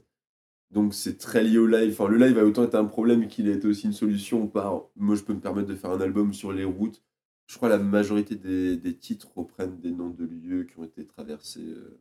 Donc 0.73 0.95
c'est 0.95 1.17
très 1.19 1.43
lié 1.45 1.59
au 1.59 1.67
live. 1.67 1.93
Enfin, 1.93 2.09
le 2.11 2.19
live 2.19 2.39
a 2.39 2.45
autant 2.45 2.65
été 2.65 2.77
un 2.77 2.85
problème 2.85 3.29
qu'il 3.29 3.49
a 3.49 3.53
été 3.53 3.67
aussi 3.69 3.87
une 3.87 3.93
solution 3.93 4.47
par 4.49 4.83
moi 4.97 5.15
je 5.15 5.23
peux 5.23 5.33
me 5.35 5.41
permettre 5.41 5.69
de 5.69 5.75
faire 5.77 5.91
un 5.91 6.01
album 6.01 6.33
sur 6.33 6.53
les 6.53 6.65
routes. 6.65 7.03
Je 7.47 7.57
crois 7.57 7.69
que 7.69 7.75
la 7.75 7.83
majorité 7.83 8.35
des, 8.35 8.77
des 8.77 8.95
titres 8.97 9.29
reprennent 9.37 9.79
des 9.79 9.93
noms 9.93 10.11
de 10.11 10.25
lieux 10.25 10.65
qui 10.65 10.79
ont 10.79 10.85
été 10.85 11.05
traversés 11.07 11.61
euh, 11.65 12.01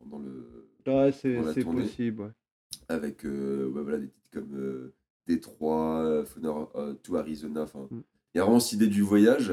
pendant 0.00 0.18
le, 0.18 0.66
Ouais, 0.86 1.12
c'est 1.12 1.64
possible. 1.64 2.22
ouais. 2.22 2.30
avec 2.88 3.24
euh, 3.24 3.68
voilà, 3.72 3.98
des 3.98 4.08
titres 4.08 4.30
comme 4.32 4.54
euh, 4.56 4.92
Détroit, 5.28 6.00
euh, 6.02 6.24
Phoner- 6.24 6.68
euh, 6.74 6.94
to 7.02 7.14
Arizona. 7.16 7.62
Enfin, 7.62 7.86
il 7.92 7.96
Mm. 7.98 8.02
y 8.34 8.38
a 8.40 8.44
vraiment 8.44 8.58
cette 8.58 8.72
idée 8.72 8.88
du 8.88 9.02
voyage. 9.02 9.52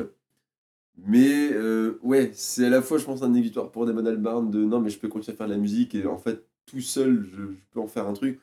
Mais 0.98 1.56
ouais, 2.02 2.32
c'est 2.34 2.66
à 2.66 2.70
la 2.70 2.82
fois, 2.82 2.98
je 2.98 3.06
pense, 3.06 3.22
un 3.22 3.32
victoire 3.32 3.72
pour 3.72 3.86
Damon 3.86 4.06
Albarn 4.06 4.50
de 4.50 4.64
non, 4.64 4.80
mais 4.82 4.90
je 4.90 4.98
peux 5.00 5.08
continuer 5.08 5.36
à 5.36 5.38
faire 5.38 5.48
de 5.48 5.52
la 5.54 5.60
musique 5.60 5.94
et 5.94 6.08
en 6.08 6.18
fait, 6.18 6.44
tout 6.66 6.82
seul, 6.82 7.24
je, 7.32 7.44
je 7.44 7.58
peux 7.72 7.80
en 7.80 7.88
faire 7.88 8.08
un 8.08 8.14
truc. 8.14 8.40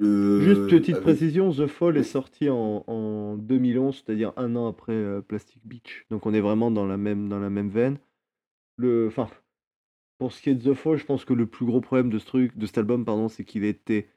Juste 0.00 0.68
petite 0.68 0.96
avec- 0.96 1.02
précision, 1.04 1.52
The 1.52 1.66
Fall 1.66 1.96
est 1.96 2.02
sorti 2.02 2.48
en, 2.50 2.84
en 2.86 3.36
2011, 3.36 4.02
c'est-à-dire 4.04 4.32
un 4.36 4.56
an 4.56 4.66
après 4.66 4.92
euh, 4.92 5.20
Plastic 5.20 5.60
Beach. 5.64 6.04
Donc 6.10 6.26
on 6.26 6.34
est 6.34 6.40
vraiment 6.40 6.70
dans 6.70 6.86
la 6.86 6.96
même, 6.96 7.28
dans 7.28 7.38
la 7.38 7.50
même 7.50 7.68
veine. 7.70 7.98
Le, 8.76 9.06
enfin, 9.06 9.28
pour 10.18 10.32
ce 10.32 10.42
qui 10.42 10.50
est 10.50 10.54
de 10.54 10.72
The 10.72 10.74
Fall, 10.74 10.96
je 10.96 11.04
pense 11.04 11.24
que 11.24 11.32
le 11.32 11.46
plus 11.46 11.64
gros 11.66 11.80
problème 11.80 12.10
de 12.10 12.18
ce 12.18 12.26
truc, 12.26 12.56
de 12.56 12.66
cet 12.66 12.78
album, 12.78 13.04
pardon, 13.04 13.28
c'est 13.28 13.44
qu'il 13.44 13.64
était 13.64 14.08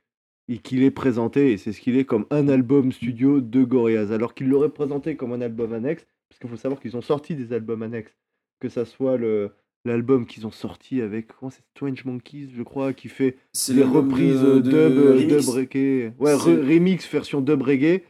et 0.49 0.59
qu'il 0.59 0.81
est 0.83 0.91
présenté, 0.91 1.51
et 1.51 1.57
c'est 1.57 1.73
ce 1.73 1.81
qu'il 1.81 1.97
est, 1.97 2.05
comme 2.05 2.25
un 2.29 2.47
album 2.47 2.93
studio 2.93 3.41
de 3.41 3.63
Gorillaz, 3.65 4.13
alors 4.13 4.33
qu'il 4.33 4.47
l'aurait 4.47 4.69
présenté 4.69 5.17
comme 5.17 5.33
un 5.33 5.41
album 5.41 5.73
annexe, 5.73 6.07
parce 6.29 6.39
qu'il 6.39 6.49
faut 6.49 6.55
savoir 6.55 6.79
qu'ils 6.79 6.95
ont 6.95 7.01
sorti 7.01 7.35
des 7.35 7.51
albums 7.51 7.83
annexes, 7.83 8.15
que 8.61 8.69
ça 8.69 8.85
soit 8.85 9.17
le 9.17 9.51
l'album 9.87 10.25
qu'ils 10.27 10.45
ont 10.45 10.51
sorti 10.51 11.01
avec 11.01 11.27
comment 11.27 11.49
c'est 11.49 11.63
Strange 11.75 12.05
Monkeys, 12.05 12.49
je 12.55 12.61
crois, 12.63 12.93
qui 12.93 13.07
fait 13.07 13.37
l'album 13.69 14.09
reprises 14.09 14.41
de- 14.41 14.59
dub, 14.59 14.71
de 14.71 14.77
euh, 14.77 15.13
remix. 15.13 15.27
dub 15.45 15.49
reggae. 15.55 16.13
Ouais, 16.19 16.35
re- 16.35 16.61
remix 16.61 17.09
version 17.11 17.41
dub 17.41 17.61
reggae 17.63 18.01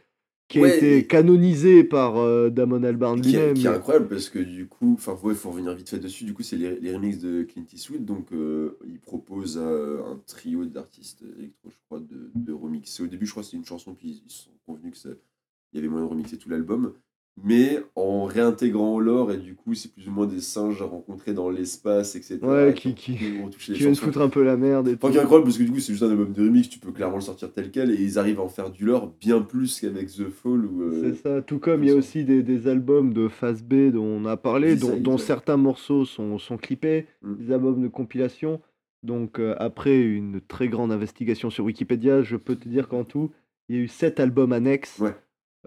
qui 0.48 0.60
a 0.64 0.74
été 0.74 1.06
canonisé 1.06 1.84
par 1.84 2.16
euh, 2.16 2.48
Damon 2.48 2.82
Albarn 2.82 3.20
lui-même. 3.22 3.52
qui 3.52 3.66
est 3.66 3.68
incroyable 3.68 4.08
parce 4.08 4.30
que 4.30 4.38
du 4.38 4.66
coup, 4.66 4.94
enfin, 4.94 5.14
il 5.28 5.34
faut 5.34 5.50
revenir 5.50 5.74
vite 5.74 5.90
fait 5.90 5.98
dessus. 5.98 6.24
Du 6.24 6.32
coup, 6.32 6.42
c'est 6.42 6.56
les, 6.56 6.80
les 6.80 6.94
remixes 6.94 7.18
de 7.18 7.42
Clint 7.42 7.66
Eastwood. 7.70 8.04
Donc, 8.06 8.32
euh, 8.32 8.78
il 8.86 8.98
propose 8.98 9.58
un 9.58 10.18
trio 10.26 10.64
d'artistes 10.64 11.22
électro, 11.38 11.68
je 11.70 11.76
crois, 11.86 12.00
de, 12.00 12.30
de 12.34 12.52
remixer. 12.54 13.02
Au 13.02 13.06
début, 13.08 13.26
je 13.26 13.32
crois 13.32 13.42
que 13.42 13.48
c'était 13.48 13.58
une 13.58 13.66
chanson, 13.66 13.94
puis 13.94 14.22
ils 14.26 14.30
se 14.30 14.44
sont 14.44 14.50
convenus 14.66 14.92
que 14.92 14.98
ça- 14.98 15.14
il 15.72 15.76
y 15.76 15.78
avait 15.80 15.88
moyen 15.88 16.06
de 16.06 16.10
remixer 16.10 16.38
tout 16.38 16.48
l'album. 16.48 16.94
Mais 17.44 17.78
en 17.94 18.24
réintégrant 18.24 18.94
au 18.94 19.00
lore, 19.00 19.32
et 19.32 19.36
du 19.36 19.54
coup, 19.54 19.74
c'est 19.74 19.92
plus 19.92 20.08
ou 20.08 20.10
moins 20.10 20.26
des 20.26 20.40
singes 20.40 20.82
rencontrés 20.82 21.34
dans 21.34 21.50
l'espace, 21.50 22.16
etc. 22.16 22.38
Ouais, 22.42 22.74
qui- 22.74 22.94
qui- 22.94 23.16
Qui 23.16 23.72
viennent 23.72 23.94
foutre 23.94 24.20
un 24.20 24.28
peu 24.28 24.42
la 24.42 24.56
merde 24.56 24.88
et. 24.88 24.94
Enfin, 24.94 25.10
qui 25.10 25.16
est 25.18 25.20
incroyable 25.20 25.44
parce 25.46 25.58
que 25.58 25.62
du 25.62 25.70
coup, 25.72 25.78
c'est 25.80 25.92
juste 25.92 26.02
un 26.04 26.10
album 26.10 26.32
de 26.32 26.42
remix, 26.42 26.68
tu 26.68 26.78
peux 26.78 26.90
clairement 26.92 27.16
le 27.16 27.22
sortir 27.22 27.52
tel 27.52 27.70
quel, 27.70 27.90
et 27.90 28.02
ils 28.02 28.18
arrivent 28.18 28.40
à 28.40 28.42
en 28.42 28.48
faire 28.48 28.70
du 28.70 28.84
lore 28.84 29.12
bien 29.20 29.40
plus 29.42 29.80
qu'avec 29.80 30.08
The 30.08 30.28
Fall. 30.28 30.64
Euh, 30.80 31.00
C'est 31.14 31.22
ça, 31.22 31.42
tout 31.42 31.58
comme 31.58 31.84
il 31.84 31.90
y 31.90 31.92
a 31.92 31.96
aussi 31.96 32.24
des, 32.24 32.42
des 32.42 32.66
albums 32.66 33.12
de 33.12 33.28
phase 33.28 33.62
B 33.62 33.90
dont 33.92 34.04
on 34.04 34.24
a 34.24 34.36
parlé, 34.36 34.76
dont, 34.76 35.18
certains 35.18 35.56
morceaux 35.56 36.04
sont, 36.04 36.38
sont 36.38 36.56
clippés, 36.56 37.06
Mm. 37.22 37.34
des 37.36 37.52
albums 37.52 37.82
de 37.82 37.88
compilation. 37.88 38.60
Donc 39.04 39.38
euh, 39.38 39.54
après 39.58 40.00
une 40.00 40.40
très 40.40 40.68
grande 40.68 40.90
investigation 40.90 41.50
sur 41.50 41.64
Wikipédia, 41.64 42.22
je 42.22 42.36
peux 42.36 42.56
te 42.56 42.68
dire 42.68 42.88
qu'en 42.88 43.04
tout, 43.04 43.30
il 43.68 43.76
y 43.76 43.78
a 43.78 43.82
eu 43.82 43.88
sept 43.88 44.18
albums 44.18 44.52
annexes, 44.52 44.98
Ouais. 44.98 45.14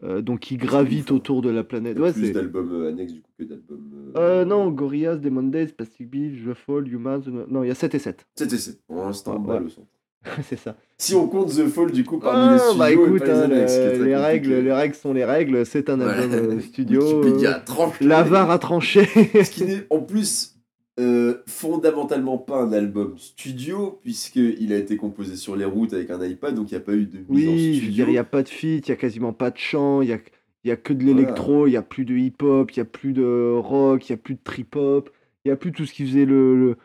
Euh, 0.03 0.21
donc 0.21 0.39
qui 0.39 0.57
gravitent 0.57 1.11
autour 1.11 1.41
de 1.41 1.49
la 1.49 1.63
planète. 1.63 1.97
a 1.97 2.01
Ouais, 2.01 2.13
plus 2.13 2.31
d'albums 2.31 2.71
euh, 2.73 2.89
annexes 2.89 3.13
du 3.13 3.21
coup 3.21 3.29
que 3.37 3.43
d'albums. 3.43 4.13
Euh, 4.17 4.45
non, 4.45 4.69
Gorillaz, 4.69 5.17
Demon 5.17 5.43
Days, 5.43 5.67
Plastic 5.67 6.09
Beach, 6.09 6.43
The 6.45 6.53
Fall, 6.53 6.87
Humans. 6.87 7.21
Non, 7.49 7.63
il 7.63 7.67
y 7.67 7.71
a 7.71 7.75
7 7.75 7.95
et 7.95 7.99
7. 7.99 8.25
C'était 8.35 8.57
c'est 8.57 8.81
pour 8.87 8.97
l'instant 9.05 9.37
Ouais, 9.43 9.53
ouais. 9.55 9.59
le 9.59 9.69
son. 9.69 9.85
c'est 10.43 10.57
ça. 10.59 10.75
Si 10.99 11.15
on 11.15 11.27
compte 11.27 11.49
The 11.49 11.67
Fall 11.67 11.91
du 11.91 12.03
coup 12.03 12.19
parmi 12.19 12.39
Ah, 12.39 12.53
les 12.53 12.59
studios 12.59 12.77
bah 12.77 12.91
et 12.91 12.93
écoute, 12.93 13.19
pas 13.19 13.25
les 13.25 13.31
hein, 13.31 13.41
annexes, 13.41 13.73
ce 13.73 13.77
qui 13.79 13.83
est 13.83 13.89
le- 13.93 13.97
très 13.99 14.05
les, 14.07 14.15
règles, 14.15 14.53
les 14.59 14.71
règles 14.73 14.95
sont 14.95 15.13
les 15.13 15.25
règles. 15.25 15.65
C'est 15.65 15.89
un 15.89 15.99
Ouais. 15.99 16.05
album 16.13 16.57
euh, 16.57 16.59
studio. 16.61 17.01
Wikipédia 17.21 17.57
euh, 17.57 17.65
tranche. 17.65 17.99
L'avare 18.01 18.51
a 18.51 18.59
tranché. 18.59 19.05
Ce 19.05 19.49
qui 19.49 19.65
n'est 19.65 19.85
en 19.89 19.99
plus 19.99 20.50
euh, 20.99 21.41
fondamentalement 21.47 22.37
pas 22.37 22.61
un 22.63 22.73
album 22.73 23.17
studio 23.17 23.99
puisqu'il 24.01 24.73
a 24.73 24.77
été 24.77 24.97
composé 24.97 25.35
sur 25.37 25.55
les 25.55 25.65
routes 25.65 25.93
avec 25.93 26.09
un 26.11 26.23
iPad 26.23 26.53
donc 26.53 26.69
il 26.71 26.73
n'y 26.75 26.77
a 26.77 26.83
pas 26.83 26.93
eu 26.93 27.05
de 27.05 27.19
mise 27.29 27.47
en 27.47 27.51
oui, 27.53 27.73
je 27.75 27.85
veux 27.85 27.91
studio. 27.91 27.91
dire, 27.93 28.09
il 28.09 28.11
n'y 28.11 28.17
a 28.17 28.23
pas 28.25 28.43
de 28.43 28.49
feat, 28.49 28.87
il 28.87 28.91
n'y 28.91 28.93
a 28.93 28.97
quasiment 28.97 29.33
pas 29.33 29.51
de 29.51 29.57
chant, 29.57 30.01
il 30.01 30.09
y 30.09 30.13
a, 30.13 30.19
y 30.65 30.71
a 30.71 30.75
que 30.75 30.93
de 30.93 31.03
l'électro, 31.03 31.65
il 31.67 31.71
n'y 31.71 31.77
a 31.77 31.81
plus 31.81 32.03
de 32.05 32.15
hip-hop, 32.15 32.71
il 32.71 32.79
n'y 32.79 32.81
a 32.81 32.85
plus 32.85 33.13
de 33.13 33.53
rock, 33.57 34.09
il 34.09 34.11
n'y 34.11 34.15
a 34.19 34.21
plus 34.21 34.35
de 34.35 34.41
trip-hop, 34.43 35.09
il 35.45 35.47
n'y 35.47 35.51
a 35.53 35.55
plus 35.55 35.71
tout 35.71 35.85
ce 35.85 35.93
qui 35.93 36.05
faisait 36.05 36.25
le, 36.25 36.55
le- 36.55 36.77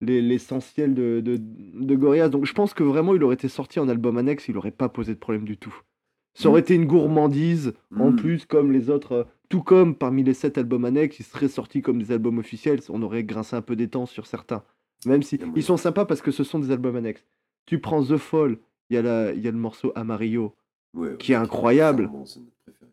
les- 0.00 0.22
l'essentiel 0.22 0.94
de, 0.94 1.20
de, 1.20 1.36
de 1.40 1.94
Gorillaz. 1.96 2.28
Donc 2.30 2.46
je 2.46 2.52
pense 2.52 2.72
que 2.74 2.84
vraiment, 2.84 3.14
il 3.16 3.24
aurait 3.24 3.34
été 3.34 3.48
sorti 3.48 3.80
en 3.80 3.88
album 3.88 4.16
annexe, 4.18 4.46
il 4.48 4.54
n'aurait 4.54 4.70
pas 4.70 4.88
posé 4.88 5.12
de 5.14 5.18
problème 5.18 5.44
du 5.44 5.56
tout. 5.56 5.74
Ça 6.34 6.48
aurait 6.48 6.60
Mm. 6.60 6.64
été 6.64 6.74
une 6.76 6.86
gourmandise, 6.86 7.72
en 7.98 8.12
Mm. 8.12 8.16
plus, 8.16 8.46
comme 8.46 8.70
les 8.70 8.88
autres. 8.90 9.26
Tout 9.48 9.62
comme 9.62 9.94
parmi 9.94 10.22
les 10.22 10.34
sept 10.34 10.58
albums 10.58 10.84
annexes, 10.84 11.20
ils 11.20 11.24
seraient 11.24 11.48
sortis 11.48 11.80
comme 11.80 12.02
des 12.02 12.12
albums 12.12 12.38
officiels, 12.38 12.80
on 12.90 13.02
aurait 13.02 13.24
grincé 13.24 13.56
un 13.56 13.62
peu 13.62 13.76
des 13.76 13.88
temps 13.88 14.04
sur 14.06 14.26
certains. 14.26 14.62
Même 15.06 15.22
si 15.22 15.38
ils 15.56 15.62
sont 15.62 15.76
sympas 15.76 16.04
parce 16.04 16.20
que 16.20 16.30
ce 16.30 16.44
sont 16.44 16.58
des 16.58 16.70
albums 16.70 16.96
annexes. 16.96 17.24
Tu 17.66 17.78
prends 17.78 18.02
The 18.04 18.16
Fall, 18.16 18.58
il 18.90 18.94
y, 18.94 18.98
a 18.98 19.02
la- 19.02 19.32
y 19.32 19.46
a 19.48 19.50
le 19.50 19.56
morceau 19.58 19.92
Amarillo 19.94 20.54
Ouais, 20.94 21.16
qui 21.18 21.32
est 21.32 21.36
incroyable. 21.36 22.10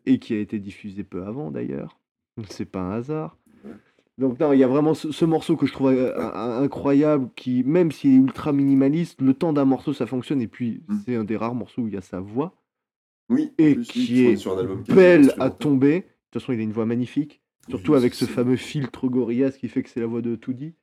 et 0.06 0.18
qui 0.18 0.34
a 0.34 0.38
été 0.38 0.58
diffusé 0.58 1.02
peu 1.04 1.24
avant 1.24 1.50
d'ailleurs. 1.50 1.98
C'est 2.50 2.64
pas 2.66 2.80
un 2.80 2.92
hasard. 2.92 3.36
Ouais. 3.64 3.72
Donc 4.18 4.38
non, 4.40 4.52
il 4.52 4.58
y 4.58 4.64
a 4.64 4.68
vraiment 4.68 4.94
ce, 4.94 5.10
ce 5.12 5.24
morceau 5.24 5.56
que 5.56 5.66
je 5.66 5.72
trouve 5.72 5.88
euh, 5.90 6.14
incroyable, 6.62 7.28
qui 7.36 7.64
même 7.64 7.90
s'il 7.92 8.12
est 8.14 8.16
ultra 8.16 8.52
minimaliste, 8.52 9.20
le 9.20 9.34
temps 9.34 9.52
d'un 9.52 9.64
morceau 9.64 9.92
ça 9.92 10.06
fonctionne 10.06 10.40
et 10.40 10.46
puis 10.48 10.82
Mm. 10.88 10.96
c'est 11.04 11.16
un 11.16 11.24
des 11.24 11.36
rares 11.36 11.54
morceaux 11.54 11.82
où 11.82 11.88
il 11.88 11.94
y 11.94 11.98
a 11.98 12.02
sa 12.02 12.20
voix 12.20 12.54
Oui, 13.28 13.52
et 13.58 13.74
plus, 13.74 13.84
qui 13.88 14.24
est 14.26 14.36
sur 14.36 14.56
un 14.56 14.60
album 14.60 14.82
qui 14.84 14.92
est 14.92 14.94
belle 14.94 15.34
à 15.38 15.50
tomber. 15.50 16.04
Toute 16.38 16.42
façon, 16.42 16.52
il 16.52 16.60
a 16.60 16.62
une 16.62 16.72
voix 16.72 16.86
magnifique, 16.86 17.40
surtout 17.68 17.92
Oui, 17.92 17.98
avec 17.98 18.14
ce 18.14 18.24
fameux 18.26 18.56
filtre 18.56 19.08
Gorillaz 19.08 19.52
qui 19.58 19.68
fait 19.68 19.82
que 19.82 19.88
c'est 19.90 20.00
la 20.00 20.06
voix 20.06 20.20
de 20.22 20.34
Toody. 20.36 20.74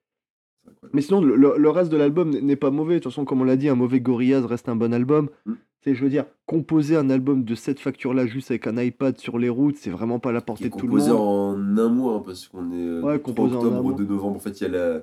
Mais 0.94 1.02
sinon, 1.02 1.22
le, 1.22 1.36
le- 1.36 1.56
le 1.58 1.70
reste 1.70 1.92
de 1.92 1.98
l'album 1.98 2.30
n'est- 2.32 2.56
pas 2.56 2.72
mauvais. 2.72 2.96
De 2.96 3.00
toute 3.00 3.12
façon, 3.12 3.26
comme 3.26 3.42
on 3.42 3.44
l'a 3.44 3.58
dit, 3.58 3.68
un 3.70 3.76
mauvais 3.76 4.00
Gorillaz 4.00 4.46
reste 4.46 4.70
un 4.70 4.76
bon 4.76 4.94
album. 4.94 5.30
Mm. 5.46 5.54
C'est, 5.84 5.94
je 5.96 6.04
veux 6.04 6.10
dire, 6.10 6.26
composer 6.46 6.96
un 6.96 7.10
album 7.10 7.44
de 7.44 7.56
cette 7.56 7.80
facture-là 7.82 8.26
juste 8.26 8.50
avec 8.52 8.66
un 8.68 8.78
iPad 8.82 9.18
sur 9.18 9.38
les 9.38 9.50
routes, 9.50 9.76
c'est 9.76 9.90
vraiment 9.90 10.20
pas 10.20 10.30
à 10.30 10.32
la 10.32 10.40
portée 10.42 10.66
de 10.66 10.70
tout 10.70 10.78
le 10.78 10.84
composé 10.84 11.12
monde. 11.12 11.20
en 11.20 11.78
un 11.78 11.90
mois 11.90 12.16
hein, 12.16 12.24
parce 12.26 12.48
qu'on 12.48 12.72
est 12.72 12.76
euh, 12.76 13.02
Ouais, 13.02 13.18
du 13.18 13.20
3 13.22 13.34
composé 13.36 13.56
en 13.56 13.60
un 13.60 13.66
octobre 13.66 13.84
mois. 13.84 13.94
2 13.94 14.06
novembre. 14.06 14.38
En 14.38 14.40
fait, 14.40 14.62
il 14.62 14.64
y 14.64 14.68
a 14.68 14.70
la... 14.70 15.02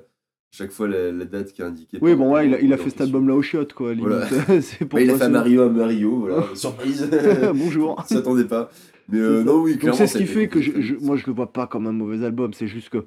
chaque 0.51 0.71
fois 0.71 0.87
la, 0.87 1.11
la 1.11 1.25
date 1.25 1.53
qui 1.53 1.61
est 1.61 1.65
indiquée. 1.65 1.99
Oui, 2.01 2.15
bon, 2.15 2.33
ouais, 2.33 2.47
il 2.47 2.55
a, 2.55 2.59
il 2.59 2.73
a 2.73 2.77
par 2.77 2.83
fait 2.85 2.89
cet 2.89 3.01
album-là 3.01 3.35
au 3.35 3.43
shot, 3.43 3.67
quoi. 3.75 3.93
Voilà. 3.93 4.27
c'est 4.61 4.85
pour 4.85 4.97
Bah, 4.97 5.03
il 5.03 5.11
a 5.11 5.17
fait 5.17 5.29
Mario 5.29 5.61
à 5.61 5.69
Mario, 5.69 6.15
voilà, 6.21 6.45
surprise. 6.55 7.07
Bonjour. 7.53 8.03
s'attendait 8.07 8.45
pas. 8.45 8.71
Mais 9.11 9.19
euh, 9.19 9.43
non, 9.43 9.61
oui, 9.61 9.77
clairement. 9.77 9.97
c'est 9.97 10.07
ce 10.07 10.17
qui 10.17 10.25
fait 10.25 10.47
que 10.47 10.61
je, 10.61 10.81
je- 10.81 10.95
moi 10.95 11.15
je 11.17 11.25
le 11.27 11.33
vois 11.33 11.51
pas 11.53 11.67
comme 11.67 11.87
un 11.87 11.91
mauvais 11.91 12.23
album. 12.25 12.53
C'est 12.53 12.67
juste 12.67 12.89
que 12.89 13.05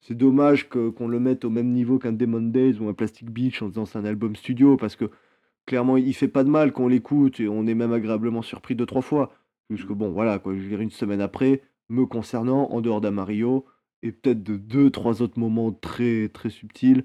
c'est 0.00 0.14
dommage 0.16 0.68
qu'on 0.68 1.08
le 1.08 1.18
mette 1.20 1.44
au 1.44 1.50
même 1.50 1.72
niveau 1.72 1.98
qu'un 1.98 2.12
Demon 2.12 2.40
Days 2.42 2.78
ou 2.80 2.88
un 2.88 2.94
Plastic 2.94 3.30
Beach 3.30 3.62
en 3.62 3.68
disant 3.68 3.86
c'est 3.86 3.98
un 3.98 4.04
album 4.04 4.36
studio 4.36 4.76
parce 4.76 4.94
que 4.96 5.06
clairement 5.66 5.96
il 5.96 6.14
fait 6.14 6.28
pas 6.28 6.44
de 6.44 6.50
mal 6.50 6.72
qu'on 6.72 6.88
l'écoute 6.88 7.40
et 7.40 7.48
on 7.48 7.66
est 7.66 7.74
même 7.74 7.92
agréablement 7.92 8.42
surpris 8.42 8.74
deux 8.74 8.86
trois 8.86 9.02
fois. 9.02 9.32
Juste 9.70 9.86
que 9.88 9.92
bon 9.94 10.10
voilà 10.10 10.38
quoi, 10.38 10.54
je 10.54 10.60
veux 10.60 10.68
dire 10.68 10.80
une 10.80 10.90
semaine 10.90 11.20
après, 11.20 11.62
me 11.88 12.06
concernant 12.06 12.70
en 12.70 12.80
dehors 12.80 13.00
d'Amario 13.00 13.64
et 14.02 14.12
peut-être 14.12 14.42
de 14.44 14.56
deux 14.56 14.90
trois 14.90 15.22
autres 15.22 15.38
moments 15.40 15.72
très 15.72 16.28
très 16.28 16.50
subtils. 16.50 17.04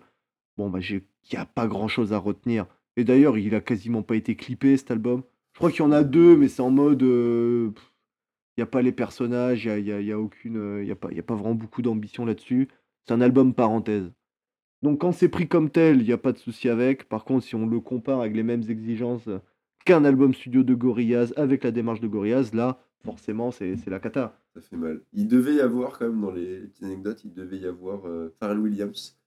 Bon 0.58 0.70
bah 0.70 0.80
j'ai 0.80 1.08
il 1.32 1.34
y 1.36 1.38
a 1.38 1.46
pas 1.46 1.68
grand 1.68 1.88
chose 1.88 2.14
à 2.14 2.18
retenir. 2.18 2.66
Et 2.98 3.04
d'ailleurs 3.04 3.38
il 3.38 3.56
a 3.56 3.62
quasiment 3.62 4.04
pas 4.04 4.16
été 4.16 4.36
clippé 4.36 4.76
cet 4.78 4.92
album. 4.92 5.24
Je 5.54 5.60
crois 5.60 5.72
qu'il 5.72 5.80
y 5.80 5.88
en 5.88 5.92
a 5.92 6.04
deux 6.04 6.36
mais 6.38 6.48
c'est 6.50 6.62
en 6.62 6.70
mode 6.72 7.02
euh, 7.04 7.70
pff, 7.72 7.91
il 8.58 8.62
n'y 8.62 8.64
a 8.64 8.68
pas 8.68 8.82
les 8.82 8.92
personnages, 8.92 9.66
il 9.66 9.70
n'y 9.70 9.74
a, 9.74 9.80
y 9.80 9.92
a- 9.94 10.02
y 10.02 10.12
a 10.12 10.20
aucune, 10.20 10.90
a 10.90 10.96
pas, 10.96 11.12
y 11.12 11.20
a 11.20 11.24
pas 11.24 11.36
vraiment 11.36 11.56
beaucoup 11.56 11.82
d'ambition 11.82 12.26
là-dessus. 12.26 12.68
C'est 13.06 13.14
un 13.14 13.22
album 13.22 13.54
parenthèse. 13.54 14.12
Donc 14.82 15.02
quand 15.02 15.12
c'est 15.12 15.30
pris 15.30 15.48
comme 15.48 15.70
tel, 15.70 16.02
il 16.02 16.08
n'y 16.08 16.14
a 16.14 16.18
pas 16.18 16.32
de 16.34 16.38
souci 16.38 16.70
avec. 16.70 17.08
Par 17.10 17.24
contre, 17.26 17.46
si 17.46 17.56
on 17.56 17.68
le 17.68 17.80
compare 17.80 18.22
avec 18.22 18.36
les 18.36 18.44
mêmes 18.44 18.64
exigences 18.70 19.30
qu'un 19.86 20.06
album 20.06 20.34
studio 20.34 20.64
de 20.64 20.74
Gorillaz 20.76 21.34
avec 21.38 21.64
la 21.64 21.72
démarche 21.72 22.00
de 22.02 22.08
Gorillaz, 22.08 22.52
là, 22.54 22.80
forcément, 23.04 23.52
c'est 23.52 23.78
c'est 23.78 23.90
la 23.90 24.00
cata. 24.00 24.38
Ça 24.56 24.62
fait 24.62 24.76
mal. 24.76 25.02
Il 25.14 25.28
devait 25.28 25.56
y 25.56 25.62
avoir, 25.62 25.98
quand 25.98 26.08
même, 26.10 26.22
dans 26.22 26.32
les 26.32 26.62
petites 26.68 26.84
anecdotes, 26.84 27.24
il 27.24 27.34
devait 27.34 27.58
y 27.58 27.66
avoir 27.66 28.06
euh, 28.06 28.34
Pharrell 28.40 28.60
Williams 28.60 29.18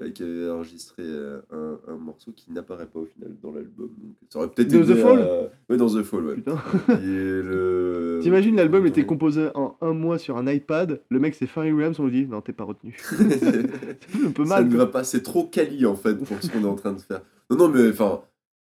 euh, 0.00 0.10
qui 0.10 0.22
avait 0.22 0.48
enregistré 0.50 1.02
euh, 1.04 1.40
un, 1.50 1.78
un 1.88 1.96
morceau 1.96 2.32
qui 2.32 2.50
n'apparaît 2.52 2.86
pas 2.86 3.00
au 3.00 3.06
final 3.06 3.34
dans 3.42 3.52
l'album. 3.52 3.88
Donc 3.88 4.14
ça 4.30 4.38
aurait 4.38 4.48
peut-être 4.48 4.68
Dans 4.72 4.80
The 4.94 4.96
Fall 4.96 5.20
à- 5.22 5.50
Ouais, 5.68 5.76
dans 5.76 5.88
The 5.88 6.02
Fall, 6.02 6.24
ouais. 6.26 6.34
Putain. 6.36 6.58
Et 6.88 6.94
le... 7.42 8.20
T'imagines, 8.22 8.56
l'album 8.56 8.86
était 8.86 9.06
composé 9.06 9.48
en 9.54 9.76
un 9.80 9.92
mois 9.94 10.18
sur 10.18 10.36
un 10.36 10.46
iPad. 10.50 11.00
Le 11.08 11.18
mec, 11.18 11.34
c'est 11.34 11.46
Pharrell 11.46 11.74
Williams, 11.74 11.98
on 12.00 12.06
lui 12.06 12.24
dit 12.24 12.26
Non, 12.26 12.40
t'es 12.40 12.52
pas 12.52 12.64
retenu. 12.64 12.96
C'est 13.00 14.24
un 14.26 14.30
peu 14.32 14.44
ça 14.44 14.48
mal. 14.56 14.64
ne 14.66 14.70
quoi. 14.70 14.78
va 14.78 14.86
pas, 14.86 15.04
c'est 15.04 15.22
trop 15.22 15.44
quali 15.44 15.86
en 15.86 15.96
fait 15.96 16.14
pour 16.16 16.42
ce 16.42 16.50
qu'on 16.50 16.62
est 16.62 16.66
en 16.66 16.74
train 16.74 16.92
de 16.92 17.00
faire. 17.00 17.22
Non, 17.50 17.56
non, 17.56 17.68
mais 17.68 17.88
enfin, 17.90 18.20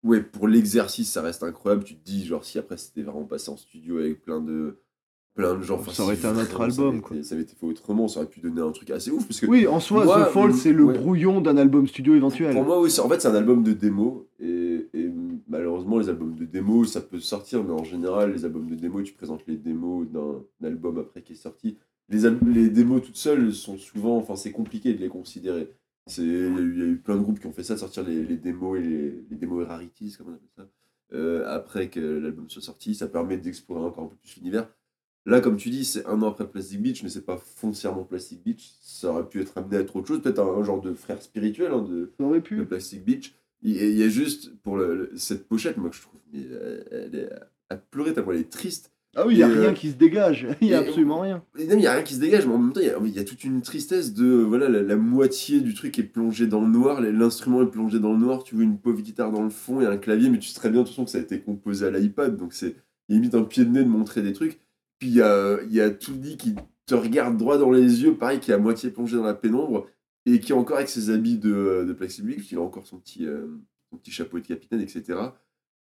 ouais, 0.03 0.21
pour 0.23 0.49
l'exercice, 0.49 1.11
ça 1.11 1.23
reste 1.23 1.43
incroyable. 1.43 1.85
Tu 1.85 1.95
te 1.97 2.05
dis, 2.05 2.25
genre, 2.27 2.45
si 2.45 2.59
après 2.59 2.77
c'était 2.77 3.03
vraiment 3.03 3.25
passé 3.25 3.51
en 3.51 3.57
studio 3.57 3.99
avec 3.99 4.23
plein 4.23 4.41
de, 4.41 4.77
plein 5.35 5.55
de 5.57 5.63
gens. 5.63 5.77
enfin, 5.77 5.93
Ça 5.93 6.03
aurait 6.03 6.15
été 6.15 6.27
un 6.27 6.37
autre 6.37 6.53
vraiment 6.53 6.59
ça 6.59 6.65
album, 6.83 6.89
avait 6.95 7.01
quoi. 7.01 7.17
été- 7.17 7.25
Ça 7.25 7.35
avait 7.35 7.45
été 7.45 7.55
fait 7.55 7.67
autrement, 7.67 8.09
ça 8.09 8.21
aurait 8.21 8.29
pu 8.29 8.41
donner 8.41 8.61
un 8.61 8.71
truc 8.73 8.91
assez 8.91 9.11
ouf. 9.11 9.27
Parce 9.27 9.41
que 9.41 9.47
Oui, 9.47 9.67
en 9.67 9.81
soi, 9.81 10.05
Moi, 10.05 10.25
The 10.27 10.29
Fall, 10.31 10.55
c'est 10.55 10.73
le 10.73 10.85
ouais. 10.85 10.99
brouillon 10.99 11.41
d'un 11.41 11.57
album 11.57 11.87
studio 11.87 12.15
éventuel. 12.15 12.55
Pour 12.55 12.65
moi, 12.65 12.81
oui, 12.81 12.91
en 13.01 13.09
fait, 13.09 13.21
c'est 13.21 13.29
un 13.29 13.35
album 13.35 13.63
de 13.63 13.73
démo. 13.73 14.29
Et, 14.41 14.89
et 14.95 15.11
malheureusement, 15.49 15.99
les 15.99 16.09
albums 16.09 16.35
de 16.35 16.45
démo, 16.45 16.85
ça 16.85 17.01
peut 17.01 17.21
sortir, 17.21 17.65
mais 17.65 17.73
en 17.73 17.85
général, 17.85 18.33
les 18.33 18.45
albums 18.45 18.69
de 18.69 18.75
démo, 18.75 19.03
tu 19.03 19.13
présentes 19.15 19.43
les 19.47 19.57
démos 19.57 20.07
d'un 20.09 20.43
album 20.67 20.99
après 20.99 21.23
qui 21.23 21.33
est 21.33 21.37
sorti. 21.37 21.77
Les, 22.09 22.69
démos 22.69 23.01
toutes 23.03 23.17
seules 23.17 23.55
sont 23.55 23.79
souvent. 23.79 24.19
Enfin, 24.19 24.37
c'est 24.37 24.53
compliqué 24.53 24.93
de 24.93 25.01
les 25.01 25.09
considérer. 25.09 25.71
Il 26.19 26.25
y, 26.25 26.29
a 26.29 26.33
eu- 26.61 26.73
il 26.75 26.79
y 26.79 26.83
a 26.83 26.87
eu 26.87 26.97
plein 26.99 27.17
de 27.17 27.23
groupes 27.23 27.39
qui 27.41 27.47
ont 27.47 27.53
fait 27.53 27.63
ça, 27.63 27.77
sortir 27.79 28.03
les, 28.05 28.23
les 28.25 28.37
démos 28.37 28.79
et 28.79 28.83
les, 28.83 29.25
les 29.31 29.37
démos 29.37 29.67
rarities, 29.67 30.13
comme 30.19 30.27
on 30.29 30.35
appelle 30.35 30.49
ça, 30.57 30.69
euh, 31.15 31.45
après 31.47 31.89
que 31.89 32.01
l'album 32.01 32.51
soit 32.51 32.61
sorti. 32.61 32.95
Ça 32.97 33.07
permet 33.07 33.37
d'explorer 33.39 33.85
encore 33.87 34.05
un 34.05 34.09
peu 34.09 34.17
plus 34.17 34.37
l'univers. 34.37 34.69
Là, 35.25 35.41
comme 35.41 35.57
tu 35.57 35.71
dis, 35.71 35.85
c'est 35.85 36.05
un 36.07 36.21
an 36.23 36.29
après 36.31 36.49
Plastic 36.49 36.83
Beach, 36.83 37.03
mais 37.03 37.09
c'est 37.09 37.25
pas 37.25 37.37
foncièrement 37.39 38.03
Plastic 38.05 38.43
Beach. 38.45 38.73
Ça 38.81 39.11
aurait 39.13 39.29
pu 39.29 39.41
être 39.41 39.57
amené 39.57 39.77
à 39.77 39.81
être 39.81 39.95
autre 39.95 40.09
chose, 40.09 40.21
peut-être 40.23 40.41
un, 40.41 40.59
un 40.61 40.65
genre 40.65 40.81
de 40.81 40.95
frère 40.95 41.23
spirituel 41.23 41.71
hein, 41.73 41.83
de, 41.83 42.13
Ça 42.19 42.25
aurait 42.27 42.41
pu. 42.41 42.65
Plastic 42.65 43.05
Beach. 43.05 43.35
Il 43.63 43.77
il 43.77 43.97
y 43.97 44.03
a 44.03 44.09
juste, 44.09 44.53
pour 44.63 44.77
le- 44.77 44.95
le- 44.97 45.11
cette 45.17 45.47
pochette, 45.47 45.77
moi, 45.77 45.91
que 45.91 45.97
je 45.97 46.03
trouve, 46.03 46.21
mais 46.33 46.41
euh, 46.51 46.83
elle 46.91 47.15
est 47.15 47.31
à 47.71 47.77
pleurer, 47.77 48.13
tellement 48.13 48.33
elle 48.33 48.41
est 48.41 48.51
triste. 48.51 48.91
Ah 49.15 49.27
oui, 49.27 49.35
il 49.35 49.39
y 49.41 49.43
a 49.45 49.49
Et, 49.49 49.53
euh, 49.53 49.61
rien 49.61 49.75
qui 49.75 49.91
se 49.91 49.95
dégage. 49.97 50.49
Il 50.63 50.69
y 50.69 50.75
a 50.75 50.81
et- 50.83 50.87
absolument 50.89 51.21
rien. 51.21 51.45
Et 51.59 51.65
il 51.65 51.77
n'y 51.77 51.87
a 51.87 51.93
rien 51.93 52.03
qui 52.03 52.15
se 52.15 52.19
dégage, 52.21 52.47
mais 52.47 52.55
en 52.55 52.59
même 52.59 52.73
temps, 52.73 52.81
il 52.81 52.87
y 52.87 52.91
a, 52.91 52.99
il 53.05 53.13
y 53.15 53.19
a 53.19 53.25
toute 53.25 53.45
une 53.45 53.61
tristesse 53.61 54.15
de, 54.15 54.27
voilà, 54.27 54.71
la, 54.71 54.81
la 54.83 54.97
moitié 54.97 55.61
du 55.61 55.75
truc 55.75 55.99
est 55.99 56.03
plongé 56.03 56.47
dans 56.47 56.63
le 56.63 56.69
noir, 56.69 57.01
l'instrument 57.03 57.63
est 57.63 57.67
plongé 57.71 58.01
dans 58.01 58.13
le 58.15 58.19
noir, 58.19 58.43
tu 58.43 58.55
vois 58.55 58.65
une 58.65 58.79
pauvre 58.79 59.03
guitare 59.03 59.31
dans 59.31 59.43
le 59.43 59.51
fond, 59.51 59.81
il 59.81 59.85
y 59.85 59.87
a 59.87 59.91
un 59.91 59.99
clavier, 59.99 60.31
mais 60.31 60.39
tu 60.39 60.49
sais 60.49 60.55
très 60.59 60.71
bien, 60.71 60.81
de 60.81 60.85
toute 60.87 60.95
façon, 60.95 61.05
que 61.05 61.11
ça 61.11 61.19
a 61.19 61.21
été 61.21 61.41
composé 61.41 61.85
à 61.87 61.91
l'iPad, 61.91 62.37
donc 62.39 62.55
c'est 62.55 62.75
limite 63.11 63.35
un 63.35 63.43
pied 63.45 63.67
de 63.67 63.71
nez 63.71 63.85
de 63.85 63.89
montrer 63.89 64.23
des 64.23 64.33
trucs. 64.33 64.61
Puis 65.03 65.11
il 65.11 65.17
y 65.17 65.21
a, 65.23 65.59
y 65.69 65.81
a 65.81 65.91
tout 65.91 66.15
dit 66.15 66.37
qui 66.37 66.55
te 66.87 66.95
regarde 66.95 67.37
droit 67.37 67.59
dans 67.59 67.73
les 67.73 68.05
yeux, 68.05 68.15
pareil, 68.15 68.39
qui 68.39 68.53
est 68.53 68.55
à 68.55 68.59
moitié 68.59 68.89
plongé 68.93 69.17
dans 69.17 69.25
la 69.25 69.35
pénombre, 69.35 69.89
et 70.27 70.39
qui 70.39 70.53
est 70.53 70.55
encore 70.55 70.77
avec 70.77 70.89
ses 70.89 71.11
habits 71.11 71.39
de, 71.39 71.85
de 71.85 71.93
Plastic 71.93 72.25
Beach, 72.25 72.53
il 72.53 72.59
a 72.59 72.61
encore 72.61 72.87
son 72.87 72.99
petit, 73.01 73.27
euh, 73.27 73.49
son 73.91 73.97
petit 73.97 74.13
chapeau 74.13 74.39
de 74.39 74.47
capitaine, 74.47 74.81
etc. 74.81 75.03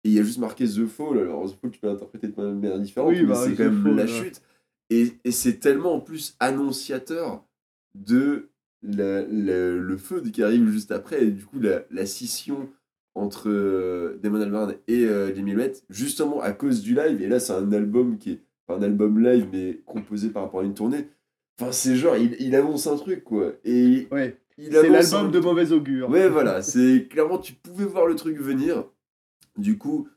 Et 0.04 0.10
il 0.10 0.12
y 0.12 0.20
a 0.20 0.24
juste 0.24 0.38
marqué 0.38 0.66
The 0.68 0.86
Fall. 0.86 1.18
Alors, 1.18 1.52
The 1.52 1.58
Fall, 1.60 1.72
tu 1.72 1.80
peux 1.80 1.88
l'interpréter 1.88 2.28
de 2.28 2.40
manières 2.40 2.78
différentes, 2.78 3.10
Oui, 3.10 3.22
mais 3.24 3.30
bah, 3.30 3.42
c'est 3.44 3.54
The 3.54 3.58
quand 3.58 3.64
même 3.72 3.96
la 3.98 4.04
ouais. 4.04 4.08
chute. 4.08 4.40
Et, 4.92 5.14
et 5.24 5.32
c'est 5.32 5.58
tellement 5.60 5.96
en 5.96 6.00
plus 6.00 6.36
annonciateur 6.40 7.44
de 7.96 8.50
la- 8.84 9.24
la- 9.24 9.72
le 9.72 9.98
feu 9.98 10.22
qui 10.22 10.44
arrive 10.44 10.70
juste 10.70 10.92
après, 10.92 11.24
et 11.24 11.32
du 11.32 11.44
coup, 11.44 11.60
la, 11.60 11.82
la 11.90 12.06
scission 12.06 12.70
entre 13.16 13.50
euh, 13.50 14.20
Damon 14.22 14.42
Albarn 14.42 14.76
et 14.88 15.06
euh, 15.06 15.34
Jimmy 15.34 15.56
Lett, 15.56 15.84
justement 15.90 16.40
à 16.40 16.52
cause 16.52 16.82
du 16.84 16.94
live. 16.94 17.20
Et 17.24 17.28
là, 17.28 17.40
c'est 17.40 17.54
un 17.54 17.72
album 17.72 18.20
qui 18.20 18.34
est 18.34 18.42
un 18.70 18.82
album 18.82 19.20
live, 19.20 19.48
mais 19.52 19.82
composé 19.86 20.30
par 20.30 20.44
rapport 20.44 20.62
à 20.62 20.64
une 20.64 20.74
tournée. 20.74 21.08
Enfin, 21.60 21.72
c'est 21.72 21.96
genre, 21.96 22.16
il, 22.18 22.36
il 22.40 22.56
annonce 22.56 22.88
un 22.88 22.98
truc, 22.98 23.24
quoi. 23.24 23.54
Et 23.64 24.08
Ouais. 24.12 24.40
il 24.58 24.72
C'est 24.72 24.90
l'album 24.90 25.28
un 25.28 25.30
de 25.30 25.40
mauvais 25.40 25.72
augure. 25.72 26.10
Ouais, 26.10 26.30
voilà, 26.30 26.62
c'est 26.62 27.08
clairement, 27.10 27.38
tu 27.40 27.54
pouvais 27.54 27.86
voir 27.86 28.06
le 28.06 28.16
truc 28.16 28.38
venir. 28.38 28.86
Du 29.58 29.78
coup, 29.78 30.08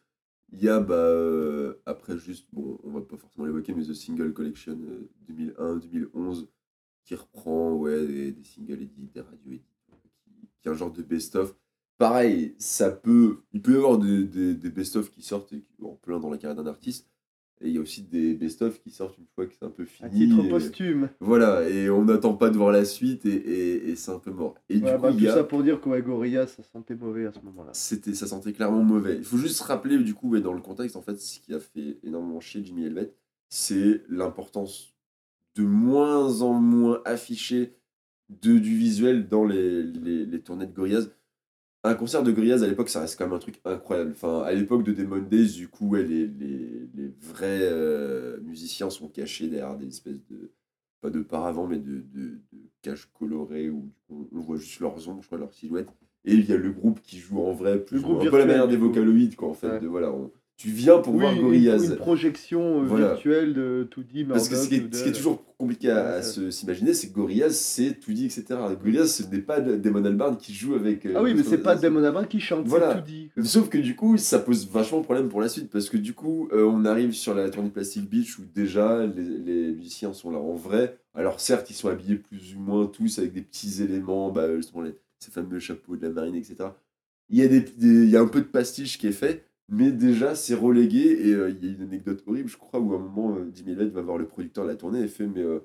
il 0.53 0.63
y 0.63 0.69
a, 0.69 0.81
bah, 0.81 0.95
euh, 0.95 1.75
après, 1.87 2.19
juste, 2.19 2.47
bon, 2.53 2.79
on 2.83 2.91
va 2.91 3.01
pas 3.01 3.17
forcément 3.17 3.47
l'évoquer, 3.47 3.73
mais 3.73 3.85
The 3.85 3.95
Single 3.95 4.33
Collection 4.33 4.79
euh, 4.83 5.09
2001-2011, 5.33 6.47
qui 7.05 7.15
reprend, 7.15 7.73
ouais, 7.75 8.07
des, 8.07 8.33
des 8.33 8.45
singles 8.45 8.83
edits, 8.83 9.11
des 9.15 9.21
radio 9.21 9.53
edits, 9.53 9.63
qui, 10.25 10.49
qui 10.61 10.69
est 10.69 10.71
un 10.71 10.75
genre 10.75 10.93
de 10.93 11.03
best-of. 11.03 11.55
Pareil, 11.99 12.55
ça 12.59 12.91
peut, 12.91 13.41
il 13.53 13.63
peut 13.63 13.73
y 13.73 13.77
avoir 13.77 13.99
des, 13.99 14.25
des, 14.25 14.55
des 14.55 14.71
best-of 14.71 15.11
qui 15.11 15.23
sortent, 15.23 15.53
et 15.53 15.61
qui, 15.61 15.83
en 15.85 15.95
plein 15.95 16.19
dans 16.19 16.31
la 16.31 16.39
carrière 16.39 16.63
d'un 16.63 16.69
artiste, 16.71 17.10
et 17.63 17.69
il 17.69 17.75
y 17.75 17.79
a 17.79 17.81
aussi 17.81 18.03
des 18.03 18.35
best-of 18.35 18.81
qui 18.81 18.91
sortent 18.91 19.19
une 19.19 19.27
fois 19.35 19.47
que 19.47 19.53
c'est 19.59 19.65
un 19.65 19.71
peu 19.71 19.85
fini. 19.85 20.07
À 20.09 20.11
titre 20.11 20.45
et- 20.45 20.49
posthume. 20.49 21.09
Voilà, 21.21 21.69
et 21.69 21.91
on 21.91 22.05
n'attend 22.05 22.35
pas 22.35 22.51
de 22.51 22.57
voir 22.57 22.73
la 22.73 22.85
suite, 22.85 23.27
et, 23.27 23.35
et, 23.35 23.91
et 23.91 23.97
c'est 23.97 24.11
un 24.13 24.19
peu 24.19 24.31
mort. 24.31 24.55
Et 24.69 24.75
Ouais, 24.79 24.81
du 24.81 24.97
coup, 24.97 25.03
bah, 25.03 25.13
tout 25.13 25.27
a... 25.27 25.35
ça 25.35 25.45
pour 25.45 25.63
dire 25.63 25.81
que 25.81 25.89
ouais, 25.91 26.01
Gorillaz, 26.03 26.47
ça 26.47 26.63
sentait 26.63 26.95
mauvais 26.95 27.27
à 27.27 27.33
ce 27.33 27.41
moment-là. 27.45 27.71
c'était 27.75 28.15
ça 28.15 28.27
sentait 28.27 28.53
clairement 28.53 28.83
mauvais. 28.83 29.17
Il 29.19 29.25
faut 29.25 29.37
juste 29.39 29.61
rappeler 29.61 29.99
du 29.99 30.15
coup 30.15 30.31
ouais, 30.31 30.41
dans 30.41 30.55
le 30.55 30.61
contexte 30.63 30.97
en 30.97 31.03
fait 31.03 31.17
ce 31.21 31.39
qui 31.41 31.53
a 31.55 31.59
fait 31.61 31.99
énormément 32.03 32.41
chier 32.41 32.65
Jimmy 32.65 32.85
Helvet, 32.87 33.13
c'est 33.49 34.03
l'importance 34.09 34.95
de 35.57 35.63
moins 35.65 36.43
en 36.43 36.55
moins 36.55 37.03
affichée 37.05 37.75
de 38.29 38.59
du 38.59 38.77
visuel 38.77 39.29
dans 39.29 39.45
les, 39.45 39.83
les, 39.83 40.25
les 40.25 40.41
tournées 40.41 40.67
de 40.67 40.73
Gorillaz. 40.73 41.11
Un 41.83 41.95
concert 41.95 42.23
de 42.23 42.31
Gorillaz 42.31 42.63
à 42.63 42.67
l'époque 42.67 42.91
ça 42.91 43.01
reste 43.01 43.17
quand 43.19 43.25
même 43.27 43.35
un 43.35 43.39
truc 43.39 43.61
incroyable. 43.65 44.13
Enfin 44.13 44.43
à 44.43 44.53
l'époque 44.53 44.83
de 44.85 44.93
Demon 44.93 45.19
Days 45.23 45.53
du 45.55 45.69
coup 45.69 45.95
les, 45.95 46.05
les, 46.27 46.89
les 46.95 47.09
vrais 47.21 47.61
euh, 47.63 48.39
musiciens 48.43 48.91
sont 48.91 49.09
cachés 49.09 49.49
derrière 49.49 49.77
des 49.77 49.89
espèces 49.89 50.23
de 50.29 50.51
pas 51.01 51.09
de 51.11 51.21
paravent 51.23 51.67
mais 51.67 51.79
de, 51.79 52.03
de, 52.13 52.41
de 52.53 52.59
caches 52.83 53.09
colorées 53.19 53.71
où 53.71 53.89
on 54.11 54.41
voit 54.41 54.57
juste 54.59 54.81
leurs 54.81 55.09
ombres, 55.09 55.23
je 55.23 55.27
crois 55.29 55.39
leur 55.39 55.53
silhouette. 55.55 55.89
Et 56.27 56.35
il 56.35 56.45
y 56.47 56.53
a 56.53 56.59
le 56.59 56.71
groupe 56.71 57.01
qui 57.01 57.19
joue 57.19 57.41
en 57.41 57.55
vrai, 57.55 57.79
plus 57.79 57.97
Le 57.97 58.03
groupe 58.03 58.21
un 58.21 58.31
peu 58.31 58.37
la 58.37 58.45
manière 58.45 58.69
des 58.69 58.77
vocaloïdes, 58.77 59.37
quoi, 59.37 59.49
en 59.49 59.55
fait. 59.55 59.69
Ouais. 59.71 59.81
De, 59.81 59.87
voilà, 59.87 60.13
on- 60.13 60.31
tu 60.61 60.69
viens 60.69 60.99
pour 60.99 61.15
voir 61.15 61.35
Gorillaz. 61.35 61.85
une 61.87 61.97
projection 61.97 62.83
euh, 62.83 62.85
Voilà. 62.87 63.09
virtuelle 63.15 63.55
de 63.55 63.89
2D, 63.97 64.27
Parce 64.27 64.49
que 64.49 64.57
ce 64.57 64.69
qui, 64.69 64.75
est, 64.75 64.79
Murdoch, 64.81 64.95
ce 64.95 65.03
qui 65.03 65.09
est 65.09 65.13
Doodle. 65.13 65.17
toujours 65.17 65.43
compliqué 65.57 65.91
à, 65.91 66.15
à 66.17 66.23
s'imaginer, 66.23 66.93
c'est 66.93 67.09
que 67.09 67.15
Gorillaz, 67.15 67.51
c'est 67.55 67.97
dit, 68.11 68.27
etc. 68.27 68.45
Gorillaz, 68.79 69.07
ce 69.07 69.23
n'est 69.23 69.41
pas 69.41 69.61
Damon 69.61 70.05
Albarn 70.05 70.37
qui 70.37 70.53
joue 70.53 70.75
avec. 70.75 71.07
euh, 71.07 71.15
Ah 71.17 71.23
oui, 71.23 71.33
mais 71.35 71.43
c'est 71.45 71.59
pas 71.63 71.77
Damon 71.77 72.05
Albarn 72.05 72.27
qui 72.29 72.41
chante, 72.41 72.67
Voilà. 72.67 72.93
c'est 73.07 73.11
2D. 73.11 73.31
quoi. 73.33 73.45
Sauf 73.45 73.69
que 73.71 73.79
du 73.79 73.97
coup, 73.97 74.19
ça 74.19 74.39
pose 74.39 74.69
vachement 74.71 75.01
problème 75.01 75.29
pour 75.31 75.41
la 75.41 75.49
suite, 75.49 75.71
parce 75.71 75.89
que 75.89 75.97
du 75.97 76.13
coup, 76.13 76.49
euh, 76.53 76.65
on 76.67 76.85
arrive 76.85 77.13
sur 77.13 77.35
la 77.35 77.49
tournée 77.49 77.71
Plastic 77.71 78.09
Beach 78.11 78.39
où 78.39 78.43
déjà 78.55 79.07
les, 79.07 79.23
les 79.23 79.73
musiciens 79.73 80.13
sont 80.13 80.31
là 80.31 80.39
en 80.39 80.55
vrai. 80.57 80.99
Alors 81.15 81.41
certes, 81.41 81.71
ils 81.71 81.75
sont 81.75 81.89
habillés 81.89 82.17
plus 82.17 82.55
ou 82.55 82.61
moins 82.61 82.85
tous 82.87 83.19
avec 83.19 83.33
des 83.33 83.41
petits 83.43 83.83
éléments, 83.83 84.31
bah, 84.31 84.55
justement 84.57 84.83
les, 84.83 84.95
ces 85.21 85.31
fameux 85.31 85.59
chapeaux 85.59 85.97
de 85.97 86.03
la 86.07 86.11
marine, 86.13 86.35
etc. 86.35 86.57
Il 87.31 87.39
y, 87.39 87.43
a 87.43 87.49
des, 87.49 87.61
des- 87.61 88.05
il 88.05 88.11
y 88.11 88.17
a 88.17 88.21
un 88.21 88.27
peu 88.27 88.41
de 88.41 88.47
pastiche 88.47 88.99
qui 88.99 89.07
est 89.07 89.13
fait, 89.13 89.45
mais 89.71 89.91
déjà 89.93 90.35
c'est 90.35 90.55
relégué, 90.55 91.29
et 91.29 91.33
euh, 91.33 91.51
il 91.51 91.65
y 91.65 91.69
a 91.71 91.73
une 91.73 91.83
anecdote 91.83 92.23
horrible, 92.27 92.49
je 92.49 92.59
crois, 92.59 92.81
où 92.81 92.93
à 92.93 92.97
un 92.97 93.01
moment, 93.01 93.37
euh, 93.37 93.51
Jimmy 93.55 93.75
va 93.75 94.03
voir 94.03 94.19
le 94.19 94.27
producteur 94.27 94.65
de 94.65 94.71
la 94.71 94.77
tournée 94.77 95.01
et 95.01 95.09
fait, 95.09 95.27
mais 95.27 95.43
euh, 95.43 95.61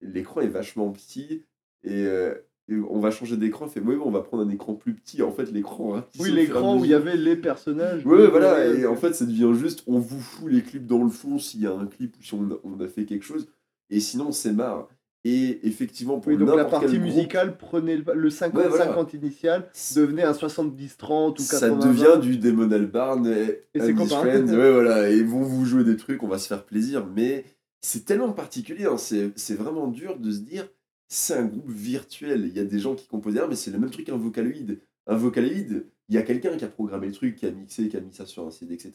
l'écran 0.00 0.40
est 0.40 0.48
vachement 0.48 0.90
petit, 0.90 1.44
et... 1.84 2.06
euh, 2.06 2.34
et 2.68 2.76
on 2.76 3.00
va 3.00 3.10
changer 3.10 3.36
d'écran, 3.36 3.66
il 3.66 3.72
fait 3.72 3.80
oui, 3.80 3.96
on 4.02 4.12
va 4.12 4.22
prendre 4.22 4.44
un 4.44 4.48
écran 4.48 4.74
plus 4.74 4.94
petit. 4.94 5.20
En 5.20 5.32
fait, 5.32 5.50
l'écran 5.50 6.00
Oui, 6.20 6.30
l'écran 6.30 6.78
où 6.78 6.84
il 6.84 6.92
y 6.92 6.94
avait 6.94 7.16
les 7.16 7.34
personnages. 7.34 8.06
Ouais, 8.06 8.18
de 8.18 8.26
voilà, 8.26 8.64
et 8.66 8.86
en 8.86 8.94
fait, 8.94 9.14
ça 9.14 9.26
devient 9.26 9.50
juste, 9.52 9.82
on 9.88 9.98
vous 9.98 10.20
fout 10.20 10.48
les 10.48 10.62
clips 10.62 10.86
dans 10.86 11.02
le 11.02 11.10
fond 11.10 11.40
s'il 11.40 11.60
y 11.62 11.66
a 11.66 11.72
un 11.72 11.86
clip 11.86 12.16
ou 12.16 12.22
si 12.22 12.34
on 12.34 12.48
a, 12.52 12.58
on 12.62 12.78
a 12.78 12.86
fait 12.86 13.04
quelque 13.04 13.24
chose, 13.24 13.48
et 13.90 13.98
sinon, 13.98 14.30
c'est 14.30 14.52
marre. 14.52 14.88
Et 15.24 15.60
effectivement, 15.68 16.18
pour 16.18 16.32
Oui, 16.32 16.38
donc 16.38 16.56
la 16.56 16.64
partie 16.64 16.98
musicale 16.98 17.56
prenait 17.56 17.96
le, 17.96 18.04
le 18.14 18.28
50-50 18.28 18.56
Ouais, 18.56 18.68
voilà. 18.68 19.06
initial, 19.14 19.70
devenait 19.94 20.24
un 20.24 20.32
70-30 20.32 21.30
ou 21.30 21.32
80 21.34 21.46
ça 21.46 21.70
devient 21.70 22.20
du 22.20 22.38
Damon 22.38 22.70
Albarn 22.72 23.26
et, 23.28 23.60
Et 23.74 23.80
friends, 23.80 24.46
ouais, 24.48 24.72
voilà, 24.72 25.10
et 25.10 25.16
ils 25.18 25.26
vont 25.26 25.42
vous 25.42 25.64
jouer 25.64 25.84
des 25.84 25.96
trucs, 25.96 26.24
on 26.24 26.28
va 26.28 26.38
se 26.38 26.48
faire 26.48 26.64
plaisir, 26.64 27.06
mais 27.06 27.44
c'est 27.82 28.04
tellement 28.04 28.32
particulier, 28.32 28.86
hein, 28.86 28.96
c'est 28.98 29.30
c'est 29.36 29.54
vraiment 29.54 29.86
dur 29.86 30.18
de 30.18 30.32
se 30.32 30.40
dire, 30.40 30.68
c'est 31.08 31.34
un 31.34 31.44
groupe 31.44 31.70
virtuel, 31.70 32.46
il 32.46 32.56
y 32.56 32.60
a 32.60 32.64
des 32.64 32.78
gens 32.80 32.94
qui 32.96 33.06
composent 33.06 33.38
mais 33.48 33.54
c'est 33.54 33.70
le 33.70 33.78
même 33.78 33.90
truc 33.90 34.06
qu'un 34.06 34.16
vocaloïde. 34.16 34.80
Un 35.06 35.16
vocaloïde, 35.16 35.84
il 36.08 36.14
y 36.14 36.18
a 36.18 36.22
quelqu'un 36.22 36.56
qui 36.56 36.64
a 36.64 36.68
programmé 36.68 37.06
le 37.06 37.12
truc, 37.12 37.36
qui 37.36 37.46
a 37.46 37.50
mixé, 37.50 37.88
qui 37.88 37.96
a 37.96 38.00
mis 38.00 38.12
ça 38.12 38.26
sur 38.26 38.46
un 38.46 38.50
CD, 38.50 38.74
etc. 38.74 38.92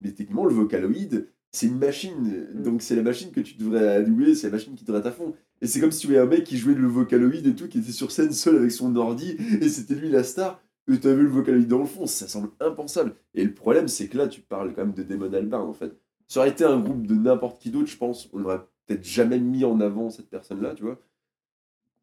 Mais 0.00 0.10
techniquement, 0.10 0.44
le 0.44 0.54
vocaloïde, 0.54 1.28
c'est 1.54 1.66
une 1.66 1.78
machine. 1.78 2.46
Mm. 2.54 2.62
Donc 2.62 2.82
c'est 2.82 2.96
la 2.96 3.02
machine 3.02 3.30
que 3.30 3.40
tu 3.40 3.54
devrais 3.54 3.86
allouer, 3.86 4.34
c'est 4.34 4.48
la 4.48 4.52
machine 4.52 4.74
qui 4.74 4.84
devrait 4.84 5.00
être 5.00 5.06
à 5.06 5.12
fond. 5.12 5.34
Et 5.60 5.66
c'est 5.66 5.80
comme 5.80 5.92
si 5.92 6.06
tu 6.06 6.08
avais 6.08 6.18
un 6.18 6.26
mec 6.26 6.44
qui 6.44 6.58
jouait 6.58 6.74
le 6.74 6.88
vocaloïde 6.88 7.46
et 7.46 7.54
tout, 7.54 7.68
qui 7.68 7.78
était 7.78 7.92
sur 7.92 8.10
scène 8.10 8.32
seul 8.32 8.56
avec 8.56 8.72
son 8.72 8.94
ordi, 8.96 9.36
et 9.60 9.68
c'était 9.68 9.94
lui 9.94 10.10
la 10.10 10.24
star, 10.24 10.60
et 10.92 10.98
tu 10.98 11.06
avais 11.06 11.22
le 11.22 11.28
vocaloïde 11.28 11.68
dans 11.68 11.78
le 11.78 11.86
fond. 11.86 12.06
Ça 12.06 12.28
semble 12.28 12.50
impensable. 12.60 13.14
Et 13.34 13.44
le 13.44 13.54
problème, 13.54 13.88
c'est 13.88 14.08
que 14.08 14.18
là, 14.18 14.28
tu 14.28 14.40
parles 14.40 14.74
quand 14.74 14.84
même 14.84 14.94
de 14.94 15.02
Damon 15.02 15.32
Albarn, 15.32 15.68
en 15.68 15.72
fait. 15.72 15.96
Ça 16.26 16.40
aurait 16.40 16.50
été 16.50 16.64
un 16.64 16.80
groupe 16.80 17.06
de 17.06 17.14
n'importe 17.14 17.62
qui 17.62 17.70
d'autre, 17.70 17.86
je 17.86 17.96
pense, 17.96 18.28
on 18.32 18.40
n'aurait 18.40 18.60
peut-être 18.86 19.04
jamais 19.04 19.38
mis 19.38 19.64
en 19.64 19.80
avant 19.80 20.10
cette 20.10 20.28
personne-là, 20.28 20.74
tu 20.74 20.82
vois. 20.82 21.00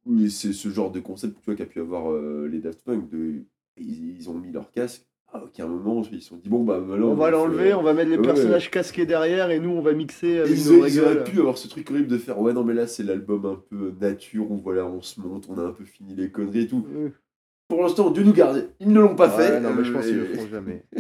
Oui, 0.06 0.32
c'est 0.32 0.54
ce 0.54 0.70
genre 0.70 0.92
de 0.92 1.00
concept 1.00 1.38
tu 1.40 1.46
vois, 1.46 1.56
qu'a 1.56 1.66
pu 1.66 1.80
avoir 1.80 2.12
euh, 2.12 2.48
les 2.48 2.60
Daft 2.60 2.82
Punk. 2.84 3.10
De, 3.10 3.44
ils, 3.78 4.18
ils 4.18 4.30
ont 4.30 4.34
mis 4.34 4.52
leur 4.52 4.72
casque. 4.72 5.06
À 5.34 5.42
aucun 5.44 5.66
moment, 5.66 6.02
ils 6.12 6.22
se 6.22 6.28
sont 6.30 6.36
dit 6.38 6.50
bon, 6.50 6.64
bah 6.66 6.80
voilà. 6.80 7.06
On 7.06 7.14
va 7.16 7.30
l'enlever, 7.32 7.74
on 7.74 7.82
va 7.82 7.94
mettre 7.94 8.10
les 8.12 8.18
Ouais. 8.18 8.22
personnages 8.24 8.70
casqués 8.70 9.06
derrière 9.06 9.50
et 9.50 9.60
nous 9.62 9.70
on 9.70 9.82
va 9.82 9.94
mixer 9.94 10.40
avec 10.40 10.52
Ils, 10.58 10.66
nos 10.70 10.86
ils 10.86 11.00
auraient 11.00 11.24
pu 11.24 11.40
avoir 11.40 11.58
ce 11.58 11.70
truc 11.70 11.90
horrible 11.90 12.10
de 12.10 12.18
faire 12.18 12.38
ouais, 12.40 12.52
non, 12.52 12.66
mais 12.66 12.74
là, 12.74 12.86
c'est 12.86 13.04
l'album 13.04 13.46
un 13.46 13.62
peu 13.70 13.94
nature 14.02 14.52
où 14.52 14.58
voilà, 14.58 14.86
on 14.86 15.02
se 15.02 15.22
monte, 15.22 15.46
on 15.50 15.58
a 15.58 15.62
un 15.64 15.72
peu 15.72 15.86
fini 15.86 16.16
les 16.16 16.30
conneries 16.32 16.62
et 16.64 16.68
tout. 16.68 16.86
Ouais. 16.94 17.14
Pour 17.70 17.82
l'instant, 17.82 18.12
Dieu 18.12 18.24
nous 18.24 18.34
garde, 18.34 18.68
ils 18.82 18.92
ne 18.92 19.00
l'ont 19.00 19.16
pas 19.16 19.30
fait. 19.30 19.62
non, 19.62 19.74
mais 19.74 19.86
je 19.86 19.94
pense 19.94 20.06
qu'ils 20.06 20.18
le 20.18 20.24
euh, 20.24 20.34
feront 20.36 20.48
jamais. 20.50 20.84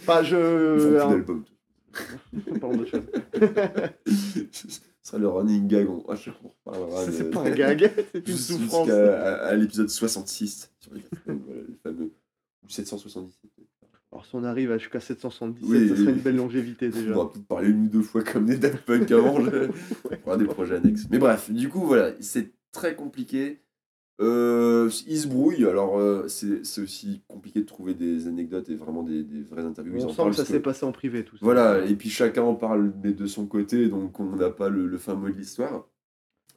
Enfin, 0.00 0.20
Ils 0.22 0.24
font 0.24 0.24
je. 0.24 0.76
plus 0.86 0.96
alors, 0.96 1.10
d'album. 1.10 1.44
parlons 2.60 2.76
d'autre 2.78 2.90
chose. 2.90 3.02
Ce 4.50 5.10
sera 5.10 5.18
le 5.18 5.28
running 5.28 5.66
gag. 5.68 5.88
on- 5.90 6.02
on 6.08 6.14
reparlera 6.70 7.04
C'est 7.04 7.24
de- 7.24 7.28
pas 7.28 7.40
un 7.42 7.50
gag, 7.50 7.92
c'est 8.14 8.18
une 8.20 8.26
Jusqu'à 8.26 8.54
souffrance. 8.54 8.88
à, 8.88 9.34
à 9.48 9.54
l'épisode 9.54 9.90
66 9.90 10.70
sur 10.80 10.94
les 10.94 11.02
Punk, 11.26 11.42
voilà, 11.44 11.60
le 11.60 11.74
fameux. 11.82 12.10
Ou 12.64 12.68
777. 12.70 13.50
Alors, 14.14 14.24
si 14.26 14.34
on 14.36 14.44
arrive 14.44 14.70
à 14.70 14.78
jusqu'à 14.78 15.00
777, 15.00 15.68
Oui, 15.68 15.88
ça 15.88 15.96
serait 15.96 16.12
une 16.12 16.20
belle 16.20 16.36
longévité 16.36 16.88
On 16.94 16.96
déjà. 16.98 17.12
pourra 17.12 17.32
peut-être 17.32 17.46
parler 17.46 17.68
une 17.70 17.86
ou 17.86 17.88
deux 17.88 18.02
fois 18.02 18.22
comme 18.22 18.46
des 18.46 18.56
Daft 18.56 18.84
Punk 18.86 19.10
avant. 19.10 19.40
je- 19.40 19.50
On 20.10 20.16
fera 20.16 20.36
des 20.36 20.44
projets 20.44 20.76
annexes. 20.76 21.06
Mais 21.10 21.18
bref, 21.18 21.50
du 21.50 21.68
coup, 21.68 21.80
voilà, 21.80 22.12
c'est 22.20 22.52
très 22.72 22.94
compliqué. 22.94 23.60
Euh, 24.20 24.88
ils 25.08 25.18
se 25.18 25.26
brouillent, 25.26 25.66
alors 25.66 25.98
euh, 25.98 26.28
c'est 26.28 26.80
aussi 26.80 27.22
compliqué 27.26 27.58
de 27.60 27.66
trouver 27.66 27.94
des 27.94 28.28
anecdotes 28.28 28.68
et 28.70 28.76
vraiment 28.76 29.02
des, 29.02 29.24
des 29.24 29.42
vraies 29.42 29.64
interviews. 29.64 29.96
On 30.00 30.04
en 30.04 30.08
sent 30.10 30.22
que 30.30 30.36
ça 30.36 30.44
s'est 30.44 30.60
passé 30.60 30.86
en 30.86 30.92
privé 30.92 31.24
tout 31.24 31.36
ça. 31.36 31.44
Voilà, 31.44 31.84
et 31.84 31.96
puis 31.96 32.10
chacun 32.10 32.42
en 32.42 32.54
parle 32.54 32.92
mais 33.02 33.12
de 33.12 33.26
son 33.26 33.46
côté, 33.46 33.88
donc 33.88 34.20
on 34.20 34.36
n'a 34.36 34.50
pas 34.50 34.68
le, 34.68 34.86
le 34.86 34.98
fin 34.98 35.14
mot 35.16 35.28
de 35.28 35.34
l'histoire. 35.34 35.88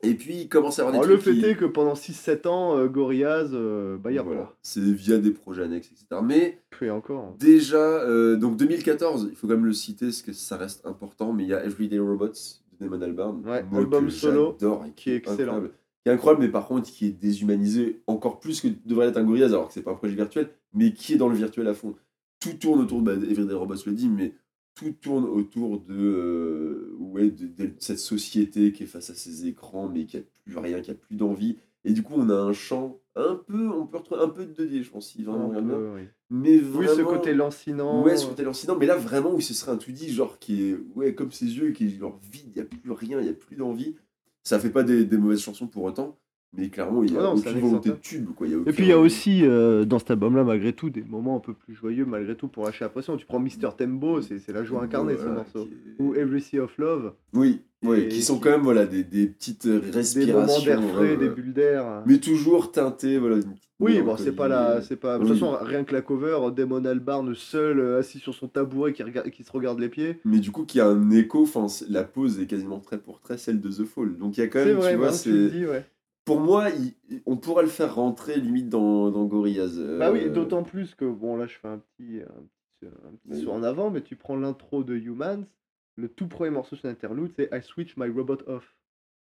Et 0.03 0.13
puis 0.13 0.35
il 0.41 0.49
commence 0.49 0.77
à 0.79 0.83
avoir 0.83 0.93
Alors, 0.95 1.07
des 1.07 1.13
le 1.15 1.19
trucs 1.19 1.33
fait 1.35 1.39
qui- 1.41 1.45
est 1.45 1.55
que 1.55 1.65
pendant 1.65 1.95
6-7 1.95 2.45
ans, 2.45 2.77
euh, 2.77 2.87
Gorillaz, 2.87 3.49
euh, 3.53 3.97
bah, 3.97 4.11
y 4.11 4.19
a 4.19 4.21
voilà, 4.21 4.53
c'est 4.61 4.79
via 4.81 5.17
des 5.17 5.31
projets 5.31 5.63
annexes, 5.63 5.87
etc. 5.91 6.21
Mais 6.23 6.61
Et 6.81 6.89
encore. 6.91 7.35
déjà, 7.39 7.77
euh, 7.77 8.35
donc 8.37 8.57
2014, 8.57 9.27
il 9.31 9.35
faut 9.35 9.47
quand 9.47 9.55
même 9.55 9.65
le 9.65 9.73
citer 9.73 10.05
parce 10.05 10.21
que 10.21 10.33
ça 10.33 10.55
reste 10.57 10.85
important, 10.85 11.33
mais 11.33 11.43
il 11.43 11.49
y 11.49 11.53
a 11.53 11.65
Everyday 11.65 11.97
Robots 11.99 12.27
de 12.27 12.85
Damon 12.85 13.01
Albarn, 13.01 13.43
Ouais, 13.45 13.65
album 13.75 14.09
solo, 14.11 14.55
et 14.85 14.91
qui 14.95 15.09
est 15.11 15.15
excellent. 15.15 15.39
incroyable. 15.53 15.71
Qui 16.05 16.09
est 16.11 16.13
incroyable, 16.13 16.43
mais 16.45 16.51
par 16.51 16.67
contre 16.67 16.89
qui 16.91 17.07
est 17.07 17.11
déshumanisé 17.11 18.01
encore 18.05 18.39
plus 18.39 18.61
que 18.61 18.67
devrait 18.85 19.07
être 19.07 19.17
un 19.17 19.23
Gorillaz, 19.23 19.47
alors 19.47 19.67
que 19.67 19.73
c'est 19.73 19.81
pas 19.81 19.91
un 19.91 19.95
projet 19.95 20.13
virtuel, 20.15 20.49
mais 20.73 20.93
qui 20.93 21.13
est 21.13 21.17
dans 21.17 21.27
le 21.27 21.35
virtuel 21.35 21.67
à 21.67 21.73
fond. 21.73 21.95
Tout 22.39 22.53
tourne 22.53 22.81
autour 22.81 23.01
de 23.01 23.05
bah, 23.05 23.13
Everyday 23.29 23.55
Robots 23.55 23.73
le 23.87 23.93
dit, 23.93 24.07
mais 24.09 24.33
tout 24.77 24.91
tourne 24.91 25.25
autour 25.25 25.79
de, 25.81 25.95
euh, 25.95 26.95
ouais, 26.99 27.29
de, 27.31 27.47
de 27.47 27.73
cette 27.79 27.99
société 27.99 28.71
qui 28.71 28.83
est 28.83 28.87
face 28.87 29.09
à 29.09 29.15
ses 29.15 29.47
écrans, 29.47 29.89
mais 29.89 30.05
qui 30.05 30.17
a 30.17 30.21
plus 30.45 30.57
rien, 30.57 30.81
qui 30.81 30.91
a 30.91 30.95
plus 30.95 31.15
d'envie. 31.15 31.57
Et 31.83 31.93
du 31.93 32.03
coup, 32.03 32.13
on 32.15 32.29
a 32.29 32.35
un 32.35 32.53
chant 32.53 32.99
un 33.15 33.35
peu, 33.35 33.69
on 33.69 33.87
peut 33.87 33.97
retrouver 33.97 34.21
un 34.21 34.29
peu 34.29 34.45
de 34.45 34.53
2D, 34.53 34.83
je 34.83 34.89
pense, 34.91 35.09
si 35.09 35.23
vraiment 35.23 35.49
bien. 35.49 35.63
oui. 35.95 36.01
Mais 36.29 36.59
Oui, 36.59 36.85
ce 36.87 37.01
côté 37.01 37.33
lancinant. 37.33 38.03
Ouais, 38.03 38.17
ce 38.17 38.27
côté 38.27 38.43
lancinant, 38.43 38.75
mais 38.77 38.85
là 38.85 38.95
vraiment 38.97 39.33
où 39.33 39.41
ce 39.41 39.53
serait 39.53 39.71
un 39.71 39.77
2D, 39.77 40.09
genre 40.11 40.37
qui 40.39 40.63
est 40.69 40.77
ouais, 40.95 41.15
comme 41.15 41.31
ses 41.31 41.45
yeux, 41.45 41.71
qui 41.71 41.85
est 41.85 41.89
genre 41.97 42.19
vide, 42.31 42.47
il 42.47 42.53
n'y 42.55 42.61
a 42.61 42.65
plus 42.65 42.91
rien, 42.91 43.19
il 43.19 43.23
n'y 43.23 43.29
a 43.29 43.33
plus 43.33 43.55
d'envie. 43.55 43.95
Ça 44.43 44.59
fait 44.59 44.69
pas 44.69 44.83
des, 44.83 45.05
des 45.05 45.17
mauvaises 45.17 45.41
chansons 45.41 45.67
pour 45.67 45.83
autant, 45.83 46.19
mais 46.53 46.69
clairement 46.69 47.03
il 47.03 47.11
y 47.13 47.15
a 47.17 47.19
Ah 47.19 47.23
non, 47.23 47.33
aucune 47.35 47.49
un 47.57 47.59
volonté 47.59 47.89
de 47.89 47.95
tube. 47.95 48.29
Quoi. 48.35 48.47
Il 48.47 48.53
y 48.53 48.55
a 48.55 48.59
Et 48.59 48.73
puis 48.73 48.83
il 48.85 48.89
y 48.89 48.91
a 48.93 48.97
aussi 48.99 49.41
euh, 49.45 49.85
dans 49.85 49.99
cet 49.99 50.11
album-là, 50.11 50.43
malgré 50.43 50.73
tout, 50.73 50.89
des 50.89 51.03
moments 51.03 51.37
un 51.37 51.39
peu 51.39 51.53
plus 51.53 51.75
joyeux, 51.75 52.05
malgré 52.05 52.35
tout, 52.35 52.47
pour 52.47 52.65
lâcher 52.65 52.85
la 52.85 52.89
pression. 52.89 53.17
Tu 53.17 53.25
prends 53.25 53.39
Mr. 53.39 53.69
Tembo, 53.77 54.21
c'est 54.21 54.39
c'est 54.39 54.53
la 54.53 54.63
joie 54.63 54.83
incarnée 54.83 55.15
ce 55.17 55.25
morceau. 55.27 55.67
est- 55.67 56.01
Ou 56.01 56.15
Every 56.15 56.41
Sea 56.41 56.59
of 56.59 56.77
Love, 56.77 57.13
Oui, 57.33 57.61
oui, 57.83 58.07
qui 58.09 58.21
sont 58.21 58.35
qui- 58.35 58.41
quand 58.41 58.51
même 58.51 58.61
voilà, 58.61 58.85
des, 58.85 59.03
des 59.03 59.27
petites 59.27 59.67
des 59.67 59.73
moments 59.73 59.91
respirations. 59.93 60.65
d'air 60.65 60.83
frais, 60.89 61.13
euh, 61.13 61.17
des 61.17 61.29
bulles 61.29 61.53
d'air. 61.53 62.03
Mais 62.05 62.17
toujours 62.19 62.71
teintées, 62.71 63.17
voilà. 63.17 63.37
Oui, 63.79 64.01
bon, 64.01 64.17
c'est 64.17 64.31
pas 64.31 64.47
la, 64.47 64.81
c'est 64.81 64.95
pas. 64.95 65.19
De 65.19 65.23
toute 65.25 65.33
façon, 65.33 65.55
rien 65.61 65.83
que 65.83 65.93
la 65.93 66.01
cover, 66.01 66.39
Damon 66.55 66.83
Albarn 66.85 67.35
seul, 67.35 67.79
euh, 67.79 67.99
assis 67.99 68.17
sur 68.17 68.33
son 68.33 68.47
tabouret, 68.47 68.91
qui, 68.93 69.03
regarde, 69.03 69.29
qui 69.29 69.43
se 69.43 69.51
regarde 69.51 69.79
les 69.79 69.89
pieds. 69.89 70.19
Mais 70.25 70.39
du 70.39 70.49
coup, 70.49 70.63
qui 70.65 70.79
a 70.79 70.87
un 70.87 71.11
écho, 71.11 71.43
enfin, 71.43 71.67
la 71.87 72.03
pose 72.03 72.39
est 72.39 72.47
quasiment 72.47 72.79
trait 72.79 72.97
pour 72.97 73.19
trait 73.21 73.37
celle 73.37 73.61
de 73.61 73.69
The 73.69 73.85
Fall. 73.85 74.17
Donc 74.17 74.35
il 74.35 74.39
y 74.39 74.43
a 74.43 74.47
quand 74.47 74.65
même, 74.65 74.77
vrai, 74.77 74.93
tu 74.93 74.97
vois, 74.97 75.09
que 75.11 75.21
tu 75.21 75.31
le 75.31 75.49
c'est. 75.51 75.67
ouais. 75.69 75.85
Pour 76.27 76.39
moi, 76.41 76.67
il- 76.69 77.21
on 77.25 77.37
pourrait 77.37 77.63
le 77.63 77.69
faire 77.69 77.95
rentrer 77.95 78.39
limite 78.39 78.69
dans, 78.69 79.09
dans 79.09 79.23
Gorillaz. 79.25 79.79
Bah 79.97 80.11
oui, 80.11 80.25
euh, 80.25 80.29
d'autant 80.29 80.61
plus 80.61 80.93
que, 80.93 81.05
bon, 81.05 81.37
là, 81.37 81.47
je 81.47 81.55
fais 81.57 81.67
un 81.69 81.79
petit, 81.79 82.19
un 82.21 82.87
un 82.87 83.15
petit 83.33 83.41
saut 83.43 83.51
en 83.51 83.63
avant, 83.63 83.89
mais 83.89 84.01
tu 84.01 84.15
prends 84.15 84.35
l'intro 84.35 84.83
de 84.83 84.95
Humans, 84.95 85.45
le 85.95 86.07
tout 86.09 86.27
premier 86.27 86.51
morceau 86.51 86.75
sur 86.75 86.87
l'interlude, 86.87 87.31
c'est 87.35 87.49
I 87.51 87.63
switch 87.63 87.97
my 87.97 88.07
robot 88.09 88.37
off. 88.45 88.75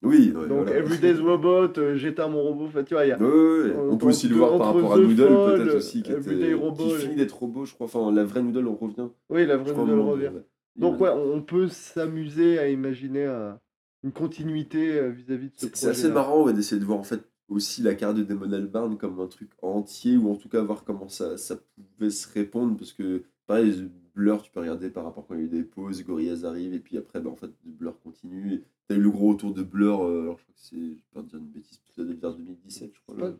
Oui, 0.03 0.31
ouais, 0.35 0.47
Donc, 0.47 0.63
voilà. 0.65 0.77
Everyday's 0.77 1.19
Robot, 1.19 1.77
euh, 1.79 1.95
j'éteins 1.95 2.27
mon 2.27 2.41
robot, 2.43 2.65
enfin, 2.65 2.83
tu 2.83 2.93
vois, 2.95 3.05
y 3.05 3.11
a. 3.11 3.19
Ouais. 3.19 3.73
On 3.89 3.97
peut 3.97 4.07
aussi 4.07 4.27
le 4.27 4.35
voir 4.35 4.57
par 4.57 4.73
rapport 4.73 4.93
à 4.93 4.97
Noodle, 4.97 5.27
peut-être 5.27 5.75
aussi, 5.75 6.01
qui, 6.01 6.11
était, 6.11 6.53
Robot, 6.53 6.83
qui 6.85 6.95
finit 6.95 7.15
d'être 7.15 7.37
robot, 7.37 7.65
je 7.65 7.73
crois. 7.73 7.85
Enfin, 7.85 8.11
la 8.11 8.23
vraie 8.23 8.41
Noodle, 8.41 8.67
on 8.67 8.75
revient. 8.75 9.09
Oui, 9.29 9.45
la 9.45 9.57
vraie 9.57 9.73
moment, 9.73 10.09
revient. 10.11 10.31
Donc, 10.75 10.99
ouais, 10.99 11.09
on 11.09 11.35
on 11.35 11.41
peut 11.41 11.67
s'amuser 11.67 12.57
à 12.59 12.67
imaginer 12.69 13.25
un- 13.25 13.59
une 14.05 14.11
continuité 14.11 14.97
euh, 14.99 15.09
vis-à-vis 15.09 15.49
de 15.49 15.55
ce 15.55 15.67
C'est 15.67 15.75
c'est 15.75 15.87
assez 15.87 16.11
marrant 16.11 16.45
ouais, 16.45 16.53
d'essayer 16.53 16.79
de 16.79 16.85
voir 16.85 16.99
en 16.99 17.03
fait 17.03 17.27
aussi 17.49 17.81
la 17.81 17.95
carrière 17.95 18.15
de 18.15 18.23
Damon 18.23 18.51
Albarn 18.51 18.97
comme 18.97 19.19
un 19.19 19.27
truc 19.27 19.49
entier 19.61 20.15
ou 20.15 20.31
en 20.31 20.35
tout 20.35 20.47
cas 20.47 20.61
voir 20.61 20.83
comment 20.83 21.09
ça, 21.09 21.37
ça 21.37 21.57
pouvait 21.97 22.11
se 22.11 22.31
répondre 22.31 22.77
parce 22.77 22.93
que 22.93 23.23
pareil 23.47 23.89
Blur 24.13 24.43
tu 24.43 24.51
peux 24.51 24.59
regarder 24.59 24.89
par 24.91 25.03
rapport 25.03 25.25
quand 25.27 25.33
il 25.33 25.41
y 25.41 25.43
a 25.43 25.45
eu 25.45 25.49
des 25.49 25.63
pauses 25.63 26.03
Gorillaz 26.03 26.45
arrive 26.45 26.73
et 26.73 26.79
puis 26.79 26.97
après 26.97 27.19
bah, 27.19 27.31
en 27.31 27.35
fait 27.35 27.49
Blur 27.63 27.99
continue 27.99 28.53
et 28.53 28.63
t'as 28.87 28.95
eu 28.95 29.01
le 29.01 29.09
gros 29.09 29.29
retour 29.29 29.53
de 29.53 29.63
Blur 29.63 30.03
euh, 30.03 30.21
alors 30.21 30.37
je 30.37 30.43
crois 30.43 30.53
que 30.55 30.61
c'est 30.61 30.75
je 30.75 30.81
vais 30.81 31.01
pas 31.13 31.21
dire 31.23 31.39
une 31.39 31.47
bêtise 31.47 31.79
peut-être 31.95 32.19
vers 32.19 32.33
2017 32.33 32.91
je 32.93 32.99
crois 33.01 33.33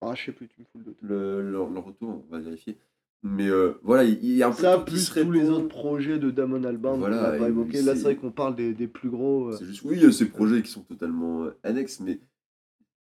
Ah, 0.00 0.14
je 0.14 0.24
sais 0.24 0.32
plus, 0.32 0.48
tu 0.48 0.60
me 0.60 0.66
fous 0.66 0.80
le 1.02 1.78
retour 1.78 2.24
on 2.28 2.32
va 2.32 2.38
vérifier 2.38 2.78
mais 3.22 3.48
euh, 3.48 3.74
voilà 3.82 4.04
il 4.04 4.24
y 4.24 4.42
a 4.42 4.48
un 4.48 4.50
peu 4.50 4.62
Ça, 4.62 4.78
tout 4.78 4.84
plus 4.92 5.10
tous 5.12 5.30
les 5.30 5.48
autres 5.48 5.68
projets 5.68 6.18
de 6.18 6.30
Damon 6.30 6.64
Albarn 6.64 6.98
Voilà, 6.98 7.16
qu'on 7.16 7.32
n'a 7.32 7.38
pas 7.38 7.48
évoqué. 7.48 7.82
Là, 7.82 7.94
c'est 7.94 8.02
vrai 8.02 8.16
qu'on 8.16 8.32
parle 8.32 8.56
des, 8.56 8.74
des 8.74 8.88
plus 8.88 9.10
gros. 9.10 9.48
euh, 9.48 9.56
C'est 9.58 9.64
juste, 9.66 9.82
oui, 9.84 9.96
il 9.96 10.02
y 10.02 10.06
a 10.06 10.12
ces 10.12 10.26
projets 10.26 10.62
qui 10.62 10.70
sont 10.70 10.82
totalement 10.82 11.44
euh, 11.44 11.56
annexes, 11.62 12.00
mais 12.00 12.20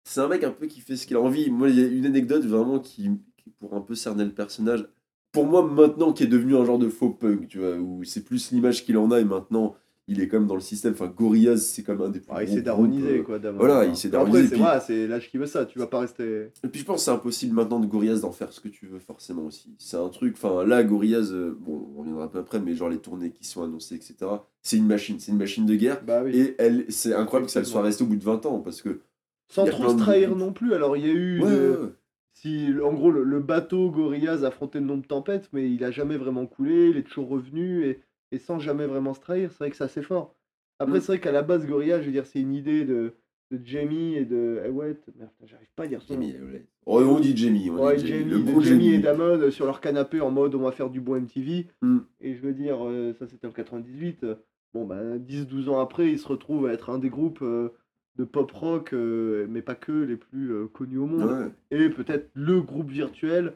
c'est 0.05 0.21
un 0.21 0.29
mec 0.29 0.43
un 0.45 0.51
peu 0.51 0.67
qui 0.67 0.81
fait 0.81 0.97
ce 0.97 1.07
qu'il 1.07 1.17
a 1.17 1.21
envie. 1.21 1.51
Moi, 1.51 1.71
il 1.71 1.79
y 1.79 1.85
a 1.85 1.87
une 1.87 2.07
anecdote 2.07 2.45
vraiment 2.45 2.81
qui, 2.81 3.11
qui 3.37 3.51
pour 3.51 3.75
un 3.75 3.81
peu 3.81 3.95
cerner 3.95 4.25
le 4.25 4.33
personnage. 4.33 4.87
Pour 5.31 5.47
moi, 5.47 5.65
maintenant, 5.67 6.13
qui 6.13 6.25
est 6.25 6.27
devenu 6.27 6.57
un 6.57 6.65
genre 6.65 6.79
de 6.79 6.89
faux 6.89 7.11
punk, 7.11 7.49
tu 7.49 7.59
vois, 7.59 7.77
où 7.77 8.03
c'est 8.05 8.25
plus 8.25 8.51
l'image 8.51 8.85
qu'il 8.85 8.99
en 8.99 9.11
a 9.13 9.21
et 9.21 9.25
maintenant, 9.25 9.77
il 10.09 10.21
est 10.21 10.29
comme 10.29 10.47
dans 10.47 10.55
le 10.57 10.61
système. 10.61 10.93
Enfin, 10.93 11.07
Gorillaz, 11.07 11.59
c'est 11.59 11.83
comme 11.83 12.03
un 12.03 12.09
des 12.09 12.21
plus 12.21 12.29
Ah, 12.35 12.43
il 12.43 12.49
s'est 12.49 12.63
daronisé, 12.63 13.19
euh, 13.19 13.23
quoi, 13.23 13.39
Damon. 13.39 13.59
voilà, 13.59 13.85
il 13.85 13.97
s'est 13.97 14.09
Après, 14.09 14.19
daronisé, 14.31 14.49
c'est 14.49 14.55
puis- 14.57 14.65
c'est 14.87 15.07
l'âge 15.07 15.31
qui 15.31 15.39
veut 15.39 15.47
ça. 15.47 15.65
Tu 15.65 15.79
vas 15.79 15.87
pas 15.87 16.01
rester. 16.01 16.49
Et 16.65 16.69
puis 16.69 16.81
je 16.81 16.85
pense 16.85 16.97
que 16.97 17.03
c'est 17.05 17.11
impossible 17.11 17.55
maintenant 17.55 17.79
de 17.81 17.87
Gorillaz 17.87 18.21
d'en 18.21 18.33
faire 18.33 18.53
ce 18.53 18.61
que 18.61 18.69
tu 18.69 18.87
veux 18.87 18.99
forcément 18.99 19.45
aussi. 19.47 19.75
C'est 19.79 19.97
un 19.97 20.09
truc, 20.09 20.35
enfin 20.37 20.65
là 20.65 20.83
Gorillaz, 20.85 21.33
euh, 21.33 21.57
bon 21.61 21.89
on 21.97 22.01
reviendra 22.01 22.25
un 22.25 22.29
peu 22.29 22.39
après, 22.41 22.61
mais 22.61 22.75
genre 22.75 22.89
les 22.89 22.99
tournées 22.99 23.31
qui 23.31 23.45
sont 23.45 23.63
annoncées, 23.63 23.95
etc. 23.95 24.15
C'est 24.63 24.77
une 24.77 24.87
machine, 24.87 25.19
c'est 25.21 25.33
une 25.33 25.39
machine 25.39 25.67
de 25.67 25.75
guerre. 25.77 26.03
Bah 26.05 26.23
oui. 26.25 26.37
Et 26.37 26.55
elle, 26.59 26.85
c'est 26.89 27.15
incroyable 27.15 27.47
que 27.47 27.53
ça 27.53 27.61
le 27.61 27.67
soit 27.67 27.83
resté 27.83 28.03
au 28.05 28.07
bout 28.07 28.17
de 28.17 28.25
20 28.25 28.45
ans 28.47 28.59
parce 28.59 28.83
que 28.83 29.01
Sans 29.49 29.67
trop 29.67 29.89
se 29.91 29.95
de 29.95 29.99
trahir 30.01 30.35
non 30.35 30.53
plus. 30.53 30.75
Alors, 30.75 30.97
il 30.97 31.07
y 31.07 31.11
a 31.11 31.13
eu. 31.13 31.41
Ouais, 31.43 31.51
de- 31.51 31.57
ouais, 31.71 31.77
ouais. 31.85 31.89
Si, 32.35 32.69
en 32.83 32.93
gros, 32.95 33.11
le, 33.11 33.23
le 33.25 33.41
bateau 33.41 33.91
Gorillaz 33.91 34.43
a 34.45 34.49
affronté 34.49 34.81
de 34.81 34.85
nombreuses 34.85 35.07
tempêtes, 35.07 35.49
mais 35.53 35.71
il 35.71 35.85
a 35.85 35.91
jamais 35.91 36.17
vraiment 36.17 36.47
coulé, 36.47 36.89
il 36.89 36.97
est 36.97 37.03
toujours 37.03 37.29
revenu, 37.29 37.85
et, 37.87 38.01
et 38.33 38.39
sans 38.39 38.59
jamais 38.59 38.87
vraiment 38.87 39.15
se 39.15 39.21
trahir, 39.21 39.51
c'est 39.53 39.59
vrai 39.59 39.71
que 39.71 39.77
c'est 39.77 39.85
assez 39.85 40.03
fort. 40.03 40.35
Après, 40.81 40.99
Mm. 40.99 41.01
c'est 41.01 41.07
vrai 41.13 41.21
qu'à 41.21 41.33
la 41.33 41.43
base, 41.43 41.67
Gorillaz, 41.67 42.01
je 42.01 42.07
veux 42.07 42.13
dire, 42.13 42.27
c'est 42.27 42.41
une 42.41 42.55
idée 42.55 42.85
de, 42.85 43.13
de 43.53 43.61
Jamie 43.65 44.15
et 44.17 44.25
de 44.25 44.61
Elwet. 44.65 44.97
Merde, 45.17 45.31
j'arrive 45.45 45.69
pas 45.77 45.85
à 45.85 45.87
dire 45.87 46.03
son. 46.03 46.15
Jamie, 46.15 46.33
ouais. 46.33 46.67
Oh, 46.87 47.01
on 47.01 47.21
dit 47.21 47.37
Jamie, 47.37 47.71
on 47.71 47.85
Ouais, 47.85 47.97
dit 47.97 48.07
Jamie, 48.09 48.25
le 48.25 48.39
de 48.39 48.43
bon 48.43 48.61
Jamie 48.61 48.95
et 48.95 48.99
Damon 48.99 49.39
euh, 49.39 49.51
sur 49.53 49.67
leur 49.67 49.81
canapé 49.81 50.21
en 50.21 50.31
mode 50.33 50.55
on 50.57 50.63
va 50.63 50.73
faire 50.73 50.91
du 50.91 51.01
bon 51.01 51.15
MTV. 51.21 51.69
Mm. 51.83 51.99
Et 52.21 52.35
je 52.35 52.41
veux 52.41 52.53
dire, 52.55 52.85
euh, 52.85 53.13
ça 53.19 53.27
c'était 53.29 53.47
en 53.47 53.53
98. 53.53 54.25
euh, 54.25 54.35
Bon, 54.75 54.87
bah, 54.87 55.19
10-12 55.19 55.69
ans 55.69 55.79
après, 55.81 56.11
ils 56.11 56.19
se 56.19 56.27
retrouvent 56.27 56.67
à 56.67 56.73
être 56.73 56.89
un 56.89 56.99
des 56.99 57.11
groupes 57.11 57.45
de 57.45 58.25
pop 58.25 58.51
rock, 58.53 58.93
mais 58.95 59.61
pas 59.61 59.75
que, 59.75 59.93
les 59.93 60.17
plus 60.17 60.67
connus 60.73 60.97
au 60.97 61.05
monde. 61.07 61.53
Ouais. 61.71 61.79
Et 61.79 61.91
peut-être 61.91 62.31
le 62.33 62.63
groupe 62.63 62.91
virtuel 62.91 63.53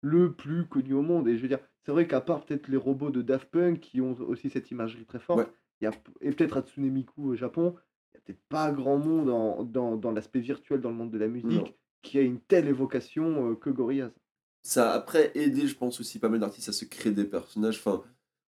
le 0.00 0.32
plus 0.32 0.64
connu 0.66 0.94
au 0.94 1.02
monde. 1.02 1.26
Et 1.26 1.36
je 1.36 1.42
veux 1.42 1.48
dire, 1.48 1.58
c'est 1.90 1.94
vrai 1.94 2.06
qu'à 2.06 2.20
part 2.20 2.44
peut-être 2.44 2.68
les 2.68 2.76
robots 2.76 3.10
de 3.10 3.20
Daft 3.20 3.50
Punk 3.50 3.80
qui 3.80 4.00
ont 4.00 4.16
aussi 4.20 4.48
cette 4.48 4.70
imagerie 4.70 5.04
très 5.06 5.18
forte, 5.18 5.40
Ouais. 5.40 5.46
il 5.80 5.84
y 5.86 5.88
a, 5.88 5.90
et 6.20 6.30
peut-être 6.30 6.56
Hatsune 6.56 6.88
Miku 6.88 7.30
au 7.30 7.34
Japon, 7.34 7.74
il 7.74 8.16
n'y 8.16 8.18
a 8.18 8.20
peut-être 8.24 8.42
pas 8.48 8.70
grand 8.70 8.96
monde 8.98 9.28
en- 9.28 9.64
dans, 9.64 9.96
dans 9.96 10.12
l'aspect 10.12 10.38
virtuel 10.38 10.80
dans 10.80 10.90
le 10.90 10.94
monde 10.94 11.10
de 11.10 11.18
la 11.18 11.26
musique 11.26 11.50
Non. 11.50 11.64
qui 12.02 12.16
a 12.18 12.20
une 12.22 12.38
telle 12.38 12.68
évocation 12.68 13.50
euh, 13.50 13.54
que 13.56 13.70
Gorillaz. 13.70 14.12
Ça 14.62 14.92
a 14.92 14.94
après 14.94 15.32
aidé, 15.34 15.66
je 15.66 15.74
pense 15.76 15.98
aussi, 15.98 16.20
pas 16.20 16.28
mal 16.28 16.38
d'artistes 16.38 16.68
à 16.68 16.72
se 16.72 16.84
créer 16.84 17.10
des 17.12 17.24
personnages. 17.24 17.78
Enfin, 17.78 18.02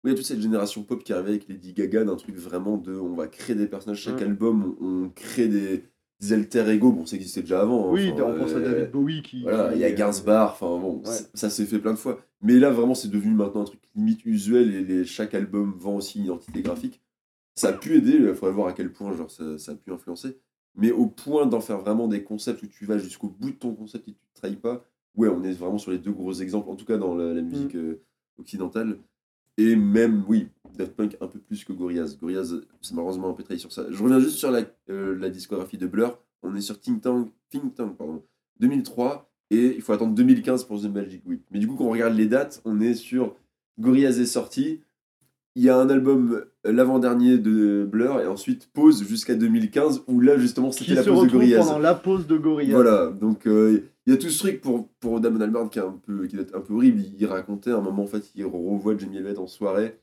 oui, 0.04 0.10
il 0.10 0.10
y 0.10 0.12
a 0.12 0.16
toute 0.16 0.26
cette 0.26 0.40
génération 0.40 0.84
pop 0.84 1.02
qui 1.02 1.12
arrivait 1.12 1.30
avec 1.30 1.48
Lady 1.48 1.72
Gaga 1.72 2.04
d'un 2.04 2.14
truc 2.16 2.36
vraiment 2.36 2.76
de 2.76 2.94
on 2.94 3.14
va 3.16 3.26
créer 3.26 3.56
des 3.56 3.66
personnages 3.66 3.98
chaque 4.02 4.20
Mm. 4.20 4.24
album, 4.24 4.76
on, 4.80 4.86
on 5.04 5.08
crée 5.08 5.48
des 5.48 5.84
alter 6.30 6.68
ego. 6.70 6.92
Bon, 6.92 7.06
ça 7.06 7.16
existait 7.16 7.40
déjà 7.40 7.62
avant. 7.62 7.88
hein, 7.88 7.92
oui, 7.92 8.10
enfin, 8.12 8.24
on 8.24 8.38
pense 8.38 8.52
à 8.52 8.56
euh, 8.58 8.72
David 8.72 8.90
Bowie 8.92 9.22
qui. 9.22 9.42
Voilà, 9.42 9.74
il 9.74 9.80
y 9.80 9.84
a 9.84 9.88
euh, 9.88 9.94
Gainsbourg, 9.96 10.50
enfin 10.52 10.66
bon, 10.78 10.98
Ouais. 11.04 11.16
ça 11.34 11.50
s'est 11.50 11.64
fait 11.66 11.78
plein 11.78 11.92
de 11.92 11.98
fois. 11.98 12.20
Mais 12.42 12.58
là, 12.58 12.70
vraiment, 12.70 12.94
c'est 12.94 13.08
devenu 13.10 13.34
maintenant 13.34 13.62
un 13.62 13.64
truc 13.64 13.80
limite 13.96 14.24
usuel 14.26 14.74
et 14.74 14.84
les- 14.84 15.04
chaque 15.04 15.34
album 15.34 15.74
vend 15.78 15.96
aussi 15.96 16.18
une 16.18 16.24
identité 16.26 16.60
graphique. 16.62 17.00
Ça 17.54 17.68
a 17.68 17.72
pu 17.72 17.96
aider, 17.96 18.12
il 18.20 18.34
faudrait 18.34 18.52
voir 18.54 18.68
à 18.68 18.72
quel 18.72 18.92
point 18.92 19.14
genre, 19.16 19.30
ça, 19.30 19.58
ça 19.58 19.72
a 19.72 19.74
pu 19.74 19.92
influencer. 19.92 20.38
Mais 20.74 20.90
au 20.90 21.06
point 21.06 21.44
d'en 21.46 21.60
faire 21.60 21.78
vraiment 21.78 22.08
des 22.08 22.22
concepts 22.22 22.62
où 22.62 22.66
tu 22.66 22.86
vas 22.86 22.96
jusqu'au 22.98 23.28
bout 23.28 23.50
de 23.50 23.56
ton 23.56 23.74
concept 23.74 24.08
et 24.08 24.12
tu 24.12 24.18
ne 24.18 24.40
trahis 24.40 24.56
pas, 24.56 24.84
ouais, 25.16 25.28
on 25.28 25.42
est 25.44 25.52
vraiment 25.52 25.76
sur 25.78 25.90
les 25.90 25.98
deux 25.98 26.12
gros 26.12 26.32
exemples, 26.32 26.70
en 26.70 26.76
tout 26.76 26.86
cas 26.86 26.96
dans 26.96 27.14
la, 27.14 27.34
la 27.34 27.42
musique 27.42 27.74
euh, 27.76 28.00
occidentale. 28.38 28.98
Et 29.58 29.76
même, 29.76 30.24
oui, 30.28 30.48
Daft 30.76 30.94
Punk 30.94 31.16
un 31.20 31.26
peu 31.26 31.38
plus 31.38 31.64
que 31.64 31.72
Gorillaz. 31.72 32.16
Gorillaz, 32.20 32.54
c'est 32.80 32.94
malheureusement 32.94 33.30
un 33.30 33.34
peu 33.34 33.42
trahi 33.42 33.58
sur 33.58 33.72
ça. 33.72 33.86
Je 33.90 34.02
reviens 34.02 34.18
juste 34.20 34.38
sur 34.38 34.50
la, 34.50 34.62
euh, 34.90 35.16
la 35.18 35.28
discographie 35.28 35.78
de 35.78 35.86
Blur. 35.86 36.18
On 36.42 36.54
est 36.56 36.60
sur 36.60 36.80
Think 36.80 37.02
Tank, 37.02 37.30
Think 37.50 37.74
Tank 37.74 37.96
pardon, 37.96 38.22
2003. 38.60 39.30
et 39.50 39.74
il 39.76 39.82
faut 39.82 39.92
attendre 39.92 40.14
2015 40.14 40.64
pour 40.64 40.80
The 40.80 40.86
Magic 40.86 41.22
Whip. 41.26 41.44
Mais 41.50 41.58
du 41.58 41.66
coup, 41.66 41.76
quand 41.76 41.84
on 41.84 41.90
regarde 41.90 42.14
les 42.14 42.26
dates, 42.26 42.62
on 42.64 42.80
est 42.80 42.94
sur 42.94 43.36
Gorillaz 43.78 44.20
est 44.20 44.26
sorti, 44.26 44.80
il 45.54 45.62
y 45.62 45.68
a 45.68 45.76
un 45.76 45.88
album 45.90 46.42
euh, 46.66 46.72
l'avant-dernier 46.72 47.38
de 47.38 47.86
Blur, 47.90 48.20
et 48.20 48.26
ensuite 48.26 48.68
pause 48.72 49.06
jusqu'à 49.06 49.34
2015, 49.34 50.04
où 50.08 50.20
là 50.20 50.38
justement 50.38 50.72
c'était 50.72 50.94
la 50.94 51.02
se 51.02 51.10
pause 51.10 51.26
de 51.26 51.32
Gorillaz. 51.32 51.58
pendant 51.58 51.78
la 51.78 51.94
pause 51.94 52.26
de 52.26 52.36
Gorillaz. 52.36 52.72
Voilà, 52.72 53.10
donc 53.10 53.46
euh, 53.46 53.82
il 54.06 54.12
y 54.12 54.16
a 54.16 54.18
tout 54.18 54.28
ce 54.30 54.38
truc 54.40 54.60
pour, 54.60 54.88
pour 55.00 55.20
Damon 55.20 55.40
Albarn 55.40 55.70
qui 55.70 55.78
est 55.78 55.82
un 55.82 55.92
peu, 55.92 56.26
qui 56.26 56.36
être 56.36 56.56
un 56.56 56.60
peu 56.60 56.74
horrible. 56.74 57.02
Il 57.18 57.26
racontait 57.26 57.70
à 57.70 57.76
un 57.76 57.80
moment, 57.80 58.02
en 58.02 58.06
fait, 58.06 58.30
il 58.34 58.44
revoit 58.44 58.96
Jamie 58.96 59.18
Elliott 59.18 59.38
en 59.38 59.46
soirée 59.46 60.00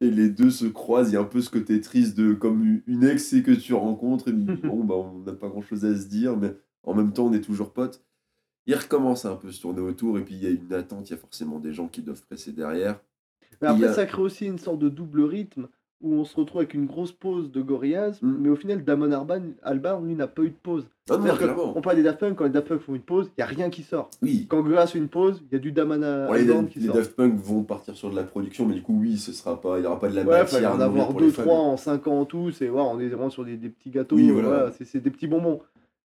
et 0.00 0.10
les 0.10 0.28
deux 0.28 0.50
se 0.50 0.66
croisent. 0.66 1.10
Il 1.10 1.14
y 1.14 1.16
a 1.16 1.20
un 1.20 1.24
peu 1.24 1.40
ce 1.40 1.50
côté 1.50 1.80
triste 1.80 2.16
de 2.16 2.34
comme 2.34 2.80
une 2.86 3.04
ex 3.04 3.32
et 3.32 3.42
que 3.42 3.52
tu 3.52 3.74
rencontres. 3.74 4.28
Et 4.28 4.32
bon, 4.32 4.84
bah, 4.84 4.94
on 4.96 5.20
n'a 5.20 5.32
pas 5.32 5.48
grand 5.48 5.62
chose 5.62 5.84
à 5.84 5.94
se 5.96 6.06
dire, 6.08 6.36
mais 6.36 6.54
en 6.82 6.94
même 6.94 7.12
temps, 7.12 7.26
on 7.26 7.32
est 7.32 7.40
toujours 7.40 7.72
potes. 7.72 8.04
Il 8.66 8.74
recommence 8.74 9.24
à 9.24 9.30
un 9.32 9.36
peu 9.36 9.50
se 9.50 9.60
tourner 9.62 9.80
autour 9.80 10.18
et 10.18 10.24
puis 10.24 10.34
il 10.34 10.42
y 10.42 10.46
a 10.46 10.50
une 10.50 10.72
attente. 10.74 11.08
Il 11.08 11.12
y 11.12 11.16
a 11.16 11.18
forcément 11.18 11.58
des 11.58 11.72
gens 11.72 11.88
qui 11.88 12.02
doivent 12.02 12.22
presser 12.22 12.52
derrière. 12.52 13.00
Mais 13.62 13.68
après, 13.68 13.86
a- 13.86 13.92
ça 13.94 14.06
crée 14.06 14.22
aussi 14.22 14.46
une 14.46 14.58
sorte 14.58 14.78
de 14.78 14.88
double 14.88 15.22
rythme 15.22 15.68
où 16.00 16.14
on 16.14 16.24
se 16.24 16.36
retrouve 16.36 16.60
avec 16.60 16.74
une 16.74 16.86
grosse 16.86 17.10
pause 17.12 17.50
de 17.50 17.60
Gorillaz, 17.60 18.18
Mm. 18.22 18.36
mais 18.40 18.48
au 18.48 18.54
final, 18.56 18.84
Damon 18.84 19.10
Albarn, 19.10 19.54
Albarn 19.62 20.06
lui, 20.06 20.14
n'a 20.14 20.28
pas 20.28 20.42
eu 20.42 20.50
de 20.50 20.54
pause. 20.62 20.86
Ah 21.10 21.16
non, 21.16 21.34
clairement. 21.34 21.72
on 21.76 21.80
parle 21.80 21.96
des 21.96 22.02
Daft 22.02 22.20
Punk, 22.20 22.36
quand 22.36 22.44
les 22.44 22.50
Daft 22.50 22.68
Punk 22.68 22.80
font 22.82 22.94
une 22.94 23.00
pause, 23.02 23.26
il 23.36 23.40
n'y 23.40 23.42
a 23.42 23.46
rien 23.46 23.68
qui 23.70 23.82
sort. 23.82 24.08
Oui. 24.22 24.46
Quand 24.48 24.60
Gorillaz 24.62 24.86
fait 24.88 24.98
une 24.98 25.08
pause, 25.08 25.42
il 25.50 25.54
y 25.54 25.56
a 25.56 25.58
du 25.58 25.72
Damon 25.72 25.96
les, 25.96 26.04
Albarn 26.04 26.68
qui 26.68 26.78
les 26.78 26.86
sort. 26.86 26.94
Daft 26.96 27.16
Punk 27.16 27.34
vont 27.40 27.62
partir 27.64 27.96
sur 27.96 28.10
de 28.10 28.16
la 28.16 28.22
production, 28.22 28.64
mais 28.66 28.74
du 28.74 28.82
coup, 28.82 28.96
oui, 29.00 29.16
ce 29.16 29.32
sera 29.32 29.60
pas, 29.60 29.78
il 29.78 29.80
n'y 29.80 29.86
aura 29.86 29.98
pas 29.98 30.08
de 30.08 30.14
la 30.14 30.22
Ouais, 30.22 30.26
il 30.26 30.30
matière. 30.40 30.48
fallait 30.48 30.66
en 30.66 30.74
à 30.80 30.86
nourrir 30.86 30.88
avoir 31.02 31.08
pour 31.08 31.20
les 31.20 31.28
2-3 31.30 31.44
fans. 31.44 31.72
en 31.72 31.76
5 31.76 32.06
ans 32.06 32.20
en 32.20 32.24
tout, 32.26 32.50
c'est 32.52 32.68
ouais, 32.68 32.80
on 32.80 33.00
est 33.00 33.08
vraiment 33.08 33.30
sur 33.30 33.44
des, 33.44 33.56
des 33.56 33.68
petits 33.70 33.90
gâteaux, 33.90 34.16
Oui, 34.16 34.30
voilà. 34.30 34.70
c'est 34.84 35.00
des 35.02 35.10
petits 35.10 35.26
bonbons. 35.26 35.60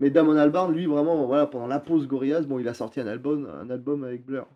Mais 0.00 0.10
Damon 0.10 0.36
Albarn, 0.36 0.72
lui, 0.72 0.86
vraiment, 0.86 1.26
voilà, 1.26 1.46
pendant 1.46 1.66
la 1.66 1.80
pause 1.80 2.06
Gorillaz, 2.06 2.42
bon, 2.42 2.58
il 2.58 2.68
a 2.68 2.74
sorti 2.74 3.00
un 3.00 3.06
album, 3.06 3.48
un 3.60 3.68
album 3.70 4.04
avec 4.04 4.24
Blur. 4.26 4.46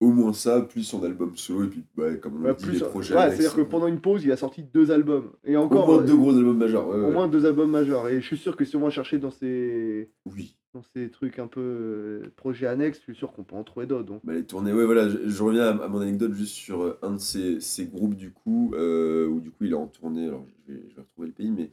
Au 0.00 0.08
moins 0.12 0.32
ça, 0.32 0.62
plus 0.62 0.82
son 0.82 1.02
album 1.04 1.36
solo, 1.36 1.64
et 1.64 1.68
puis, 1.68 1.84
ouais, 1.98 2.18
comme 2.18 2.42
on 2.42 2.46
Ouais, 2.46 2.54
dit, 2.54 2.64
plus- 2.64 2.80
les 2.80 2.86
projets. 2.86 3.14
ouais, 3.14 3.28
c'est-à-dire 3.30 3.54
que 3.54 3.60
pendant 3.60 3.86
une 3.86 4.00
pause, 4.00 4.24
il 4.24 4.32
a 4.32 4.36
sorti 4.38 4.62
deux 4.62 4.90
albums. 4.90 5.30
Et 5.44 5.56
Au 5.56 5.60
encore, 5.60 5.86
moins 5.88 5.98
euh, 6.02 6.06
deux 6.06 6.16
gros 6.16 6.34
albums 6.34 6.56
majeurs. 6.56 6.88
ouais, 6.88 6.96
au 7.04 7.10
moins 7.10 7.28
deux 7.28 7.44
albums 7.44 7.70
majeurs. 7.70 8.08
Et 8.08 8.18
je 8.22 8.26
suis 8.26 8.38
sûr 8.38 8.56
que 8.56 8.64
si 8.64 8.76
on 8.76 8.80
va 8.80 8.88
chercher 8.88 9.18
dans 9.18 9.30
ces, 9.30 10.10
Oui. 10.24 10.56
dans 10.72 10.80
ces 10.94 11.10
trucs 11.10 11.38
un 11.38 11.48
peu 11.48 11.60
euh, 11.60 12.32
projets 12.36 12.66
annexes, 12.66 12.96
je 13.00 13.12
suis 13.12 13.14
sûr 13.14 13.30
qu'on 13.32 13.44
peut 13.44 13.56
en 13.56 13.62
trouver 13.62 13.84
d'autres. 13.84 14.04
donc. 14.06 14.20
Bah, 14.24 14.32
les 14.32 14.44
tournées, 14.44 14.72
ouais, 14.72 14.86
voilà, 14.86 15.06
je, 15.10 15.18
je 15.28 15.42
reviens 15.42 15.64
à, 15.64 15.84
à 15.84 15.88
mon 15.88 16.00
anecdote 16.00 16.32
juste 16.32 16.54
sur 16.54 16.80
euh, 16.82 16.98
un 17.02 17.12
de 17.12 17.18
ces, 17.20 17.60
ces 17.60 17.84
groupes, 17.84 18.14
du 18.14 18.32
coup, 18.32 18.72
euh, 18.76 19.26
où 19.26 19.40
du 19.40 19.50
coup 19.50 19.64
il 19.64 19.72
est 19.72 19.74
en 19.74 19.86
tournée, 19.86 20.28
alors 20.28 20.46
je 20.66 20.72
vais, 20.72 20.80
je 20.88 20.96
vais 20.96 21.02
retrouver 21.02 21.26
le 21.28 21.34
pays, 21.34 21.50
mais 21.50 21.72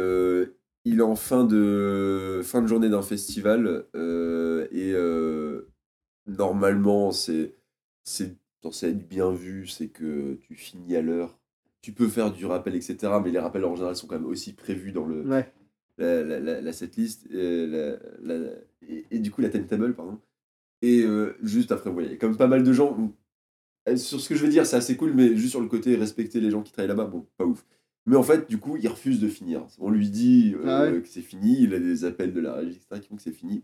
euh, 0.00 0.46
il 0.86 0.98
est 1.00 1.02
en 1.02 1.14
fin 1.16 1.44
de, 1.44 2.40
fin 2.42 2.62
de 2.62 2.66
journée 2.68 2.88
d'un 2.88 3.02
festival, 3.02 3.84
euh, 3.94 4.66
et 4.72 4.92
normalement, 6.26 7.12
c'est 7.12 7.54
censé 8.62 8.88
être 8.88 9.08
bien 9.08 9.30
vu, 9.32 9.66
c'est 9.66 9.88
que 9.88 10.34
tu 10.42 10.54
finis 10.54 10.96
à 10.96 11.02
l'heure, 11.02 11.38
tu 11.82 11.92
peux 11.92 12.08
faire 12.08 12.32
du 12.32 12.46
rappel, 12.46 12.74
etc., 12.74 12.96
mais 13.22 13.30
les 13.30 13.38
rappels 13.38 13.64
en 13.64 13.74
général 13.76 13.94
sont 13.96 14.06
quand 14.06 14.14
même 14.18 14.26
aussi 14.26 14.54
prévus 14.54 14.92
dans 14.92 15.04
le, 15.06 15.22
Ouais. 15.22 15.52
la, 15.98 16.22
la, 16.24 16.40
la, 16.40 16.60
la 16.60 16.72
setlist 16.72 17.26
et, 17.30 17.66
la, 17.66 17.96
la- 18.22 18.52
et, 18.88 19.04
et 19.10 19.18
du 19.18 19.30
coup 19.30 19.40
la 19.42 19.48
timetable 19.50 19.94
pardon 19.94 20.18
et 20.82 21.02
euh, 21.02 21.36
juste 21.42 21.72
après 21.72 21.88
vous 21.88 21.94
voyez 21.94 22.18
comme 22.18 22.36
pas 22.36 22.46
mal 22.48 22.62
de 22.64 22.72
gens 22.72 22.96
euh, 23.88 23.96
sur 23.96 24.20
ce 24.20 24.28
que 24.28 24.34
je 24.34 24.42
veux 24.44 24.50
dire 24.50 24.66
c'est 24.66 24.76
assez 24.76 24.96
cool 24.96 25.12
mais 25.14 25.36
juste 25.36 25.50
sur 25.50 25.60
le 25.60 25.68
côté 25.68 25.94
respecter 25.96 26.40
les 26.40 26.50
gens 26.50 26.62
qui 26.62 26.72
travaillent 26.72 26.88
là-bas 26.88 27.04
bon 27.06 27.26
pas 27.36 27.44
ouf 27.46 27.64
mais 28.06 28.16
en 28.16 28.22
fait 28.22 28.48
du 28.50 28.58
coup 28.58 28.76
il 28.76 28.88
refuse 28.88 29.20
de 29.20 29.28
finir 29.28 29.64
on 29.78 29.90
lui 29.90 30.10
dit 30.10 30.54
euh, 30.56 30.64
Ah 30.66 30.90
ouais. 30.90 31.00
que 31.00 31.08
c'est 31.08 31.22
fini 31.22 31.58
il 31.60 31.74
a 31.74 31.78
des 31.78 32.04
appels 32.04 32.32
de 32.32 32.40
la 32.40 32.54
régie 32.54 32.76
etc 32.78 33.00
qui 33.00 33.08
font 33.08 33.16
que 33.16 33.22
c'est 33.22 33.32
fini 33.32 33.62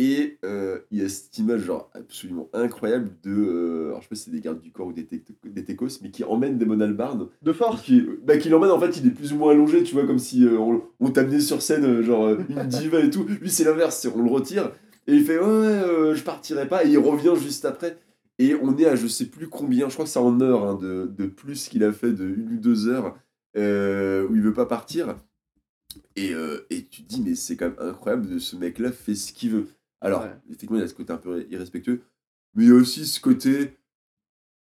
et 0.00 0.38
euh, 0.46 0.78
il 0.90 1.02
y 1.02 1.04
a 1.04 1.10
cette 1.10 1.36
image 1.36 1.60
genre 1.60 1.90
absolument 1.92 2.48
incroyable 2.54 3.10
de 3.22 3.32
euh, 3.32 3.88
alors 3.88 3.98
je 3.98 4.04
sais 4.04 4.08
pas 4.08 4.14
si 4.14 4.22
c'est 4.24 4.30
des 4.30 4.40
gardes 4.40 4.62
du 4.62 4.72
corps 4.72 4.86
ou 4.86 4.94
des, 4.94 5.06
des 5.44 5.64
techos 5.64 6.00
mais 6.00 6.10
qui 6.10 6.24
emmènent 6.24 6.56
des 6.56 6.64
Albarn. 6.82 7.28
De 7.42 7.52
force. 7.52 7.82
Qui, 7.82 8.06
bah, 8.24 8.38
qui 8.38 8.48
l'emmène 8.48 8.70
en 8.70 8.80
fait 8.80 8.96
il 8.96 9.06
est 9.06 9.10
plus 9.10 9.34
ou 9.34 9.36
moins 9.36 9.52
allongé 9.52 9.82
tu 9.82 9.92
vois 9.92 10.06
comme 10.06 10.18
si 10.18 10.46
euh, 10.46 10.56
on, 10.58 10.82
on 11.00 11.10
t'amenait 11.10 11.40
sur 11.40 11.60
scène 11.60 11.84
euh, 11.84 12.02
genre 12.02 12.30
une 12.30 12.62
diva 12.66 13.00
et 13.00 13.10
tout. 13.10 13.24
Lui 13.24 13.50
c'est 13.50 13.64
l'inverse 13.64 14.08
on 14.14 14.22
le 14.22 14.30
retire 14.30 14.72
et 15.06 15.16
il 15.16 15.22
fait 15.22 15.38
ouais 15.38 16.14
je 16.14 16.22
partirai 16.22 16.66
pas. 16.66 16.86
Et 16.86 16.92
il 16.92 16.98
revient 16.98 17.34
juste 17.36 17.66
après. 17.66 17.98
Et 18.38 18.54
on 18.54 18.74
est 18.78 18.86
à 18.86 18.96
je 18.96 19.06
sais 19.06 19.26
plus 19.26 19.48
combien 19.48 19.90
je 19.90 19.92
crois 19.92 20.06
que 20.06 20.10
c'est 20.10 20.18
en 20.18 20.40
heure 20.40 20.64
hein, 20.64 20.78
de, 20.80 21.10
de 21.14 21.26
plus 21.26 21.68
qu'il 21.68 21.84
a 21.84 21.92
fait 21.92 22.12
de 22.12 22.24
une 22.24 22.54
ou 22.54 22.56
deux 22.56 22.88
heures 22.88 23.18
où 23.54 24.34
il 24.34 24.40
veut 24.40 24.54
pas 24.54 24.64
partir. 24.64 25.14
Et, 26.16 26.32
et 26.70 26.86
tu 26.86 27.02
te 27.02 27.08
dis 27.08 27.20
mais 27.20 27.34
c'est 27.34 27.56
quand 27.56 27.66
même 27.66 27.90
incroyable 27.90 28.30
de 28.30 28.38
ce 28.38 28.56
mec 28.56 28.78
là 28.78 28.92
fait 28.92 29.14
ce 29.14 29.34
qu'il 29.34 29.50
veut 29.50 29.66
alors 30.00 30.22
Ouais. 30.22 30.34
effectivement 30.46 30.76
il 30.78 30.82
a 30.82 30.88
ce 30.88 30.94
côté 30.94 31.12
un 31.12 31.16
peu 31.18 31.46
irrespectueux 31.50 32.00
mais 32.54 32.64
il 32.64 32.68
y 32.68 32.72
a 32.72 32.74
aussi 32.74 33.06
ce 33.06 33.20
côté 33.20 33.76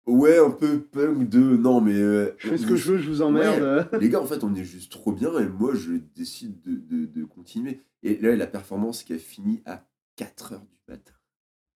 ouais 0.08 0.38
un 0.40 0.52
peu 0.52 0.80
punk 0.82 1.30
de 1.30 1.40
non 1.40 1.82
mais 1.82 1.96
euh, 1.96 2.32
Je 2.38 2.50
fais 2.50 2.58
ce 2.58 2.68
que 2.68 2.76
je 2.76 2.94
veux, 2.94 2.98
je 2.98 3.10
vous 3.10 3.22
emmerde. 3.22 3.88
les 4.00 4.10
gars, 4.10 4.20
en 4.22 4.26
fait, 4.26 4.44
on 4.44 4.54
est 4.56 4.64
juste 4.64 4.92
trop 4.92 5.12
bien 5.12 5.38
et 5.40 5.48
moi, 5.48 5.74
je 5.76 5.94
décide 6.16 6.60
de, 6.62 6.74
de, 6.76 7.06
de 7.06 7.24
continuer. 7.26 7.82
Et 8.04 8.18
là, 8.18 8.36
la 8.36 8.48
performance 8.48 9.04
qui 9.04 9.14
a 9.14 9.18
fini 9.20 9.62
à 9.66 9.86
4 10.16 10.54
heures 10.54 10.62
du 10.66 10.78
matin. 10.92 11.14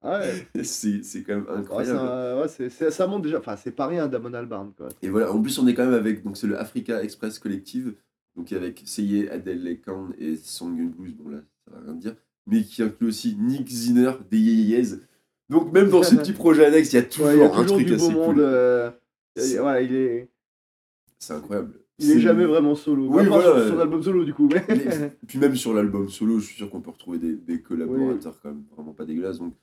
Ah 0.02 0.20
ouais. 0.20 0.46
C'est 0.64 1.02
c'est 1.02 1.22
quand 1.22 1.34
même 1.36 1.44
c'est 1.48 1.54
incroyable. 1.54 1.98
un- 1.98 2.40
ouais, 2.42 2.90
ça 2.90 3.06
monte 3.06 3.22
déjà. 3.22 3.38
Enfin, 3.38 3.56
c'est 3.56 3.72
pas 3.72 3.86
rien, 3.86 4.08
Damon 4.08 4.32
Albarn. 4.34 4.72
Quoi. 4.74 4.88
Et 5.02 5.08
voilà, 5.10 5.30
en 5.32 5.40
plus, 5.40 5.58
on 5.58 5.66
est 5.66 5.74
quand 5.74 5.84
même 5.84 5.94
avec, 5.94 6.22
donc 6.22 6.36
c'est 6.36 6.46
le 6.46 6.58
Africa 6.58 7.02
Express 7.02 7.38
Collective, 7.38 7.94
donc 8.36 8.52
avec 8.52 8.82
Seye, 8.86 9.28
Adele 9.28 9.62
Lekan 9.64 10.10
et 10.18 10.36
Song 10.36 10.78
and 10.80 10.92
Blues, 10.98 11.14
bon 11.14 11.28
là, 11.30 11.38
ça 11.66 11.74
va 11.74 11.80
rien 11.84 11.94
dire, 11.94 12.16
mais 12.46 12.62
qui 12.62 12.82
inclut 12.82 13.08
aussi 13.08 13.36
Nick 13.38 13.68
Zinner 13.68 14.12
des 14.30 14.38
Yeyeyez. 14.38 14.96
Donc 15.48 15.72
même 15.72 15.88
dans 15.90 16.02
ce 16.02 16.14
petit 16.14 16.32
projet 16.32 16.64
annexe, 16.66 16.92
il 16.92 16.96
y 16.96 16.98
a 16.98 17.02
toujours, 17.02 17.26
Ouais, 17.26 17.36
il 17.36 17.40
y 17.40 17.42
a 17.42 17.54
un 17.54 17.64
truc 17.64 17.86
du 17.86 17.96
beau 17.96 18.04
assez 18.04 18.12
monde. 18.14 18.34
cool. 18.34 18.40
euh, 18.40 18.90
C'est- 19.36 19.54
et- 19.54 19.58
voilà, 19.58 19.80
il 19.82 19.94
est, 19.94 20.28
C'est 21.18 21.34
incroyable. 21.34 21.74
il 21.98 22.10
est 22.10 22.14
C'est- 22.14 22.20
jamais 22.20 22.44
vraiment 22.44 22.74
solo. 22.74 23.06
Oui, 23.08 23.16
Ouais, 23.22 23.26
voilà, 23.26 23.44
sur 23.60 23.68
son 23.68 23.76
ouais. 23.76 23.82
album 23.82 24.02
solo, 24.02 24.24
du 24.24 24.34
coup. 24.34 24.48
Mais... 24.52 24.64
Mais- 24.68 25.16
Puis 25.26 25.38
même 25.38 25.56
sur 25.56 25.74
l'album 25.74 26.08
solo, 26.08 26.38
je 26.38 26.46
suis 26.46 26.56
sûr 26.56 26.70
qu'on 26.70 26.80
peut 26.80 26.90
retrouver 26.90 27.18
des, 27.18 27.34
des 27.34 27.60
collaborateurs 27.60 28.38
quand 28.42 28.50
même 28.50 28.64
vraiment 28.74 28.92
pas 28.92 29.04
dégueulasses. 29.04 29.38
Donc, 29.38 29.54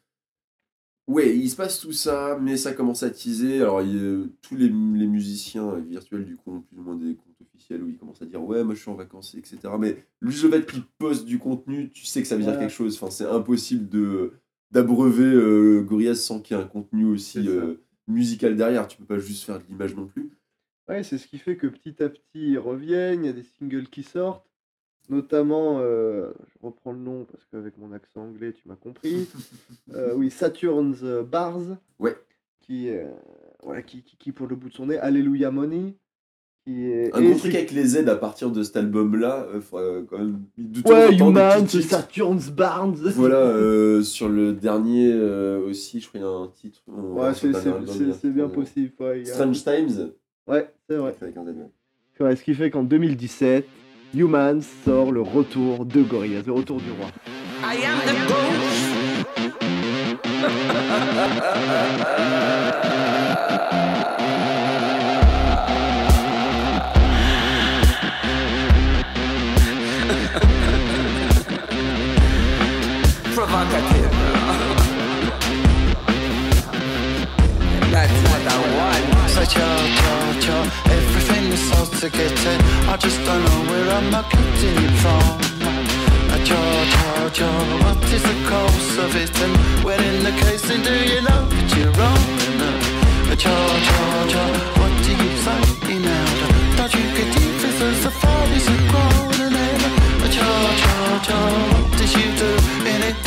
ouais, 1.07 1.35
il 1.35 1.49
se 1.49 1.55
passe 1.55 1.79
tout 1.79 1.91
ça, 1.93 2.37
mais 2.41 2.57
ça 2.57 2.73
commence 2.73 3.03
à 3.03 3.09
teaser. 3.09 3.61
Alors, 3.61 3.81
il 3.81 4.29
tous 4.41 4.55
les, 4.55 4.67
les 4.69 5.07
musiciens 5.07 5.75
virtuels 5.75 6.25
du 6.25 6.35
coup 6.35 6.51
ont 6.55 6.61
plus 6.61 6.77
ou 6.77 6.81
moins 6.83 6.95
des 6.95 7.15
où 7.69 7.87
ils 7.87 7.97
commencent 7.97 8.21
à 8.21 8.25
dire 8.25 8.43
ouais, 8.43 8.63
moi 8.63 8.73
je 8.75 8.79
suis 8.81 8.89
en 8.91 8.95
vacances, 8.95 9.35
etc. 9.35 9.59
Mais 9.79 10.05
juste 10.21 10.43
le 10.43 10.49
fait 10.51 10.65
qu'ils 10.65 10.83
postent 10.97 11.25
du 11.25 11.39
contenu, 11.39 11.91
tu 11.91 12.05
sais 12.05 12.21
que 12.21 12.27
ça 12.27 12.35
veut 12.35 12.43
dire 12.43 12.53
Ouais. 12.53 12.59
quelque 12.59 12.71
chose. 12.73 12.95
Enfin, 12.95 13.09
c'est 13.11 13.25
impossible 13.25 13.87
de 13.89 14.33
d'abreuver 14.71 15.25
euh, 15.25 15.81
Gorillaz 15.81 16.15
sans 16.15 16.39
qu'il 16.39 16.55
y 16.55 16.59
ait 16.59 16.63
un 16.63 16.67
contenu 16.67 17.05
aussi 17.05 17.47
euh, 17.49 17.75
musical 18.07 18.55
derrière. 18.55 18.87
Tu 18.87 18.97
peux 18.97 19.05
pas 19.05 19.19
juste 19.19 19.43
faire 19.43 19.59
de 19.59 19.63
l'image 19.69 19.95
non 19.95 20.07
plus. 20.07 20.31
Ouais, 20.87 21.03
c'est 21.03 21.17
ce 21.17 21.27
qui 21.27 21.37
fait 21.37 21.57
que 21.57 21.67
petit 21.67 22.01
à 22.01 22.09
petit 22.09 22.21
ils 22.51 22.57
reviennent, 22.57 23.23
il 23.23 23.27
y 23.27 23.29
a 23.29 23.33
des 23.33 23.43
singles 23.43 23.87
qui 23.89 24.03
sortent, 24.03 24.45
notamment, 25.09 25.79
euh, 25.79 26.31
je 26.47 26.65
reprends 26.65 26.91
le 26.93 26.99
nom 26.99 27.25
parce 27.25 27.43
qu'avec 27.45 27.77
mon 27.77 27.91
accent 27.91 28.21
anglais 28.23 28.53
tu 28.53 28.67
m'as 28.67 28.75
compris, 28.75 29.27
Euh, 29.93 30.13
oui, 30.15 30.29
Saturn's 30.31 31.01
Bars, 31.29 31.77
Ouais. 31.99 32.15
qui, 32.61 32.89
euh, 32.89 33.11
voilà, 33.63 33.81
qui, 33.81 34.03
qui, 34.03 34.15
qui, 34.17 34.31
pour 34.31 34.47
le 34.47 34.55
bout 34.55 34.69
de 34.69 34.73
son 34.73 34.85
nez, 34.87 34.97
Alléluia 34.97 35.51
Money, 35.51 35.95
est... 36.67 37.09
Un 37.15 37.21
gros 37.21 37.35
truc 37.37 37.55
avec 37.55 37.71
les 37.71 37.97
aides 37.97 38.09
à 38.09 38.15
partir 38.15 38.51
de 38.51 38.61
cet 38.63 38.77
album-là, 38.77 39.47
euh, 39.53 39.61
faudrait, 39.61 39.85
euh, 39.85 40.03
quand 40.09 40.17
même. 40.17 40.41
De 40.57 40.81
Ouais, 40.87 41.15
Human. 41.15 41.67
Saturn's 41.67 42.49
Barnes 42.49 42.97
Voilà, 43.15 43.37
euh, 43.37 44.01
sur 44.03 44.29
le 44.29 44.53
dernier 44.53 45.11
euh, 45.11 45.59
aussi, 45.67 45.99
je 45.99 46.07
crois 46.07 46.19
qu'il 46.19 46.27
y 46.27 46.31
a 46.31 46.33
un 46.33 46.47
titre. 46.47 46.81
Ouais, 46.87 47.33
c'est 47.33 48.33
bien 48.33 48.47
possible. 48.49 48.91
ouais, 48.99 49.25
Strange 49.25 49.63
Times. 49.63 50.11
Ouais, 50.47 50.71
c'est 50.89 50.95
vrai. 50.97 51.15
avec 51.21 51.37
un 51.37 51.43
Z, 51.45 51.47
ouais. 51.47 51.69
C'est 52.17 52.23
vrai, 52.23 52.35
ce 52.35 52.43
qui 52.43 52.53
fait 52.53 52.69
qu'en 52.69 52.83
2017, 52.83 53.65
Humans 54.13 54.61
sort 54.85 55.11
le 55.11 55.21
retour 55.21 55.85
de 55.85 56.01
Gorillaz, 56.01 56.43
le 56.45 56.51
retour 56.53 56.77
du 56.77 56.91
roi. 56.91 57.07
I 57.63 57.77
am 57.85 57.97
the 58.05 58.13
ghost. 58.27 58.97
I 82.03 82.97
just 82.97 83.23
don't 83.25 83.43
know 83.45 83.69
where 83.69 83.87
I'm 83.91 84.09
getting 84.09 84.73
it 84.73 84.95
from. 85.05 85.21
George, 86.41 86.93
oh 87.13 87.29
George, 87.31 87.83
what 87.83 88.03
is 88.09 88.23
the 88.23 88.37
cause 88.49 88.97
of 88.97 89.15
it? 89.15 89.29
And 89.39 89.85
when 89.85 90.01
in 90.01 90.23
the 90.23 90.31
case, 90.41 90.67
and 90.71 90.83
do 90.83 90.95
you 90.97 91.21
know 91.21 91.45
that 91.45 91.77
you're 91.77 91.93
wrong? 92.01 92.17
George, 93.37 93.87
oh 94.01 94.25
George, 94.33 94.61
what 94.81 94.93
do 95.05 95.11
you 95.13 95.31
say 95.45 95.99
now? 95.99 96.25
Don't 96.75 96.91
you 96.91 97.05
get 97.13 97.37
deep 97.37 97.69
as 97.69 98.03
the 98.03 98.09
father's 98.09 98.65
a 98.65 98.77
grown 98.89 99.37
and 99.45 99.55
ever? 99.69 99.91
George, 100.25 100.83
oh 100.97 101.21
George, 101.21 101.69
what 101.69 101.99
did 102.01 102.11
you 102.17 102.27
do 102.33 102.51
in 102.81 103.01
it? 103.09 103.17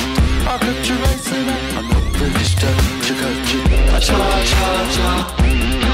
I 0.51 0.59
could 0.59 0.83
erase 0.83 1.31
it, 1.31 1.47
I'm 1.79 1.87
not 1.95 2.03
finished 2.19 2.59
don't 2.59 3.07
you 3.07 3.15
go 3.23 3.31
to. 3.39 3.59
George, 4.03 4.51
George 4.99 5.94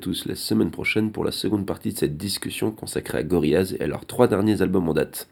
tous 0.00 0.26
la 0.26 0.34
semaine 0.34 0.70
prochaine 0.70 1.12
pour 1.12 1.24
la 1.24 1.30
seconde 1.30 1.66
partie 1.66 1.92
de 1.92 1.98
cette 1.98 2.16
discussion 2.16 2.72
consacrée 2.72 3.18
à 3.18 3.22
Gorillaz 3.22 3.74
et 3.78 3.82
à 3.82 3.86
leurs 3.86 4.06
trois 4.06 4.26
derniers 4.26 4.62
albums 4.62 4.88
en 4.88 4.94
date. 4.94 5.28